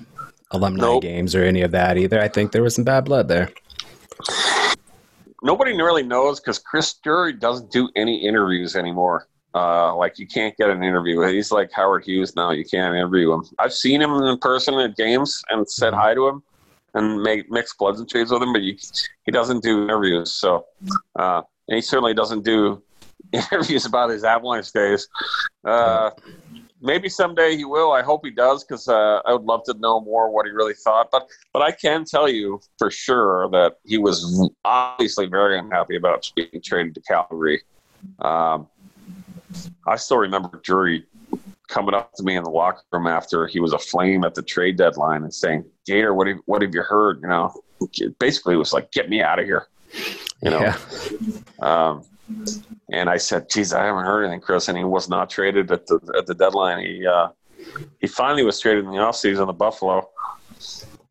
alumni 0.52 0.82
Nope. 0.82 1.02
games 1.02 1.34
or 1.34 1.42
any 1.42 1.62
of 1.62 1.72
that 1.72 1.96
either. 1.98 2.20
I 2.20 2.28
think 2.28 2.52
there 2.52 2.62
was 2.62 2.74
some 2.76 2.84
bad 2.84 3.06
blood 3.06 3.26
there. 3.28 3.50
nobody 5.42 5.72
really 5.72 6.02
knows 6.02 6.38
because 6.38 6.58
Chris 6.58 6.94
Drury 7.02 7.32
doesn't 7.32 7.70
do 7.72 7.88
any 7.96 8.24
interviews 8.24 8.76
anymore. 8.76 9.26
Uh, 9.56 9.96
like 9.96 10.18
you 10.18 10.26
can't 10.26 10.54
get 10.58 10.68
an 10.68 10.84
interview. 10.84 11.22
He's 11.22 11.50
like 11.50 11.72
Howard 11.72 12.04
Hughes 12.04 12.36
now. 12.36 12.50
You 12.50 12.62
can't 12.62 12.94
interview 12.94 13.32
him. 13.32 13.44
I've 13.58 13.72
seen 13.72 14.02
him 14.02 14.10
in 14.10 14.38
person 14.38 14.74
at 14.74 14.96
games 14.96 15.42
and 15.48 15.66
said 15.66 15.94
hi 15.94 16.12
to 16.12 16.28
him 16.28 16.42
and 16.92 17.22
make 17.22 17.50
mixed 17.50 17.78
pleasantries 17.78 18.30
with 18.30 18.42
him, 18.42 18.52
but 18.52 18.60
you, 18.60 18.76
he 19.24 19.32
doesn't 19.32 19.62
do 19.62 19.84
interviews. 19.84 20.34
So, 20.34 20.66
uh, 21.18 21.40
and 21.68 21.76
he 21.76 21.80
certainly 21.80 22.12
doesn't 22.12 22.44
do 22.44 22.82
interviews 23.32 23.86
about 23.86 24.10
his 24.10 24.24
Avalanche 24.24 24.72
days. 24.72 25.08
Uh, 25.64 26.10
maybe 26.82 27.08
someday 27.08 27.56
he 27.56 27.64
will. 27.64 27.92
I 27.92 28.02
hope 28.02 28.26
he 28.26 28.32
does 28.32 28.62
because 28.62 28.88
uh, 28.88 29.20
I 29.24 29.32
would 29.32 29.44
love 29.44 29.62
to 29.64 29.74
know 29.78 30.02
more 30.02 30.30
what 30.30 30.44
he 30.44 30.52
really 30.52 30.74
thought. 30.74 31.08
But 31.10 31.28
but 31.54 31.62
I 31.62 31.72
can 31.72 32.04
tell 32.04 32.28
you 32.28 32.60
for 32.76 32.90
sure 32.90 33.48
that 33.52 33.76
he 33.86 33.96
was 33.96 34.50
obviously 34.66 35.26
very 35.26 35.58
unhappy 35.58 35.96
about 35.96 36.30
being 36.36 36.60
traded 36.62 36.94
to 36.96 37.00
Calgary. 37.00 37.62
Um, 38.20 38.68
I 39.86 39.96
still 39.96 40.18
remember 40.18 40.60
Drury 40.62 41.04
coming 41.68 41.94
up 41.94 42.12
to 42.14 42.22
me 42.22 42.36
in 42.36 42.44
the 42.44 42.50
locker 42.50 42.82
room 42.92 43.06
after 43.06 43.46
he 43.46 43.60
was 43.60 43.72
aflame 43.72 44.24
at 44.24 44.34
the 44.34 44.42
trade 44.42 44.76
deadline 44.76 45.22
and 45.22 45.34
saying, 45.34 45.64
"Gator, 45.86 46.14
what 46.14 46.26
have 46.26 46.38
what 46.46 46.62
have 46.62 46.74
you 46.74 46.82
heard?" 46.82 47.20
You 47.22 47.28
know, 47.28 47.54
basically 48.18 48.54
it 48.54 48.58
was 48.58 48.72
like, 48.72 48.90
"Get 48.92 49.08
me 49.08 49.22
out 49.22 49.38
of 49.38 49.46
here." 49.46 49.68
You 50.42 50.50
know. 50.50 50.60
Yeah. 50.60 50.78
Um, 51.60 52.04
and 52.92 53.08
I 53.08 53.16
said, 53.16 53.48
"Geez, 53.50 53.72
I 53.72 53.84
haven't 53.84 54.04
heard 54.04 54.24
anything, 54.24 54.40
Chris." 54.40 54.68
And 54.68 54.76
he 54.76 54.84
was 54.84 55.08
not 55.08 55.30
traded 55.30 55.70
at 55.70 55.86
the 55.86 56.00
at 56.16 56.26
the 56.26 56.34
deadline. 56.34 56.84
He 56.84 57.06
uh, 57.06 57.28
he 58.00 58.06
finally 58.06 58.44
was 58.44 58.60
traded 58.60 58.84
in 58.84 58.90
the 58.90 58.98
offseason 58.98 59.46
to 59.46 59.52
Buffalo, 59.52 60.08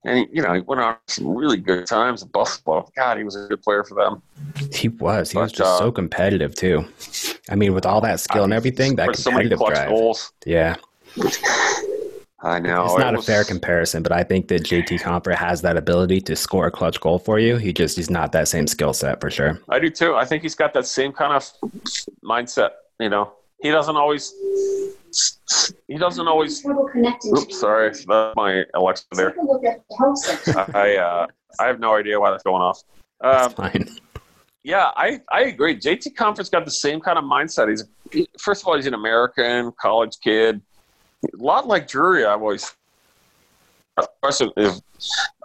and 0.06 0.20
he, 0.20 0.28
you 0.34 0.41
know 0.41 0.53
he 0.53 0.62
went 0.62 0.82
on 0.82 0.95
some 1.08 1.36
really 1.36 1.58
good 1.58 1.86
times 1.86 2.24
at 2.24 2.32
Buffalo. 2.32 2.89
God, 2.95 3.18
he 3.18 3.24
was 3.24 3.36
a 3.36 3.47
good 3.47 3.62
player 3.62 3.84
for 3.84 3.95
them. 3.95 4.22
He 4.74 4.88
was. 4.88 5.32
He 5.32 5.38
was 5.38 5.51
just 5.51 5.70
uh, 5.70 5.78
so 5.80 5.91
competitive 5.91 6.56
too. 6.56 6.86
I 7.49 7.56
mean, 7.56 7.74
with 7.74 7.86
all 7.86 8.01
that 8.01 8.20
skill 8.20 8.43
and 8.43 8.53
everything, 8.53 8.95
that 8.95 9.16
so 9.16 9.30
competitive 9.30 9.60
clutch 9.60 9.74
drive. 9.74 9.89
goals. 9.89 10.32
Yeah, 10.45 10.76
I 12.41 12.60
know 12.60 12.86
it's 12.86 12.93
it 12.93 12.99
not 12.99 13.16
a 13.16 13.22
fair 13.22 13.43
comparison, 13.43 14.03
but 14.03 14.12
I 14.12 14.24
think 14.24 14.49
that 14.49 14.64
JT 14.64 15.01
Compher 15.01 15.34
has 15.34 15.62
that 15.64 15.78
ability 15.78 16.22
to 16.22 16.36
score 16.36 16.68
a 16.68 16.72
clutch 16.72 16.99
goal 16.99 17.18
for 17.18 17.39
you. 17.39 17.58
He 17.58 17.74
just 17.74 17.97
he's 17.97 18.10
not 18.10 18.32
that 18.34 18.47
same 18.47 18.68
skill 18.68 18.93
set 18.93 19.20
for 19.20 19.32
sure. 19.32 19.60
I 19.70 19.80
do 19.80 19.89
too. 19.89 20.16
I 20.16 20.26
think 20.26 20.43
he's 20.43 20.56
got 20.56 20.74
that 20.74 20.86
same 20.86 21.12
kind 21.12 21.34
of 21.34 21.51
mindset. 22.24 22.72
You 22.99 23.10
know, 23.10 23.34
he 23.66 23.72
doesn't 23.72 23.95
always. 23.95 24.32
He 25.88 25.97
doesn't 25.97 26.28
always. 26.28 26.61
Trouble 26.61 26.88
connecting 26.91 27.34
to 27.34 27.41
Oops, 27.41 27.59
sorry, 27.59 27.89
that's 27.89 28.05
my 28.36 28.63
Alexa 28.76 29.05
there. 29.13 29.32
Take 29.32 29.41
a 29.41 29.45
look 29.45 29.66
at 29.66 29.84
the 29.89 29.95
help 29.97 30.18
section. 30.24 30.55
I 30.76 30.97
uh, 30.97 31.28
I 31.59 31.66
have 31.66 31.80
no 31.80 31.95
idea 31.95 32.20
why 32.20 32.30
that's 32.30 32.43
going 32.43 32.61
off. 32.61 32.84
Um, 33.22 33.49
fine. 33.53 33.88
yeah, 34.63 34.91
I, 34.95 35.20
I 35.32 35.45
agree. 35.45 35.76
JT 35.78 36.16
Compher's 36.16 36.49
got 36.49 36.63
the 36.66 36.72
same 36.72 36.99
kind 36.99 37.18
of 37.18 37.24
mindset. 37.24 37.70
He's 37.70 38.28
first 38.39 38.61
of 38.61 38.68
all, 38.68 38.76
he's 38.76 38.86
an 38.86 38.93
American 38.93 39.72
college 39.82 40.18
kid. 40.24 40.61
A 41.24 41.43
lot 41.43 41.66
like 41.68 41.88
Drury, 41.88 42.24
I've 42.26 42.41
always. 42.41 42.72
Question 44.22 44.51
is, 44.57 44.82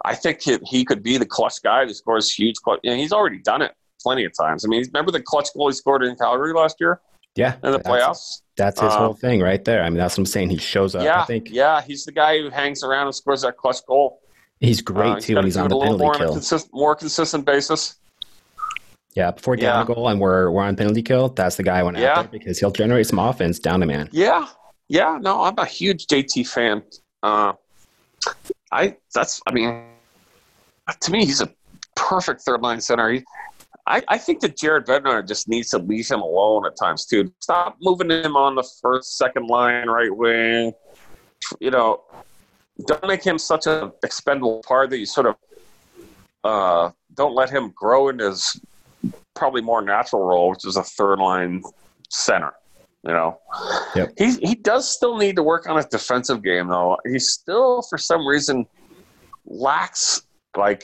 I 0.05 0.13
think 0.13 0.41
he, 0.41 0.59
he 0.65 0.85
could 0.85 1.01
be 1.01 1.17
the 1.17 1.25
clutch 1.25 1.63
guy 1.63 1.85
that 1.85 1.95
scores 1.95 2.31
huge. 2.31 2.57
Clutch. 2.57 2.81
You 2.83 2.91
know, 2.91 2.97
he's 2.97 3.13
already 3.13 3.39
done 3.39 3.63
it 3.63 3.73
plenty 3.99 4.25
of 4.25 4.33
times. 4.37 4.63
I 4.63 4.67
mean, 4.67 4.83
remember 4.93 5.11
the 5.11 5.21
clutch 5.21 5.47
goal 5.55 5.69
he 5.69 5.73
scored 5.73 6.03
in 6.03 6.15
Calgary 6.17 6.53
last 6.53 6.75
year 6.79 6.99
Yeah, 7.35 7.55
in 7.63 7.71
the 7.71 7.77
that's- 7.77 7.87
playoffs? 7.87 8.41
That's 8.57 8.79
his 8.81 8.91
Um, 8.93 8.99
whole 8.99 9.13
thing 9.13 9.41
right 9.41 9.63
there. 9.63 9.81
I 9.83 9.89
mean, 9.89 9.97
that's 9.97 10.13
what 10.15 10.19
I'm 10.23 10.25
saying. 10.27 10.49
He 10.51 10.57
shows 10.57 10.93
up. 10.95 11.03
yeah, 11.03 11.21
I 11.21 11.25
think 11.25 11.49
yeah, 11.49 11.81
he's 11.81 12.03
the 12.05 12.11
guy 12.11 12.37
who 12.39 12.49
hangs 12.49 12.83
around 12.83 13.07
and 13.07 13.15
scores 13.15 13.41
that 13.41 13.57
clutch 13.57 13.77
goal. 13.87 14.19
he's 14.59 14.81
great 14.81 15.09
Uh, 15.13 15.19
too 15.19 15.35
when 15.35 15.45
he's 15.45 15.57
on 15.57 15.69
the 15.69 15.75
a 15.75 15.79
penalty 15.81 16.03
more 16.03 16.13
kill. 16.13 16.33
consist- 16.33 16.69
more 16.71 16.95
consistent 16.95 17.45
basis. 17.45 17.95
Yeah, 19.15 19.31
before 19.31 19.55
down 19.55 19.77
Yeah. 19.77 19.81
a 19.81 19.85
goal 19.95 20.07
and 20.09 20.19
we're 20.21 20.51
we're 20.51 20.61
on 20.63 20.75
penalty 20.75 21.01
kill, 21.01 21.29
that's 21.29 21.55
the 21.55 21.63
guy 21.63 21.79
I 21.79 21.83
went 21.83 21.97
Yeah. 21.97 22.19
after 22.19 22.29
because 22.29 22.59
he'll 22.59 22.69
generate 22.71 23.07
some 23.07 23.17
offense 23.19 23.57
down 23.59 23.81
a 23.81 23.85
man. 23.87 24.07
Yeah, 24.11 24.47
yeah. 24.89 25.17
No, 25.19 25.41
I'm 25.41 25.57
a 25.57 25.65
huge 25.65 26.05
JT 26.07 26.43
fan. 26.47 26.83
Uh, 27.23 27.53
I 28.71 28.95
that's 29.15 29.41
I 29.47 29.51
mean, 29.53 29.83
to 30.99 31.11
me, 31.11 31.25
he's 31.25 31.41
a 31.41 31.49
perfect 31.95 32.41
third 32.41 32.61
line 32.61 32.79
center. 32.81 33.09
He, 33.09 33.23
I, 33.87 34.01
I 34.07 34.17
think 34.17 34.41
that 34.41 34.57
Jared 34.57 34.85
Bednar 34.85 35.27
just 35.27 35.47
needs 35.47 35.69
to 35.69 35.77
leave 35.79 36.07
him 36.07 36.21
alone 36.21 36.65
at 36.65 36.75
times 36.77 37.05
too. 37.05 37.33
Stop 37.39 37.77
moving 37.81 38.09
him 38.09 38.35
on 38.35 38.55
the 38.55 38.63
first, 38.81 39.17
second 39.17 39.47
line, 39.47 39.87
right 39.87 40.15
wing. 40.15 40.73
You 41.59 41.71
know, 41.71 42.03
don't 42.85 43.07
make 43.07 43.23
him 43.23 43.37
such 43.37 43.67
an 43.67 43.91
expendable 44.03 44.61
part 44.65 44.89
that 44.91 44.99
you 44.99 45.05
sort 45.05 45.27
of 45.27 45.35
uh, 46.43 46.91
don't 47.15 47.35
let 47.35 47.49
him 47.49 47.71
grow 47.75 48.09
in 48.09 48.19
his 48.19 48.59
probably 49.35 49.61
more 49.61 49.81
natural 49.81 50.23
role, 50.23 50.49
which 50.51 50.65
is 50.65 50.77
a 50.77 50.83
third 50.83 51.19
line 51.19 51.61
center. 52.09 52.53
You 53.03 53.13
know, 53.13 53.39
Yep. 53.95 54.13
he 54.15 54.31
he 54.35 54.53
does 54.55 54.87
still 54.87 55.17
need 55.17 55.35
to 55.37 55.43
work 55.43 55.67
on 55.67 55.75
his 55.75 55.87
defensive 55.87 56.43
game 56.43 56.67
though. 56.67 56.97
He 57.11 57.17
still, 57.17 57.81
for 57.89 57.97
some 57.97 58.27
reason, 58.27 58.67
lacks 59.45 60.21
like 60.55 60.83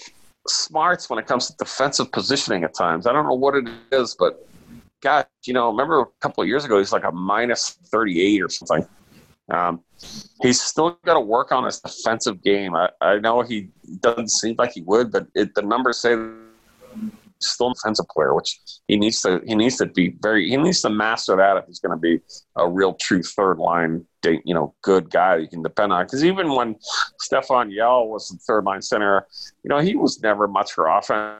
smarts 0.49 1.09
when 1.09 1.19
it 1.19 1.27
comes 1.27 1.47
to 1.47 1.55
defensive 1.57 2.11
positioning 2.11 2.63
at 2.63 2.73
times. 2.73 3.07
I 3.07 3.13
don't 3.13 3.25
know 3.25 3.33
what 3.33 3.55
it 3.55 3.67
is, 3.91 4.15
but 4.17 4.47
God, 5.01 5.25
you 5.45 5.53
know, 5.53 5.69
remember 5.69 6.01
a 6.01 6.05
couple 6.21 6.41
of 6.41 6.47
years 6.47 6.65
ago, 6.65 6.77
he's 6.77 6.91
like 6.91 7.03
a 7.03 7.11
minus 7.11 7.77
38 7.91 8.41
or 8.41 8.49
something. 8.49 8.87
Um, 9.49 9.81
he's 10.41 10.61
still 10.61 10.99
got 11.05 11.13
to 11.13 11.19
work 11.19 11.51
on 11.51 11.63
his 11.63 11.79
defensive 11.79 12.43
game. 12.43 12.75
I, 12.75 12.89
I 12.99 13.19
know 13.19 13.41
he 13.41 13.69
doesn't 14.01 14.29
seem 14.29 14.55
like 14.57 14.71
he 14.73 14.81
would, 14.81 15.11
but 15.11 15.27
it, 15.35 15.55
the 15.55 15.61
numbers 15.61 15.99
say 15.99 16.15
still 17.41 17.71
a 17.71 17.73
defensive 17.73 18.07
player, 18.09 18.33
which 18.33 18.59
he 18.88 18.97
needs 18.97 19.21
to 19.21 19.41
he 19.45 19.55
needs 19.55 19.77
to 19.77 19.85
be 19.85 20.15
very 20.21 20.49
he 20.49 20.57
needs 20.57 20.81
to 20.81 20.89
master 20.89 21.35
that 21.35 21.57
if 21.57 21.65
he's 21.65 21.79
going 21.79 21.95
to 21.95 22.01
be 22.01 22.19
a 22.55 22.67
real 22.67 22.93
true 22.93 23.23
third 23.23 23.57
line 23.57 24.05
you 24.45 24.53
know 24.53 24.73
good 24.81 25.09
guy 25.09 25.38
you 25.38 25.47
can 25.47 25.61
depend 25.61 25.93
on. 25.93 26.05
Because 26.05 26.23
even 26.23 26.53
when 26.53 26.75
Stephane 27.19 27.71
Yelle 27.71 28.07
was 28.07 28.29
the 28.29 28.38
third 28.38 28.65
line 28.65 28.81
center, 28.81 29.25
you 29.63 29.69
know 29.69 29.79
he 29.79 29.95
was 29.95 30.21
never 30.21 30.47
much 30.47 30.71
for 30.71 30.88
offense. 30.88 31.38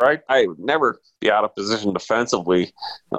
Right, 0.00 0.20
I 0.28 0.46
would 0.46 0.58
never 0.58 1.00
be 1.20 1.30
out 1.30 1.44
of 1.44 1.54
position 1.54 1.92
defensively. 1.92 2.72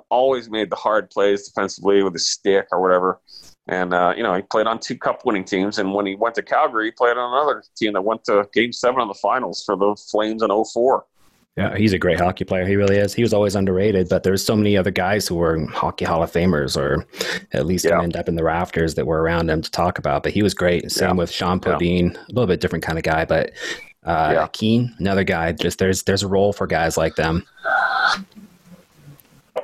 Always 0.09 0.49
made 0.49 0.69
the 0.69 0.75
hard 0.75 1.09
plays 1.11 1.47
defensively 1.47 2.01
with 2.01 2.13
his 2.13 2.29
stick 2.29 2.67
or 2.71 2.81
whatever. 2.81 3.21
And 3.67 3.93
uh, 3.93 4.13
you 4.15 4.23
know 4.23 4.33
he 4.33 4.41
played 4.41 4.67
on 4.67 4.79
two 4.79 4.97
Cup 4.97 5.25
winning 5.25 5.43
teams, 5.43 5.77
and 5.77 5.93
when 5.93 6.05
he 6.05 6.15
went 6.15 6.35
to 6.35 6.41
Calgary, 6.41 6.85
he 6.85 6.91
played 6.91 7.17
on 7.17 7.33
another 7.33 7.63
team 7.77 7.93
that 7.93 8.01
went 8.01 8.23
to 8.25 8.47
Game 8.53 8.73
Seven 8.73 9.01
of 9.01 9.07
the 9.07 9.19
finals 9.21 9.63
for 9.65 9.75
the 9.75 9.95
Flames 10.09 10.41
in 10.41 10.49
04. 10.49 11.05
Yeah, 11.57 11.75
he's 11.75 11.91
a 11.91 11.99
great 11.99 12.17
hockey 12.19 12.45
player. 12.45 12.65
He 12.65 12.77
really 12.77 12.95
is. 12.97 13.13
He 13.13 13.23
was 13.23 13.33
always 13.33 13.55
underrated, 13.55 14.07
but 14.07 14.23
there's 14.23 14.43
so 14.43 14.55
many 14.55 14.77
other 14.77 14.89
guys 14.91 15.27
who 15.27 15.35
were 15.35 15.65
hockey 15.67 16.05
Hall 16.05 16.23
of 16.23 16.31
Famers 16.31 16.77
or 16.77 17.05
at 17.51 17.65
least 17.65 17.83
Yeah. 17.85 18.01
end 18.01 18.15
up 18.15 18.29
in 18.29 18.35
the 18.35 18.43
rafters 18.43 18.95
that 18.95 19.05
were 19.05 19.21
around 19.21 19.49
him 19.49 19.61
to 19.61 19.69
talk 19.69 19.97
about. 19.99 20.23
But 20.23 20.31
he 20.31 20.41
was 20.43 20.53
great. 20.53 20.89
Same 20.91 21.09
Yeah. 21.09 21.13
with 21.15 21.29
Shjon 21.31 21.63
Yeah. 21.65 21.73
Podein, 21.73 22.15
a 22.15 22.19
little 22.29 22.47
bit 22.47 22.61
different 22.61 22.85
kind 22.85 22.97
of 22.97 23.03
guy, 23.03 23.25
but 23.25 23.51
uh, 24.05 24.31
Yeah. 24.33 24.47
Keane, 24.53 24.95
another 24.99 25.25
guy. 25.25 25.51
Just 25.51 25.77
there's 25.77 26.03
there's 26.03 26.23
a 26.23 26.27
role 26.27 26.53
for 26.53 26.67
guys 26.67 26.95
like 26.97 27.15
them. 27.15 27.43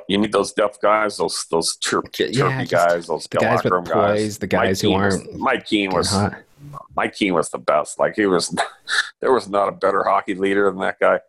You 0.10 0.18
need 0.18 0.32
those 0.32 0.54
depth 0.54 0.82
guys, 0.82 1.18
those 1.18 1.46
those 1.52 1.78
chirp, 1.78 2.12
chirpy 2.14 2.34
just 2.66 2.72
guys, 2.72 3.08
those 3.08 3.28
the 3.30 3.38
guys 3.38 3.64
with 3.64 3.74
poise, 3.74 3.88
guys. 3.90 4.38
the 4.38 4.48
guys 4.48 4.82
who 4.82 4.90
Keane 4.90 5.00
aren't 5.00 5.38
Mike 5.40 5.66
Keane 5.66 5.86
getting 5.90 5.98
was 5.98 6.12
hot. 6.12 6.36
Mike 6.96 7.14
Keane 7.16 7.34
was 7.34 7.50
the 7.50 7.58
best. 7.60 8.00
Like 8.00 8.16
he 8.16 8.26
was, 8.26 8.54
there 9.22 9.32
was 9.34 9.48
not 9.50 9.68
a 9.70 9.72
better 9.72 10.04
hockey 10.04 10.36
leader 10.36 10.70
than 10.70 10.80
that 10.80 11.00
guy. 11.00 11.20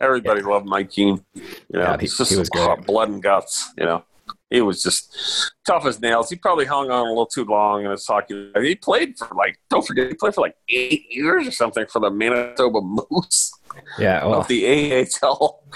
Everybody 0.00 0.42
loved 0.42 0.66
Mike 0.66 0.90
Keane. 0.90 1.24
You 1.34 1.42
know, 1.72 1.80
Yeah, 1.80 1.96
he- 1.98 2.06
just 2.06 2.30
he 2.30 2.36
was 2.38 2.48
great. 2.48 2.86
blood 2.86 3.08
and 3.08 3.22
guts. 3.22 3.70
You 3.76 3.84
know, 3.84 4.04
he 4.50 4.60
was 4.60 4.82
just 4.82 5.52
tough 5.66 5.84
as 5.86 6.00
nails. 6.00 6.30
He 6.30 6.36
probably 6.36 6.64
hung 6.66 6.90
on 6.90 7.06
a 7.06 7.08
little 7.08 7.26
too 7.26 7.44
long 7.44 7.84
in 7.84 7.90
his 7.90 8.06
hockey. 8.06 8.50
He 8.60 8.74
played 8.76 9.18
for 9.18 9.28
like, 9.34 9.58
don't 9.70 9.86
forget, 9.86 10.08
he 10.08 10.14
played 10.14 10.34
for 10.34 10.40
like 10.42 10.56
eight 10.68 11.06
years 11.10 11.46
or 11.48 11.50
something 11.50 11.86
for 11.86 12.00
the 12.00 12.10
Manitoba 12.10 12.80
Moose 12.80 13.52
Yeah, 13.98 14.24
well, 14.24 14.40
of 14.40 14.48
the 14.48 15.06
AHL. 15.22 15.62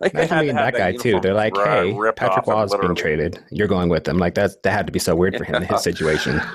Like 0.00 0.14
imagine 0.14 0.38
being 0.40 0.56
have 0.56 0.72
that 0.74 0.78
guy 0.78 0.92
too. 0.96 1.18
They're 1.20 1.34
like, 1.34 1.56
hey, 1.56 1.92
Patrick 2.16 2.46
is 2.48 2.74
being 2.80 2.94
traded. 2.94 3.42
You're 3.50 3.66
going 3.66 3.88
with 3.88 4.04
them. 4.04 4.16
Like 4.18 4.34
that 4.34 4.62
that 4.62 4.70
had 4.70 4.86
to 4.86 4.92
be 4.92 5.00
so 5.00 5.16
weird 5.16 5.36
for 5.36 5.42
him 5.44 5.56
in 5.56 5.62
his 5.64 5.82
situation. 5.82 6.40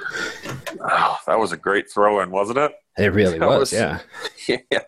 Oh, 0.85 1.17
that 1.27 1.39
was 1.39 1.51
a 1.53 1.57
great 1.57 1.89
throw 1.89 2.19
in, 2.21 2.29
wasn't 2.31 2.57
it? 2.57 2.71
It 2.97 3.07
really 3.13 3.39
was, 3.39 3.59
was- 3.59 3.73
yeah. 3.73 3.99
Yeah. 4.71 4.79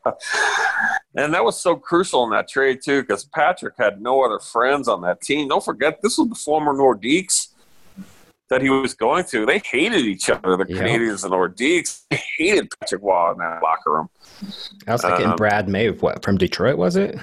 And 1.16 1.34
that 1.34 1.43
was 1.45 1.60
so 1.60 1.76
crucial 1.78 2.26
in 2.26 2.32
that 2.32 2.49
trade, 2.49 2.80
too, 2.84 3.01
because 3.01 3.24
Patrick 3.24 3.76
had 3.78 4.01
no 4.01 4.24
other 4.26 4.39
friends 4.39 4.88
on 4.89 5.01
that 5.01 5.22
team. 5.22 5.47
Don't 5.47 5.64
forget, 5.64 6.01
this 6.01 6.18
was 6.18 6.28
the 6.28 6.36
former 6.36 6.74
Nordiques 6.74 7.49
that 8.49 8.62
he 8.62 8.70
was 8.70 8.93
going 8.93 9.24
to. 9.26 9.45
They 9.45 9.60
hated 9.60 10.01
each 10.06 10.30
other, 10.30 10.58
the 10.58 10.66
Yeah. 10.68 10.82
Canadiens 10.84 11.24
and 11.24 11.32
Nordiques. 11.34 12.03
They 12.10 12.22
hated 12.38 12.68
Patrick 12.80 13.01
Roy 13.01 13.32
in 13.32 13.38
that 13.38 13.64
locker 13.64 13.93
room. 13.93 14.10
I 14.88 14.91
was 14.91 15.01
thinking 15.01 15.28
Um, 15.28 15.36
Brad 15.38 15.70
May, 15.70 15.89
what 15.91 16.22
from 16.22 16.38
Detroit 16.38 16.78
was 16.78 16.97
it? 16.97 17.18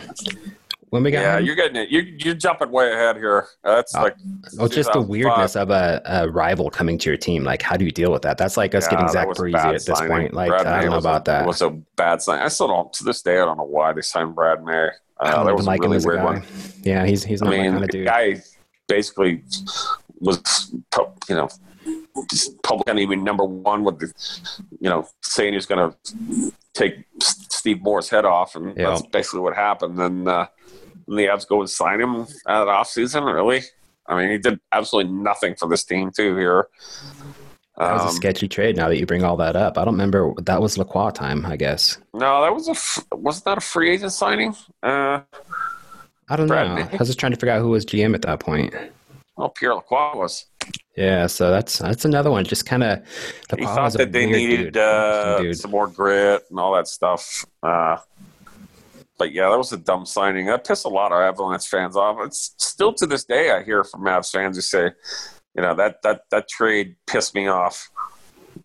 When 0.92 1.02
we 1.04 1.10
got 1.10 1.22
Yeah, 1.22 1.38
him? 1.38 1.46
you're 1.46 1.54
getting 1.54 1.76
it. 1.76 1.88
You're, 1.90 2.02
you're 2.02 2.34
jumping 2.34 2.70
way 2.70 2.92
ahead 2.92 3.16
here. 3.16 3.46
That's 3.64 3.94
Uh, 3.94 4.02
like. 4.02 4.16
Oh, 4.58 4.68
just 4.68 4.92
the 4.92 5.00
weirdness 5.00 5.56
of 5.56 5.70
a, 5.70 6.02
a 6.04 6.28
rival 6.28 6.68
coming 6.68 6.98
to 6.98 7.08
your 7.08 7.16
team. 7.16 7.44
Like, 7.44 7.62
how 7.62 7.78
do 7.78 7.86
you 7.86 7.90
deal 7.90 8.12
with 8.12 8.20
that? 8.22 8.36
That's 8.36 8.58
like 8.58 8.74
us 8.74 8.84
Yeah, 8.84 8.90
getting 8.90 9.08
Zach 9.08 9.34
Breezy 9.34 9.56
at 9.56 9.72
this 9.72 9.84
signing. 9.86 10.10
point. 10.12 10.34
Like, 10.34 10.50
Brad 10.50 10.66
I 10.66 10.82
don't 10.82 10.90
know 10.90 10.98
about 10.98 11.22
a, 11.22 11.30
that. 11.30 11.44
It 11.44 11.46
was 11.46 11.62
a 11.62 11.70
bad 11.96 12.20
sign. 12.20 12.40
I 12.42 12.48
still 12.48 12.68
don't, 12.68 12.92
to 12.92 13.04
this 13.04 13.22
day, 13.22 13.40
I 13.40 13.44
don't 13.46 13.56
know 13.56 13.64
why 13.64 13.94
they 13.94 14.02
signed 14.02 14.34
Brad 14.34 14.62
May. 14.62 14.88
Uh, 15.18 15.44
that 15.44 15.54
was 15.56 15.66
like 15.66 15.82
a 15.82 15.88
really 15.88 16.04
weird 16.04 16.22
one. 16.24 16.42
Yeah, 16.82 17.06
he's 17.06 17.24
he's 17.24 17.40
I 17.40 17.46
not 17.46 17.56
my 17.56 17.62
mean, 17.62 17.80
the 17.80 17.86
dude. 17.86 18.06
guy 18.06 18.42
basically 18.86 19.44
was, 20.20 20.74
you 21.26 21.34
know, 21.36 21.48
just 22.28 22.62
public 22.62 22.86
enemy 22.90 23.16
number 23.16 23.44
one 23.46 23.82
with 23.82 23.98
the, 23.98 24.12
you 24.78 24.90
know, 24.90 25.08
saying 25.22 25.54
he's 25.54 25.64
going 25.64 25.90
to 25.90 26.52
take 26.74 26.96
Steve 27.22 27.80
Moore's 27.80 28.10
head 28.10 28.26
off, 28.26 28.56
and 28.56 28.76
Yeah. 28.76 28.90
that's 28.90 29.06
basically 29.06 29.40
what 29.40 29.54
happened. 29.56 29.98
And 29.98 30.28
uh, 30.28 30.48
and 31.06 31.18
the 31.18 31.26
Avs 31.26 31.46
go 31.46 31.60
and 31.60 31.68
sign 31.70 32.00
him 32.00 32.26
at 32.46 32.68
off 32.68 32.88
season. 32.88 33.24
Really, 33.24 33.62
I 34.06 34.16
mean, 34.16 34.30
he 34.30 34.38
did 34.38 34.58
absolutely 34.72 35.12
nothing 35.12 35.54
for 35.56 35.68
this 35.68 35.84
team 35.84 36.10
too 36.10 36.36
here. 36.36 36.66
that 37.78 37.92
was 37.92 38.02
a 38.02 38.06
Um, 38.08 38.10
sketchy 38.14 38.48
trade. 38.48 38.76
Now 38.76 38.88
that 38.88 38.98
you 38.98 39.06
bring 39.06 39.24
all 39.24 39.36
that 39.38 39.56
up, 39.56 39.78
I 39.78 39.84
don't 39.84 39.94
remember. 39.94 40.32
That 40.42 40.60
was 40.60 40.76
Lacroix 40.78 41.10
time, 41.10 41.44
I 41.46 41.56
guess. 41.56 41.98
no, 42.14 42.42
that 42.42 42.54
was 42.54 42.68
a 42.68 43.16
wasn't 43.16 43.44
that 43.46 43.58
a 43.58 43.60
free 43.62 43.90
agent 43.90 44.12
signing? 44.12 44.54
Uh, 44.82 45.20
I 46.28 46.36
don't 46.36 46.46
Brad 46.46 46.68
know. 46.68 46.74
May? 46.76 46.82
I 46.82 46.96
was 46.96 47.08
just 47.08 47.18
trying 47.18 47.32
to 47.32 47.36
figure 47.38 47.52
out 47.52 47.60
who 47.62 47.70
was 47.70 47.84
GM 47.84 48.14
at 48.14 48.22
that 48.22 48.40
point. 48.40 48.72
well, 49.36 49.48
Pierre 49.50 49.74
Lacroix 49.74 50.12
was. 50.16 50.46
Yeah, 50.96 51.26
so 51.26 51.50
that's 51.50 51.78
that's 51.78 52.04
another 52.04 52.30
one. 52.30 52.44
Just 52.44 52.66
kind 52.66 52.82
of 52.82 53.00
he 53.58 53.64
thought 53.64 53.94
that 53.94 54.12
they 54.12 54.26
needed 54.26 54.76
uh, 54.76 55.52
some 55.54 55.70
more 55.70 55.86
grit 55.88 56.44
and 56.50 56.58
all 56.60 56.74
that 56.74 56.86
stuff. 56.86 57.44
Uh, 57.62 57.96
but 59.22 59.32
yeah, 59.32 59.48
that 59.48 59.56
was 59.56 59.72
a 59.72 59.76
dumb 59.76 60.04
signing. 60.04 60.46
That 60.46 60.66
pissed 60.66 60.84
a 60.84 60.88
lot 60.88 61.12
of 61.12 61.18
Avalanche 61.20 61.68
fans 61.68 61.94
off. 61.96 62.16
It's 62.22 62.56
still 62.58 62.92
to 62.94 63.06
this 63.06 63.24
day 63.24 63.52
I 63.52 63.62
hear 63.62 63.84
from 63.84 64.00
Mavs 64.00 64.32
fans 64.32 64.56
who 64.56 64.62
say, 64.62 64.90
you 65.54 65.62
know, 65.62 65.76
that 65.76 66.02
that 66.02 66.22
that 66.32 66.48
trade 66.48 66.96
pissed 67.06 67.32
me 67.32 67.46
off. 67.46 67.88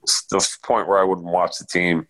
It's 0.01 0.25
to 0.27 0.37
the 0.37 0.57
point 0.63 0.87
where 0.87 0.97
I 0.97 1.03
wouldn't 1.03 1.27
watch 1.27 1.59
the 1.59 1.65
team. 1.65 2.07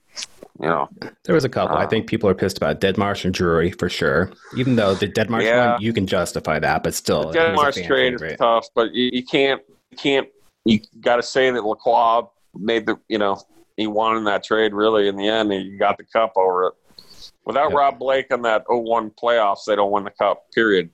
You 0.62 0.68
know, 0.70 0.88
There 1.26 1.36
was 1.36 1.44
a 1.44 1.50
couple. 1.50 1.76
I 1.76 1.84
Uh, 1.84 1.88
think 1.90 2.08
people 2.08 2.30
are 2.30 2.34
pissed 2.34 2.56
about 2.56 2.80
Deadmarsh 2.80 3.26
and 3.26 3.34
Drury 3.34 3.72
for 3.72 3.90
sure. 3.90 4.32
Even 4.56 4.78
though 4.78 4.96
the 4.96 5.10
Deadmarsh 5.10 5.44
Yeah. 5.44 5.74
one, 5.74 5.82
you 5.82 5.92
can 5.92 6.08
justify 6.08 6.58
that, 6.58 6.84
but 6.84 6.94
still, 6.94 7.32
the 7.34 7.54
a 7.54 7.72
trade 7.86 8.14
is 8.14 8.38
tough, 8.38 8.66
but 8.74 8.94
you, 8.94 9.10
you 9.12 9.26
can't 9.26 9.62
you 9.92 9.98
can't 9.98 10.28
you 10.64 10.80
got 11.02 11.18
to 11.18 11.24
say 11.24 11.52
that 11.52 11.66
Lacroix 11.66 12.22
made 12.56 12.86
the 12.86 12.96
you 13.10 13.18
know 13.18 13.42
he 13.76 13.88
won 13.88 14.16
in 14.16 14.24
that 14.24 14.46
trade. 14.46 14.74
Really, 14.74 15.10
in 15.10 15.18
the 15.18 15.28
end, 15.28 15.52
he 15.52 15.76
got 15.78 15.98
the 15.98 16.06
cup 16.06 16.32
over 16.38 16.68
it. 16.68 16.74
Without 17.48 17.72
Yeah. 17.72 17.78
Rob 17.78 17.98
Blake 17.98 18.32
on 18.32 18.42
that 18.44 18.66
0-1 18.68 19.10
playoffs, 19.16 19.64
they 19.66 19.76
don't 19.76 19.90
win 19.90 20.04
the 20.04 20.12
cup. 20.12 20.52
Period. 20.54 20.90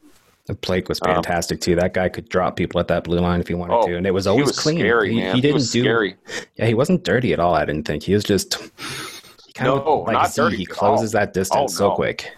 Blake 0.62 0.88
was 0.88 1.00
Um, 1.02 1.16
fantastic 1.16 1.60
too. 1.62 1.76
That 1.76 1.94
guy 1.94 2.10
could 2.10 2.30
drop 2.30 2.56
people 2.58 2.80
at 2.80 2.88
that 2.90 3.06
blue 3.06 3.18
line 3.20 3.40
if 3.42 3.48
he 3.48 3.56
wanted 3.56 3.74
Oh, 3.76 3.88
to, 3.88 3.98
and 3.98 4.06
it 4.06 4.12
was 4.12 4.26
he 4.26 4.30
always 4.30 4.48
was 4.48 4.60
clean. 4.60 4.78
scary, 4.78 5.12
he, 5.14 5.20
man. 5.20 5.36
he 5.36 5.42
didn't 5.42 5.56
was 5.56 5.72
do. 5.72 5.82
scary. 5.82 6.16
Yeah, 6.58 6.68
he 6.68 6.74
wasn't 6.76 7.04
dirty 7.04 7.34
at 7.34 7.40
all. 7.40 7.56
I 7.56 7.66
didn't 7.66 7.88
think 7.88 8.04
he 8.04 8.14
was 8.14 8.24
just. 8.24 8.56
He 9.46 9.54
kind 9.54 9.70
No, 9.70 9.82
of 10.02 10.04
like 10.08 10.14
not 10.14 10.32
Z, 10.32 10.42
dirty 10.42 10.58
He 10.58 10.66
closes 10.66 11.12
that 11.14 11.34
distance 11.34 11.74
Oh, 11.74 11.90
so 11.90 11.92
quick. 11.96 12.32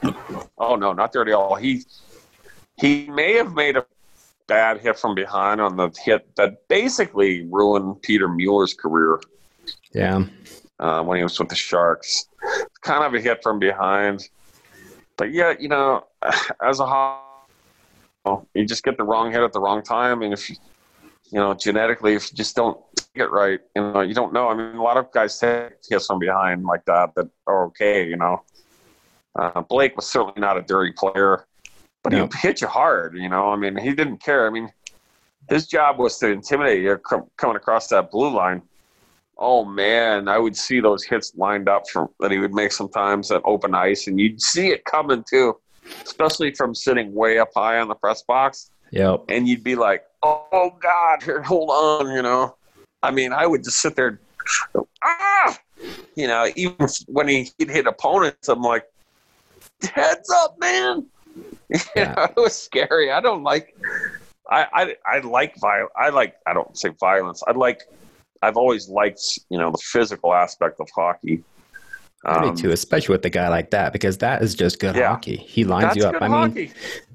Oh 0.57 0.75
no, 0.75 0.93
not 0.93 1.11
dirty 1.11 1.31
at 1.31 1.35
all. 1.37 1.55
He 1.55 1.83
he 2.79 3.07
may 3.09 3.33
have 3.33 3.53
made 3.53 3.75
a 3.75 3.85
bad 4.47 4.79
hit 4.81 4.97
from 4.99 5.15
behind 5.15 5.59
on 5.59 5.75
the 5.75 5.89
hit 6.03 6.27
that 6.35 6.67
basically 6.67 7.45
ruined 7.49 8.01
Peter 8.03 8.27
Mueller's 8.27 8.73
career 8.75 9.19
Yeah, 9.93 10.25
uh, 10.79 11.01
when 11.03 11.17
he 11.17 11.23
was 11.23 11.39
with 11.39 11.49
the 11.49 11.55
Sharks. 11.55 12.27
Kind 12.85 13.03
of 13.03 13.13
a 13.15 13.19
hit 13.19 13.41
from 13.41 13.57
behind, 13.57 14.29
but 15.17 15.31
yeah, 15.33 15.53
you 15.59 15.67
know, 15.67 16.05
as 16.63 16.79
a 16.79 16.85
ho- 16.85 18.47
you 18.53 18.63
just 18.65 18.83
get 18.83 18.95
the 18.97 19.03
wrong 19.03 19.31
hit 19.31 19.41
at 19.41 19.53
the 19.53 19.59
wrong 19.59 19.81
time, 19.81 20.21
and 20.21 20.31
if 20.33 20.47
you 20.51 20.55
you 21.31 21.39
know 21.39 21.55
genetically, 21.55 22.13
if 22.13 22.31
you 22.31 22.37
just 22.37 22.55
don't 22.55 22.79
get 23.15 23.31
right, 23.31 23.59
you 23.75 23.81
know, 23.81 24.01
you 24.01 24.13
don't 24.13 24.33
know. 24.33 24.49
I 24.49 24.53
mean, 24.53 24.75
a 24.75 24.83
lot 24.83 24.97
of 24.97 25.11
guys 25.11 25.39
take 25.39 25.73
hits 25.89 26.05
from 26.05 26.19
behind 26.19 26.63
like 26.63 26.85
that 26.85 27.15
that 27.15 27.27
are 27.47 27.65
okay, 27.65 28.07
you 28.07 28.17
know. 28.17 28.43
Uh, 29.35 29.61
Blake 29.61 29.95
was 29.95 30.05
certainly 30.05 30.39
not 30.39 30.55
a 30.55 30.61
dirty 30.61 30.93
player, 30.95 31.45
but 32.03 32.13
No. 32.13 32.27
he 32.27 32.37
hit 32.47 32.61
you 32.61 32.67
hard. 32.67 33.17
You 33.17 33.29
know, 33.29 33.49
I 33.49 33.55
mean, 33.55 33.77
he 33.77 33.93
didn't 33.95 34.19
care. 34.21 34.45
I 34.45 34.51
mean, 34.51 34.69
his 35.49 35.65
job 35.65 35.97
was 35.97 36.19
to 36.19 36.27
intimidate 36.29 36.83
you 36.83 36.97
coming 37.37 37.55
across 37.57 37.87
that 37.87 38.11
blue 38.11 38.29
line. 38.29 38.61
Oh 39.37 39.65
man, 39.65 40.27
I 40.27 40.37
would 40.37 40.55
see 40.55 40.79
those 40.79 41.03
hits 41.03 41.33
lined 41.35 41.67
up 41.67 41.83
from 41.89 42.07
that 42.19 42.31
he 42.31 42.37
would 42.39 42.53
make 42.53 42.71
sometimes 42.71 43.31
at 43.31 43.41
open 43.45 43.75
ice, 43.75 44.07
and 44.07 44.19
you'd 44.19 44.41
see 44.41 44.69
it 44.69 44.85
coming 44.85 45.23
too, 45.29 45.55
especially 46.05 46.53
from 46.53 46.73
sitting 46.73 47.13
way 47.13 47.37
up 47.39 47.49
high 47.55 47.79
on 47.79 47.87
the 47.89 47.95
press 47.95 48.23
box 48.23 48.71
Yep. 48.91 49.25
and 49.29 49.47
you'd 49.47 49.63
be 49.63 49.75
like, 49.75 50.03
"Oh 50.23 50.71
God, 50.81 51.21
here, 51.23 51.41
hold 51.41 51.69
on," 51.69 52.13
you 52.15 52.21
know. 52.21 52.55
I 53.03 53.11
mean, 53.11 53.33
I 53.33 53.45
would 53.45 53.63
just 53.63 53.81
sit 53.81 53.95
there, 53.95 54.19
ah, 55.03 55.57
you 56.15 56.27
know. 56.27 56.47
Even 56.55 56.87
when 57.07 57.27
he, 57.27 57.51
he'd 57.57 57.69
hit 57.69 57.87
opponents, 57.87 58.47
I'm 58.47 58.61
like, 58.61 58.85
"Heads 59.83 60.29
up, 60.31 60.55
man!" 60.59 61.07
You 61.69 61.79
Yeah. 61.95 62.13
know, 62.15 62.23
it 62.23 62.37
was 62.37 62.55
scary. 62.55 63.11
I 63.11 63.19
don't 63.19 63.43
like. 63.43 63.75
I 64.49 64.67
I, 64.71 64.95
I 65.17 65.19
like 65.19 65.55
viol. 65.59 65.89
I 65.99 66.09
like. 66.09 66.35
I 66.47 66.53
don't 66.53 66.77
say 66.77 66.89
violence. 66.99 67.43
I 67.45 67.51
like. 67.51 67.81
I've 68.41 68.57
always 68.57 68.89
liked, 68.89 69.39
you 69.49 69.57
know, 69.57 69.71
the 69.71 69.77
physical 69.77 70.33
aspect 70.33 70.79
of 70.79 70.87
hockey. 70.95 71.43
Um, 72.25 72.55
do 72.55 72.61
too, 72.63 72.71
especially 72.71 73.13
with 73.13 73.25
a 73.25 73.29
guy 73.29 73.49
like 73.49 73.69
that, 73.71 73.93
because 73.93 74.17
that 74.17 74.41
is 74.41 74.55
just 74.55 74.79
good 74.79 74.95
Yeah. 74.95 75.09
hockey. 75.09 75.35
He 75.37 75.63
lines 75.63 75.95
you 75.95 76.05
up. 76.05 76.15
I 76.19 76.27
mean, 76.27 76.31
hockey. 76.31 76.71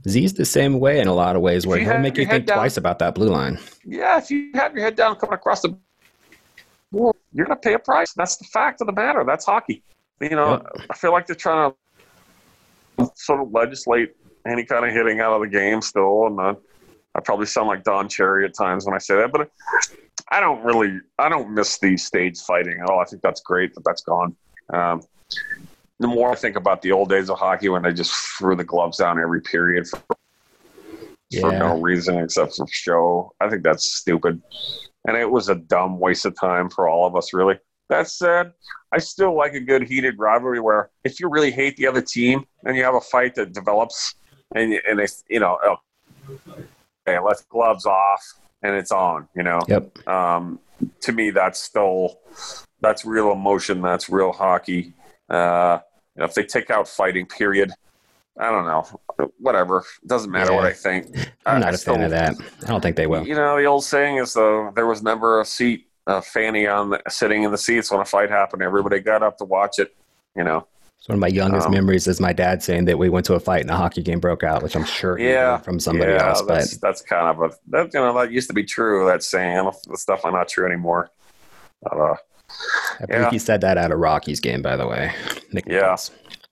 Z's 0.09 0.35
the 0.35 0.45
same 0.45 0.79
way 0.79 1.01
in 1.01 1.09
a 1.09 1.13
lot 1.13 1.35
of 1.35 1.43
ways, 1.43 1.67
where 1.67 1.79
he'll 1.81 1.99
make 1.99 2.17
you 2.17 2.27
think 2.27 2.47
down- 2.47 2.59
twice 2.59 2.77
about 2.77 3.01
that 3.01 3.15
blue 3.17 3.29
line. 3.29 3.59
Yeah, 3.85 4.19
if 4.19 4.31
you 4.31 4.51
have 4.55 4.73
your 4.75 4.85
head 4.85 4.95
down 4.95 5.17
coming 5.17 5.35
across 5.35 5.63
the 5.63 5.77
board, 6.93 7.17
you're 7.33 7.45
going 7.47 7.57
to 7.57 7.61
pay 7.61 7.75
a 7.75 7.79
price. 7.79 8.13
That's 8.13 8.37
the 8.37 8.45
fact 8.45 8.81
of 8.81 8.87
the 8.87 8.93
matter. 8.93 9.25
That's 9.25 9.45
hockey. 9.45 9.83
You 10.21 10.31
know, 10.31 10.63
I 10.89 10.95
feel 10.95 11.13
like 11.13 11.27
they're 11.27 11.35
trying 11.35 11.73
to 12.99 13.11
sort 13.17 13.41
of 13.41 13.53
legislate 13.53 14.15
any 14.47 14.65
kind 14.65 14.85
of 14.85 14.93
hitting 14.93 15.21
out 15.21 15.33
of 15.33 15.41
the 15.41 15.49
game 15.49 15.81
still. 15.83 16.27
And 16.27 16.39
uh, 16.39 16.55
I 17.17 17.21
probably 17.21 17.47
sound 17.47 17.67
like 17.69 17.83
Don 17.83 18.09
Cherry 18.09 18.45
at 18.45 18.55
times 18.55 18.87
when 18.87 18.95
I 18.95 18.99
say 18.99 19.17
that, 19.17 19.33
but 19.33 19.51
I 20.31 20.41
don't 20.41 20.63
really, 20.63 21.01
I 21.19 21.29
don't 21.29 21.53
miss 21.53 21.79
the 21.79 21.97
stage 21.97 22.39
fighting 22.41 22.81
at 22.81 22.89
all. 22.89 23.01
I 23.01 23.05
think 23.05 23.23
that's 23.23 23.41
great 23.41 23.75
that 23.75 23.85
that's 23.85 24.03
gone. 24.03 24.37
Um, 24.73 25.03
the 25.99 26.07
more 26.07 26.33
I 26.33 26.35
think 26.35 26.57
about 26.57 26.83
the 26.83 26.93
old 26.93 27.09
days 27.09 27.29
of 27.31 27.39
hockey 27.39 27.69
when 27.69 27.83
they 27.83 27.93
just 27.93 28.15
threw 28.39 28.57
the 28.57 28.65
gloves 28.65 28.99
down 28.99 29.21
every 29.21 29.43
period 29.43 29.87
for 29.89 30.01
for 31.39 31.53
no 31.53 31.81
reason 31.81 32.19
except 32.19 32.57
for 32.57 32.67
show. 32.69 33.33
I 33.41 33.49
think 33.49 33.63
that's 33.63 33.85
stupid. 33.85 34.43
And 35.07 35.17
it 35.17 35.31
was 35.31 35.49
a 35.49 35.55
dumb 35.55 36.01
waste 36.01 36.27
of 36.27 36.39
time 36.39 36.69
for 36.69 36.89
all 36.89 37.07
of 37.07 37.15
us, 37.15 37.33
really. 37.33 37.59
That 37.89 38.09
said, 38.09 38.53
I 38.93 38.99
still 38.99 39.37
like 39.37 39.55
a 39.55 39.61
good 39.61 39.83
heated 39.83 40.19
rivalry 40.19 40.61
where 40.61 40.91
if 41.05 41.21
you 41.21 41.29
really 41.29 41.51
hate 41.51 41.77
the 41.77 41.87
other 41.87 42.03
team 42.03 42.47
and 42.65 42.77
you 42.77 42.83
have 42.85 42.95
a 42.95 43.01
fight 43.01 43.35
that 43.37 43.53
develops 43.53 44.15
and, 44.55 44.75
and 44.89 44.99
it's, 45.01 45.23
you 45.29 45.41
know, 45.41 45.59
oh, 45.65 45.77
okay, 47.09 47.19
let's 47.21 47.43
gloves 47.43 47.87
off 47.87 48.23
and 48.63 48.75
it's 48.75 48.93
on, 48.93 49.29
you 49.35 49.43
know. 49.43 49.61
Yep. 49.69 50.09
Um, 50.09 50.59
to 51.01 51.13
me, 51.13 51.31
that's 51.31 51.61
still, 51.61 52.21
that's 52.81 53.05
real 53.05 53.33
emotion. 53.33 53.83
That's 53.83 54.09
real 54.09 54.33
hockey. 54.33 54.95
Uh, 55.29 55.79
you 56.17 56.21
know, 56.21 56.25
if 56.25 56.35
they 56.35 56.45
take 56.45 56.71
out 56.71 56.89
fighting, 56.89 57.27
period, 57.27 57.73
I 58.39 58.51
don't 58.51 58.67
know. 58.67 58.87
Whatever. 59.39 59.85
It 60.03 60.09
doesn't 60.09 60.31
matter 60.31 60.55
what 60.55 60.65
I 60.65 60.73
think. 60.73 61.07
I'm 61.45 61.57
I- 61.57 61.59
not 61.59 61.69
I 61.73 61.75
a 61.75 61.79
fan 61.79 62.03
of 62.03 62.11
that. 62.11 62.35
I 62.65 62.67
don't 62.67 62.81
think 62.81 62.97
they 62.97 63.07
will. 63.07 63.27
you 63.27 63.35
know, 63.35 63.57
the 63.59 63.65
old 63.67 63.85
saying 63.85 64.17
is 64.17 64.33
though 64.33 64.73
there 64.75 64.87
was 64.87 65.03
never 65.03 65.41
a 65.41 65.45
seat, 65.45 65.89
a 66.07 66.23
fanny 66.23 66.67
on 66.67 66.91
the, 66.91 67.03
sitting 67.09 67.43
in 67.43 67.51
the 67.51 67.59
seats 67.59 67.91
when 67.91 68.01
a 68.01 68.05
fight 68.05 68.31
happened. 68.31 68.63
Everybody 68.63 69.01
got 69.01 69.23
up 69.23 69.37
to 69.39 69.45
watch 69.45 69.79
it. 69.79 69.95
You 70.37 70.45
know, 70.45 70.67
It's 71.01 71.09
one 71.09 71.15
of 71.17 71.21
my 71.21 71.29
youngest 71.29 71.67
Um, 71.67 71.73
memories 71.73 72.07
is 72.07 72.21
my 72.21 72.33
dad 72.35 72.63
saying 72.63 72.85
that 72.85 72.99
we 72.99 73.09
went 73.09 73.25
to 73.27 73.35
a 73.35 73.41
fight 73.41 73.63
and 73.63 73.71
a 73.71 73.77
hockey 73.77 74.03
game 74.03 74.21
broke 74.21 74.45
out, 74.45 74.63
which 74.63 74.77
I'm 74.77 74.85
sure 74.85 75.19
Yeah. 75.19 75.57
from 75.57 75.81
somebody 75.81 76.13
yeah, 76.13 76.29
else. 76.29 76.43
But 76.43 76.57
that's 76.57 76.77
that's 76.77 77.01
kind 77.03 77.27
of 77.27 77.41
a 77.41 77.55
that 77.71 77.93
you 77.95 78.01
know 78.01 78.13
that 78.19 78.31
used 78.31 78.49
to 78.49 78.55
be 78.55 78.65
true. 78.65 79.07
That 79.07 79.23
saying, 79.23 79.59
I 79.59 79.63
don't, 79.63 79.77
that's 79.89 80.05
definitely 80.05 80.39
not 80.39 80.49
true 80.49 80.67
anymore. 80.67 81.09
Uh, 81.91 82.15
I 83.01 83.07
believe 83.07 83.23
yeah. 83.23 83.31
he 83.31 83.39
said 83.39 83.63
that 83.63 83.79
at 83.79 83.91
a 83.91 83.97
Rockies 83.97 84.41
game, 84.41 84.61
by 84.61 84.77
the 84.77 84.87
way. 84.87 85.13
Nick 85.53 85.65
Yeah. 85.67 85.81
Nichols. 85.81 86.11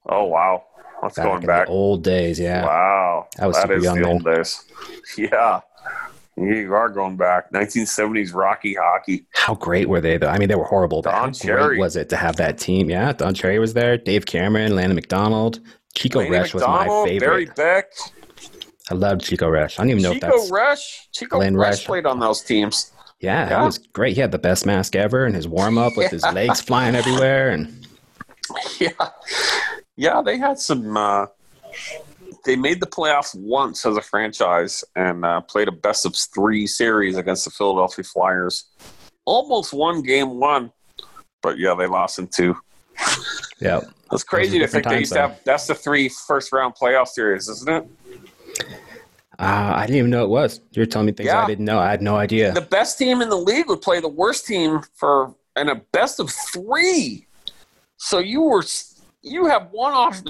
oh 0.08 0.24
wow, 0.24 0.64
that's 1.02 1.16
Back 1.16 1.26
going 1.26 1.40
in 1.42 1.46
back. 1.46 1.66
the 1.66 1.72
old 1.72 2.02
days, 2.02 2.40
yeah. 2.40 2.64
Wow, 2.64 3.26
I 3.38 3.46
was 3.46 3.56
that 3.56 3.62
super 3.62 3.74
is 3.74 3.84
young 3.84 4.00
the 4.00 4.08
old 4.08 4.24
days. 4.24 4.64
Yeah, 5.18 5.60
you 6.46 6.74
are 6.74 6.88
going 6.88 7.16
back. 7.16 7.50
1970s 7.52 8.34
Rocky 8.34 8.74
hockey. 8.74 9.26
How 9.34 9.54
great 9.54 9.88
were 9.88 10.00
they, 10.00 10.16
though? 10.18 10.28
I 10.28 10.38
mean, 10.38 10.48
they 10.48 10.54
were 10.54 10.64
horrible. 10.64 11.02
Don 11.02 11.32
Cherry. 11.32 11.78
was 11.78 11.96
it 11.96 12.08
to 12.10 12.16
have 12.16 12.36
that 12.36 12.58
team? 12.58 12.88
Yeah, 12.90 13.12
Don 13.12 13.34
Cherry 13.34 13.58
was 13.58 13.74
there. 13.74 13.96
Dave 13.98 14.26
Cameron, 14.26 14.74
Lanny 14.76 14.94
McDonald, 14.94 15.60
Chico 15.94 16.20
Laney 16.20 16.36
Resch 16.36 16.54
was 16.54 16.62
my 16.62 16.86
favorite. 17.06 17.26
Barry 17.28 17.44
Beck, 17.56 17.86
I 18.90 18.94
loved 18.94 19.22
Chico 19.22 19.48
Resch. 19.50 19.78
I 19.78 19.82
don't 19.82 19.90
even 19.90 20.02
know 20.02 20.10
if 20.12 20.20
Chico 20.20 20.38
that's 20.38 20.50
Resch. 20.50 21.06
Chico 21.12 21.36
Glenn 21.38 21.54
Resch 21.54 21.84
played 21.84 22.06
on 22.06 22.20
those 22.20 22.40
teams. 22.42 22.92
yeah, 23.20 23.48
Yeah. 23.50 23.62
It 23.62 23.66
was 23.66 23.78
great. 23.78 24.14
He 24.14 24.20
had 24.20 24.32
the 24.32 24.38
best 24.38 24.64
mask 24.64 24.96
ever, 24.96 25.24
and 25.24 25.34
his 25.34 25.46
warm 25.48 25.76
up 25.78 25.96
with 25.96 26.10
his 26.10 26.22
legs 26.32 26.60
flying 26.60 26.94
everywhere, 26.94 27.50
and 27.50 27.86
Yeah, 28.80 28.90
yeah, 29.96 30.22
they 30.22 30.38
had 30.38 30.58
some. 30.58 30.96
Uh, 30.96 31.26
they 32.48 32.56
made 32.56 32.80
the 32.80 32.86
playoffs 32.86 33.38
once 33.38 33.84
as 33.84 33.98
a 33.98 34.00
franchise 34.00 34.82
and 34.96 35.22
uh, 35.22 35.38
played 35.42 35.68
a 35.68 35.72
best 35.72 36.06
of 36.06 36.16
three 36.16 36.66
series 36.66 37.18
against 37.18 37.44
the 37.44 37.50
Philadelphia 37.50 38.02
Flyers. 38.02 38.64
Almost 39.26 39.74
won 39.74 40.00
game 40.00 40.40
one, 40.40 40.72
but 41.42 41.58
yeah, 41.58 41.74
they 41.74 41.86
lost 41.86 42.18
in 42.18 42.26
two. 42.26 42.56
yeah, 43.60 43.82
It's 44.10 44.24
crazy 44.24 44.58
to 44.60 44.66
think 44.66 44.84
they 44.84 45.00
used 45.00 45.12
to 45.12 45.20
have 45.20 45.44
best 45.44 45.68
of 45.68 45.78
three 45.78 46.08
first 46.08 46.50
round 46.50 46.74
playoff 46.74 47.08
series, 47.08 47.50
isn't 47.50 47.68
it? 47.68 47.86
uh, 49.38 49.72
I 49.76 49.84
didn't 49.84 49.98
even 49.98 50.10
know 50.10 50.24
it 50.24 50.30
was. 50.30 50.62
You're 50.72 50.86
telling 50.86 51.04
me 51.04 51.12
things 51.12 51.26
Yeah. 51.26 51.44
I 51.44 51.46
didn't 51.46 51.66
know. 51.66 51.78
I 51.78 51.90
had 51.90 52.00
no 52.00 52.16
idea. 52.16 52.52
The 52.52 52.62
best 52.62 52.96
team 52.96 53.20
in 53.20 53.28
the 53.28 53.36
league 53.36 53.68
would 53.68 53.82
play 53.82 54.00
the 54.00 54.08
worst 54.08 54.46
team 54.46 54.80
for 54.94 55.34
and 55.54 55.68
a 55.68 55.74
best 55.92 56.18
of 56.18 56.30
three. 56.30 57.26
So 57.98 58.20
you 58.20 58.40
were 58.40 58.64
you 59.20 59.44
have 59.44 59.68
one 59.70 59.92
off 59.92 60.22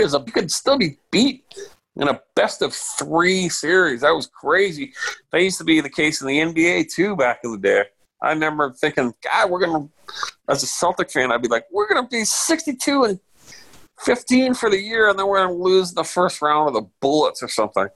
because 0.00 0.26
you 0.26 0.32
could 0.32 0.50
still 0.50 0.78
be 0.78 0.98
beat 1.10 1.44
in 1.96 2.08
a 2.08 2.20
best 2.34 2.62
of 2.62 2.72
three 2.72 3.48
series. 3.48 4.00
That 4.00 4.12
was 4.12 4.26
crazy. 4.26 4.92
That 5.32 5.42
used 5.42 5.58
to 5.58 5.64
be 5.64 5.80
the 5.80 5.90
case 5.90 6.20
in 6.20 6.26
the 6.26 6.38
NBA 6.38 6.92
too 6.92 7.16
back 7.16 7.40
in 7.44 7.52
the 7.52 7.58
day. 7.58 7.84
I 8.22 8.30
remember 8.32 8.72
thinking, 8.72 9.14
God, 9.22 9.50
we're 9.50 9.60
gonna 9.60 9.88
as 10.48 10.62
a 10.62 10.66
Celtic 10.66 11.10
fan, 11.10 11.32
I'd 11.32 11.42
be 11.42 11.48
like, 11.48 11.66
we're 11.70 11.88
gonna 11.88 12.08
be 12.08 12.24
sixty-two 12.24 13.04
and 13.04 13.20
fifteen 13.98 14.54
for 14.54 14.70
the 14.70 14.78
year, 14.78 15.08
and 15.08 15.18
then 15.18 15.26
we're 15.26 15.38
gonna 15.38 15.52
lose 15.52 15.92
the 15.92 16.04
first 16.04 16.42
round 16.42 16.68
of 16.68 16.74
the 16.74 16.88
Bullets 17.00 17.42
or 17.42 17.48
something. 17.48 17.88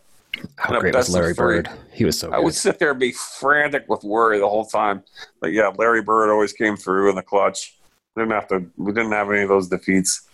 How 0.57 0.81
great 0.81 0.95
was 0.95 1.11
Larry. 1.11 1.35
Bird? 1.35 1.71
He 1.93 2.05
was 2.05 2.19
so 2.19 2.29
I 2.29 2.37
good. 2.37 2.45
would 2.45 2.55
sit 2.55 2.79
there 2.79 2.91
and 2.91 3.01
be 3.01 3.13
frantic 3.13 3.85
with 3.89 4.03
worry 4.03 4.39
the 4.39 4.49
whole 4.49 4.65
time. 4.65 5.03
But 5.41 5.53
yeah, 5.53 5.71
Larry 5.79 6.03
Bird 6.03 6.31
always 6.31 6.53
came 6.53 6.77
through 6.77 7.11
in 7.11 7.17
the 7.17 7.23
clutch. 7.23 7.77
Didn't 8.17 8.33
have 8.33 8.49
to. 8.49 8.67
We 8.77 8.93
didn't 8.93 9.13
have 9.13 9.31
any 9.31 9.43
of 9.43 9.49
those 9.49 9.69
defeats. 9.69 10.29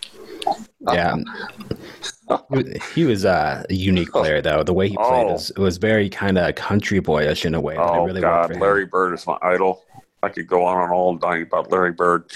Yeah. 0.93 1.17
He- 2.95 3.05
was 3.05 3.25
uh, 3.25 3.65
a 3.69 3.75
unique 3.75 4.11
player, 4.13 4.41
though. 4.41 4.63
The 4.63 4.73
way 4.73 4.89
he 4.89 4.97
played 4.97 5.27
Oh. 5.27 5.33
was, 5.33 5.51
it 5.51 5.59
was 5.59 5.79
very 5.79 6.09
kind 6.09 6.39
of 6.39 6.55
country 6.55 7.01
boyish 7.01 7.45
in 7.45 7.55
a 7.55 7.61
way. 7.61 7.77
Oh 7.77 8.05
really 8.07 8.21
God. 8.21 8.55
Larry 8.57 8.87
Bird 8.87 9.15
is 9.15 9.27
my 9.27 9.37
idol. 9.43 9.83
I 10.23 10.29
could 10.29 10.47
go 10.47 10.65
on 10.65 10.83
and 10.85 10.93
all 10.93 11.17
night 11.19 11.43
about 11.43 11.71
Larry 11.73 11.93
Bird. 11.93 12.31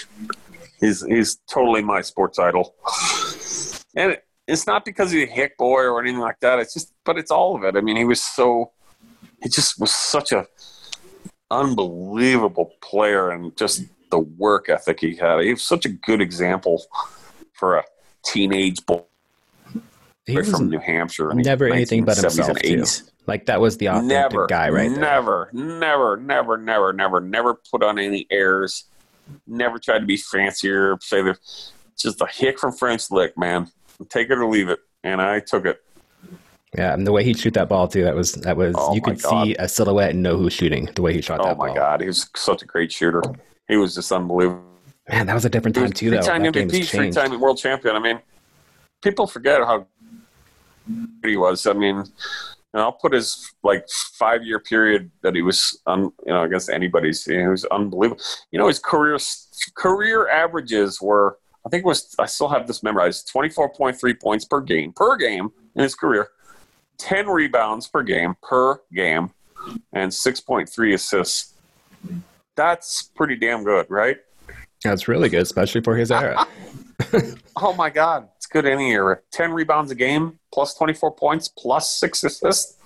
He's 0.79 1.05
he's 1.05 1.37
totally 1.49 1.81
my 1.81 2.01
sports 2.01 2.37
idol. 2.39 2.75
And 3.95 4.11
it, 4.13 4.23
it's 4.47 4.67
not 4.67 4.83
because 4.85 5.11
he's 5.11 5.27
a 5.29 5.31
hick 5.31 5.57
boy 5.57 5.83
or 5.83 6.01
anything 6.01 6.19
like 6.19 6.39
that. 6.41 6.59
It's 6.59 6.73
just, 6.73 6.93
but 7.05 7.17
it's 7.17 7.31
all 7.31 7.55
of 7.55 7.63
it. 7.63 7.75
I 7.77 7.81
mean, 7.81 7.95
he 7.95 8.05
was 8.05 8.21
so. 8.21 8.71
He 9.41 9.49
just 9.49 9.79
was 9.79 9.93
such 9.93 10.31
a 10.31 10.45
unbelievable 11.51 12.71
player, 12.81 13.29
and 13.29 13.55
just 13.55 13.83
the 14.11 14.19
work 14.19 14.69
ethic 14.69 14.99
he 14.99 15.15
had. 15.15 15.39
He 15.41 15.51
was 15.51 15.63
such 15.63 15.85
a 15.85 15.89
good 15.89 16.21
example 16.21 16.83
for 17.53 17.77
a 17.77 17.83
teenage 18.25 18.85
boy 18.85 19.01
He 20.25 20.41
from 20.43 20.69
New 20.69 20.79
Hampshire. 20.79 21.33
never 21.33 21.67
anything 21.67 22.03
but 22.05 22.17
himself, 22.17 22.57
too. 22.59 22.77
80s. 22.77 23.11
Like, 23.27 23.45
that 23.47 23.59
was 23.61 23.77
the 23.77 23.87
authentic 23.89 24.09
never 24.09 24.47
guy 24.47 24.69
right 24.69 24.89
there. 24.89 24.99
never 24.99 25.49
never 25.53 26.17
never 26.17 26.57
never 26.57 26.93
never 26.93 27.21
never 27.21 27.53
put 27.71 27.83
on 27.83 27.97
any 27.99 28.27
airs 28.29 28.85
never 29.47 29.79
tried 29.79 29.99
to 29.99 30.05
be 30.05 30.17
fancier 30.17 30.97
say 31.01 31.23
the 31.23 31.35
just 31.97 32.21
a 32.21 32.27
hick 32.27 32.59
from 32.59 32.71
french 32.71 33.09
lick 33.09 33.35
man 33.37 33.67
take 34.09 34.29
it 34.29 34.37
or 34.37 34.45
leave 34.45 34.69
it 34.69 34.77
and 35.03 35.19
i 35.19 35.39
took 35.39 35.65
it 35.65 35.81
Yeah, 36.77 36.93
and 36.93 37.07
the 37.07 37.11
way 37.11 37.23
he'd 37.23 37.39
shoot 37.39 37.53
that 37.55 37.67
ball, 37.69 37.87
too, 37.87 38.03
that 38.03 38.13
was, 38.15 38.33
that 38.33 38.55
was 38.57 38.75
Oh 38.77 38.93
you 38.93 39.01
could 39.01 39.19
see 39.19 39.55
a 39.57 39.67
silhouette 39.67 40.11
and 40.11 40.21
know 40.21 40.37
who's 40.37 40.53
shooting 40.53 40.85
the 40.93 41.01
way 41.01 41.13
he 41.13 41.21
shot 41.21 41.39
oh 41.39 41.45
that 41.45 41.57
ball. 41.57 41.65
Oh 41.65 41.69
my 41.69 41.75
god 41.75 42.01
he 42.01 42.07
was 42.07 42.29
such 42.35 42.61
a 42.61 42.65
great 42.65 42.91
shooter 42.91 43.23
he 43.67 43.77
was 43.77 43.95
just 43.95 44.11
unbelievable 44.11 44.61
Man, 45.09 45.27
that 45.27 45.33
was 45.33 45.45
a 45.45 45.49
different 45.49 45.75
time, 45.75 45.91
too, 45.91 46.09
That 46.09 46.23
game 46.23 46.51
mvp 46.51 46.77
has 46.77 46.89
three-time 46.89 47.39
world 47.39 47.57
champion 47.57 47.95
i 47.95 47.99
mean 47.99 48.19
people 49.03 49.27
forget 49.27 49.61
how 49.61 49.85
good 50.87 51.29
he 51.29 51.37
was 51.37 51.65
i 51.67 51.73
mean 51.73 52.03
and 52.75 52.81
I'll 52.81 52.91
put 52.91 53.13
his 53.13 53.53
like 53.63 53.87
five 53.89 54.43
year 54.43 54.59
period 54.59 55.09
that 55.23 55.33
he 55.33 55.41
was 55.41 55.81
un, 55.87 56.11
you 56.25 56.33
know 56.33 56.43
against 56.43 56.67
know, 56.67 56.79
he 56.81 57.47
was 57.47 57.63
unbelievable. 57.65 58.21
You 58.51 58.59
know, 58.59 58.67
his 58.67 58.79
career 58.79 59.17
career 59.75 60.27
averages 60.27 61.01
were 61.01 61.37
I 61.65 61.69
think 61.69 61.85
it 61.85 61.87
was 61.87 62.13
I 62.19 62.25
still 62.25 62.49
have 62.49 62.67
this 62.67 62.83
memorized. 62.83 63.29
Twenty 63.29 63.49
four 63.49 63.69
point 63.69 63.97
three 63.97 64.13
points 64.13 64.43
per 64.43 64.59
game 64.59 64.91
per 64.91 65.15
game 65.15 65.51
in 65.75 65.83
his 65.83 65.95
career, 65.95 66.27
ten 66.97 67.27
rebounds 67.27 67.87
per 67.87 68.03
game 68.03 68.35
per 68.43 68.81
game, 68.93 69.31
and 69.93 70.13
six 70.13 70.41
point 70.41 70.67
three 70.67 70.93
assists. 70.93 71.53
That's 72.55 73.03
pretty 73.15 73.37
damn 73.37 73.63
good, 73.63 73.85
right? 73.89 74.17
That's 74.85 75.07
really 75.07 75.29
good, 75.29 75.41
especially 75.41 75.81
for 75.81 75.95
his 75.95 76.11
era. 76.11 76.47
Oh 77.57 77.73
my 77.73 77.89
god, 77.89 78.27
it's 78.37 78.47
good 78.47 78.65
any 78.65 78.89
year. 78.89 79.21
Ten 79.31 79.51
rebounds 79.51 79.91
a 79.91 79.95
game, 79.95 80.39
plus 80.53 80.73
twenty 80.75 80.93
four 80.93 81.11
points, 81.11 81.47
plus 81.49 81.89
six 81.99 82.23
assists. 82.23 82.77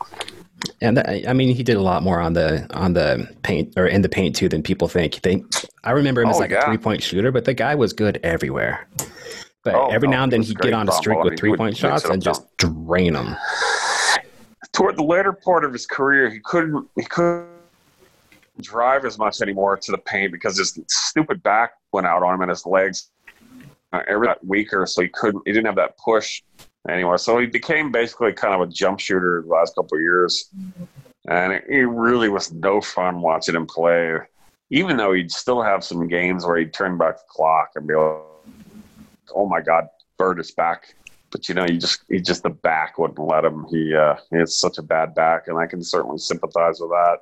and 0.82 0.97
that, 0.97 1.28
I 1.28 1.34
mean, 1.34 1.56
he 1.56 1.64
did 1.64 1.76
a 1.78 1.82
lot 1.82 2.02
more 2.04 2.20
on 2.20 2.34
the 2.34 2.68
on 2.76 2.93
the 2.93 3.28
paint 3.43 3.74
or 3.78 3.86
in 3.88 4.02
the 4.04 4.10
paint 4.10 4.36
too 4.36 4.47
than 4.50 4.62
people 4.64 4.88
think. 4.88 5.22
They, 5.22 5.43
I 5.84 5.91
remember 5.91 6.22
him 6.22 6.30
as 6.30 6.36
Oh, 6.38 6.39
like 6.39 6.52
a 6.52 6.62
three 6.64 6.78
point 6.78 7.02
shooter, 7.04 7.32
but 7.32 7.45
the 7.45 7.54
guy 7.54 7.74
was 7.76 7.93
good 7.93 8.20
everywhere. 8.24 8.88
But 9.64 9.76
Oh, 9.76 9.88
every 9.89 10.08
no, 10.08 10.18
now 10.18 10.24
and 10.24 10.32
then 10.32 10.41
he'd 10.43 10.60
get 10.60 10.74
on 10.74 10.88
a 10.89 10.91
streak. 10.91 11.24
With 11.24 11.38
three 11.39 11.56
point 11.56 11.76
shots 11.78 12.06
and 12.06 12.22
just 12.22 12.45
drain 12.58 13.14
them. 13.14 13.36
Toward 14.74 14.97
the 14.97 15.04
later 15.04 15.34
part 15.34 15.66
of 15.66 15.74
his 15.74 15.86
career, 15.88 16.30
he 16.30 16.39
couldn't 16.39 16.88
he 16.95 17.04
couldn't 17.06 17.47
drive 18.62 19.05
as 19.05 19.18
much 19.18 19.41
anymore 19.41 19.78
to 19.78 19.91
the 19.91 19.97
paint 19.97 20.32
because 20.32 20.57
his 20.57 20.80
stupid 20.88 21.41
back 21.43 21.72
went 21.91 22.07
out 22.07 22.24
on 22.24 22.36
him 22.36 22.41
and 22.41 22.49
his 22.49 22.66
legs 22.66 23.12
uh, 23.91 24.01
every 24.07 24.28
got 24.28 24.45
weaker, 24.45 24.86
so 24.86 25.01
he 25.01 25.07
couldn't 25.10 25.41
he 25.45 25.51
didn't 25.51 25.66
have 25.66 25.76
that 25.76 25.97
push 25.97 26.41
anymore. 26.88 27.18
So 27.18 27.39
he 27.39 27.47
became 27.47 27.91
basically 27.91 28.34
kind 28.34 28.53
of 28.53 28.62
a 28.62 28.72
jump 28.72 28.99
shooter 28.99 29.43
the 29.45 29.51
last 29.51 29.76
couple 29.76 29.97
of 29.97 30.01
years, 30.01 30.49
and 31.28 31.53
it, 31.53 31.64
it 31.68 31.86
really 31.86 32.30
was 32.30 32.51
no 32.51 32.82
fun 32.82 33.22
watching 33.22 33.55
him 33.55 33.66
play. 33.66 34.18
Even 34.72 34.97
though 34.97 35.14
he'd 35.14 35.32
still 35.32 35.64
have 35.64 35.84
some 35.84 36.07
games 36.07 36.45
where 36.45 36.57
he'd 36.57 36.74
turn 36.74 36.97
back 36.97 37.18
the 37.18 37.24
clock 37.28 37.72
and 37.76 37.88
be 37.88 37.95
like, 37.95 38.22
"Oh 39.34 39.47
my 39.47 39.62
God, 39.62 39.88
Bird 40.18 40.39
is 40.39 40.51
back." 40.51 40.93
But 41.32 41.49
you 41.49 41.55
know, 41.55 41.66
you 41.66 41.80
just 41.80 42.03
he 42.10 42.20
just 42.20 42.43
the 42.43 42.49
back 42.49 42.97
wouldn't 42.99 43.20
let 43.20 43.45
him. 43.45 43.66
He 43.72 43.95
uh, 43.95 44.18
he 44.30 44.38
has 44.38 44.60
such 44.60 44.78
a 44.78 44.84
bad 44.84 45.16
back, 45.16 45.47
and 45.47 45.57
I 45.57 45.66
can 45.66 45.84
certainly 45.84 46.20
sympathize 46.20 46.80
with 46.80 46.91
that. 46.91 47.18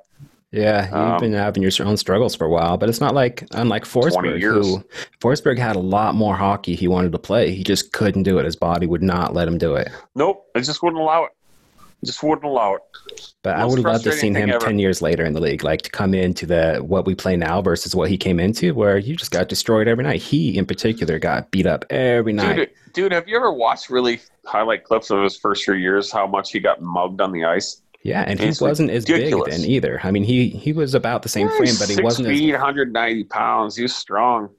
Yeah, 0.50 0.84
you've 0.86 0.94
Um, 0.94 1.20
been 1.20 1.32
having 1.34 1.62
your 1.62 1.72
own 1.84 1.96
struggles 1.98 2.34
for 2.34 2.44
a 2.46 2.48
while, 2.48 2.78
but 2.78 2.88
it's 2.88 3.00
not 3.00 3.14
like 3.14 3.46
unlike 3.52 3.84
Forsberg, 3.84 4.40
years. 4.40 4.66
who 4.66 4.82
Forsberg 5.20 5.58
had 5.58 5.76
a 5.76 5.80
lot 5.80 6.14
more 6.14 6.34
hockey 6.34 6.74
he 6.74 6.88
wanted 6.88 7.12
to 7.12 7.18
play. 7.18 7.50
He 7.50 7.62
just 7.62 7.92
couldn't 7.92 8.22
do 8.22 8.38
it. 8.38 8.46
His 8.46 8.56
body 8.56 8.86
would 8.86 9.02
not 9.02 9.34
let 9.34 9.46
him 9.46 9.58
do 9.58 9.74
it. 9.74 9.90
Nope, 10.14 10.46
it 10.54 10.62
just 10.62 10.82
wouldn't 10.82 11.00
allow 11.02 11.24
it. 11.24 11.32
Just 12.04 12.22
wouldn't 12.22 12.44
allow 12.44 12.76
it. 12.76 12.82
But 13.42 13.56
I 13.56 13.64
would 13.64 13.80
love 13.80 14.02
to 14.02 14.10
frustrating 14.10 14.18
seen 14.20 14.34
him 14.36 14.50
ever. 14.50 14.58
ten 14.64 14.78
years 14.78 15.02
later 15.02 15.24
in 15.24 15.32
the 15.32 15.40
league, 15.40 15.64
like 15.64 15.82
to 15.82 15.90
come 15.90 16.14
into 16.14 16.46
the 16.46 16.76
what 16.76 17.04
we 17.04 17.14
play 17.14 17.36
now 17.36 17.60
versus 17.60 17.94
what 17.94 18.08
he 18.08 18.16
came 18.16 18.38
into, 18.40 18.72
where 18.72 18.98
you 18.98 19.16
just 19.16 19.32
got 19.32 19.48
destroyed 19.48 19.88
every 19.88 20.04
night. 20.04 20.22
He, 20.22 20.56
in 20.56 20.64
particular, 20.64 21.18
got 21.18 21.50
beat 21.50 21.66
up 21.66 21.84
every 21.90 22.32
night. 22.32 22.54
Dude, 22.56 22.70
dude, 22.94 23.12
have 23.12 23.26
you 23.28 23.36
ever 23.36 23.52
watched 23.52 23.90
really 23.90 24.20
highlight 24.46 24.84
clips 24.84 25.10
of 25.10 25.22
his 25.24 25.36
first 25.36 25.64
few 25.64 25.74
years? 25.74 26.10
How 26.12 26.26
much 26.26 26.52
he 26.52 26.60
got 26.60 26.80
mugged 26.80 27.20
on 27.20 27.32
the 27.32 27.44
ice? 27.44 27.82
Yeah, 28.08 28.24
and 28.26 28.38
he 28.40 28.52
wasn't 28.60 28.90
as 28.90 29.04
big 29.04 29.32
then 29.46 29.60
either. 29.64 30.00
I 30.02 30.10
mean, 30.10 30.24
he 30.24 30.48
he 30.48 30.72
was 30.72 30.94
about 30.94 31.22
the 31.22 31.28
same 31.28 31.48
frame, 31.50 31.74
but 31.78 31.88
he 31.88 32.00
wasn't 32.02 32.28
as 32.28 32.38
feet, 32.38 32.52
190 32.52 33.24
pounds. 33.24 33.76
He 33.76 33.82
was 33.82 33.94
strong. 33.94 34.50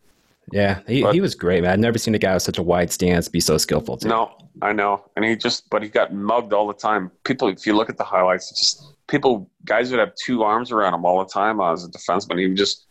yeah. 0.51 0.79
He, 0.87 1.01
But- 1.03 1.13
he 1.13 1.21
was 1.21 1.35
great, 1.35 1.63
man. 1.63 1.71
I've 1.71 1.79
never 1.79 1.97
seen 1.97 2.15
a 2.15 2.19
guy 2.19 2.33
with 2.33 2.43
such 2.43 2.57
a 2.57 2.63
wide 2.63 2.91
stance 2.91 3.27
be 3.27 3.39
so 3.39 3.57
skillful. 3.57 3.97
Too. 3.97 4.07
No, 4.07 4.31
I 4.61 4.73
know, 4.73 5.03
and 5.15 5.23
he 5.25 5.35
just, 5.35 5.69
but 5.69 5.83
he 5.83 5.89
got 5.89 6.13
mugged 6.13 6.53
all 6.53 6.67
the 6.67 6.73
time. 6.73 7.11
People, 7.23 7.47
if 7.49 7.65
you 7.67 7.75
look 7.75 7.89
at 7.89 7.97
the 7.97 8.03
highlights, 8.03 8.49
just 8.49 8.93
people, 9.07 9.49
guys 9.65 9.91
would 9.91 9.99
have 9.99 10.13
two 10.15 10.43
arms 10.43 10.71
around 10.71 10.93
him 10.93 11.05
all 11.05 11.19
the 11.23 11.29
time 11.31 11.59
as 11.61 11.83
a 11.85 11.89
defenseman. 11.89 12.39
He 12.39 12.47
would 12.47 12.57
just 12.57 12.85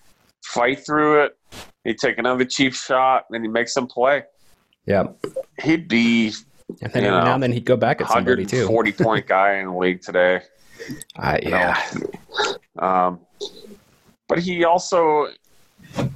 fight 0.45 0.85
through 0.85 1.23
it. 1.25 1.37
He'd 1.85 1.99
take 1.99 2.19
another 2.19 2.45
cheap 2.45 2.75
shot, 2.75 3.25
and 3.31 3.45
he'd 3.45 3.53
make 3.53 3.69
some 3.69 3.87
play. 3.87 4.25
Yeah, 4.87 5.05
He'd 5.63 5.87
be 5.89 6.33
and 6.83 6.93
then 6.93 7.03
You 7.03 7.09
every 7.09 7.19
know, 7.21 7.25
now 7.25 7.35
and 7.35 7.43
then 7.43 7.53
he'd 7.53 7.65
go 7.65 7.77
back 7.77 8.01
at 8.01 8.09
somebody 8.09 8.45
too. 8.45 8.69
140 8.69 8.93
point 8.93 9.27
guy 9.37 9.55
in 9.57 9.67
the 9.67 9.75
league 9.77 10.01
today. 10.03 10.41
I, 11.17 11.39
you 11.43 11.51
know. 11.51 11.57
yeah, 11.57 11.83
Um, 12.79 13.21
but 14.29 14.39
he 14.39 14.65
also, 14.65 15.27
in 15.99 16.11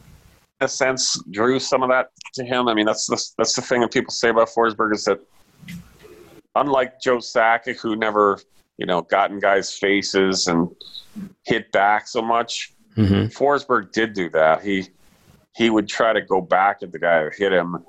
a 0.60 0.68
sense, 0.68 1.20
drew 1.30 1.58
some 1.58 1.82
of 1.82 1.88
that 1.90 2.08
to 2.34 2.44
him. 2.44 2.68
I 2.68 2.74
mean, 2.74 2.86
that's 2.86 3.06
the, 3.06 3.22
that's 3.38 3.54
the 3.56 3.62
thing 3.62 3.80
that 3.80 3.92
people 3.92 4.12
say 4.12 4.28
about 4.28 4.48
Forsberg 4.48 4.94
is 4.94 5.04
that, 5.04 5.18
unlike 6.54 7.00
Joe 7.00 7.18
Sakic, 7.18 7.80
who 7.80 7.96
never, 7.96 8.38
you 8.78 8.86
know, 8.86 9.02
got 9.02 9.30
in 9.30 9.38
guys' 9.40 9.76
faces 9.76 10.46
and 10.46 10.68
hit 11.44 11.70
back 11.72 12.06
so 12.08 12.22
much, 12.22 12.72
hmm 12.94 13.24
Forsberg 13.26 13.90
did 13.92 14.12
do 14.12 14.28
that. 14.30 14.62
He 14.62 14.88
he 15.56 15.70
would 15.70 15.88
try 15.88 16.12
to 16.12 16.20
go 16.22 16.40
back 16.40 16.78
at 16.82 16.92
the 16.92 16.98
guy 16.98 17.24
who 17.24 17.30
hit 17.36 17.52
him. 17.52 17.84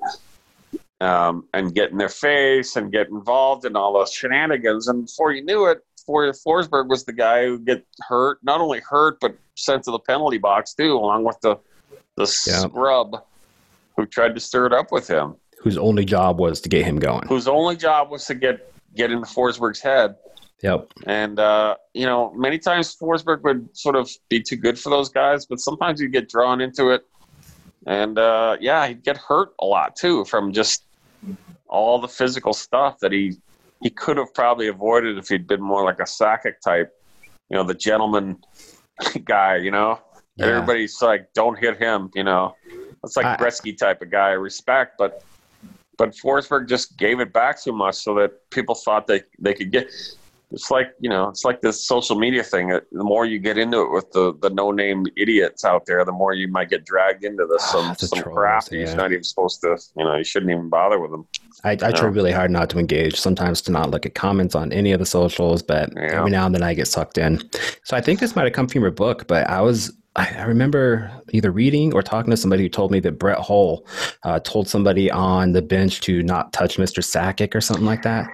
Um, 1.04 1.46
and 1.52 1.74
get 1.74 1.90
in 1.90 1.98
their 1.98 2.08
face 2.08 2.76
and 2.76 2.90
get 2.90 3.08
involved 3.08 3.64
in 3.66 3.76
all 3.76 3.92
those 3.92 4.12
shenanigans. 4.12 4.88
And 4.88 5.04
before 5.06 5.32
you 5.32 5.44
knew 5.44 5.66
it, 5.66 5.78
For- 6.06 6.30
Forsberg 6.32 6.88
was 6.88 7.04
the 7.04 7.12
guy 7.12 7.44
who 7.46 7.58
get 7.58 7.84
hurt, 8.08 8.38
not 8.42 8.60
only 8.60 8.80
hurt 8.80 9.18
but 9.20 9.36
sent 9.56 9.84
to 9.84 9.90
the 9.90 9.98
penalty 9.98 10.38
box 10.38 10.72
too, 10.74 10.92
along 10.96 11.24
with 11.24 11.38
the 11.42 11.56
the 12.16 12.22
Yeah. 12.46 12.60
scrub 12.60 13.22
who 13.96 14.06
tried 14.06 14.34
to 14.34 14.40
stir 14.40 14.66
it 14.66 14.72
up 14.72 14.92
with 14.92 15.06
him, 15.08 15.34
whose 15.60 15.76
only 15.76 16.04
job 16.04 16.38
was 16.38 16.60
to 16.62 16.68
get 16.68 16.84
him 16.84 16.98
going. 16.98 17.26
whose 17.26 17.48
only 17.48 17.76
job 17.76 18.10
was 18.10 18.24
to 18.26 18.34
get 18.34 18.72
get 18.94 19.10
into 19.10 19.26
Forsberg's 19.26 19.80
head. 19.80 20.14
Yep. 20.62 20.88
And 21.06 21.38
uh, 21.40 21.74
you 21.92 22.06
know, 22.06 22.32
many 22.34 22.58
times 22.58 22.94
Forsberg 22.96 23.42
would 23.42 23.68
sort 23.76 23.96
of 23.96 24.08
be 24.28 24.40
too 24.40 24.56
good 24.56 24.78
for 24.78 24.90
those 24.90 25.08
guys, 25.10 25.44
but 25.46 25.58
sometimes 25.58 26.00
he'd 26.00 26.12
get 26.12 26.28
drawn 26.28 26.60
into 26.60 26.90
it. 26.90 27.04
And 27.86 28.18
uh, 28.18 28.56
yeah, 28.60 28.86
he'd 28.86 29.02
get 29.02 29.16
hurt 29.18 29.50
a 29.60 29.66
lot 29.66 29.96
too 29.96 30.24
from 30.26 30.52
just 30.52 30.84
all 31.74 31.98
the 31.98 32.08
physical 32.08 32.52
stuff 32.52 32.98
that 33.00 33.12
he 33.12 33.36
he 33.82 33.90
could 33.90 34.16
have 34.16 34.32
probably 34.32 34.68
avoided 34.68 35.18
if 35.18 35.28
he'd 35.28 35.46
been 35.46 35.60
more 35.60 35.84
like 35.84 35.98
a 36.00 36.04
Sakic 36.04 36.54
type, 36.64 36.90
you 37.50 37.56
know, 37.56 37.64
the 37.64 37.74
gentleman 37.74 38.38
guy. 39.24 39.56
You 39.56 39.70
know, 39.72 39.98
Yeah. 40.36 40.46
everybody's 40.46 41.02
like, 41.02 41.28
"Don't 41.34 41.58
hit 41.58 41.76
him," 41.76 42.10
you 42.14 42.24
know. 42.24 42.54
It's 43.04 43.16
like 43.16 43.26
I- 43.26 43.36
Gretzky 43.36 43.76
type 43.76 44.00
of 44.02 44.10
guy, 44.10 44.28
I 44.28 44.38
respect, 44.50 44.96
but 44.98 45.22
but 45.98 46.10
Forsberg 46.16 46.68
just 46.68 46.96
gave 46.96 47.20
it 47.20 47.32
back 47.32 47.58
so 47.58 47.72
much 47.72 47.96
so 47.96 48.14
that 48.14 48.30
people 48.50 48.74
thought 48.74 49.06
they 49.06 49.22
they 49.38 49.54
could 49.54 49.70
get. 49.70 49.90
It's 50.54 50.70
like 50.70 50.88
you 51.00 51.10
know, 51.10 51.28
it's 51.28 51.44
like 51.44 51.60
this 51.60 51.84
social 51.84 52.16
media 52.18 52.42
thing. 52.42 52.68
The 52.68 52.82
more 53.04 53.26
you 53.26 53.38
get 53.38 53.58
into 53.58 53.80
it 53.82 53.90
with 53.92 54.10
the 54.12 54.34
the 54.40 54.50
no 54.50 54.70
name 54.70 55.04
idiots 55.16 55.64
out 55.64 55.84
there, 55.86 56.04
the 56.04 56.12
more 56.12 56.32
you 56.32 56.48
might 56.48 56.70
get 56.70 56.84
dragged 56.86 57.24
into 57.24 57.46
this 57.50 57.64
some 57.70 57.94
The 57.98 58.06
some 58.06 58.22
trolls, 58.22 58.36
crap 58.36 58.64
yeah. 58.70 58.80
you're 58.86 58.96
not 58.96 59.12
even 59.12 59.24
supposed 59.24 59.60
to. 59.62 59.76
You 59.96 60.04
know, 60.04 60.16
you 60.16 60.24
shouldn't 60.24 60.50
even 60.50 60.68
bother 60.68 60.98
with 60.98 61.10
them. 61.10 61.26
I, 61.64 61.72
I 61.72 61.92
try 61.92 62.08
really 62.08 62.32
hard 62.32 62.50
not 62.50 62.68
to 62.70 62.78
engage, 62.78 63.18
sometimes 63.18 63.62
to 63.62 63.72
not 63.72 63.90
look 63.90 64.04
at 64.06 64.14
comments 64.14 64.54
on 64.54 64.72
any 64.72 64.92
of 64.92 64.98
the 64.98 65.06
socials, 65.06 65.62
but 65.62 65.90
Yeah. 65.96 66.18
every 66.18 66.30
now 66.30 66.46
and 66.46 66.54
then 66.54 66.62
I 66.62 66.74
get 66.74 66.88
sucked 66.88 67.18
in. 67.18 67.40
So 67.84 67.96
I 67.96 68.00
think 68.00 68.20
this 68.20 68.36
might 68.36 68.44
have 68.44 68.52
come 68.52 68.68
from 68.68 68.82
your 68.82 68.90
book, 68.90 69.26
but 69.26 69.48
I 69.48 69.60
was. 69.60 69.92
I 70.16 70.32
I 70.38 70.42
remember 70.44 71.10
either 71.32 71.50
reading 71.50 71.92
or 71.92 72.00
talking 72.02 72.30
to 72.30 72.36
somebody 72.36 72.62
who 72.62 72.68
told 72.68 72.92
me 72.92 73.00
that 73.00 73.18
Brett 73.18 73.38
Hull 73.38 73.84
uh, 74.22 74.38
told 74.40 74.68
somebody 74.68 75.10
on 75.10 75.52
the 75.52 75.62
bench 75.62 76.00
to 76.02 76.22
not 76.22 76.52
touch 76.52 76.76
Mr. 76.76 77.02
Sakic 77.02 77.52
or 77.54 77.60
something 77.60 77.84
like 77.86 78.02
that. 78.02 78.26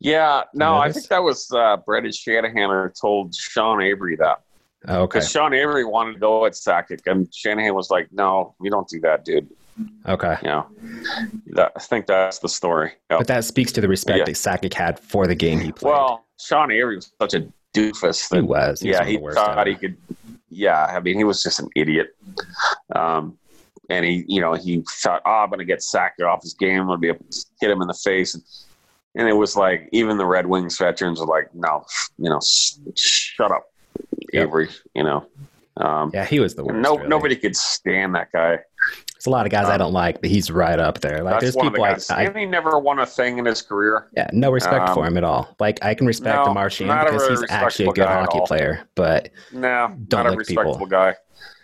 Yeah, 0.00 0.42
no, 0.54 0.76
I 0.76 0.92
think 0.92 1.08
that 1.08 1.22
was 1.22 1.50
uh, 1.52 1.76
Brendan 1.78 2.12
Shanahan 2.12 2.92
told 3.00 3.34
Sean 3.34 3.82
Avery 3.82 4.16
that 4.16 4.42
Oh, 4.86 5.02
okay. 5.02 5.18
because 5.18 5.30
Sean 5.30 5.52
Avery 5.54 5.84
wanted 5.84 6.12
to 6.14 6.18
go 6.20 6.46
at 6.46 6.52
Sakic, 6.52 7.00
and 7.06 7.32
Shanahan 7.34 7.74
was 7.74 7.90
like, 7.90 8.08
"No, 8.12 8.54
you 8.62 8.70
don't 8.70 8.86
do 8.88 9.00
that, 9.00 9.24
dude." 9.24 9.48
Okay. 10.06 10.36
You 10.42 10.48
know, 10.48 10.66
that, 11.48 11.72
I 11.74 11.80
think 11.80 12.06
that's 12.06 12.38
the 12.38 12.48
story. 12.48 12.92
Yeah. 13.10 13.18
But 13.18 13.26
that 13.26 13.44
speaks 13.44 13.72
to 13.72 13.80
the 13.80 13.88
respect 13.88 14.18
Yeah. 14.18 14.24
that 14.26 14.32
Sakic 14.36 14.74
had 14.74 14.98
for 15.00 15.26
the 15.26 15.34
game 15.34 15.58
he 15.60 15.72
played. 15.72 15.90
Well, 15.90 16.24
Sean 16.40 16.70
Avery 16.70 16.96
was 16.96 17.12
such 17.20 17.34
a 17.34 17.48
doofus. 17.74 18.28
he 18.32 18.36
That, 18.40 18.44
was. 18.46 18.80
He 18.80 18.90
yeah, 18.90 19.00
of 19.02 19.06
he 19.08 19.18
thought 19.18 19.58
ever. 19.58 19.68
he 19.68 19.74
could. 19.74 19.96
Yeah, 20.48 20.84
I 20.84 21.00
mean, 21.00 21.16
he 21.16 21.24
was 21.24 21.42
just 21.42 21.58
an 21.60 21.68
idiot. 21.76 22.16
Um, 22.94 23.36
and 23.90 24.04
he, 24.04 24.24
you 24.28 24.40
know, 24.40 24.54
he 24.54 24.84
thought, 25.02 25.22
"Oh, 25.26 25.30
I'm 25.30 25.48
going 25.48 25.58
to 25.58 25.64
get 25.64 25.80
Sakic 25.80 26.24
off 26.26 26.42
his 26.42 26.54
game. 26.54 26.80
I'm 26.82 26.86
going 26.86 26.98
to 26.98 27.00
be 27.00 27.08
able 27.08 27.24
to 27.30 27.44
hit 27.60 27.70
him 27.70 27.82
in 27.82 27.88
the 27.88 27.94
face." 27.94 28.64
And 29.18 29.28
it 29.28 29.32
was 29.32 29.56
like 29.56 29.88
even 29.92 30.16
the 30.16 30.24
Red 30.24 30.46
Wings 30.46 30.78
veterans 30.78 31.18
were 31.20 31.26
like, 31.26 31.52
"No, 31.54 31.84
you 32.18 32.30
know, 32.30 32.38
sh- 32.40 32.74
shut 32.94 33.50
up, 33.50 33.64
Yep. 34.32 34.46
Avery." 34.48 34.68
You 34.94 35.02
know, 35.02 35.26
um, 35.76 36.12
Yeah, 36.14 36.24
he 36.24 36.38
was 36.38 36.54
the 36.54 36.64
worst. 36.64 36.78
no, 36.78 36.96
really. 36.96 37.08
nobody 37.08 37.34
could 37.36 37.56
stand 37.56 38.14
that 38.14 38.30
guy. 38.32 38.60
There's 39.14 39.26
a 39.26 39.30
lot 39.30 39.44
of 39.44 39.50
guys 39.50 39.66
I 39.66 39.72
um, 39.72 39.78
don't 39.80 39.92
like, 39.92 40.20
but 40.20 40.30
he's 40.30 40.48
right 40.52 40.78
up 40.78 41.00
there. 41.00 41.24
Like 41.24 41.40
there's 41.40 41.56
of 41.56 41.64
the 41.64 41.70
people 41.72 41.82
I. 41.84 41.96
I 42.10 42.22
and 42.26 42.36
he 42.38 42.46
never 42.46 42.78
won 42.78 43.00
a 43.00 43.06
thing 43.06 43.38
in 43.38 43.44
his 43.44 43.60
career. 43.60 44.06
yeah, 44.16 44.30
no 44.32 44.52
respect 44.52 44.90
Um, 44.90 44.94
for 44.94 45.04
him 45.04 45.16
at 45.16 45.24
all. 45.24 45.52
Like 45.58 45.80
I 45.84 45.94
can 45.94 46.06
respect 46.06 46.36
no, 46.36 46.44
the 46.44 46.54
Marchand 46.54 46.88
because 46.88 47.22
very 47.26 47.36
he's 47.40 47.50
actually 47.50 47.86
a 47.88 47.92
good 47.92 48.06
hockey 48.06 48.38
player. 48.46 48.86
But 48.94 49.30
No, 49.52 49.88
Don't 50.06 50.22
not 50.22 50.26
a 50.26 50.36
like 50.36 50.46
people. 50.46 50.62
respectable 50.62 50.86
guy. 50.86 51.16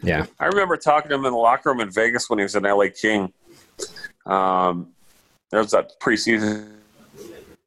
yeah, 0.03 0.27
I 0.41 0.47
remember 0.47 0.77
talking 0.77 1.11
to 1.11 1.15
him 1.15 1.25
in 1.25 1.31
the 1.31 1.39
locker 1.39 1.71
room 1.71 1.79
in 1.81 1.93
Vegas 1.93 2.29
when 2.29 2.41
he 2.41 2.43
was 2.43 2.57
an 2.57 2.65
LA 2.65 2.87
King. 2.89 3.33
Um, 4.27 4.89
there 5.53 5.61
was 5.61 5.71
that 5.71 5.93
preseason 6.03 6.67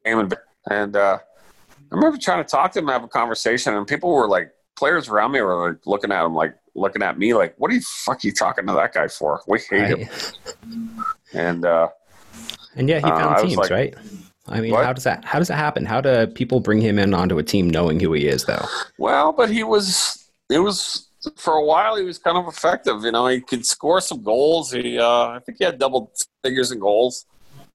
game, 0.08 0.30
and 0.70 0.96
uh, 0.96 1.18
I 1.92 1.96
remember 1.96 2.18
trying 2.18 2.44
to 2.44 2.50
talk 2.50 2.72
to 2.74 2.80
him, 2.80 2.88
have 2.88 3.04
a 3.04 3.08
conversation, 3.08 3.74
and 3.76 3.88
people 3.88 4.12
were 4.14 4.28
like, 4.28 4.52
players 4.76 5.10
around 5.10 5.32
me 5.32 5.42
were 5.42 5.70
like 5.72 5.86
looking 5.86 6.12
at 6.12 6.26
him, 6.26 6.36
like 6.36 6.56
looking 6.76 7.02
at 7.02 7.18
me, 7.18 7.34
like, 7.34 7.56
"What 7.58 7.72
are 7.72 7.74
you 7.74 7.82
fuck 7.82 8.24
you 8.24 8.32
talking 8.32 8.68
to 8.68 8.74
that 8.74 8.94
guy 8.94 9.08
for? 9.08 9.42
We 9.48 9.60
hate 9.70 9.98
him." 9.98 10.10
And 11.34 11.66
uh, 11.66 11.90
And 12.76 12.88
yeah, 12.90 13.00
he 13.00 13.06
Uh, 13.06 13.18
found 13.18 13.36
I 13.36 13.42
teams, 13.42 13.56
like- 13.58 13.72
right? 13.72 13.96
I 14.50 14.62
mean, 14.62 14.72
What? 14.72 14.86
how 14.86 14.94
does 14.94 15.04
that 15.04 15.26
how 15.26 15.40
does 15.40 15.50
that 15.50 15.58
happen? 15.58 15.86
How 15.86 16.00
do 16.00 16.26
people 16.28 16.62
bring 16.62 16.80
him 16.80 16.98
in 17.00 17.14
onto 17.14 17.38
a 17.38 17.44
team 17.44 17.70
knowing 17.70 18.00
who 18.00 18.14
he 18.14 18.28
is, 18.30 18.46
though? 18.46 18.66
well, 18.98 19.34
but 19.34 19.50
he 19.50 19.64
was 19.64 20.30
it 20.50 20.60
was 20.60 21.10
for 21.36 21.56
a 21.56 21.66
while 21.66 21.98
he 21.98 22.04
was 22.06 22.18
kind 22.18 22.38
of 22.38 22.48
effective. 22.48 23.04
You 23.04 23.12
know, 23.12 23.28
he 23.28 23.42
could 23.42 23.66
score 23.66 24.00
some 24.00 24.24
goals. 24.24 24.72
He 24.72 24.98
uh, 25.00 25.28
I 25.36 25.40
think 25.46 25.58
he 25.58 25.66
had 25.66 25.78
double 25.80 26.14
figures 26.46 26.72
in 26.72 26.80
goals. 26.80 27.26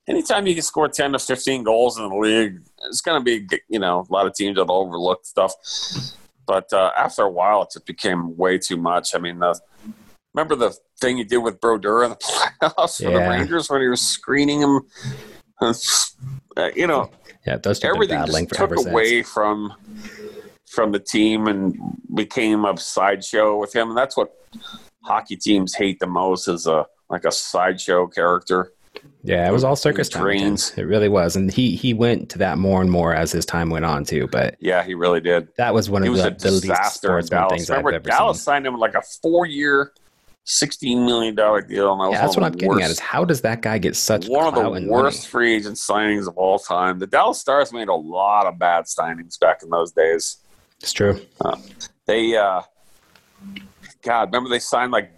Anytime 0.09 0.47
you 0.47 0.55
can 0.55 0.62
score 0.62 0.89
ten 0.89 1.12
to 1.12 1.19
fifteen 1.19 1.62
goals 1.62 1.99
in 1.99 2.09
the 2.09 2.16
league, 2.16 2.61
it's 2.85 3.01
going 3.01 3.20
to 3.20 3.24
be 3.24 3.59
you 3.69 3.79
know 3.79 4.07
a 4.09 4.12
lot 4.12 4.27
of 4.27 4.35
teams 4.35 4.57
that 4.57 4.66
overlook 4.69 5.24
stuff. 5.24 5.55
But 6.47 6.73
uh, 6.73 6.91
after 6.97 7.23
a 7.23 7.31
while, 7.31 7.62
it 7.62 7.69
just 7.73 7.87
became 7.87 8.37
way 8.37 8.59
too 8.59 8.77
much. 8.77 9.15
I 9.15 9.19
mean, 9.19 9.39
the, 9.39 9.59
remember 10.35 10.57
the 10.57 10.77
thing 11.01 11.19
he 11.19 11.24
did 11.24 11.39
with 11.39 11.61
Brodeur 11.61 12.05
in 12.05 12.11
the 12.11 12.16
playoffs 12.62 13.03
for 13.03 13.11
the 13.11 13.19
Rangers 13.19 13.70
when 13.70 13.81
he 13.81 13.89
was 13.89 14.01
screening 14.01 14.61
him. 14.61 14.81
Uh, 15.61 16.70
you 16.74 16.87
know, 16.89 17.11
Yeah, 17.47 17.57
those 17.57 17.79
two 17.79 17.87
have 17.87 17.95
been 17.95 18.11
everything 18.11 18.27
just 18.27 18.49
took 18.49 18.61
ever 18.61 18.77
since. 18.77 18.89
away 18.89 19.23
from 19.23 19.73
from 20.66 20.91
the 20.91 20.99
team 20.99 21.47
and 21.47 21.79
became 22.15 22.65
a 22.65 22.77
sideshow 22.77 23.59
with 23.59 23.74
him. 23.74 23.91
And 23.91 23.97
that's 23.97 24.16
what 24.16 24.35
hockey 25.05 25.37
teams 25.37 25.74
hate 25.74 26.01
the 26.01 26.07
most 26.07 26.49
is 26.49 26.66
a 26.66 26.87
like 27.09 27.24
a 27.24 27.33
sideshow 27.33 28.07
character. 28.07 28.73
Yeah, 29.24 29.49
it 29.49 29.53
was 29.53 29.62
all 29.62 29.77
circus 29.77 30.09
time. 30.09 30.24
with 30.24 30.32
him. 30.35 30.39
Drains. 30.40 30.73
It 30.77 30.82
really 30.82 31.09
was, 31.09 31.36
and 31.36 31.53
he 31.53 31.77
he 31.77 31.94
went 31.94 32.28
to 32.31 32.39
that 32.39 32.59
more 32.59 32.81
and 32.81 32.90
more 32.90 33.15
as 33.15 33.31
his 33.31 33.47
time 33.47 33.70
went 33.70 33.85
on 33.85 34.05
too. 34.05 34.27
But 34.32 34.57
Yeah, 34.59 34.82
he 34.82 34.94
really 34.94 35.20
did. 35.20 35.49
that 35.57 35.73
was 35.73 35.89
one 35.89 36.03
of 36.03 36.09
was 36.11 36.23
the, 36.23 36.31
the 36.31 36.51
least 36.51 36.94
sportsman 36.94 37.49
things 37.49 37.70
I've 37.70 37.78
Remember, 37.78 37.94
ever 37.94 38.09
Dallas 38.09 38.39
seen. 38.39 38.44
signed 38.44 38.66
him 38.66 38.77
like 38.78 38.94
a 38.94 39.03
four 39.23 39.47
year, 39.47 39.93
sixteen 40.43 41.07
million 41.07 41.36
dollar 41.36 41.61
deal. 41.62 41.93
And 41.93 42.01
that 42.01 42.07
was 42.09 42.15
Yeah, 42.15 42.20
that's 42.23 42.36
what 42.36 42.44
I'm 42.47 42.53
getting 42.53 42.69
worst, 42.70 42.85
at 42.85 42.90
is 42.90 42.99
how 42.99 43.24
does 43.24 43.43
that 43.43 43.62
guy 43.62 43.78
get 43.78 43.94
such 43.94 44.27
one 44.27 44.47
of 44.49 44.55
the 44.55 44.89
worst 44.89 45.20
money? 45.20 45.31
free 45.31 45.55
agent 45.55 45.77
signings 45.77 46.27
of 46.27 46.36
all 46.36 46.59
time. 46.59 46.99
The 46.99 47.07
Dallas 47.07 47.39
Stars 47.39 47.73
made 47.73 47.86
a 47.89 47.94
lot 47.94 48.47
of 48.47 48.59
bad 48.59 48.86
signings 48.86 49.39
back 49.39 49.62
in 49.62 49.70
those 49.70 49.93
days. 49.93 50.39
It's 50.81 50.93
true. 50.93 51.20
They, 52.07 52.36
uh, 52.36 52.62
God, 54.03 54.28
remember 54.32 54.51
they 54.51 54.59
signed 54.59 54.90
like, 54.90 55.12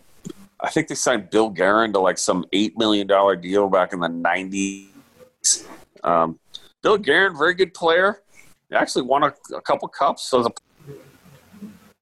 I 0.65 0.70
think 0.70 0.89
they 0.89 0.95
signed 0.95 1.28
Bill 1.28 1.51
Guerin 1.51 1.93
to 1.93 2.01
like 2.01 2.16
some 2.16 2.47
eight 2.53 2.78
million 2.78 3.07
dollar 3.07 3.36
deal 3.36 3.69
back 3.69 3.93
in 3.93 4.01
the 4.01 4.09
nineties. 4.09 4.89
Um, 6.03 6.39
Bill 6.82 6.97
Guerin, 6.97 7.36
very 7.36 7.53
good 7.53 7.74
player. 7.74 8.23
He 8.70 8.74
actually 8.74 9.03
won 9.03 9.24
a, 9.24 9.35
a 9.55 9.61
couple 9.61 9.89
cups 9.89 10.32
as 10.32 10.47
a 10.47 10.53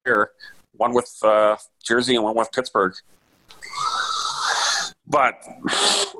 player. 0.05 0.31
One 0.77 0.93
with 0.93 1.13
uh, 1.23 1.57
Jersey 1.83 2.15
and 2.15 2.23
one 2.23 2.35
with 2.35 2.51
Pittsburgh. 2.53 2.93
But 5.05 5.43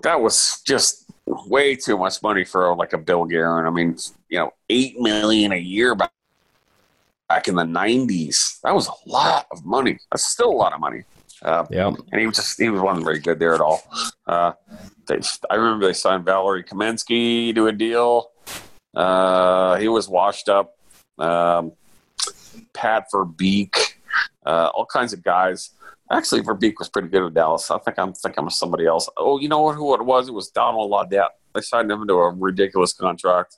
that 0.04 0.20
was 0.20 0.62
just 0.68 1.10
way 1.26 1.78
too 1.78 1.98
much 1.98 2.22
money 2.22 2.44
for 2.44 2.76
like 2.76 2.92
a 2.92 2.98
Bill 2.98 3.24
Guerin. 3.24 3.66
I 3.66 3.70
mean, 3.70 3.96
you 4.28 4.40
know, 4.40 4.52
eight 4.70 5.00
million 5.00 5.54
a 5.54 5.58
year 5.58 5.96
back 5.96 6.12
back 7.30 7.48
in 7.48 7.56
the 7.56 7.64
'90s. 7.64 8.60
That 8.64 8.76
was 8.76 8.90
a 8.90 9.10
lot 9.10 9.48
of 9.50 9.64
money. 9.66 9.98
That's 10.12 10.26
still 10.26 10.50
a 10.50 10.60
lot 10.60 10.74
of 10.74 10.82
money. 10.82 11.04
Uh, 11.44 11.66
Yep. 11.70 11.94
and 12.12 12.22
he 12.22 12.26
was 12.26 12.38
just 12.38 12.60
he 12.60 12.70
wasn't 12.70 13.04
very 13.06 13.20
good 13.20 13.38
there 13.40 13.54
at 13.54 13.62
all. 13.62 13.84
Uh, 14.26 14.54
they, 15.08 15.20
I 15.50 15.56
remember 15.56 15.86
they 15.86 15.94
signed 15.94 16.24
Valeri 16.26 16.64
Kamensky 16.64 17.54
to 17.54 17.68
a 17.68 17.72
deal. 17.74 18.32
Uh, 18.96 19.76
he 19.76 19.88
was 19.90 20.08
washed 20.08 20.48
up. 20.50 20.78
Um, 21.20 21.74
Pat 22.74 23.08
Verbeek, 23.14 23.76
uh, 24.46 24.70
all 24.74 24.86
kinds 24.86 25.12
of 25.14 25.22
guys. 25.24 25.72
Actually, 26.12 26.42
Verbeek 26.42 26.76
was 26.80 26.90
pretty 26.90 27.08
good 27.08 27.24
with 27.24 27.34
Dallas. 27.34 27.70
I 27.72 27.78
think 27.80 27.98
I'm 28.00 28.14
thinking 28.14 28.44
I'm 28.44 28.50
somebody 28.50 28.86
else. 28.86 29.10
Oh, 29.18 29.40
you 29.40 29.50
know 29.50 29.62
what? 29.62 29.76
Who 29.76 29.94
it 29.96 30.06
was? 30.06 30.28
It 30.30 30.34
was 30.34 30.50
Donald 30.50 30.92
Audette. 30.92 31.30
They 31.54 31.62
signed 31.62 31.92
him 31.92 32.08
to 32.08 32.14
a 32.14 32.30
ridiculous 32.32 32.94
contract. 32.94 33.58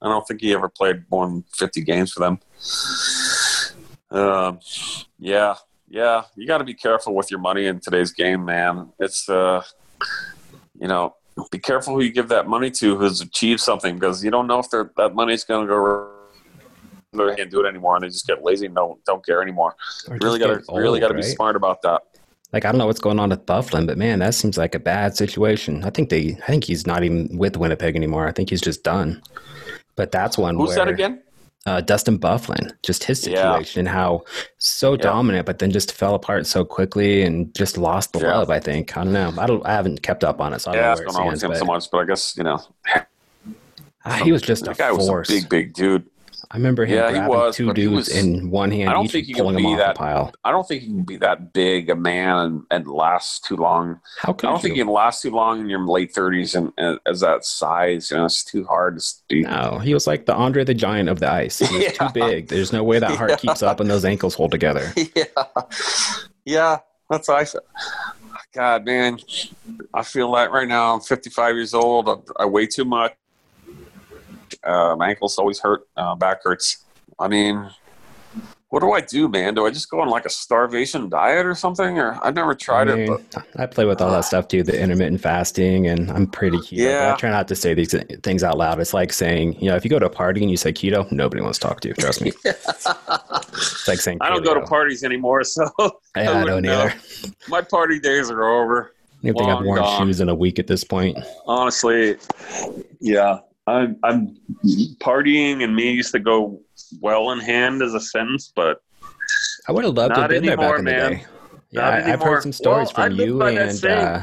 I 0.00 0.08
don't 0.08 0.26
think 0.26 0.40
he 0.40 0.52
ever 0.52 0.68
played 0.68 1.04
more 1.10 1.26
than 1.28 1.44
50 1.54 1.80
games 1.82 2.12
for 2.12 2.20
them. 2.20 2.40
Um, 4.10 4.58
yeah, 5.18 5.54
yeah, 5.92 6.22
you 6.36 6.46
got 6.46 6.58
to 6.58 6.64
be 6.64 6.72
careful 6.72 7.14
with 7.14 7.30
your 7.30 7.38
money 7.38 7.66
in 7.66 7.78
today's 7.78 8.12
game, 8.12 8.46
man. 8.46 8.90
It's 8.98 9.28
uh, 9.28 9.62
you 10.80 10.88
know, 10.88 11.14
be 11.50 11.58
careful 11.58 11.94
who 11.94 12.00
you 12.00 12.10
give 12.10 12.28
that 12.28 12.48
money 12.48 12.70
to 12.70 12.96
who's 12.96 13.20
achieved 13.20 13.60
something 13.60 13.96
because 13.96 14.24
you 14.24 14.30
don't 14.30 14.46
know 14.46 14.58
if 14.58 14.70
that 14.70 15.14
money's 15.14 15.44
going 15.44 15.66
to 15.66 15.72
go. 15.72 16.08
They 17.12 17.36
can't 17.36 17.50
do 17.50 17.62
it 17.62 17.68
anymore, 17.68 17.96
and 17.96 18.04
they 18.04 18.08
just 18.08 18.26
get 18.26 18.42
lazy 18.42 18.64
and 18.64 18.74
don't 18.74 19.04
don't 19.04 19.24
care 19.24 19.42
anymore. 19.42 19.76
Really 20.08 20.38
got 20.38 20.46
to 20.46 20.62
really 20.74 20.98
got 20.98 21.08
to 21.08 21.14
be 21.14 21.22
smart 21.22 21.56
about 21.56 21.82
that. 21.82 22.00
Like 22.54 22.64
I 22.64 22.72
don't 22.72 22.78
know 22.78 22.86
what's 22.86 23.00
going 23.00 23.20
on 23.20 23.28
with 23.28 23.44
Byfuglien, 23.44 23.86
but 23.86 23.98
man, 23.98 24.18
that 24.20 24.34
seems 24.34 24.56
like 24.56 24.74
a 24.74 24.78
bad 24.78 25.14
situation. 25.14 25.84
I 25.84 25.90
think 25.90 26.08
they, 26.08 26.38
I 26.42 26.46
think 26.46 26.64
he's 26.64 26.86
not 26.86 27.04
even 27.04 27.36
with 27.36 27.58
Winnipeg 27.58 27.96
anymore. 27.96 28.26
I 28.26 28.32
think 28.32 28.48
he's 28.48 28.60
just 28.62 28.82
done. 28.82 29.22
But 29.94 30.10
that's 30.10 30.38
one. 30.38 30.56
Who's 30.56 30.68
where, 30.68 30.76
that 30.76 30.88
again? 30.88 31.22
Uh, 31.64 31.80
Dustin 31.80 32.18
Byfuglien. 32.18 32.72
Just 32.82 33.04
his 33.04 33.22
Yeah. 33.22 33.52
situation, 33.54 33.86
how 33.86 34.24
so 34.58 34.92
Yeah. 34.92 34.98
dominant, 35.02 35.46
but 35.46 35.60
then 35.60 35.70
just 35.70 35.92
fell 35.92 36.14
apart 36.14 36.46
so 36.46 36.64
quickly 36.64 37.22
and 37.22 37.54
just 37.54 37.78
lost 37.78 38.12
the 38.12 38.18
Yeah. 38.18 38.36
love. 38.38 38.50
I 38.50 38.58
think. 38.58 38.96
I 38.96 39.04
don't 39.04 39.12
know. 39.12 39.32
I 39.38 39.46
don't. 39.46 39.64
I 39.64 39.72
haven't 39.72 40.02
kept 40.02 40.24
up 40.24 40.40
on 40.40 40.52
it, 40.52 40.60
so 40.60 40.72
I 40.72 40.74
don't 40.74 40.82
Yeah, 40.82 40.86
know 40.88 40.92
it's 40.92 41.00
going 41.02 41.16
on 41.26 41.32
with 41.32 41.42
him 41.42 41.50
But 41.50 41.58
so 41.58 41.64
much, 41.64 41.90
but 41.90 41.98
I 41.98 42.04
guess 42.04 42.36
you 42.36 42.42
know 42.42 42.60
ah, 44.04 44.14
he 44.24 44.32
was 44.32 44.42
just 44.42 44.66
a 44.66 44.74
guy 44.74 44.90
was 44.90 45.08
a 45.08 45.22
big, 45.32 45.48
big 45.48 45.74
dude. 45.74 46.04
I 46.52 46.56
remember 46.56 46.84
him 46.84 46.98
Yeah, 46.98 47.06
he 47.08 47.12
grabbing 47.14 47.28
was, 47.38 47.56
two 47.56 47.72
dudes 47.72 48.08
was- 48.08 48.08
in 48.16 48.50
one 48.50 48.70
hand, 48.70 48.90
I 48.90 48.92
don't 48.92 49.10
think 49.10 49.24
he 49.26 49.32
can 49.32 49.56
be 49.56 49.74
that-. 49.76 49.98
I 49.98 50.50
don't 50.50 50.68
think 50.68 50.82
he 50.82 50.88
can 50.88 51.02
be 51.02 51.16
that 51.16 51.54
big 51.54 51.88
a 51.88 51.96
man 51.96 52.36
and, 52.38 52.62
and 52.70 52.86
last 52.86 53.44
too 53.46 53.56
long. 53.56 54.00
How 54.18 54.34
could 54.34 54.48
I 54.48 54.50
don't 54.50 54.58
you? 54.58 54.62
think 54.62 54.76
you 54.76 54.84
can 54.84 54.92
last 54.92 55.22
too 55.22 55.30
long 55.30 55.60
in 55.60 55.70
your 55.70 55.86
late 55.86 56.12
thirties 56.12 56.54
and, 56.54 56.70
and 56.76 56.98
as 57.06 57.20
that 57.20 57.46
size. 57.46 58.10
You 58.10 58.18
know, 58.18 58.26
it's 58.26 58.44
too 58.44 58.64
hard 58.66 58.98
to 58.98 59.14
be. 59.30 59.40
No, 59.42 59.78
he 59.78 59.94
was 59.94 60.06
like 60.06 60.26
the 60.26 60.34
Andre 60.34 60.62
the 60.64 60.74
Giant 60.74 61.08
of 61.08 61.20
the 61.20 61.32
ice. 61.32 61.58
He 61.58 61.74
was 61.74 61.84
Yeah. 61.84 61.90
too 61.92 62.08
big. 62.12 62.48
There's 62.48 62.70
no 62.72 62.84
way 62.84 62.98
that 62.98 63.12
heart 63.16 63.30
Yeah. 63.30 63.36
keeps 63.44 63.62
up 63.62 63.80
and 63.80 63.88
those 63.88 64.04
ankles 64.04 64.34
hold 64.34 64.50
together. 64.50 64.92
yeah, 65.16 65.24
yeah, 66.44 66.78
that's 67.08 67.28
what 67.28 67.38
I 67.38 67.44
said. 67.44 67.62
God, 68.54 68.84
man, 68.84 69.18
I 69.94 70.02
feel 70.02 70.30
that 70.32 70.52
right 70.52 70.68
now. 70.68 70.92
I'm 70.94 71.00
55 71.00 71.54
years 71.54 71.72
old. 71.72 72.08
I, 72.10 72.42
I 72.42 72.44
weigh 72.44 72.66
too 72.66 72.84
much. 72.84 73.14
Uh, 74.64 74.96
my 74.96 75.10
ankles 75.10 75.38
always 75.38 75.58
hurt. 75.58 75.88
Uh, 75.96 76.14
back 76.14 76.42
hurts. 76.42 76.84
I 77.18 77.28
mean, 77.28 77.70
what 78.72 78.80
do 78.80 78.92
I 78.92 79.02
do, 79.02 79.28
man? 79.28 79.54
Do 79.54 79.66
I 79.66 79.70
just 79.70 79.90
go 79.90 80.00
on 80.00 80.08
like 80.08 80.24
a 80.24 80.30
starvation 80.30 81.10
diet 81.10 81.44
or 81.44 81.54
something? 81.54 81.98
Or 81.98 82.18
I've 82.22 82.34
never 82.34 82.54
tried 82.54 82.88
I, 82.88 82.94
it, 82.94 83.06
but 83.06 83.44
I 83.56 83.66
play 83.66 83.84
with 83.84 84.00
all 84.00 84.10
that 84.12 84.24
stuff 84.24 84.48
too, 84.48 84.62
the 84.62 84.80
intermittent 84.80 85.20
fasting, 85.20 85.88
and 85.88 86.10
I'm 86.10 86.26
pretty 86.26 86.56
keto. 86.56 86.78
Yeah. 86.78 87.12
I 87.12 87.16
try 87.18 87.28
not 87.28 87.48
to 87.48 87.54
say 87.54 87.74
these 87.74 87.94
things 88.22 88.42
out 88.42 88.56
loud. 88.56 88.80
It's 88.80 88.94
like 88.94 89.12
saying, 89.12 89.60
you 89.60 89.68
know, 89.68 89.76
if 89.76 89.84
you 89.84 89.90
go 89.90 89.98
to 89.98 90.06
a 90.06 90.10
party 90.10 90.40
and 90.40 90.50
you 90.50 90.56
say 90.56 90.72
keto, 90.72 91.10
nobody 91.12 91.42
wants 91.42 91.58
to 91.58 91.68
talk 91.68 91.80
to 91.80 91.88
you. 91.88 91.94
Trust 91.94 92.22
me. 92.22 92.32
It's 93.54 93.86
like 93.86 94.00
saying 94.00 94.18
I 94.20 94.30
don't 94.30 94.44
go 94.44 94.54
to 94.54 94.62
parties 94.62 95.04
anymore, 95.04 95.44
so 95.44 95.68
Yeah, 95.78 95.90
I 96.16 96.24
don't 96.24 96.42
wouldn't 96.44 96.62
know. 96.62 96.84
either. 96.84 96.94
My 97.48 97.60
party 97.60 98.00
days 98.00 98.30
are 98.30 98.44
over. 98.44 98.92
I 99.22 99.26
don't 99.26 99.36
think 99.36 99.50
I've 99.50 99.64
worn 99.64 99.78
gone. 99.80 100.06
shoes 100.06 100.20
in 100.20 100.28
a 100.28 100.34
week 100.34 100.58
at 100.58 100.66
this 100.66 100.82
point. 100.82 101.18
Honestly, 101.46 102.16
yeah, 103.00 103.40
I'm 103.66 103.96
I'm 104.02 104.36
partying, 105.00 105.62
and 105.62 105.74
me 105.74 105.92
used 105.92 106.12
to 106.12 106.18
go 106.18 106.60
well 107.00 107.30
in 107.30 107.38
hand 107.38 107.80
as 107.82 107.94
a 107.94 108.00
sentence, 108.00 108.52
but 108.54 108.82
I 109.68 109.72
would 109.72 109.84
have 109.84 109.94
loved 109.94 110.14
to 110.16 110.20
have 110.22 110.30
been 110.30 110.44
there 110.44 110.56
back 110.56 110.64
anymore, 110.64 110.78
in 110.80 110.84
the 110.84 110.90
man. 110.90 111.10
day. 111.12 111.24
Yeah, 111.70 111.88
I- 111.88 112.12
I've 112.12 112.22
heard 112.22 112.42
some 112.42 112.52
stories 112.52 112.88
Well, 112.96 113.06
from 113.06 113.16
you 113.18 113.42
and 113.42 113.84
uh, 113.84 114.22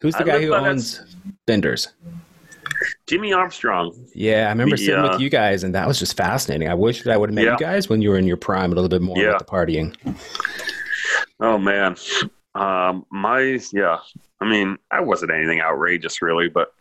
who's 0.00 0.14
the 0.14 0.22
I 0.22 0.26
guy 0.26 0.40
who 0.42 0.54
owns 0.54 1.00
Benders? 1.46 1.88
Jimmy 3.08 3.32
Armstrong. 3.32 3.92
Yeah, 4.14 4.46
I 4.46 4.50
remember 4.50 4.76
sitting 4.76 4.94
Yeah. 5.02 5.10
with 5.10 5.20
you 5.20 5.30
guys, 5.30 5.64
and 5.64 5.74
that 5.74 5.88
was 5.88 5.98
just 5.98 6.16
fascinating. 6.16 6.68
I 6.68 6.74
wish 6.74 7.02
that 7.02 7.12
I 7.12 7.16
would 7.16 7.30
have 7.30 7.34
met 7.34 7.44
Yeah. 7.46 7.52
you 7.52 7.58
guys 7.58 7.88
when 7.88 8.02
you 8.02 8.10
were 8.10 8.18
in 8.18 8.26
your 8.26 8.36
prime 8.36 8.70
a 8.70 8.74
little 8.74 8.88
bit 8.90 9.00
more 9.02 9.18
Yeah. 9.18 9.30
with 9.30 9.38
the 9.38 9.44
partying. 9.44 9.96
Oh 11.40 11.56
man, 11.58 11.96
um, 12.54 13.06
my 13.10 13.58
yeah. 13.72 13.98
I 14.40 14.44
mean, 14.48 14.76
I 14.90 15.00
wasn't 15.00 15.32
anything 15.32 15.60
outrageous 15.60 16.20
really, 16.22 16.48
but 16.48 16.72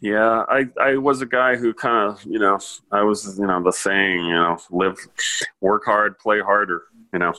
yeah, 0.00 0.44
I 0.48 0.68
I 0.80 0.96
was 0.96 1.22
a 1.22 1.26
guy 1.26 1.56
who 1.56 1.72
kind 1.72 2.10
of 2.10 2.24
you 2.24 2.38
know 2.38 2.58
I 2.92 3.02
was 3.02 3.38
you 3.38 3.46
know 3.46 3.62
the 3.62 3.72
saying 3.72 4.24
you 4.24 4.32
know 4.32 4.58
live, 4.70 4.98
work 5.60 5.84
hard, 5.84 6.18
play 6.18 6.40
harder. 6.40 6.82
You 7.12 7.20
know, 7.20 7.34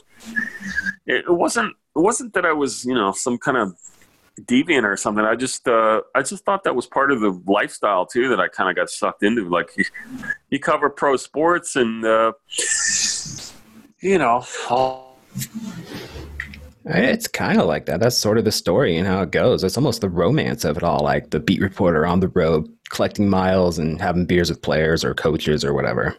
it, 1.06 1.24
wasn't 1.28 1.76
it 1.94 2.00
wasn't 2.00 2.34
that 2.34 2.44
I 2.44 2.52
was 2.52 2.84
you 2.84 2.94
know 2.94 3.12
some 3.12 3.38
kind 3.38 3.56
of 3.56 3.76
deviant 4.40 4.84
or 4.84 4.96
something. 4.96 5.24
I 5.24 5.36
just 5.36 5.68
uh, 5.68 6.02
I 6.14 6.22
just 6.22 6.44
thought 6.44 6.64
that 6.64 6.74
was 6.74 6.86
part 6.86 7.12
of 7.12 7.20
the 7.20 7.40
lifestyle 7.46 8.06
too 8.06 8.28
that 8.28 8.40
I 8.40 8.48
kind 8.48 8.68
of 8.68 8.76
got 8.76 8.90
sucked 8.90 9.22
into. 9.22 9.48
Like 9.48 9.70
you, 9.76 9.84
you 10.50 10.58
cover 10.58 10.90
pro 10.90 11.16
sports 11.16 11.76
and 11.76 12.04
uh, 12.04 12.32
you 14.00 14.18
know 14.18 14.44
all 14.68 15.18
It's 16.88 17.28
kind 17.28 17.60
of 17.60 17.66
like 17.66 17.86
that. 17.86 18.00
That's 18.00 18.16
sort 18.16 18.38
of 18.38 18.44
the 18.44 18.52
story 18.52 18.96
and 18.96 19.06
how 19.06 19.22
it 19.22 19.30
goes. 19.30 19.62
It's 19.62 19.76
almost 19.76 20.00
the 20.00 20.08
romance 20.08 20.64
of 20.64 20.76
it 20.76 20.82
all, 20.82 21.02
like 21.02 21.30
the 21.30 21.40
beat 21.40 21.60
reporter 21.60 22.06
on 22.06 22.20
the 22.20 22.28
road 22.28 22.68
collecting 22.88 23.28
miles 23.28 23.78
and 23.78 24.00
having 24.00 24.24
beers 24.24 24.48
with 24.48 24.62
players 24.62 25.04
or 25.04 25.14
coaches 25.14 25.64
or 25.64 25.74
whatever. 25.74 26.16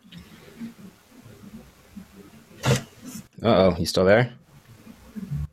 Uh 2.66 2.76
oh, 3.44 3.76
you 3.80 3.86
still 3.86 4.06
there? 4.06 4.32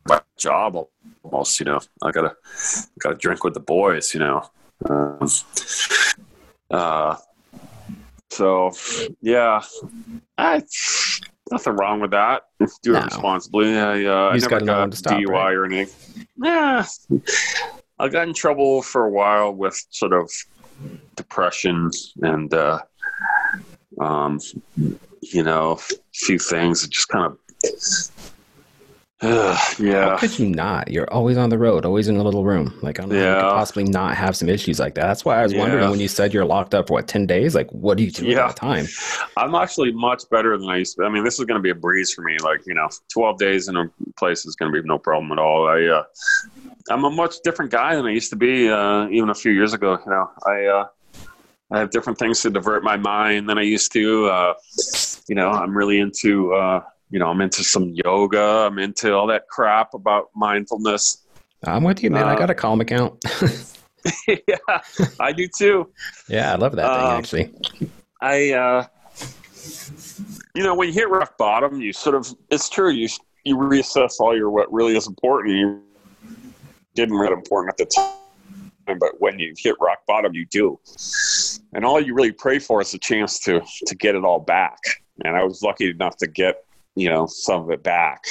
my 0.08 0.20
job 0.36 0.86
almost. 1.22 1.60
You 1.60 1.66
know, 1.66 1.80
I 2.02 2.10
gotta 2.10 2.36
gotta 2.98 3.16
drink 3.16 3.44
with 3.44 3.54
the 3.54 3.60
boys. 3.60 4.14
You 4.14 4.20
know, 4.20 4.50
um, 4.88 5.28
uh, 6.70 7.16
so 8.30 8.72
yeah, 9.20 9.62
I 10.38 10.62
nothing 11.50 11.74
wrong 11.76 12.00
with 12.00 12.10
that. 12.12 12.42
Do 12.82 12.94
it 12.96 12.98
No. 12.98 13.04
responsibly. 13.04 13.76
I, 13.78 14.04
uh, 14.04 14.28
I 14.30 14.36
never 14.38 14.60
got 14.60 14.90
to 14.90 14.96
stop, 14.96 15.20
DUI 15.20 15.28
right? 15.28 15.54
or 15.54 15.64
anything. 15.64 16.26
Yeah, 16.42 16.84
I 17.98 18.08
got 18.08 18.28
in 18.28 18.34
trouble 18.34 18.82
for 18.82 19.04
a 19.06 19.10
while 19.10 19.52
with 19.52 19.80
sort 19.90 20.12
of 20.12 20.30
depression 21.14 21.90
and 22.22 22.52
uh, 22.52 22.80
um, 24.00 24.38
you 25.22 25.42
know, 25.42 25.72
a 25.72 25.96
few 26.14 26.38
things 26.38 26.82
that 26.82 26.90
just 26.90 27.08
kind 27.08 27.26
of. 27.26 27.38
Uh, 29.22 29.54
How 29.78 30.16
could 30.18 30.38
you 30.38 30.46
not? 30.46 30.90
You're 30.90 31.10
always 31.10 31.38
on 31.38 31.48
the 31.48 31.56
road, 31.56 31.86
always 31.86 32.06
in 32.08 32.16
a 32.16 32.22
little 32.22 32.44
room. 32.44 32.78
Like, 32.82 32.98
I 32.98 33.02
don't 33.02 33.08
know 33.10 33.14
how 33.16 33.20
you 33.22 33.26
Yeah. 33.28 33.40
could 33.40 33.54
possibly 33.56 33.84
not 33.84 34.14
have 34.14 34.36
some 34.36 34.48
issues 34.48 34.78
like 34.78 34.94
that. 34.96 35.06
That's 35.06 35.24
why 35.24 35.38
I 35.38 35.42
was 35.42 35.54
wondering 35.54 35.88
when 35.88 36.00
you 36.00 36.08
said 36.08 36.34
you're 36.34 36.44
locked 36.44 36.74
up 36.74 36.88
for 36.88 36.94
what, 36.94 37.08
10 37.08 37.26
days? 37.26 37.54
Like, 37.54 37.70
what 37.70 37.96
do 37.96 38.04
you 38.04 38.10
do 38.10 38.26
Yeah. 38.26 38.40
at 38.44 38.48
that 38.48 38.56
time? 38.56 38.86
I'm 39.38 39.54
actually 39.54 39.92
much 39.92 40.24
better 40.30 40.58
than 40.58 40.68
I 40.68 40.76
used 40.78 40.96
to. 40.98 41.04
I 41.04 41.08
mean, 41.08 41.24
this 41.24 41.38
is 41.38 41.46
going 41.46 41.58
to 41.58 41.62
be 41.62 41.70
a 41.70 41.74
breeze 41.74 42.12
for 42.12 42.20
me. 42.22 42.36
Like, 42.42 42.60
you 42.66 42.74
know, 42.74 42.88
12 43.10 43.38
days 43.38 43.68
in 43.68 43.76
a 43.76 43.84
place 44.18 44.44
is 44.44 44.54
going 44.54 44.70
to 44.70 44.82
be 44.82 44.86
no 44.86 44.98
problem 44.98 45.32
at 45.32 45.38
all. 45.38 45.66
I, 45.66 45.82
uh, 45.86 46.02
I'm 46.90 47.04
a 47.04 47.10
much 47.10 47.36
different 47.42 47.70
guy 47.70 47.96
than 47.96 48.04
I 48.04 48.10
used 48.10 48.30
to 48.30 48.36
be, 48.36 48.68
uh, 48.68 49.08
even 49.08 49.30
a 49.30 49.34
few 49.34 49.52
years 49.52 49.72
ago. 49.72 49.98
You 50.04 50.10
know, 50.12 50.30
I, 50.46 50.66
uh, 50.66 50.84
I 51.72 51.78
have 51.80 51.90
different 51.90 52.18
things 52.18 52.42
to 52.42 52.50
divert 52.50 52.84
my 52.84 52.98
mind 52.98 53.48
than 53.48 53.56
I 53.58 53.62
used 53.62 53.92
to. 53.94 54.26
Uh, 54.26 54.54
you 55.26 55.34
know, 55.34 55.48
I'm 55.50 55.74
really 55.76 55.98
into, 56.00 56.52
uh, 56.54 56.82
you 57.10 57.18
know, 57.18 57.28
I'm 57.28 57.40
into 57.40 57.62
some 57.64 57.92
yoga. 58.04 58.66
I'm 58.66 58.78
into 58.78 59.14
all 59.14 59.26
that 59.28 59.48
crap 59.48 59.94
about 59.94 60.30
mindfulness. 60.34 61.24
I'm 61.64 61.84
with 61.84 62.02
you, 62.02 62.10
man. 62.10 62.24
I 62.24 62.34
Uh, 62.34 62.38
got 62.38 62.50
a 62.50 62.54
Calm 62.54 62.80
account. 62.80 63.24
yeah, 64.28 64.56
I 65.18 65.32
do 65.32 65.48
too. 65.48 65.90
yeah, 66.28 66.52
I 66.52 66.56
love 66.56 66.76
that 66.76 66.86
thing, 66.96 67.06
um, 67.06 67.18
actually. 67.18 67.90
I, 68.20 68.52
uh, 68.52 68.86
you 70.54 70.62
know, 70.62 70.74
when 70.74 70.88
you 70.88 70.94
hit 70.94 71.08
rock 71.08 71.36
bottom, 71.36 71.80
you 71.80 71.92
sort 71.92 72.14
of, 72.14 72.32
it's 72.50 72.68
true, 72.68 72.90
you, 72.90 73.08
you 73.44 73.56
reassess 73.56 74.20
all 74.20 74.36
your, 74.36 74.50
what 74.50 74.72
really 74.72 74.96
is 74.96 75.06
important. 75.08 75.56
You 75.56 75.82
didn't 76.94 77.16
really 77.16 77.32
important 77.32 77.72
at 77.72 77.78
the 77.78 77.86
time, 77.86 78.98
but 78.98 79.20
when 79.20 79.38
you 79.40 79.54
hit 79.58 79.74
rock 79.80 79.98
bottom, 80.06 80.34
you 80.34 80.46
do. 80.46 80.78
And 81.72 81.84
all 81.84 82.00
you 82.00 82.14
really 82.14 82.32
pray 82.32 82.58
for 82.60 82.80
is 82.80 82.94
a 82.94 82.98
chance 82.98 83.40
to, 83.40 83.60
to 83.86 83.94
get 83.96 84.14
it 84.14 84.24
all 84.24 84.38
back. 84.40 84.78
And 85.24 85.36
I 85.36 85.42
was 85.42 85.62
lucky 85.62 85.90
enough 85.90 86.16
to 86.18 86.26
get, 86.28 86.64
you 86.96 87.08
know, 87.08 87.26
some 87.26 87.62
of 87.62 87.70
it 87.70 87.82
back. 87.82 88.24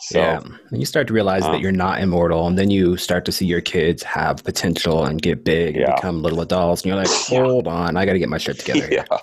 So, 0.00 0.18
yeah. 0.20 0.40
And 0.70 0.78
you 0.80 0.84
start 0.86 1.06
to 1.08 1.12
realize 1.14 1.44
um, 1.44 1.52
that 1.52 1.60
you're 1.60 1.72
not 1.72 2.00
immortal, 2.00 2.46
and 2.46 2.58
then 2.58 2.70
you 2.70 2.96
start 2.96 3.24
to 3.24 3.32
see 3.32 3.46
your 3.46 3.60
kids 3.62 4.02
have 4.02 4.44
potential 4.44 5.04
and 5.04 5.20
get 5.20 5.44
big 5.44 5.76
and 5.76 5.86
Yeah. 5.88 5.94
become 5.96 6.22
little 6.22 6.40
adults. 6.42 6.82
And 6.82 6.90
you're 6.90 6.96
like, 7.02 7.08
Yeah. 7.30 7.42
hold 7.44 7.66
on, 7.66 7.96
I 7.96 8.04
got 8.06 8.12
to 8.12 8.18
get 8.18 8.28
my 8.28 8.38
shit 8.38 8.58
together. 8.58 8.86
here. 8.86 9.04
yeah. 9.10 9.18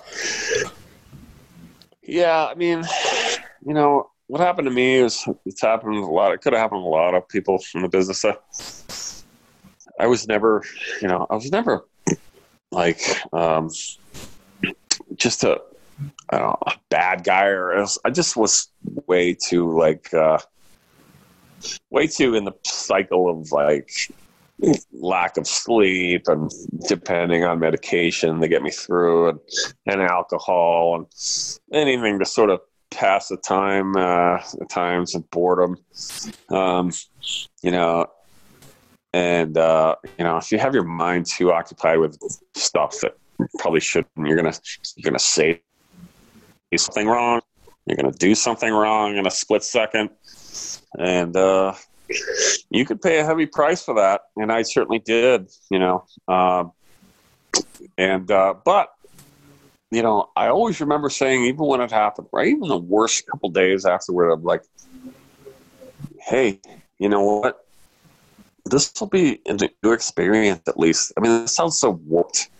Yeah, 2.02 2.46
I 2.46 2.54
mean, 2.56 2.84
you 3.64 3.72
know, 3.74 4.10
what 4.26 4.40
happened 4.40 4.66
to 4.66 4.72
me 4.72 4.96
is 4.96 5.24
it's 5.46 5.60
happened 5.62 5.94
a 5.96 6.06
lot. 6.06 6.32
It 6.32 6.40
could 6.40 6.52
have 6.52 6.60
happened 6.60 6.82
to 6.82 6.86
a 6.86 6.88
lot 6.88 7.14
of 7.14 7.28
people 7.28 7.62
in 7.74 7.82
the 7.82 7.88
business. 7.88 8.24
Uh, 8.24 8.32
I 10.00 10.06
was 10.08 10.26
never, 10.26 10.64
you 11.00 11.06
know, 11.08 11.26
I 11.30 11.34
was 11.34 11.52
never 11.52 11.86
like 12.72 13.00
um, 13.32 13.70
just 15.14 15.44
a, 15.44 15.60
I 16.30 16.38
don't 16.38 16.46
know, 16.48 16.58
a 16.66 16.74
bad 16.88 17.24
guy 17.24 17.46
or. 17.46 17.84
I 18.04 18.10
just 18.10 18.36
was 18.36 18.68
way 19.06 19.34
too 19.34 19.76
like, 19.76 20.12
uh, 20.14 20.38
way 21.90 22.06
too 22.06 22.34
in 22.34 22.44
the 22.44 22.54
cycle 22.64 23.28
of 23.28 23.52
like 23.52 23.90
lack 24.92 25.36
of 25.36 25.46
sleep 25.46 26.22
and 26.26 26.50
depending 26.88 27.44
on 27.44 27.58
medication 27.58 28.40
to 28.40 28.48
get 28.48 28.62
me 28.62 28.70
through 28.70 29.30
and, 29.30 29.40
and 29.86 30.02
alcohol 30.02 30.96
and 30.96 31.06
anything 31.72 32.18
to 32.18 32.26
sort 32.26 32.50
of 32.50 32.60
pass 32.90 33.28
the 33.28 33.36
time 33.36 33.96
uh, 33.96 34.36
at 34.60 34.68
times 34.68 35.14
and 35.14 35.28
boredom 35.30 35.76
um, 36.50 36.92
you 37.62 37.70
know 37.70 38.06
and 39.12 39.56
uh, 39.56 39.94
you 40.18 40.24
know 40.24 40.36
if 40.36 40.52
you 40.52 40.58
have 40.58 40.74
your 40.74 40.84
mind 40.84 41.26
too 41.26 41.52
occupied 41.52 41.98
with 41.98 42.18
stuff 42.54 43.00
that 43.00 43.16
probably 43.58 43.80
shouldn't 43.80 44.10
you're 44.16 44.36
gonna 44.36 44.52
you're 44.96 45.10
gonna 45.10 45.18
say 46.72 46.76
something 46.76 47.06
wrong 47.06 47.40
you're 47.86 47.96
gonna 47.96 48.12
do 48.12 48.34
something 48.34 48.72
wrong 48.72 49.16
in 49.16 49.26
a 49.26 49.30
split 49.30 49.62
second 49.62 50.10
and 50.98 51.36
uh, 51.36 51.74
you 52.70 52.84
could 52.84 53.00
pay 53.00 53.18
a 53.20 53.24
heavy 53.24 53.46
price 53.46 53.84
for 53.84 53.94
that, 53.94 54.22
and 54.36 54.50
I 54.50 54.62
certainly 54.62 54.98
did. 54.98 55.48
You 55.70 55.78
know, 55.78 56.04
um, 56.28 56.72
and 57.96 58.30
uh, 58.30 58.54
but 58.64 58.90
you 59.90 60.02
know, 60.02 60.30
I 60.36 60.48
always 60.48 60.80
remember 60.80 61.10
saying, 61.10 61.44
even 61.44 61.66
when 61.66 61.80
it 61.80 61.90
happened, 61.90 62.28
right, 62.32 62.48
even 62.48 62.68
the 62.68 62.78
worst 62.78 63.26
couple 63.26 63.50
days 63.50 63.84
afterward, 63.84 64.30
I'm 64.30 64.42
like, 64.42 64.62
hey, 66.20 66.60
you 66.98 67.08
know 67.08 67.22
what? 67.22 67.64
This 68.66 68.92
will 69.00 69.08
be 69.08 69.40
a 69.46 69.58
new 69.82 69.92
experience, 69.92 70.62
at 70.68 70.78
least. 70.78 71.12
I 71.16 71.20
mean, 71.20 71.32
it 71.42 71.48
sounds 71.48 71.80
so 71.80 71.90
warped, 71.90 72.50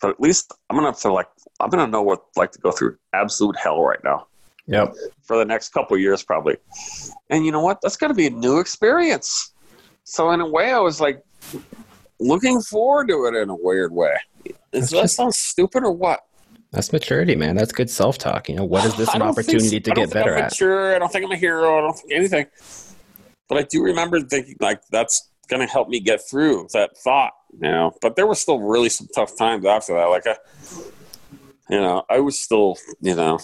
but 0.00 0.10
at 0.10 0.20
least 0.20 0.52
I'm 0.70 0.76
gonna 0.76 0.92
feel 0.92 1.14
like 1.14 1.28
I'm 1.60 1.70
gonna 1.70 1.86
know 1.86 2.02
what 2.02 2.20
it's 2.28 2.36
like 2.36 2.52
to 2.52 2.58
go 2.60 2.70
through 2.70 2.96
absolute 3.12 3.56
hell 3.56 3.82
right 3.82 4.02
now 4.04 4.26
Yep. 4.68 4.94
for 5.22 5.38
the 5.38 5.44
next 5.44 5.68
couple 5.68 5.94
of 5.94 6.00
years 6.00 6.24
probably 6.24 6.56
and 7.30 7.46
you 7.46 7.52
know 7.52 7.60
what 7.60 7.78
that's 7.82 7.96
to 7.96 8.12
be 8.12 8.26
a 8.26 8.30
new 8.30 8.58
experience 8.58 9.52
so 10.02 10.32
in 10.32 10.40
a 10.40 10.48
way 10.48 10.72
i 10.72 10.78
was 10.80 11.00
like 11.00 11.22
looking 12.18 12.60
forward 12.60 13.06
to 13.06 13.26
it 13.26 13.36
in 13.40 13.48
a 13.48 13.54
weird 13.54 13.92
way 13.92 14.16
does 14.72 14.90
that 14.90 15.08
sound 15.10 15.34
stupid 15.34 15.84
or 15.84 15.92
what 15.92 16.20
That's 16.72 16.92
maturity, 16.92 17.36
man. 17.36 17.54
That's 17.56 17.72
good 17.72 17.88
self 17.88 18.18
talk. 18.18 18.48
You 18.48 18.56
know, 18.56 18.64
what 18.64 18.84
is 18.84 18.96
this 18.96 19.08
an 19.14 19.22
opportunity 19.22 19.68
so. 19.68 19.78
to 19.78 19.90
get 19.92 20.10
better 20.12 20.34
I'm 20.34 20.44
at? 20.44 20.50
mature. 20.50 20.96
i 20.96 20.98
don't 20.98 21.12
think 21.12 21.24
i'm 21.24 21.30
a 21.32 21.36
hero 21.36 21.78
i 21.78 21.80
don't 21.82 21.94
think 21.96 22.12
anything 22.12 22.46
but 23.48 23.58
i 23.58 23.62
do 23.62 23.82
remember 23.82 24.20
thinking 24.20 24.56
like 24.60 24.82
that's 24.90 25.30
going 25.48 25.64
to 25.64 25.72
help 25.72 25.88
me 25.88 26.00
get 26.00 26.20
through 26.28 26.66
that 26.72 26.96
thought 26.98 27.32
you 27.60 27.70
know 27.70 27.92
but 28.00 28.16
there 28.16 28.26
were 28.26 28.34
still 28.34 28.60
really 28.60 28.88
some 28.88 29.08
tough 29.14 29.36
times 29.36 29.64
after 29.64 29.94
that 29.94 30.06
like 30.06 30.26
i 30.26 30.36
you 31.70 31.80
know 31.80 32.04
i 32.10 32.20
was 32.20 32.38
still 32.38 32.76
you 33.00 33.14
know 33.14 33.38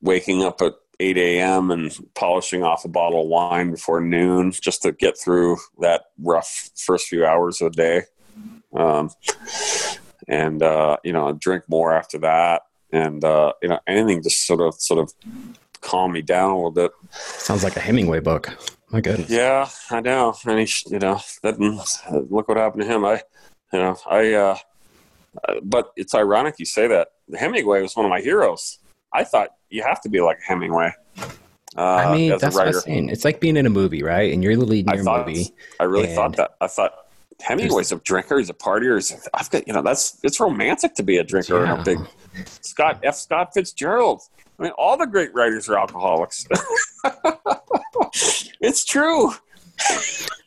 waking 0.00 0.42
up 0.44 0.60
at 0.62 0.74
8 1.00 1.16
a.m. 1.16 1.70
and 1.70 1.96
polishing 2.14 2.64
off 2.64 2.84
a 2.84 2.88
bottle 2.88 3.22
of 3.22 3.28
wine 3.28 3.70
before 3.70 4.00
noon 4.00 4.50
just 4.52 4.82
to 4.82 4.92
get 4.92 5.16
through 5.16 5.56
that 5.80 6.06
rough 6.18 6.70
first 6.74 7.06
few 7.06 7.24
hours 7.24 7.60
of 7.60 7.74
the 7.74 7.76
day. 7.76 8.02
Um, 8.74 9.10
and, 10.26 10.62
uh, 10.62 10.96
you 11.04 11.12
know, 11.12 11.32
drink 11.32 11.64
more 11.68 11.94
after 11.94 12.18
that. 12.18 12.62
And, 12.92 13.22
uh, 13.22 13.52
you 13.62 13.68
know, 13.68 13.78
anything 13.86 14.22
just 14.22 14.46
sort 14.46 14.60
of, 14.60 14.74
sort 14.74 15.00
of 15.00 15.12
calm 15.80 16.12
me 16.12 16.22
down 16.22 16.50
a 16.50 16.56
little 16.56 16.70
bit. 16.72 16.90
Sounds 17.12 17.62
like 17.62 17.76
a 17.76 17.80
Hemingway 17.80 18.20
book. 18.20 18.56
My 18.90 19.00
goodness. 19.00 19.30
Yeah, 19.30 19.68
I 19.90 20.00
know. 20.00 20.34
And 20.46 20.58
he, 20.58 20.68
you 20.86 20.98
know, 20.98 21.20
that, 21.42 21.60
look 22.30 22.48
what 22.48 22.56
happened 22.56 22.82
to 22.82 22.88
him. 22.88 23.04
I, 23.04 23.22
you 23.72 23.78
know, 23.78 23.96
I, 24.08 24.32
uh, 24.34 24.56
but 25.62 25.92
it's 25.96 26.14
ironic 26.14 26.56
you 26.58 26.64
say 26.64 26.86
that. 26.88 27.08
Hemingway 27.36 27.82
was 27.82 27.94
one 27.94 28.06
of 28.06 28.10
my 28.10 28.20
heroes. 28.20 28.78
I 29.12 29.24
thought 29.24 29.50
you 29.70 29.82
have 29.82 30.00
to 30.02 30.08
be 30.08 30.20
like 30.20 30.38
Hemingway. 30.46 30.92
Uh, 31.76 31.80
I 31.82 32.14
mean, 32.14 32.32
as 32.32 32.42
a 32.42 32.46
that's 32.46 32.56
what 32.56 32.66
I'm 32.68 32.72
saying. 32.74 33.08
It's 33.10 33.24
like 33.24 33.40
being 33.40 33.56
in 33.56 33.66
a 33.66 33.70
movie, 33.70 34.02
right? 34.02 34.32
And 34.32 34.42
you're 34.42 34.56
the 34.56 34.64
lead 34.64 34.88
in 34.88 34.94
your 34.94 35.04
thought 35.04 35.26
movie. 35.26 35.54
I 35.78 35.84
really 35.84 36.14
thought 36.14 36.36
that. 36.36 36.52
I 36.60 36.66
thought 36.66 36.94
Hemingway's 37.40 37.92
a 37.92 37.96
drinker. 37.96 38.38
He's 38.38 38.48
a 38.50 38.54
partier. 38.54 38.96
He's, 38.96 39.28
I've 39.34 39.50
got 39.50 39.68
you 39.68 39.74
know 39.74 39.82
that's 39.82 40.18
it's 40.22 40.40
romantic 40.40 40.94
to 40.94 41.02
be 41.02 41.18
a 41.18 41.24
drinker 41.24 41.64
and 41.64 41.76
Yeah. 41.76 41.80
a 41.80 41.84
big 41.84 41.98
Scott 42.62 43.00
F. 43.02 43.16
Scott 43.16 43.50
Fitzgerald. 43.54 44.22
I 44.58 44.64
mean, 44.64 44.72
all 44.78 44.96
the 44.96 45.06
great 45.06 45.32
writers 45.34 45.68
are 45.68 45.78
alcoholics. 45.78 46.48
it's 48.60 48.84
true. 48.84 49.32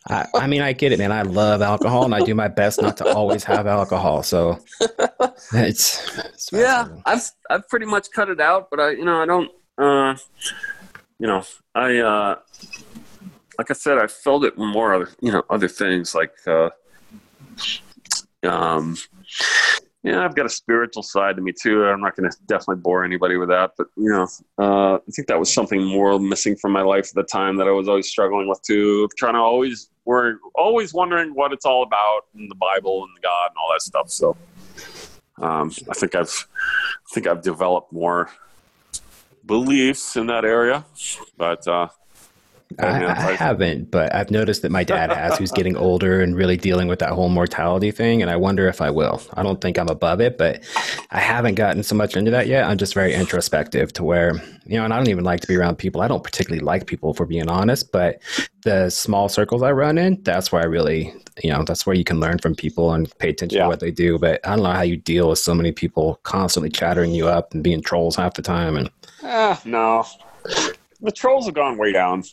I, 0.07 0.27
I 0.33 0.47
mean, 0.47 0.61
I 0.61 0.73
get 0.73 0.91
it, 0.91 0.99
man. 0.99 1.11
I 1.11 1.21
love 1.21 1.61
alcohol, 1.61 2.05
and 2.05 2.15
I 2.15 2.23
do 2.23 2.33
my 2.33 2.47
best 2.47 2.81
not 2.81 2.97
to 2.97 3.13
always 3.13 3.43
have 3.43 3.67
alcohol. 3.67 4.23
So 4.23 4.59
it's, 5.53 6.17
it's 6.17 6.51
Yeah. 6.51 6.87
I've 7.05 7.29
I've 7.49 7.67
pretty 7.69 7.85
much 7.85 8.11
cut 8.11 8.29
it 8.29 8.41
out, 8.41 8.69
but 8.69 8.79
I 8.79 8.91
you 8.91 9.05
know 9.05 9.21
I 9.21 9.25
don't 9.25 9.51
uh, 9.77 10.15
you 11.19 11.27
know 11.27 11.43
I 11.75 11.97
uh, 11.97 12.35
like 13.57 13.69
I 13.69 13.73
said 13.73 13.97
I 13.99 14.07
filled 14.07 14.43
it 14.45 14.57
more 14.57 14.93
other 14.93 15.09
you 15.21 15.31
know 15.31 15.43
other 15.49 15.67
things 15.67 16.15
like 16.15 16.33
uh, 16.47 16.69
um 18.43 18.97
yeah 20.03 20.23
I've 20.23 20.35
got 20.35 20.45
a 20.45 20.49
spiritual 20.49 21.03
side 21.03 21.35
to 21.35 21.41
me 21.41 21.51
too. 21.51 21.85
I'm 21.85 22.01
not 22.01 22.15
going 22.15 22.29
to 22.29 22.37
definitely 22.47 22.81
bore 22.81 23.03
anybody 23.03 23.37
with 23.37 23.49
that, 23.49 23.71
but 23.77 23.87
you 23.95 24.09
know 24.09 24.27
uh, 24.59 24.95
I 24.95 25.11
think 25.11 25.27
that 25.27 25.39
was 25.39 25.53
something 25.53 25.83
more 25.83 26.19
missing 26.19 26.55
from 26.55 26.71
my 26.71 26.81
life 26.81 27.09
at 27.09 27.15
the 27.15 27.23
time 27.23 27.57
that 27.57 27.67
I 27.67 27.71
was 27.71 27.87
always 27.87 28.07
struggling 28.07 28.47
with 28.47 28.61
too. 28.61 29.07
Trying 29.17 29.33
to 29.33 29.39
always 29.39 29.89
we're 30.05 30.37
always 30.55 30.93
wondering 30.93 31.35
what 31.35 31.53
it's 31.53 31.65
all 31.65 31.83
about 31.83 32.21
and 32.35 32.49
the 32.49 32.55
Bible 32.55 33.03
and 33.03 33.21
God 33.21 33.49
and 33.49 33.57
all 33.57 33.69
that 33.73 33.81
stuff. 33.81 34.09
So 34.09 34.35
um, 35.37 35.71
I 35.89 35.93
think 35.93 36.15
I've 36.15 36.47
I 36.51 37.13
think 37.13 37.27
I've 37.27 37.41
developed 37.41 37.91
more 37.93 38.29
beliefs 39.45 40.15
in 40.15 40.27
that 40.27 40.45
area, 40.45 40.85
but 41.37 41.67
uh, 41.67 41.87
I, 42.79 43.05
I 43.05 43.31
haven't, 43.33 43.91
but 43.91 44.13
I've 44.13 44.31
noticed 44.31 44.61
that 44.61 44.71
my 44.71 44.83
dad 44.83 45.11
has, 45.11 45.37
who's 45.37 45.51
getting 45.51 45.75
older 45.87 46.21
and 46.21 46.35
really 46.35 46.57
dealing 46.57 46.87
with 46.87 46.99
that 46.99 47.09
whole 47.11 47.29
mortality 47.29 47.91
thing. 47.91 48.21
And 48.21 48.29
I 48.31 48.35
wonder 48.35 48.67
if 48.67 48.81
I 48.81 48.89
will. 48.89 49.21
I 49.33 49.43
don't 49.43 49.59
think 49.61 49.77
I'm 49.77 49.89
above 49.89 50.21
it, 50.21 50.37
but 50.37 50.63
I 51.11 51.19
haven't 51.19 51.55
gotten 51.55 51.83
so 51.83 51.95
much 51.95 52.15
into 52.15 52.31
that 52.31 52.47
yet. 52.47 52.63
I'm 52.65 52.77
just 52.77 52.93
very 52.93 53.13
introspective 53.13 53.91
to 53.93 54.03
where, 54.03 54.35
you 54.65 54.77
know, 54.77 54.83
and 54.85 54.93
I 54.93 54.97
don't 54.97 55.09
even 55.09 55.23
like 55.23 55.41
to 55.41 55.47
be 55.47 55.55
around 55.55 55.77
people. 55.77 56.01
I 56.01 56.07
don't 56.07 56.23
particularly 56.23 56.63
like 56.63 56.85
people, 56.87 57.13
for 57.13 57.25
being 57.25 57.49
honest, 57.49 57.91
but 57.91 58.21
the 58.63 58.89
small 58.89 59.27
circles 59.29 59.63
I 59.63 59.71
run 59.71 59.97
in, 59.97 60.21
that's 60.23 60.51
where 60.51 60.61
I 60.61 60.65
really, 60.65 61.13
you 61.43 61.51
know, 61.51 61.63
that's 61.63 61.85
where 61.85 61.95
you 61.95 62.03
can 62.03 62.19
learn 62.19 62.37
from 62.39 62.55
people 62.55 62.93
and 62.93 63.11
pay 63.17 63.29
attention 63.29 63.57
Yeah. 63.57 63.63
to 63.63 63.69
what 63.69 63.79
they 63.79 63.91
do. 63.91 64.17
But 64.19 64.39
I 64.45 64.55
don't 64.55 64.63
know 64.63 64.71
how 64.73 64.81
you 64.83 64.97
deal 64.97 65.29
with 65.29 65.39
so 65.39 65.53
many 65.55 65.71
people 65.71 66.19
constantly 66.23 66.69
chattering 66.69 67.11
you 67.11 67.27
up 67.27 67.53
and 67.53 67.63
being 67.63 67.81
trolls 67.81 68.15
half 68.15 68.35
the 68.35 68.41
time. 68.41 68.77
And 68.77 68.89
Eh, 69.23 69.55
no. 69.65 70.03
The 71.03 71.11
trolls 71.11 71.45
have 71.45 71.55
gone 71.55 71.77
way 71.77 71.91
down. 71.91 72.23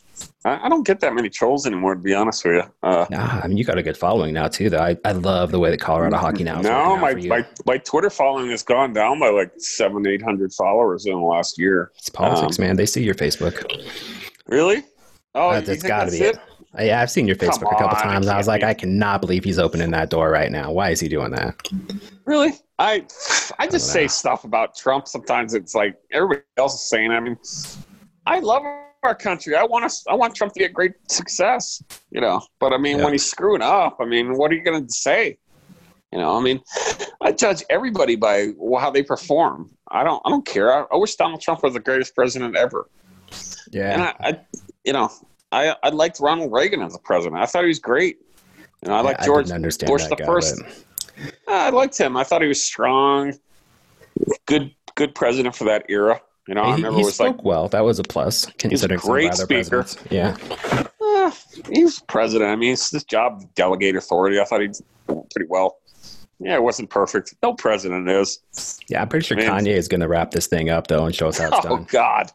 I, 0.45 0.65
I 0.65 0.69
don't 0.69 0.85
get 0.85 0.99
that 0.99 1.13
many 1.15 1.29
trolls 1.29 1.65
anymore, 1.65 1.95
to 1.95 2.01
be 2.01 2.13
honest 2.13 2.45
with 2.45 2.55
you. 2.57 2.63
Uh, 2.83 3.05
nah, 3.09 3.41
I 3.43 3.47
mean, 3.47 3.57
you 3.57 3.63
got 3.63 3.77
a 3.79 3.83
good 3.83 3.97
following 3.97 4.33
now, 4.33 4.47
too, 4.47 4.69
though. 4.69 4.79
I, 4.79 4.95
I 5.05 5.13
love 5.13 5.51
the 5.51 5.59
way 5.59 5.71
that 5.71 5.79
Colorado 5.79 6.17
hockey 6.17 6.43
now 6.43 6.59
is 6.59 6.65
no, 6.65 6.95
my, 6.97 7.13
my 7.15 7.45
my 7.65 7.77
Twitter 7.79 8.09
following 8.11 8.51
has 8.51 8.61
gone 8.61 8.93
down 8.93 9.19
by 9.19 9.29
like 9.29 9.51
seven, 9.57 10.05
eight 10.05 10.21
hundred 10.21 10.53
followers 10.53 11.07
in 11.07 11.13
the 11.13 11.19
last 11.19 11.57
year. 11.57 11.91
It's 11.97 12.09
politics, 12.09 12.59
Um, 12.59 12.65
man. 12.65 12.75
They 12.75 12.85
see 12.85 13.03
your 13.03 13.15
Facebook. 13.15 13.65
Really? 14.47 14.83
Oh, 15.35 15.55
you 15.55 15.61
that's 15.61 15.81
got 15.83 16.05
to 16.05 16.11
be 16.11 16.21
it? 16.21 16.35
it. 16.35 16.41
Uh, 16.77 16.83
Yeah, 16.83 17.01
I've 17.01 17.09
seen 17.09 17.25
your 17.25 17.35
Facebook 17.35 17.73
a 17.73 17.77
couple 17.77 17.97
times. 17.97 18.27
I 18.27 18.37
was 18.37 18.47
like. 18.47 18.63
I 18.63 18.75
cannot 18.75 19.21
believe 19.21 19.43
he's 19.43 19.57
opening 19.57 19.89
that 19.91 20.11
door 20.11 20.29
right 20.29 20.51
now. 20.51 20.71
Why 20.71 20.91
is 20.91 20.99
he 20.99 21.09
doing 21.09 21.31
that? 21.31 21.67
Really? 22.25 22.51
I 22.77 23.05
I 23.57 23.65
just 23.67 23.87
know. 23.87 23.93
say 23.93 24.07
stuff 24.07 24.43
about 24.43 24.75
Trump. 24.77 25.07
Sometimes 25.07 25.53
it's 25.55 25.73
like 25.73 25.95
everybody 26.11 26.41
else 26.57 26.75
is 26.75 26.87
saying. 26.89 27.11
I 27.11 27.19
mean, 27.19 27.37
I 28.29 28.39
love 28.39 28.63
our 29.03 29.15
country. 29.15 29.55
I 29.55 29.63
want 29.63 29.85
us. 29.85 30.03
I 30.07 30.13
want 30.13 30.35
Trump 30.35 30.53
to 30.53 30.59
get 30.59 30.73
great 30.73 30.93
success. 31.09 31.81
You 32.11 32.21
know, 32.21 32.41
but 32.59 32.73
I 32.73 32.77
mean, 32.77 32.97
Yeah. 32.97 33.03
when 33.05 33.13
he's 33.13 33.25
screwing 33.25 33.61
up, 33.61 33.97
I 33.99 34.05
mean, 34.05 34.37
what 34.37 34.51
are 34.51 34.55
you 34.55 34.63
going 34.63 34.85
to 34.85 34.93
say? 34.93 35.37
You 36.11 36.19
know, 36.19 36.37
I 36.37 36.41
mean, 36.41 36.59
I 37.21 37.31
judge 37.31 37.63
everybody 37.69 38.15
by 38.15 38.49
how 38.79 38.89
they 38.91 39.03
perform. 39.03 39.69
I 39.91 40.03
don't. 40.03 40.21
I 40.25 40.29
don't 40.29 40.45
care. 40.45 40.71
I, 40.73 40.85
I 40.91 40.97
wish 40.97 41.15
Donald 41.15 41.41
Trump 41.41 41.63
was 41.63 41.73
the 41.73 41.79
greatest 41.79 42.15
president 42.15 42.55
ever. 42.55 42.89
And 43.31 43.73
Yeah. 43.73 44.13
I, 44.19 44.29
I 44.29 44.39
you 44.83 44.93
know, 44.93 45.09
I 45.51 45.75
I 45.83 45.89
liked 45.89 46.19
Ronald 46.19 46.51
Reagan 46.51 46.81
as 46.81 46.95
a 46.95 46.99
president. 46.99 47.41
I 47.41 47.45
thought 47.45 47.63
he 47.63 47.67
was 47.67 47.79
great. 47.79 48.17
You 48.83 48.89
know, 48.89 48.95
I 48.95 49.01
like 49.01 49.21
I 49.21 49.25
George 49.25 49.49
Bush 49.49 49.77
the 49.77 50.15
guy, 50.17 50.25
first. 50.25 50.61
but- 50.63 51.33
I 51.49 51.69
liked 51.69 51.97
him. 51.97 52.15
I 52.15 52.23
thought 52.23 52.41
he 52.41 52.47
was 52.47 52.63
strong, 52.63 53.33
good, 54.45 54.73
good 54.95 55.13
president 55.13 55.53
for 55.55 55.65
that 55.65 55.85
era. 55.89 56.21
You 56.49 56.55
know, 56.55 56.61
I 56.63 56.71
remember 56.75 56.95
he 56.97 57.01
it 57.03 57.05
was 57.05 57.13
spoke 57.13 57.35
like 57.37 57.45
well. 57.45 57.67
That 57.67 57.81
was 57.85 57.99
a 57.99 58.03
plus 58.03 58.47
considering 58.57 58.99
some 58.99 59.09
of 59.11 59.13
great 59.13 59.33
speaker. 59.35 59.83
presidents. 59.83 59.97
Yeah. 60.09 60.35
eh, 60.99 61.31
he 61.71 61.83
was 61.83 61.99
president. 62.07 62.49
I 62.49 62.55
mean, 62.55 62.73
it's 62.73 62.89
this 62.89 63.03
job 63.03 63.43
delegate 63.53 63.95
authority. 63.95 64.39
I 64.39 64.45
thought 64.45 64.61
he 64.61 64.67
did 64.69 64.81
pretty 65.07 65.47
well. 65.47 65.77
Yeah, 66.39 66.55
it 66.55 66.63
wasn't 66.63 66.89
perfect. 66.89 67.35
No 67.43 67.53
president 67.53 68.09
is. 68.09 68.39
Yeah, 68.89 69.03
I'm 69.03 69.09
pretty 69.09 69.25
sure 69.27 69.37
Man. 69.37 69.47
Kanye 69.47 69.73
is 69.75 69.87
going 69.87 69.99
to 70.01 70.07
wrap 70.07 70.31
this 70.31 70.47
thing 70.47 70.71
up 70.71 70.87
though 70.87 71.05
and 71.05 71.13
show 71.13 71.27
us 71.27 71.37
how 71.37 71.49
it's 71.49 71.57
Oh 71.67 71.75
done. 71.77 71.85
God. 71.91 72.31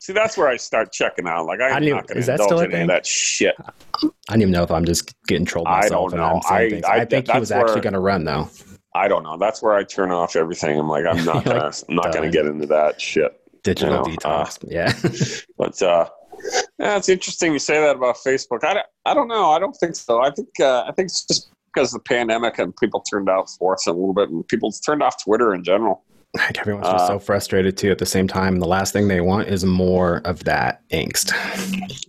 See, 0.00 0.12
that's 0.12 0.36
where 0.36 0.48
I 0.48 0.56
start 0.56 0.90
checking 0.90 1.28
out. 1.28 1.46
Like, 1.46 1.60
I'm 1.60 1.72
I 1.72 1.78
not 1.86 2.08
going 2.08 2.22
to 2.22 2.32
indulge 2.32 2.50
a 2.50 2.64
in 2.64 2.72
any 2.72 2.82
of 2.82 2.88
that 2.88 3.06
shit. 3.06 3.54
I 3.60 4.08
don't 4.30 4.40
even 4.40 4.50
know 4.50 4.64
if 4.64 4.72
I'm 4.72 4.86
just 4.86 5.14
getting 5.28 5.44
trolled 5.44 5.68
myself. 5.68 5.84
I 5.84 5.88
don't 5.88 6.12
and 6.14 6.22
I'm 6.22 6.36
know. 6.36 6.42
I- 6.50 6.82
I- 6.96 7.00
I, 7.02 7.04
think 7.04 7.30
he 7.30 7.38
was 7.38 7.52
actually 7.52 7.82
going 7.82 7.92
to 7.92 8.00
run 8.00 8.24
though. 8.24 8.48
I 8.94 9.08
don't 9.08 9.22
know. 9.22 9.36
That's 9.38 9.62
where 9.62 9.74
I 9.74 9.84
turn 9.84 10.10
off 10.10 10.36
everything. 10.36 10.78
I'm 10.78 10.88
like, 10.88 11.06
I'm 11.06 11.24
not 11.24 11.44
gonna, 11.44 11.64
like, 11.64 11.74
I'm 11.88 11.94
not 11.94 12.12
gonna 12.12 12.30
get 12.30 12.46
into 12.46 12.66
that 12.66 13.00
shit. 13.00 13.36
Digital 13.62 13.94
You 14.08 14.12
know, 14.12 14.16
detox. 14.16 14.64
yeah. 14.68 14.92
But 15.58 15.80
uh, 15.82 16.08
yeah, 16.78 16.96
it's 16.96 17.08
interesting 17.08 17.52
you 17.52 17.58
say 17.58 17.80
that 17.80 17.96
about 17.96 18.16
Facebook. 18.16 18.64
I 18.64 18.74
don't, 18.74 18.86
I 19.04 19.14
don't 19.14 19.28
know. 19.28 19.50
I 19.50 19.58
don't 19.58 19.74
think 19.76 19.94
so. 19.94 20.22
I 20.22 20.30
think 20.30 20.48
uh, 20.60 20.84
I 20.86 20.92
think 20.92 21.06
it's 21.06 21.24
just 21.26 21.50
because 21.72 21.94
of 21.94 22.02
the 22.02 22.08
pandemic 22.08 22.58
and 22.58 22.74
people 22.76 23.00
turned 23.00 23.28
out 23.28 23.48
forth 23.50 23.86
a 23.86 23.92
little 23.92 24.14
bit, 24.14 24.30
and 24.30 24.46
people 24.48 24.72
turned 24.72 25.02
off 25.02 25.22
Twitter 25.22 25.54
in 25.54 25.62
general. 25.62 26.02
Like 26.36 26.58
everyone's 26.60 26.86
just 26.86 27.04
Uh, 27.04 27.06
so 27.08 27.18
frustrated 27.18 27.76
too 27.76 27.90
at 27.90 27.98
the 27.98 28.06
same 28.06 28.28
time. 28.28 28.54
And 28.54 28.62
the 28.62 28.68
last 28.68 28.92
thing 28.92 29.08
they 29.08 29.20
want 29.20 29.48
is 29.48 29.64
more 29.64 30.22
of 30.24 30.44
that 30.44 30.88
angst. 30.90 31.32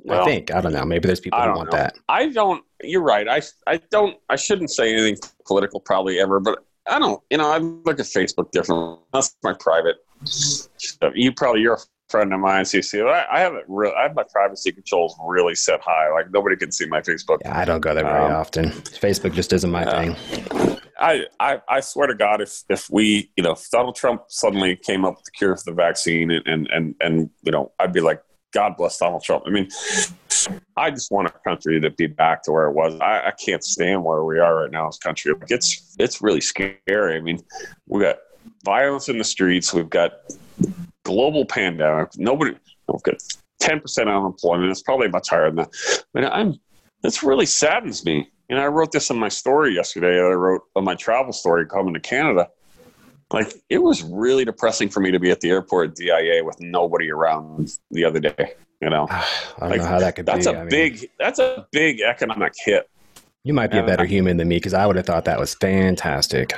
Well, 0.06 0.22
I 0.22 0.26
think. 0.26 0.54
I 0.54 0.62
don't 0.62 0.74
know. 0.74 0.86
Maybe 0.86 1.08
there's 1.08 1.20
people 1.20 1.42
who 1.42 1.50
want 1.54 1.72
know. 1.72 1.78
that. 1.78 1.98
I 2.08 2.28
don't. 2.30 2.64
You're 2.84 3.02
right. 3.02 3.28
I 3.28 3.42
I 3.68 3.82
don't. 3.90 4.18
I 4.30 4.36
shouldn't 4.36 4.70
say 4.72 4.94
anything 4.94 5.18
political 5.46 5.80
probably 5.80 6.20
ever, 6.20 6.40
but 6.40 6.60
I 6.90 7.00
don't. 7.00 7.22
You 7.30 7.38
know, 7.38 7.52
I 7.52 7.58
look 7.60 8.00
at 8.00 8.06
Facebook 8.06 8.52
differently. 8.52 8.98
That's 9.14 9.36
my 9.44 9.54
private 9.54 9.98
stuff. 10.26 11.14
You 11.16 11.32
probably 11.32 11.62
you're 11.62 11.76
a 11.76 11.80
friend 12.10 12.34
of 12.34 12.40
mine, 12.40 12.66
so 12.66 12.78
you 12.78 12.84
see. 12.84 13.02
I, 13.02 13.26
I 13.32 13.40
have 13.40 13.54
it. 13.54 13.66
Real. 13.68 13.94
I 13.98 14.04
have 14.04 14.16
my 14.16 14.24
privacy 14.32 14.72
controls 14.72 15.16
really 15.26 15.56
set 15.56 15.82
high. 15.82 16.12
Like 16.12 16.32
nobody 16.32 16.56
can 16.56 16.72
see 16.72 16.86
my 16.88 17.02
Facebook. 17.02 17.38
Yeah, 17.42 17.58
I 17.58 17.66
don't 17.66 17.82
go 17.82 17.94
there 17.94 18.04
very 18.04 18.26
Um, 18.26 18.34
often. 18.34 18.70
Facebook 18.70 19.34
just 19.34 19.54
isn't 19.54 19.72
my 19.72 19.84
yeah. 19.84 20.14
thing. 20.14 20.78
I, 21.00 21.26
I, 21.40 21.62
I 21.68 21.80
swear 21.80 22.08
to 22.08 22.14
God, 22.14 22.42
if 22.42 22.64
if 22.70 22.90
we, 22.92 23.32
you 23.36 23.44
know, 23.44 23.54
if 23.54 23.70
Donald 23.72 23.96
Trump 23.96 24.24
suddenly 24.28 24.76
came 24.76 25.04
up 25.04 25.16
with 25.16 25.26
the 25.26 25.32
cure 25.32 25.56
for 25.56 25.64
the 25.66 25.74
vaccine, 25.74 26.30
and 26.30 26.46
and 26.46 26.68
and, 26.72 26.96
and 27.00 27.30
you 27.44 27.52
know, 27.52 27.72
I'd 27.80 27.94
be 27.94 28.02
like, 28.02 28.22
God 28.52 28.76
bless 28.78 28.98
Donald 28.98 29.24
Trump. 29.24 29.44
I 29.48 29.50
mean, 29.50 29.70
I 30.76 30.92
just 30.92 31.12
want 31.12 31.28
our 31.28 31.40
country 31.40 31.80
to 31.80 31.90
be 31.90 32.08
back 32.08 32.44
to 32.44 32.52
where 32.52 32.68
it 32.68 32.74
was. 32.74 33.00
I, 33.00 33.28
I 33.28 33.32
can't 33.32 33.64
stand 33.64 34.04
where 34.04 34.24
we 34.24 34.40
are 34.40 34.64
right 34.64 34.72
now 34.72 34.88
as 34.88 34.98
country. 34.98 35.34
It's 35.50 35.96
it's 36.00 36.22
really 36.22 36.42
scary. 36.42 37.16
I 37.16 37.22
mean, 37.22 37.42
we 37.88 38.02
got 38.02 38.18
violence 38.64 39.10
in 39.10 39.18
the 39.18 39.24
streets. 39.24 39.74
We've 39.74 39.90
got 39.90 40.14
global 41.04 41.46
pandemic. 41.46 42.10
Nobody. 42.18 42.58
We've 42.88 43.04
got 43.04 43.16
ten 43.60 43.80
percent 43.80 44.10
unemployment. 44.10 44.72
It's 44.72 44.82
probably 44.82 45.08
much 45.08 45.30
higher 45.30 45.48
than 45.48 45.58
that. 45.58 46.06
I 46.16 46.20
mean, 46.20 46.30
I'm. 46.32 46.60
This 47.04 47.24
really 47.24 47.48
saddens 47.48 48.06
me. 48.06 48.30
Know, 48.50 48.58
I 48.58 48.68
wrote 48.68 48.92
this 48.92 49.10
in 49.10 49.18
my 49.18 49.30
story 49.30 49.74
yesterday. 49.74 50.20
I 50.20 50.34
wrote 50.34 50.62
on 50.76 50.84
my 50.84 50.96
travel 50.96 51.32
story 51.32 51.66
coming 51.66 51.94
to 51.94 52.00
Canada. 52.00 52.50
Like 53.34 53.54
it 53.70 53.78
was 53.78 54.04
really 54.04 54.46
depressing 54.46 54.90
for 54.90 55.00
me 55.00 55.12
to 55.12 55.20
be 55.20 55.32
at 55.32 55.40
the 55.40 55.50
airport 55.50 55.96
DIA 55.96 56.44
with 56.44 56.60
nobody 56.60 57.12
around 57.12 57.78
the 57.90 58.04
other 58.04 58.20
day. 58.20 58.56
You 58.82 58.90
know, 58.90 59.08
I 59.10 59.26
don't 59.60 59.70
like, 59.70 59.80
know 59.80 59.88
how 59.88 60.00
that 60.00 60.16
could 60.16 60.26
that's 60.26 60.48
be. 60.48 60.54
a 60.54 60.58
I 60.58 60.62
mean, 60.62 60.70
big 60.70 61.10
that's 61.18 61.40
a 61.40 61.68
big 61.72 62.02
economic 62.02 62.54
hit. 62.58 62.90
You 63.44 63.54
might 63.54 63.72
be 63.72 63.80
a 63.80 63.86
better 63.86 64.06
human 64.06 64.38
than 64.38 64.48
me 64.48 64.58
because 64.58 64.76
I 64.76 64.86
would 64.86 64.96
have 64.98 65.06
thought 65.06 65.26
that 65.26 65.40
was 65.40 65.56
fantastic. 65.56 66.54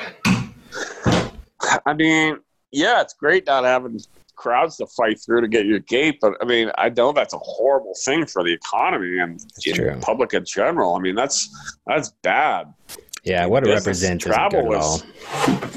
I 1.86 1.94
mean, 1.96 2.40
yeah, 2.72 3.00
it's 3.00 3.14
great 3.14 3.46
not 3.46 3.64
having 3.64 4.00
crowds 4.36 4.76
to 4.78 4.88
fight 4.88 5.22
through 5.24 5.42
to 5.42 5.48
get 5.48 5.66
your 5.66 5.80
gate, 5.80 6.18
but 6.20 6.34
I 6.42 6.46
mean, 6.46 6.72
I 6.78 6.90
know 6.90 7.14
that's 7.14 7.34
a 7.34 7.38
horrible 7.38 7.94
thing 8.04 8.26
for 8.26 8.44
the 8.44 8.52
economy 8.52 9.18
and 9.20 9.40
public 10.02 10.34
in 10.34 10.44
general. 10.44 10.96
I 10.96 11.00
mean, 11.00 11.16
that's 11.16 11.50
that's 11.88 12.10
bad. 12.22 12.74
Yeah, 13.24 13.46
what 13.46 13.66
it 13.66 13.72
represents 13.72 14.26
travel 14.26 14.74
is 14.74 15.04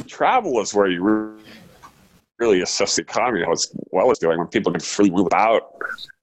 travel 0.06 0.60
is 0.60 0.74
where 0.74 0.88
you 0.88 1.38
really 2.38 2.60
assess 2.60 2.96
the 2.96 3.02
economy 3.02 3.42
how 3.44 3.52
it's 3.52 3.74
well 3.92 4.10
it's 4.10 4.20
doing 4.20 4.38
when 4.38 4.48
people 4.48 4.72
can 4.72 4.80
freely 4.80 5.10
move 5.10 5.26
about. 5.26 5.62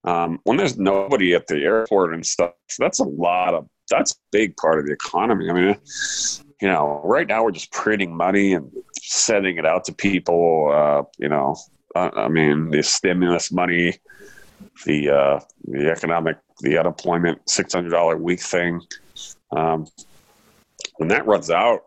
Um, 0.03 0.39
when 0.43 0.57
there's 0.57 0.77
nobody 0.77 1.33
at 1.33 1.47
the 1.47 1.63
airport 1.63 2.13
and 2.13 2.25
stuff, 2.25 2.51
that's 2.77 2.99
a 2.99 3.05
lot 3.05 3.53
of 3.53 3.67
that's 3.89 4.11
a 4.11 4.15
big 4.31 4.55
part 4.57 4.79
of 4.79 4.85
the 4.85 4.91
economy. 4.91 5.49
I 5.49 5.53
mean, 5.53 5.75
you 6.61 6.67
know, 6.67 7.01
right 7.03 7.27
now 7.27 7.43
we're 7.43 7.51
just 7.51 7.71
printing 7.71 8.15
money 8.15 8.53
and 8.53 8.69
sending 9.01 9.57
it 9.57 9.65
out 9.65 9.85
to 9.85 9.93
people. 9.93 10.71
Uh, 10.73 11.03
you 11.17 11.29
know, 11.29 11.55
uh, 11.95 12.09
I 12.15 12.27
mean, 12.27 12.69
the 12.69 12.83
stimulus 12.83 13.51
money, 13.51 13.97
the 14.85 15.09
uh, 15.09 15.39
the 15.65 15.89
economic, 15.89 16.37
the 16.59 16.77
unemployment, 16.77 17.49
six 17.49 17.73
hundred 17.73 17.91
dollar 17.91 18.17
week 18.17 18.41
thing. 18.41 18.81
Um, 19.55 19.87
when 20.95 21.09
that 21.09 21.25
runs 21.25 21.49
out, 21.49 21.83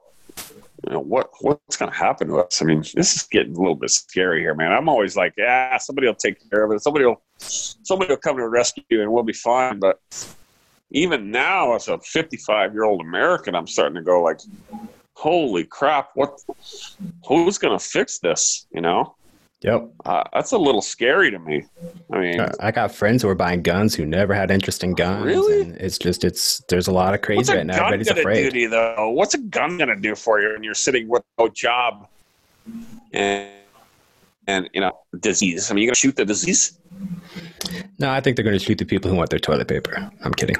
you 0.84 0.92
know 0.92 1.00
what 1.00 1.30
what's 1.40 1.76
going 1.76 1.90
to 1.90 1.96
happen 1.96 2.28
to 2.28 2.40
us? 2.40 2.60
I 2.62 2.64
mean, 2.64 2.84
this 2.94 3.16
is 3.16 3.22
getting 3.24 3.56
a 3.56 3.58
little 3.58 3.74
bit 3.74 3.90
scary 3.90 4.40
here, 4.40 4.54
man. 4.54 4.72
I'm 4.72 4.88
always 4.88 5.16
like, 5.16 5.34
yeah, 5.36 5.78
somebody 5.78 6.06
will 6.06 6.14
take 6.14 6.38
care 6.50 6.64
of 6.64 6.72
it. 6.72 6.82
Somebody 6.82 7.06
will 7.06 7.22
somebody 7.38 8.12
will 8.12 8.18
come 8.18 8.36
to 8.36 8.48
rescue, 8.48 9.02
and 9.02 9.10
we'll 9.10 9.24
be 9.24 9.32
fine. 9.32 9.78
But 9.78 10.00
even 10.90 11.30
now, 11.30 11.74
as 11.74 11.88
a 11.88 11.98
55 11.98 12.72
year 12.72 12.84
old 12.84 13.00
American, 13.00 13.54
I'm 13.54 13.66
starting 13.66 13.96
to 13.96 14.02
go 14.02 14.22
like, 14.22 14.40
holy 15.14 15.64
crap, 15.64 16.10
what? 16.14 16.38
Who's 17.26 17.58
going 17.58 17.76
to 17.76 17.84
fix 17.84 18.18
this? 18.18 18.66
You 18.70 18.82
know, 18.82 19.15
Yep. 19.66 19.90
uh, 20.04 20.22
that's 20.32 20.52
a 20.52 20.58
little 20.58 20.80
scary 20.80 21.28
to 21.32 21.40
me. 21.40 21.64
I 22.12 22.18
mean, 22.20 22.38
Uh, 22.38 22.52
I 22.60 22.70
got 22.70 22.94
friends 22.94 23.22
who 23.22 23.28
are 23.28 23.34
buying 23.34 23.62
guns 23.62 23.96
who 23.96 24.06
never 24.06 24.32
had 24.32 24.52
interest 24.52 24.84
in 24.84 24.94
guns. 24.94 25.24
Really? 25.26 25.62
And 25.62 25.76
it's 25.78 25.98
just 25.98 26.22
it's 26.22 26.60
there's 26.68 26.86
a 26.86 26.92
lot 26.92 27.14
of 27.14 27.20
crazy 27.22 27.52
right 27.52 27.66
now. 27.66 27.76
gun 27.76 27.86
Everybody's 27.94 28.08
gonna 28.24 28.34
do 28.34 28.50
to 28.50 28.58
you, 28.60 28.68
though? 28.68 29.10
What's 29.10 29.34
a 29.34 29.38
gun 29.38 29.76
gonna 29.76 29.96
do 29.96 30.14
for 30.14 30.40
you 30.40 30.52
when 30.52 30.62
you're 30.62 30.72
sitting 30.74 31.08
with 31.08 31.24
no 31.36 31.48
job 31.48 32.06
and 33.12 33.48
and 34.46 34.70
you 34.72 34.80
know 34.80 34.96
disease? 35.18 35.68
I 35.70 35.74
mean, 35.74 35.82
you're 35.82 35.90
gonna 35.90 35.96
shoot 35.96 36.14
the 36.14 36.24
disease? 36.24 36.78
No, 37.98 38.10
I 38.10 38.20
think 38.20 38.36
they're 38.36 38.44
going 38.44 38.58
to 38.58 38.64
shoot 38.64 38.78
the 38.78 38.84
people 38.84 39.10
who 39.10 39.16
want 39.16 39.30
their 39.30 39.38
toilet 39.38 39.68
paper. 39.68 40.10
I'm 40.22 40.34
kidding. 40.34 40.56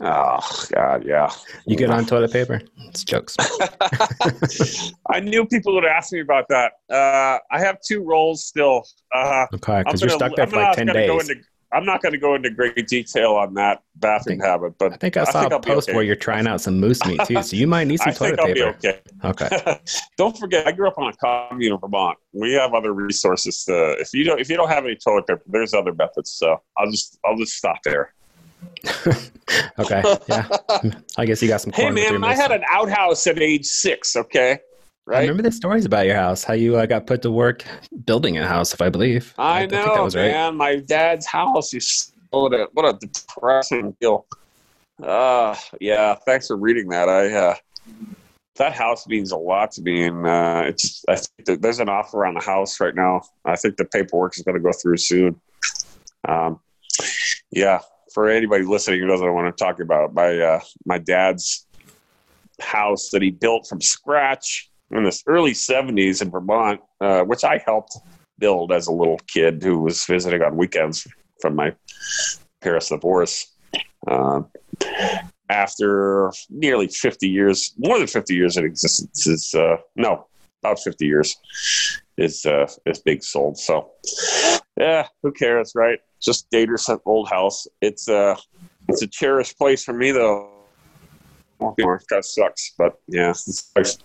Oh 0.00 0.38
God, 0.72 1.04
yeah. 1.04 1.30
You 1.66 1.76
get 1.76 1.90
on 1.90 2.06
toilet 2.06 2.32
paper? 2.32 2.60
It's 2.88 3.02
jokes. 3.04 3.36
I 5.10 5.20
knew 5.20 5.44
people 5.46 5.74
would 5.74 5.84
ask 5.84 6.12
me 6.12 6.20
about 6.20 6.46
that. 6.50 6.72
Uh, 6.90 7.38
I 7.50 7.58
have 7.60 7.78
two 7.86 8.02
rolls 8.04 8.44
still. 8.44 8.84
Uh, 9.14 9.46
Okay, 9.54 9.82
because 9.84 10.00
you're 10.00 10.10
stuck 10.10 10.36
there 10.36 10.44
I'm 10.44 10.50
for 10.50 10.56
like 10.56 10.76
ten 10.76 10.86
days. 10.86 11.28
Into, 11.28 11.42
I'm 11.72 11.84
not 11.84 12.00
going 12.00 12.12
to 12.12 12.18
go 12.18 12.34
into 12.34 12.50
great 12.50 12.86
detail 12.88 13.34
on 13.34 13.54
that 13.54 13.82
bathroom 13.96 14.38
think- 14.38 14.44
habit, 14.44 14.78
but 14.78 14.92
I 14.92 14.96
think 14.96 15.16
I 15.16 15.24
saw 15.24 15.46
a 15.46 15.48
I'll 15.50 15.58
be 15.58 15.70
post 15.70 15.88
okay. 15.88 15.96
where 15.96 16.04
you're 16.04 16.16
trying 16.16 16.46
out 16.46 16.60
some 16.60 16.80
moose 16.80 17.04
meat 17.04 17.20
too, 17.26 17.42
so 17.42 17.56
you 17.56 17.66
might 17.66 17.86
need 17.86 17.98
some 18.00 18.08
I 18.08 18.12
think 18.12 18.36
toilet 18.36 18.40
I'll 18.40 18.54
paper. 18.54 18.78
be 18.80 18.88
okay. 18.88 19.00
Okay. 19.24 19.80
don't 20.16 20.36
forget, 20.38 20.66
I 20.66 20.72
grew 20.72 20.88
up 20.88 20.96
on 20.98 21.12
a 21.12 21.16
commune 21.16 21.74
in 21.74 21.78
Vermont. 21.78 22.16
We 22.32 22.52
have 22.54 22.72
other 22.72 22.92
resources. 22.94 23.64
To, 23.64 23.92
if 23.98 24.14
you 24.14 24.24
don't, 24.24 24.40
if 24.40 24.48
you 24.48 24.56
don't 24.56 24.68
have 24.70 24.84
any 24.84 24.96
toilet 24.96 25.26
paper, 25.26 25.42
there's 25.46 25.74
other 25.74 25.92
methods. 25.92 26.30
So 26.30 26.60
I'll 26.78 26.90
just, 26.90 27.18
I'll 27.24 27.36
just 27.36 27.54
stop 27.54 27.82
there. 27.84 28.14
Okay. 29.78 30.02
Yeah. 30.28 30.46
I 31.16 31.24
guess 31.24 31.40
you 31.40 31.48
got 31.48 31.62
some 31.62 31.72
Hey 31.72 31.90
man, 31.90 32.22
I 32.22 32.34
had 32.34 32.52
an 32.52 32.62
outhouse 32.70 33.26
at 33.26 33.38
age 33.38 33.64
six. 33.64 34.14
Okay, 34.14 34.58
I 35.16 35.20
remember 35.20 35.42
the 35.42 35.52
stories 35.52 35.84
about 35.84 36.06
your 36.06 36.16
house, 36.16 36.44
how 36.44 36.54
you 36.54 36.76
uh, 36.76 36.86
got 36.86 37.06
put 37.06 37.22
to 37.22 37.30
work 37.30 37.64
building 38.04 38.36
a 38.38 38.46
house, 38.46 38.74
if 38.74 38.82
I 38.82 38.88
believe. 38.88 39.34
I, 39.38 39.60
think 39.60 39.72
know, 39.72 40.04
right. 40.04 40.14
man. 40.14 40.56
My 40.56 40.76
dad's 40.76 41.26
house. 41.26 41.72
You 41.72 41.78
s- 41.78 42.12
what 42.30 42.52
a 42.52 42.68
what 42.72 42.84
a 42.84 42.98
depressing 42.98 43.96
deal. 44.00 44.26
Uh 45.02 45.54
yeah. 45.80 46.14
Thanks 46.26 46.48
for 46.48 46.56
reading 46.56 46.88
that. 46.88 47.08
I 47.08 47.32
uh, 47.32 47.54
that 48.56 48.74
house 48.74 49.06
means 49.06 49.30
a 49.30 49.36
lot 49.36 49.70
to 49.72 49.82
me, 49.82 50.04
and 50.04 50.26
uh, 50.26 50.64
it's 50.66 51.04
I 51.08 51.16
think 51.16 51.62
there's 51.62 51.80
an 51.80 51.88
offer 51.88 52.26
on 52.26 52.34
the 52.34 52.40
house 52.40 52.80
right 52.80 52.94
now. 52.94 53.22
I 53.44 53.56
think 53.56 53.76
the 53.76 53.84
paperwork 53.84 54.36
is 54.36 54.42
going 54.42 54.56
to 54.56 54.62
go 54.62 54.72
through 54.72 54.96
soon. 54.98 55.40
Um, 56.26 56.60
yeah. 57.50 57.80
For 58.12 58.28
anybody 58.28 58.64
listening 58.64 59.00
who 59.00 59.06
doesn't 59.06 59.34
what 59.34 59.44
I'm 59.44 59.52
talking 59.52 59.82
about, 59.82 60.14
my 60.14 60.38
uh, 60.38 60.60
my 60.84 60.98
dad's 60.98 61.66
house 62.60 63.10
that 63.10 63.22
he 63.22 63.30
built 63.30 63.68
from 63.68 63.80
scratch 63.80 64.68
in 64.90 65.04
the 65.04 65.22
early 65.26 65.52
70s 65.52 66.22
in 66.22 66.30
Vermont, 66.30 66.80
uh, 67.00 67.22
which 67.22 67.44
I 67.44 67.62
helped 67.64 67.98
build 68.38 68.72
as 68.72 68.86
a 68.86 68.92
little 68.92 69.18
kid 69.26 69.62
who 69.62 69.80
was 69.80 70.04
visiting 70.04 70.42
on 70.42 70.56
weekends 70.56 71.06
from 71.40 71.56
my 71.56 71.74
parents' 72.60 72.88
divorce. 72.88 73.54
Um, 74.06 74.48
after 75.50 76.30
nearly 76.50 76.88
50 76.88 77.28
years, 77.28 77.74
more 77.78 77.98
than 77.98 78.06
50 78.06 78.34
years 78.34 78.56
in 78.56 78.64
existence, 78.64 79.26
is 79.26 79.54
uh, 79.54 79.76
no, 79.96 80.26
about 80.62 80.80
50 80.80 81.06
years, 81.06 81.36
is 82.16 82.44
uh, 82.46 82.68
is 82.86 83.00
being 83.00 83.20
sold. 83.20 83.58
So, 83.58 83.90
yeah, 84.76 85.06
who 85.22 85.32
cares, 85.32 85.72
right? 85.74 85.98
Just 86.20 86.50
Dater's 86.50 86.88
old 87.06 87.28
house. 87.28 87.66
It's 87.80 88.08
uh, 88.08 88.36
it's 88.88 89.02
a 89.02 89.06
cherished 89.06 89.56
place 89.58 89.84
for 89.84 89.94
me, 89.94 90.10
though. 90.10 90.50
Of 91.60 92.24
sucks, 92.24 92.74
but 92.78 93.00
yeah, 93.08 93.30
it's 93.30 93.98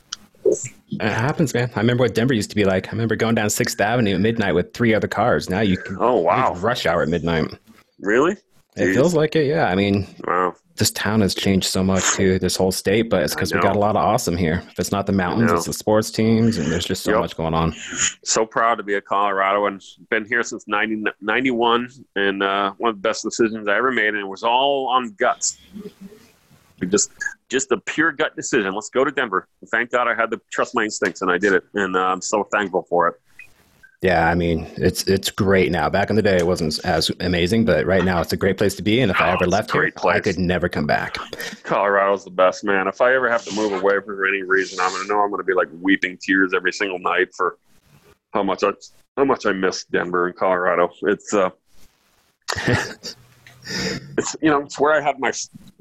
It 0.99 1.11
happens, 1.11 1.53
man. 1.53 1.69
I 1.75 1.79
remember 1.79 2.03
what 2.03 2.15
Denver 2.15 2.33
used 2.33 2.49
to 2.49 2.55
be 2.55 2.65
like. 2.65 2.87
I 2.87 2.91
remember 2.91 3.15
going 3.15 3.35
down 3.35 3.49
Sixth 3.49 3.79
Avenue 3.79 4.15
at 4.15 4.21
midnight 4.21 4.53
with 4.55 4.73
three 4.73 4.93
other 4.93 5.07
cars. 5.07 5.49
Now 5.49 5.61
you 5.61 5.77
can 5.77 5.97
Oh 5.99 6.17
wow! 6.17 6.53
rush 6.55 6.85
hour 6.85 7.01
at 7.01 7.09
midnight. 7.09 7.47
Really? 7.99 8.33
It 8.75 8.85
Jeez. 8.87 8.93
feels 8.95 9.13
like 9.13 9.35
it, 9.35 9.45
yeah. 9.45 9.67
I 9.67 9.75
mean, 9.75 10.07
Wow. 10.25 10.55
this 10.77 10.89
town 10.89 11.21
has 11.21 11.35
changed 11.35 11.67
so 11.67 11.83
much 11.83 12.03
too. 12.13 12.39
This 12.39 12.55
whole 12.55 12.71
state, 12.71 13.03
but 13.09 13.21
it's 13.21 13.35
because 13.35 13.53
we 13.53 13.59
got 13.59 13.75
a 13.75 13.79
lot 13.79 13.91
of 13.95 13.97
awesome 14.03 14.35
here. 14.35 14.63
If 14.71 14.79
it's 14.79 14.91
not 14.91 15.05
the 15.05 15.11
mountains, 15.13 15.51
it's 15.51 15.65
the 15.67 15.73
sports 15.73 16.09
teams, 16.09 16.57
and 16.57 16.71
there's 16.71 16.85
just 16.85 17.03
so 17.03 17.11
Yep. 17.11 17.19
much 17.19 17.37
going 17.37 17.53
on. 17.53 17.73
So 18.23 18.47
proud 18.47 18.75
to 18.79 18.83
be 18.83 18.95
a 18.95 19.01
Coloradoan. 19.01 19.79
Been 20.09 20.25
here 20.25 20.41
since 20.41 20.67
90, 20.67 21.03
91, 21.21 21.87
and 22.15 22.41
uh, 22.41 22.71
one 22.79 22.89
of 22.89 22.95
the 22.95 23.01
best 23.07 23.21
decisions 23.23 23.67
I 23.67 23.77
ever 23.77 23.91
made, 23.91 24.07
and 24.09 24.17
it 24.17 24.27
was 24.27 24.41
all 24.41 24.87
on 24.87 25.11
guts. 25.19 25.59
We 26.79 26.87
just 26.87 27.11
just 27.53 27.71
a 27.71 27.77
pure 27.77 28.11
gut 28.11 28.35
decision. 28.35 28.73
Let's 28.73 28.89
go 28.89 29.05
to 29.05 29.11
Denver. 29.11 29.47
Thank 29.71 29.91
God 29.91 30.07
I 30.07 30.15
had 30.15 30.31
to 30.31 30.41
trust 30.51 30.75
my 30.75 30.83
instincts, 30.83 31.21
and 31.21 31.31
I 31.31 31.37
did 31.37 31.53
it, 31.53 31.63
and 31.75 31.95
uh, 31.95 31.99
I'm 31.99 32.21
so 32.21 32.43
thankful 32.51 32.85
for 32.89 33.07
it. 33.07 33.15
Yeah, 34.01 34.27
I 34.27 34.35
mean, 34.35 34.67
it's 34.75 35.03
it's 35.07 35.31
great 35.31 35.71
now. 35.71 35.89
Back 35.89 36.09
in 36.09 36.17
the 36.17 36.21
day, 36.21 36.35
it 36.35 36.45
wasn't 36.45 36.77
as 36.83 37.09
amazing, 37.21 37.63
but 37.63 37.85
right 37.85 38.03
now, 38.03 38.19
it's 38.19 38.33
a 38.33 38.37
great 38.37 38.57
place 38.57 38.75
to 38.75 38.81
be. 38.81 38.99
And 38.99 39.09
if 39.09 39.21
I 39.21 39.29
Oh, 39.29 39.33
ever 39.35 39.45
it's 39.45 39.51
left 39.51 39.71
here, 39.71 39.89
place. 39.91 40.15
I 40.15 40.19
could 40.19 40.37
never 40.39 40.67
come 40.67 40.85
back. 40.85 41.15
Colorado's 41.63 42.25
the 42.25 42.31
best, 42.31 42.65
man. 42.65 42.87
If 42.87 42.99
I 42.99 43.13
ever 43.15 43.29
have 43.29 43.45
to 43.45 43.55
move 43.55 43.71
away 43.71 43.93
for 44.03 44.27
any 44.27 44.41
reason, 44.41 44.79
I'm 44.81 44.91
gonna 44.91 45.07
know 45.07 45.21
I'm 45.21 45.31
gonna 45.31 45.43
be 45.43 45.53
like 45.53 45.69
weeping 45.79 46.17
tears 46.21 46.53
every 46.53 46.73
single 46.73 46.99
night 46.99 47.29
for 47.37 47.57
how 48.33 48.43
much 48.43 48.63
I 48.63 48.71
how 49.15 49.23
much 49.23 49.45
I 49.45 49.53
miss 49.53 49.85
Denver 49.85 50.27
and 50.27 50.35
Colorado. 50.35 50.89
It's 51.03 51.33
uh, 51.33 51.51
it's 54.17 54.35
you 54.41 54.49
know 54.49 54.61
it's 54.61 54.79
where 54.79 54.93
I 54.93 55.01
had 55.01 55.19
my 55.19 55.31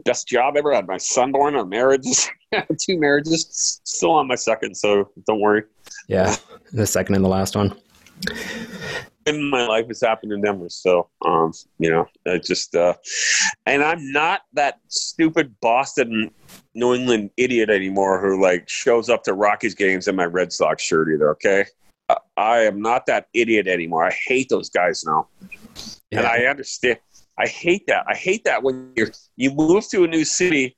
best 0.05 0.29
job 0.29 0.57
ever. 0.57 0.73
I 0.73 0.77
had 0.77 0.87
my 0.87 0.97
son 0.99 1.33
born, 1.33 1.55
a 1.57 1.65
marriage, 1.65 2.29
two 2.79 2.99
marriages, 2.99 3.81
still 3.85 4.13
on 4.13 4.27
my 4.29 4.35
second. 4.37 4.77
So 4.77 5.11
don't 5.27 5.41
worry. 5.41 5.65
Yeah, 6.09 6.37
the 6.73 6.87
second 6.87 7.15
and 7.17 7.25
the 7.25 7.29
last 7.29 7.57
one. 7.57 7.75
in 9.27 9.51
my 9.51 9.67
life 9.67 9.87
has 9.89 10.01
happened 10.01 10.33
in 10.33 10.41
Denver. 10.43 10.69
So, 10.69 11.09
um, 11.25 11.53
you 11.79 11.91
know, 11.91 12.07
I 12.27 12.39
just, 12.39 12.75
uh, 12.75 12.95
and 13.67 13.83
I'm 13.83 14.11
not 14.13 14.43
that 14.55 14.81
stupid 14.89 15.55
Boston, 15.61 16.31
New 16.75 16.95
England 16.95 17.31
idiot 17.37 17.71
anymore 17.71 18.21
who 18.21 18.41
like 18.43 18.69
shows 18.69 19.09
up 19.09 19.23
to 19.25 19.33
Rockies 19.35 19.75
games 19.75 20.09
in 20.09 20.17
my 20.17 20.25
Red 20.25 20.53
Sox 20.53 20.83
shirt 20.83 21.09
either. 21.13 21.31
Okay. 21.33 21.65
I- 22.09 22.17
I 22.37 22.59
am 22.65 22.81
not 22.83 23.07
that 23.07 23.29
idiot 23.33 23.67
anymore. 23.69 24.05
I 24.05 24.11
hate 24.27 24.49
those 24.49 24.69
guys 24.71 25.05
now. 25.07 25.29
And 26.11 26.27
I 26.27 26.45
understand. 26.47 26.99
I 27.39 27.47
hate 27.47 27.87
that. 27.87 28.05
I 28.09 28.15
hate 28.15 28.45
that 28.45 28.63
when 28.63 28.93
you're, 28.97 29.11
you 29.37 29.53
move 29.53 29.89
to 29.91 30.05
a 30.05 30.07
new 30.07 30.25
city 30.25 30.77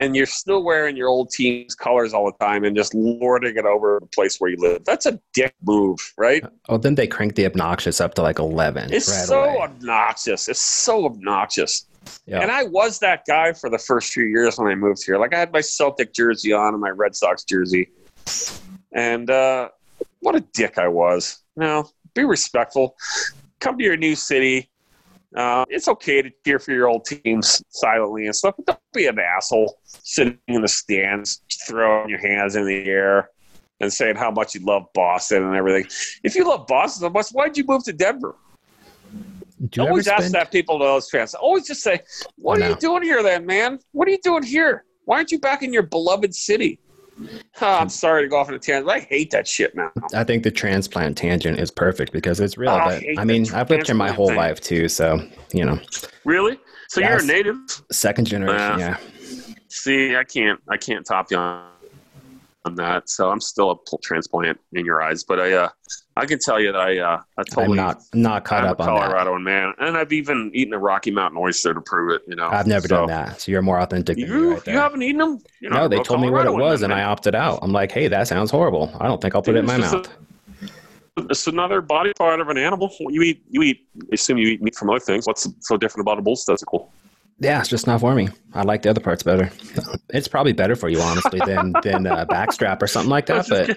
and 0.00 0.14
you're 0.14 0.26
still 0.26 0.62
wearing 0.62 0.96
your 0.96 1.08
old 1.08 1.30
team's 1.30 1.74
colors 1.74 2.12
all 2.12 2.26
the 2.26 2.44
time 2.44 2.64
and 2.64 2.76
just 2.76 2.94
lording 2.94 3.56
it 3.56 3.64
over 3.64 3.98
the 4.00 4.06
place 4.08 4.38
where 4.38 4.50
you 4.50 4.56
live. 4.58 4.84
That's 4.84 5.06
a 5.06 5.18
dick 5.32 5.54
move, 5.64 5.98
right? 6.18 6.44
Oh, 6.68 6.76
then 6.76 6.94
they 6.94 7.06
crank 7.06 7.36
the 7.36 7.46
obnoxious 7.46 8.00
up 8.00 8.14
to 8.14 8.22
like 8.22 8.38
eleven. 8.38 8.92
It's 8.92 9.08
right 9.08 9.26
so 9.26 9.44
away. 9.44 9.58
obnoxious. 9.60 10.48
It's 10.48 10.60
so 10.60 11.06
obnoxious. 11.06 11.86
Yeah. 12.26 12.40
And 12.40 12.50
I 12.50 12.64
was 12.64 12.98
that 12.98 13.22
guy 13.26 13.52
for 13.52 13.70
the 13.70 13.78
first 13.78 14.12
few 14.12 14.24
years 14.24 14.58
when 14.58 14.70
I 14.70 14.74
moved 14.74 15.04
here. 15.04 15.18
Like 15.18 15.34
I 15.34 15.38
had 15.38 15.52
my 15.52 15.62
Celtic 15.62 16.12
jersey 16.12 16.52
on 16.52 16.74
and 16.74 16.80
my 16.80 16.90
Red 16.90 17.16
Sox 17.16 17.44
jersey. 17.44 17.88
And 18.92 19.30
uh, 19.30 19.70
what 20.20 20.34
a 20.34 20.40
dick 20.40 20.76
I 20.76 20.88
was. 20.88 21.40
No, 21.56 21.88
be 22.14 22.24
respectful. 22.24 22.96
Come 23.60 23.78
to 23.78 23.84
your 23.84 23.96
new 23.96 24.14
city. 24.14 24.70
Uh, 25.34 25.64
it's 25.68 25.88
okay 25.88 26.22
to 26.22 26.30
cheer 26.44 26.58
for 26.58 26.72
your 26.72 26.88
old 26.88 27.04
teams 27.04 27.62
silently 27.68 28.26
and 28.26 28.36
stuff, 28.36 28.54
but 28.56 28.66
don't 28.66 28.80
be 28.92 29.06
an 29.06 29.18
asshole 29.18 29.78
sitting 29.84 30.38
in 30.46 30.62
the 30.62 30.68
stands, 30.68 31.42
throwing 31.66 32.08
your 32.08 32.20
hands 32.20 32.54
in 32.54 32.64
the 32.64 32.84
air 32.88 33.30
and 33.80 33.92
saying 33.92 34.14
how 34.14 34.30
much 34.30 34.54
you 34.54 34.64
love 34.64 34.86
Boston 34.94 35.42
and 35.42 35.56
everything. 35.56 35.90
If 36.22 36.36
you 36.36 36.46
love 36.46 36.68
Boston 36.68 37.00
so 37.00 37.10
much, 37.10 37.30
why'd 37.30 37.56
you 37.56 37.64
move 37.66 37.82
to 37.84 37.92
Denver? 37.92 38.36
Do 39.70 39.82
you 39.82 39.88
always 39.88 40.06
ever 40.06 40.16
ask 40.16 40.22
spend? 40.24 40.34
that 40.34 40.52
people 40.52 40.78
to 40.78 40.84
those 40.84 41.10
fans. 41.10 41.34
Always 41.34 41.66
just 41.66 41.82
say, 41.82 42.00
"What 42.36 42.60
are 42.60 42.68
you 42.68 42.76
doing 42.76 43.02
here, 43.02 43.22
then, 43.22 43.46
man? 43.46 43.78
What 43.92 44.06
are 44.08 44.10
you 44.10 44.18
doing 44.22 44.42
here? 44.42 44.84
Why 45.04 45.16
aren't 45.16 45.32
you 45.32 45.38
back 45.38 45.62
in 45.62 45.72
your 45.72 45.82
beloved 45.82 46.34
city?" 46.34 46.78
Huh, 47.54 47.78
I'm 47.80 47.88
sorry 47.88 48.22
to 48.22 48.28
go 48.28 48.36
off 48.38 48.48
on 48.48 48.54
a 48.54 48.58
tangent. 48.58 48.86
but 48.86 48.96
I 48.96 49.00
hate 49.00 49.30
that 49.30 49.46
shit 49.46 49.74
now. 49.74 49.92
I 50.14 50.24
think 50.24 50.42
the 50.42 50.50
transplant 50.50 51.16
tangent 51.16 51.58
is 51.60 51.70
perfect 51.70 52.12
because 52.12 52.40
it's 52.40 52.58
real. 52.58 52.70
Oh, 52.72 52.76
I 52.78 53.14
I 53.18 53.24
mean, 53.24 53.46
I've 53.54 53.70
lived 53.70 53.86
here 53.86 53.94
my 53.94 54.10
whole 54.10 54.28
thing. 54.28 54.36
life 54.36 54.60
too, 54.60 54.88
so 54.88 55.20
you 55.52 55.64
know, 55.64 55.78
Really? 56.24 56.58
So 56.88 57.00
Yes. 57.00 57.10
you're 57.10 57.30
a 57.30 57.36
native? 57.36 57.56
second 57.92 58.26
generation. 58.26 58.78
Yeah. 58.78 58.96
Yeah, 58.98 59.54
See, 59.68 60.16
I 60.16 60.24
can't, 60.24 60.60
I 60.68 60.76
can't 60.76 61.04
top 61.06 61.30
you 61.30 61.36
on, 61.36 61.68
on 62.64 62.74
that. 62.76 63.08
So 63.08 63.30
I'm 63.30 63.40
still 63.40 63.70
a 63.72 63.98
transplant 64.02 64.58
in 64.72 64.84
your 64.84 65.02
eyes, 65.02 65.24
but 65.24 65.38
I, 65.40 65.52
uh, 65.52 65.68
I 66.16 66.26
can 66.26 66.38
tell 66.38 66.60
you 66.60 66.70
that 66.70 66.80
I, 66.80 66.98
uh, 66.98 67.20
I 67.36 67.42
totally, 67.42 67.78
I'm 67.78 67.86
not 67.86 68.02
not 68.14 68.44
caught 68.44 68.62
I'm 68.64 68.70
up 68.70 68.78
a 68.80 68.82
on 68.84 68.94
that. 69.00 69.10
Coloradoan 69.16 69.42
man, 69.42 69.72
and 69.80 69.96
I've 69.96 70.12
even 70.12 70.50
eaten 70.54 70.72
a 70.72 70.78
Rocky 70.78 71.10
Mountain 71.10 71.40
oyster 71.40 71.74
to 71.74 71.80
prove 71.80 72.12
it. 72.12 72.22
You 72.28 72.36
know, 72.36 72.48
I've 72.48 72.66
never 72.68 72.86
So- 72.86 72.96
done 72.98 73.06
that, 73.08 73.40
so 73.40 73.50
you're 73.50 73.62
more 73.62 73.80
authentic 73.80 74.16
You, 74.18 74.52
right 74.54 74.66
you 74.66 74.72
haven't 74.74 75.02
eaten 75.02 75.18
them? 75.18 75.40
You're 75.60 75.72
no, 75.72 75.88
they 75.88 75.98
told 76.02 76.20
me 76.20 76.30
what 76.30 76.46
it 76.46 76.52
was, 76.54 76.82
and 76.82 76.92
I 76.92 77.02
opted 77.02 77.34
out. 77.34 77.58
I'm 77.62 77.72
like, 77.72 77.90
hey, 77.90 78.06
that 78.08 78.28
sounds 78.28 78.50
horrible. 78.52 78.94
I 79.00 79.06
don't 79.08 79.20
think 79.20 79.34
I'll 79.34 79.42
put 79.42 79.56
it 79.56 79.58
in 79.58 79.66
my 79.66 79.78
mouth. 79.78 80.08
just 80.60 80.70
It's 81.30 81.46
another 81.48 81.80
body 81.80 82.12
part 82.16 82.40
of 82.40 82.48
an 82.48 82.58
animal. 82.58 82.94
You 83.00 83.22
eat, 83.22 83.42
you 83.50 83.62
eat. 83.62 83.86
I 84.02 84.14
assume 84.14 84.38
you 84.38 84.48
eat 84.48 84.62
meat 84.62 84.74
from 84.76 84.90
other 84.90 85.00
things. 85.00 85.26
What's 85.26 85.48
so 85.60 85.76
different 85.76 86.02
about 86.02 86.18
a 86.18 86.22
bull's 86.22 86.44
testicle? 86.44 86.92
Yeah, 87.40 87.58
it's 87.60 87.68
just 87.68 87.86
not 87.86 88.00
for 88.00 88.14
me. 88.14 88.28
I 88.54 88.62
like 88.62 88.82
the 88.82 88.90
other 88.90 89.00
parts 89.00 89.22
better. 89.22 89.50
It's 90.10 90.28
probably 90.28 90.52
better 90.52 90.76
for 90.76 90.88
you, 90.88 91.00
honestly, 91.00 91.40
than 91.44 91.72
than 91.82 92.06
a 92.06 92.24
backstrap 92.30 92.80
or 92.80 92.86
something 92.86 93.10
like 93.10 93.26
that. 93.26 93.46
But 93.48 93.76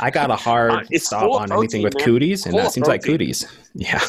I 0.00 0.10
got 0.10 0.30
a 0.30 0.34
Uh, 0.34 0.36
hard 0.36 0.86
it's 0.90 1.06
stop 1.06 1.28
on 1.30 1.52
anything 1.52 1.82
with 1.82 1.96
man. 1.96 2.04
cooties, 2.04 2.46
and 2.46 2.56
that 2.56 2.72
seems 2.72 2.86
like 2.86 3.02
cooties. 3.02 3.46
Yeah. 3.74 4.00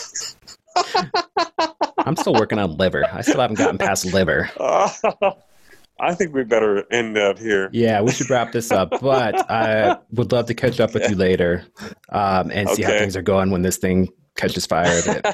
I'm 2.05 2.15
still 2.15 2.33
working 2.33 2.59
on 2.59 2.77
liver. 2.77 3.05
I 3.11 3.21
still 3.21 3.39
haven't 3.41 3.57
gotten 3.57 3.77
past 3.77 4.05
liver. 4.13 4.49
I 5.99 6.13
think 6.15 6.33
we 6.33 6.43
better 6.43 6.83
end 6.91 7.17
up 7.17 7.37
here. 7.39 7.69
Yeah, 7.71 8.01
we 8.01 8.11
should 8.11 8.29
wrap 8.29 8.51
this 8.51 8.71
up. 8.71 8.89
But 8.99 9.49
I 9.49 9.97
would 10.11 10.31
love 10.31 10.47
to 10.47 10.53
catch 10.53 10.79
up 10.79 10.93
with 10.93 11.07
you 11.09 11.15
later 11.15 11.65
um, 12.09 12.51
and 12.51 12.69
see 12.69 12.81
how 12.83 12.91
things 12.91 13.15
are 13.15 13.21
going 13.21 13.51
when 13.51 13.61
this 13.61 13.77
thing 13.77 14.09
catches 14.35 14.65
fire. 14.65 15.21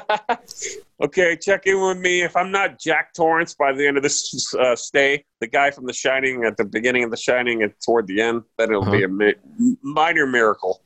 Okay, 1.02 1.34
check 1.34 1.62
in 1.64 1.80
with 1.80 1.96
me. 1.96 2.20
If 2.20 2.36
I'm 2.36 2.50
not 2.50 2.78
Jack 2.78 3.14
Torrance 3.14 3.54
by 3.54 3.72
the 3.72 3.86
end 3.86 3.96
of 3.96 4.02
this 4.02 4.54
uh, 4.54 4.76
stay, 4.76 5.24
the 5.40 5.46
guy 5.46 5.70
from 5.70 5.86
The 5.86 5.94
Shining 5.94 6.44
at 6.44 6.58
the 6.58 6.64
beginning 6.64 7.04
of 7.04 7.10
The 7.10 7.16
Shining 7.16 7.62
and 7.62 7.72
toward 7.82 8.06
the 8.06 8.20
end, 8.20 8.42
then 8.58 8.70
it'll 8.70 8.84
be 8.84 9.04
a 9.04 9.08
mi- 9.08 9.34
minor 9.82 10.26
miracle. 10.26 10.82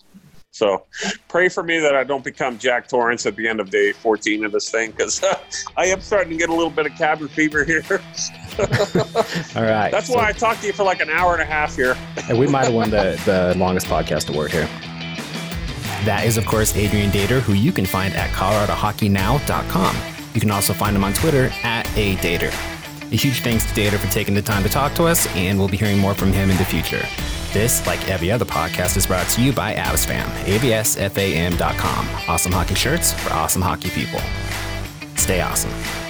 So 0.52 0.84
pray 1.26 1.48
for 1.48 1.64
me 1.64 1.80
that 1.80 1.96
I 1.96 2.04
don't 2.04 2.22
become 2.22 2.58
Jack 2.58 2.86
Torrance 2.86 3.26
at 3.26 3.34
the 3.34 3.48
end 3.48 3.58
of 3.58 3.70
day 3.70 3.90
14 3.90 4.44
of 4.44 4.52
this 4.52 4.70
thing 4.70 4.92
because 4.92 5.20
I 5.76 5.86
am 5.86 6.00
starting 6.00 6.30
to 6.30 6.36
get 6.36 6.48
a 6.48 6.54
little 6.54 6.70
bit 6.70 6.86
of 6.86 6.92
cabin 6.94 7.26
fever 7.26 7.64
here. 7.64 7.82
All 7.90 9.62
right. 9.64 9.90
That's 9.90 10.06
so- 10.06 10.14
why 10.14 10.28
I 10.28 10.32
talked 10.32 10.60
to 10.60 10.68
you 10.68 10.72
for 10.72 10.84
like 10.84 11.00
an 11.00 11.10
hour 11.10 11.32
and 11.32 11.42
a 11.42 11.44
half 11.44 11.74
here. 11.74 11.96
And 12.28 12.38
we 12.38 12.46
might 12.46 12.66
have 12.66 12.74
won 12.74 12.90
the, 12.90 13.20
the 13.24 13.58
longest 13.58 13.88
podcast 13.88 14.30
award 14.32 14.52
here. 14.52 14.68
That 16.04 16.24
is, 16.26 16.36
of 16.36 16.44
course, 16.46 16.76
Adrian 16.76 17.10
Dater, 17.10 17.40
who 17.40 17.54
you 17.54 17.72
can 17.72 17.86
find 17.86 18.14
at 18.14 18.30
coloradohockeynow.com. 18.30 19.96
You 20.34 20.40
can 20.40 20.50
also 20.50 20.72
find 20.72 20.94
him 20.94 21.04
on 21.04 21.14
Twitter 21.14 21.50
at 21.62 21.86
a 21.96 22.16
Dater. 22.16 22.52
A 23.12 23.16
huge 23.16 23.40
thanks 23.40 23.64
to 23.64 23.72
Dater 23.72 23.98
for 23.98 24.10
taking 24.10 24.34
the 24.34 24.42
time 24.42 24.62
to 24.64 24.68
talk 24.68 24.94
to 24.94 25.04
us, 25.04 25.26
and 25.36 25.58
we'll 25.58 25.68
be 25.68 25.76
hearing 25.76 25.98
more 25.98 26.14
from 26.14 26.32
him 26.32 26.50
in 26.50 26.56
the 26.56 26.64
future. 26.64 27.06
This, 27.52 27.86
like 27.86 28.08
every 28.08 28.30
other 28.30 28.44
podcast, 28.44 28.96
is 28.96 29.06
brought 29.06 29.28
to 29.30 29.42
you 29.42 29.52
by 29.52 29.74
AbsFam, 29.74 30.24
absfam.com. 30.44 32.08
Awesome 32.28 32.52
hockey 32.52 32.74
shirts 32.74 33.12
for 33.12 33.32
awesome 33.32 33.62
hockey 33.62 33.90
people. 33.90 34.20
Stay 35.16 35.40
awesome. 35.40 36.03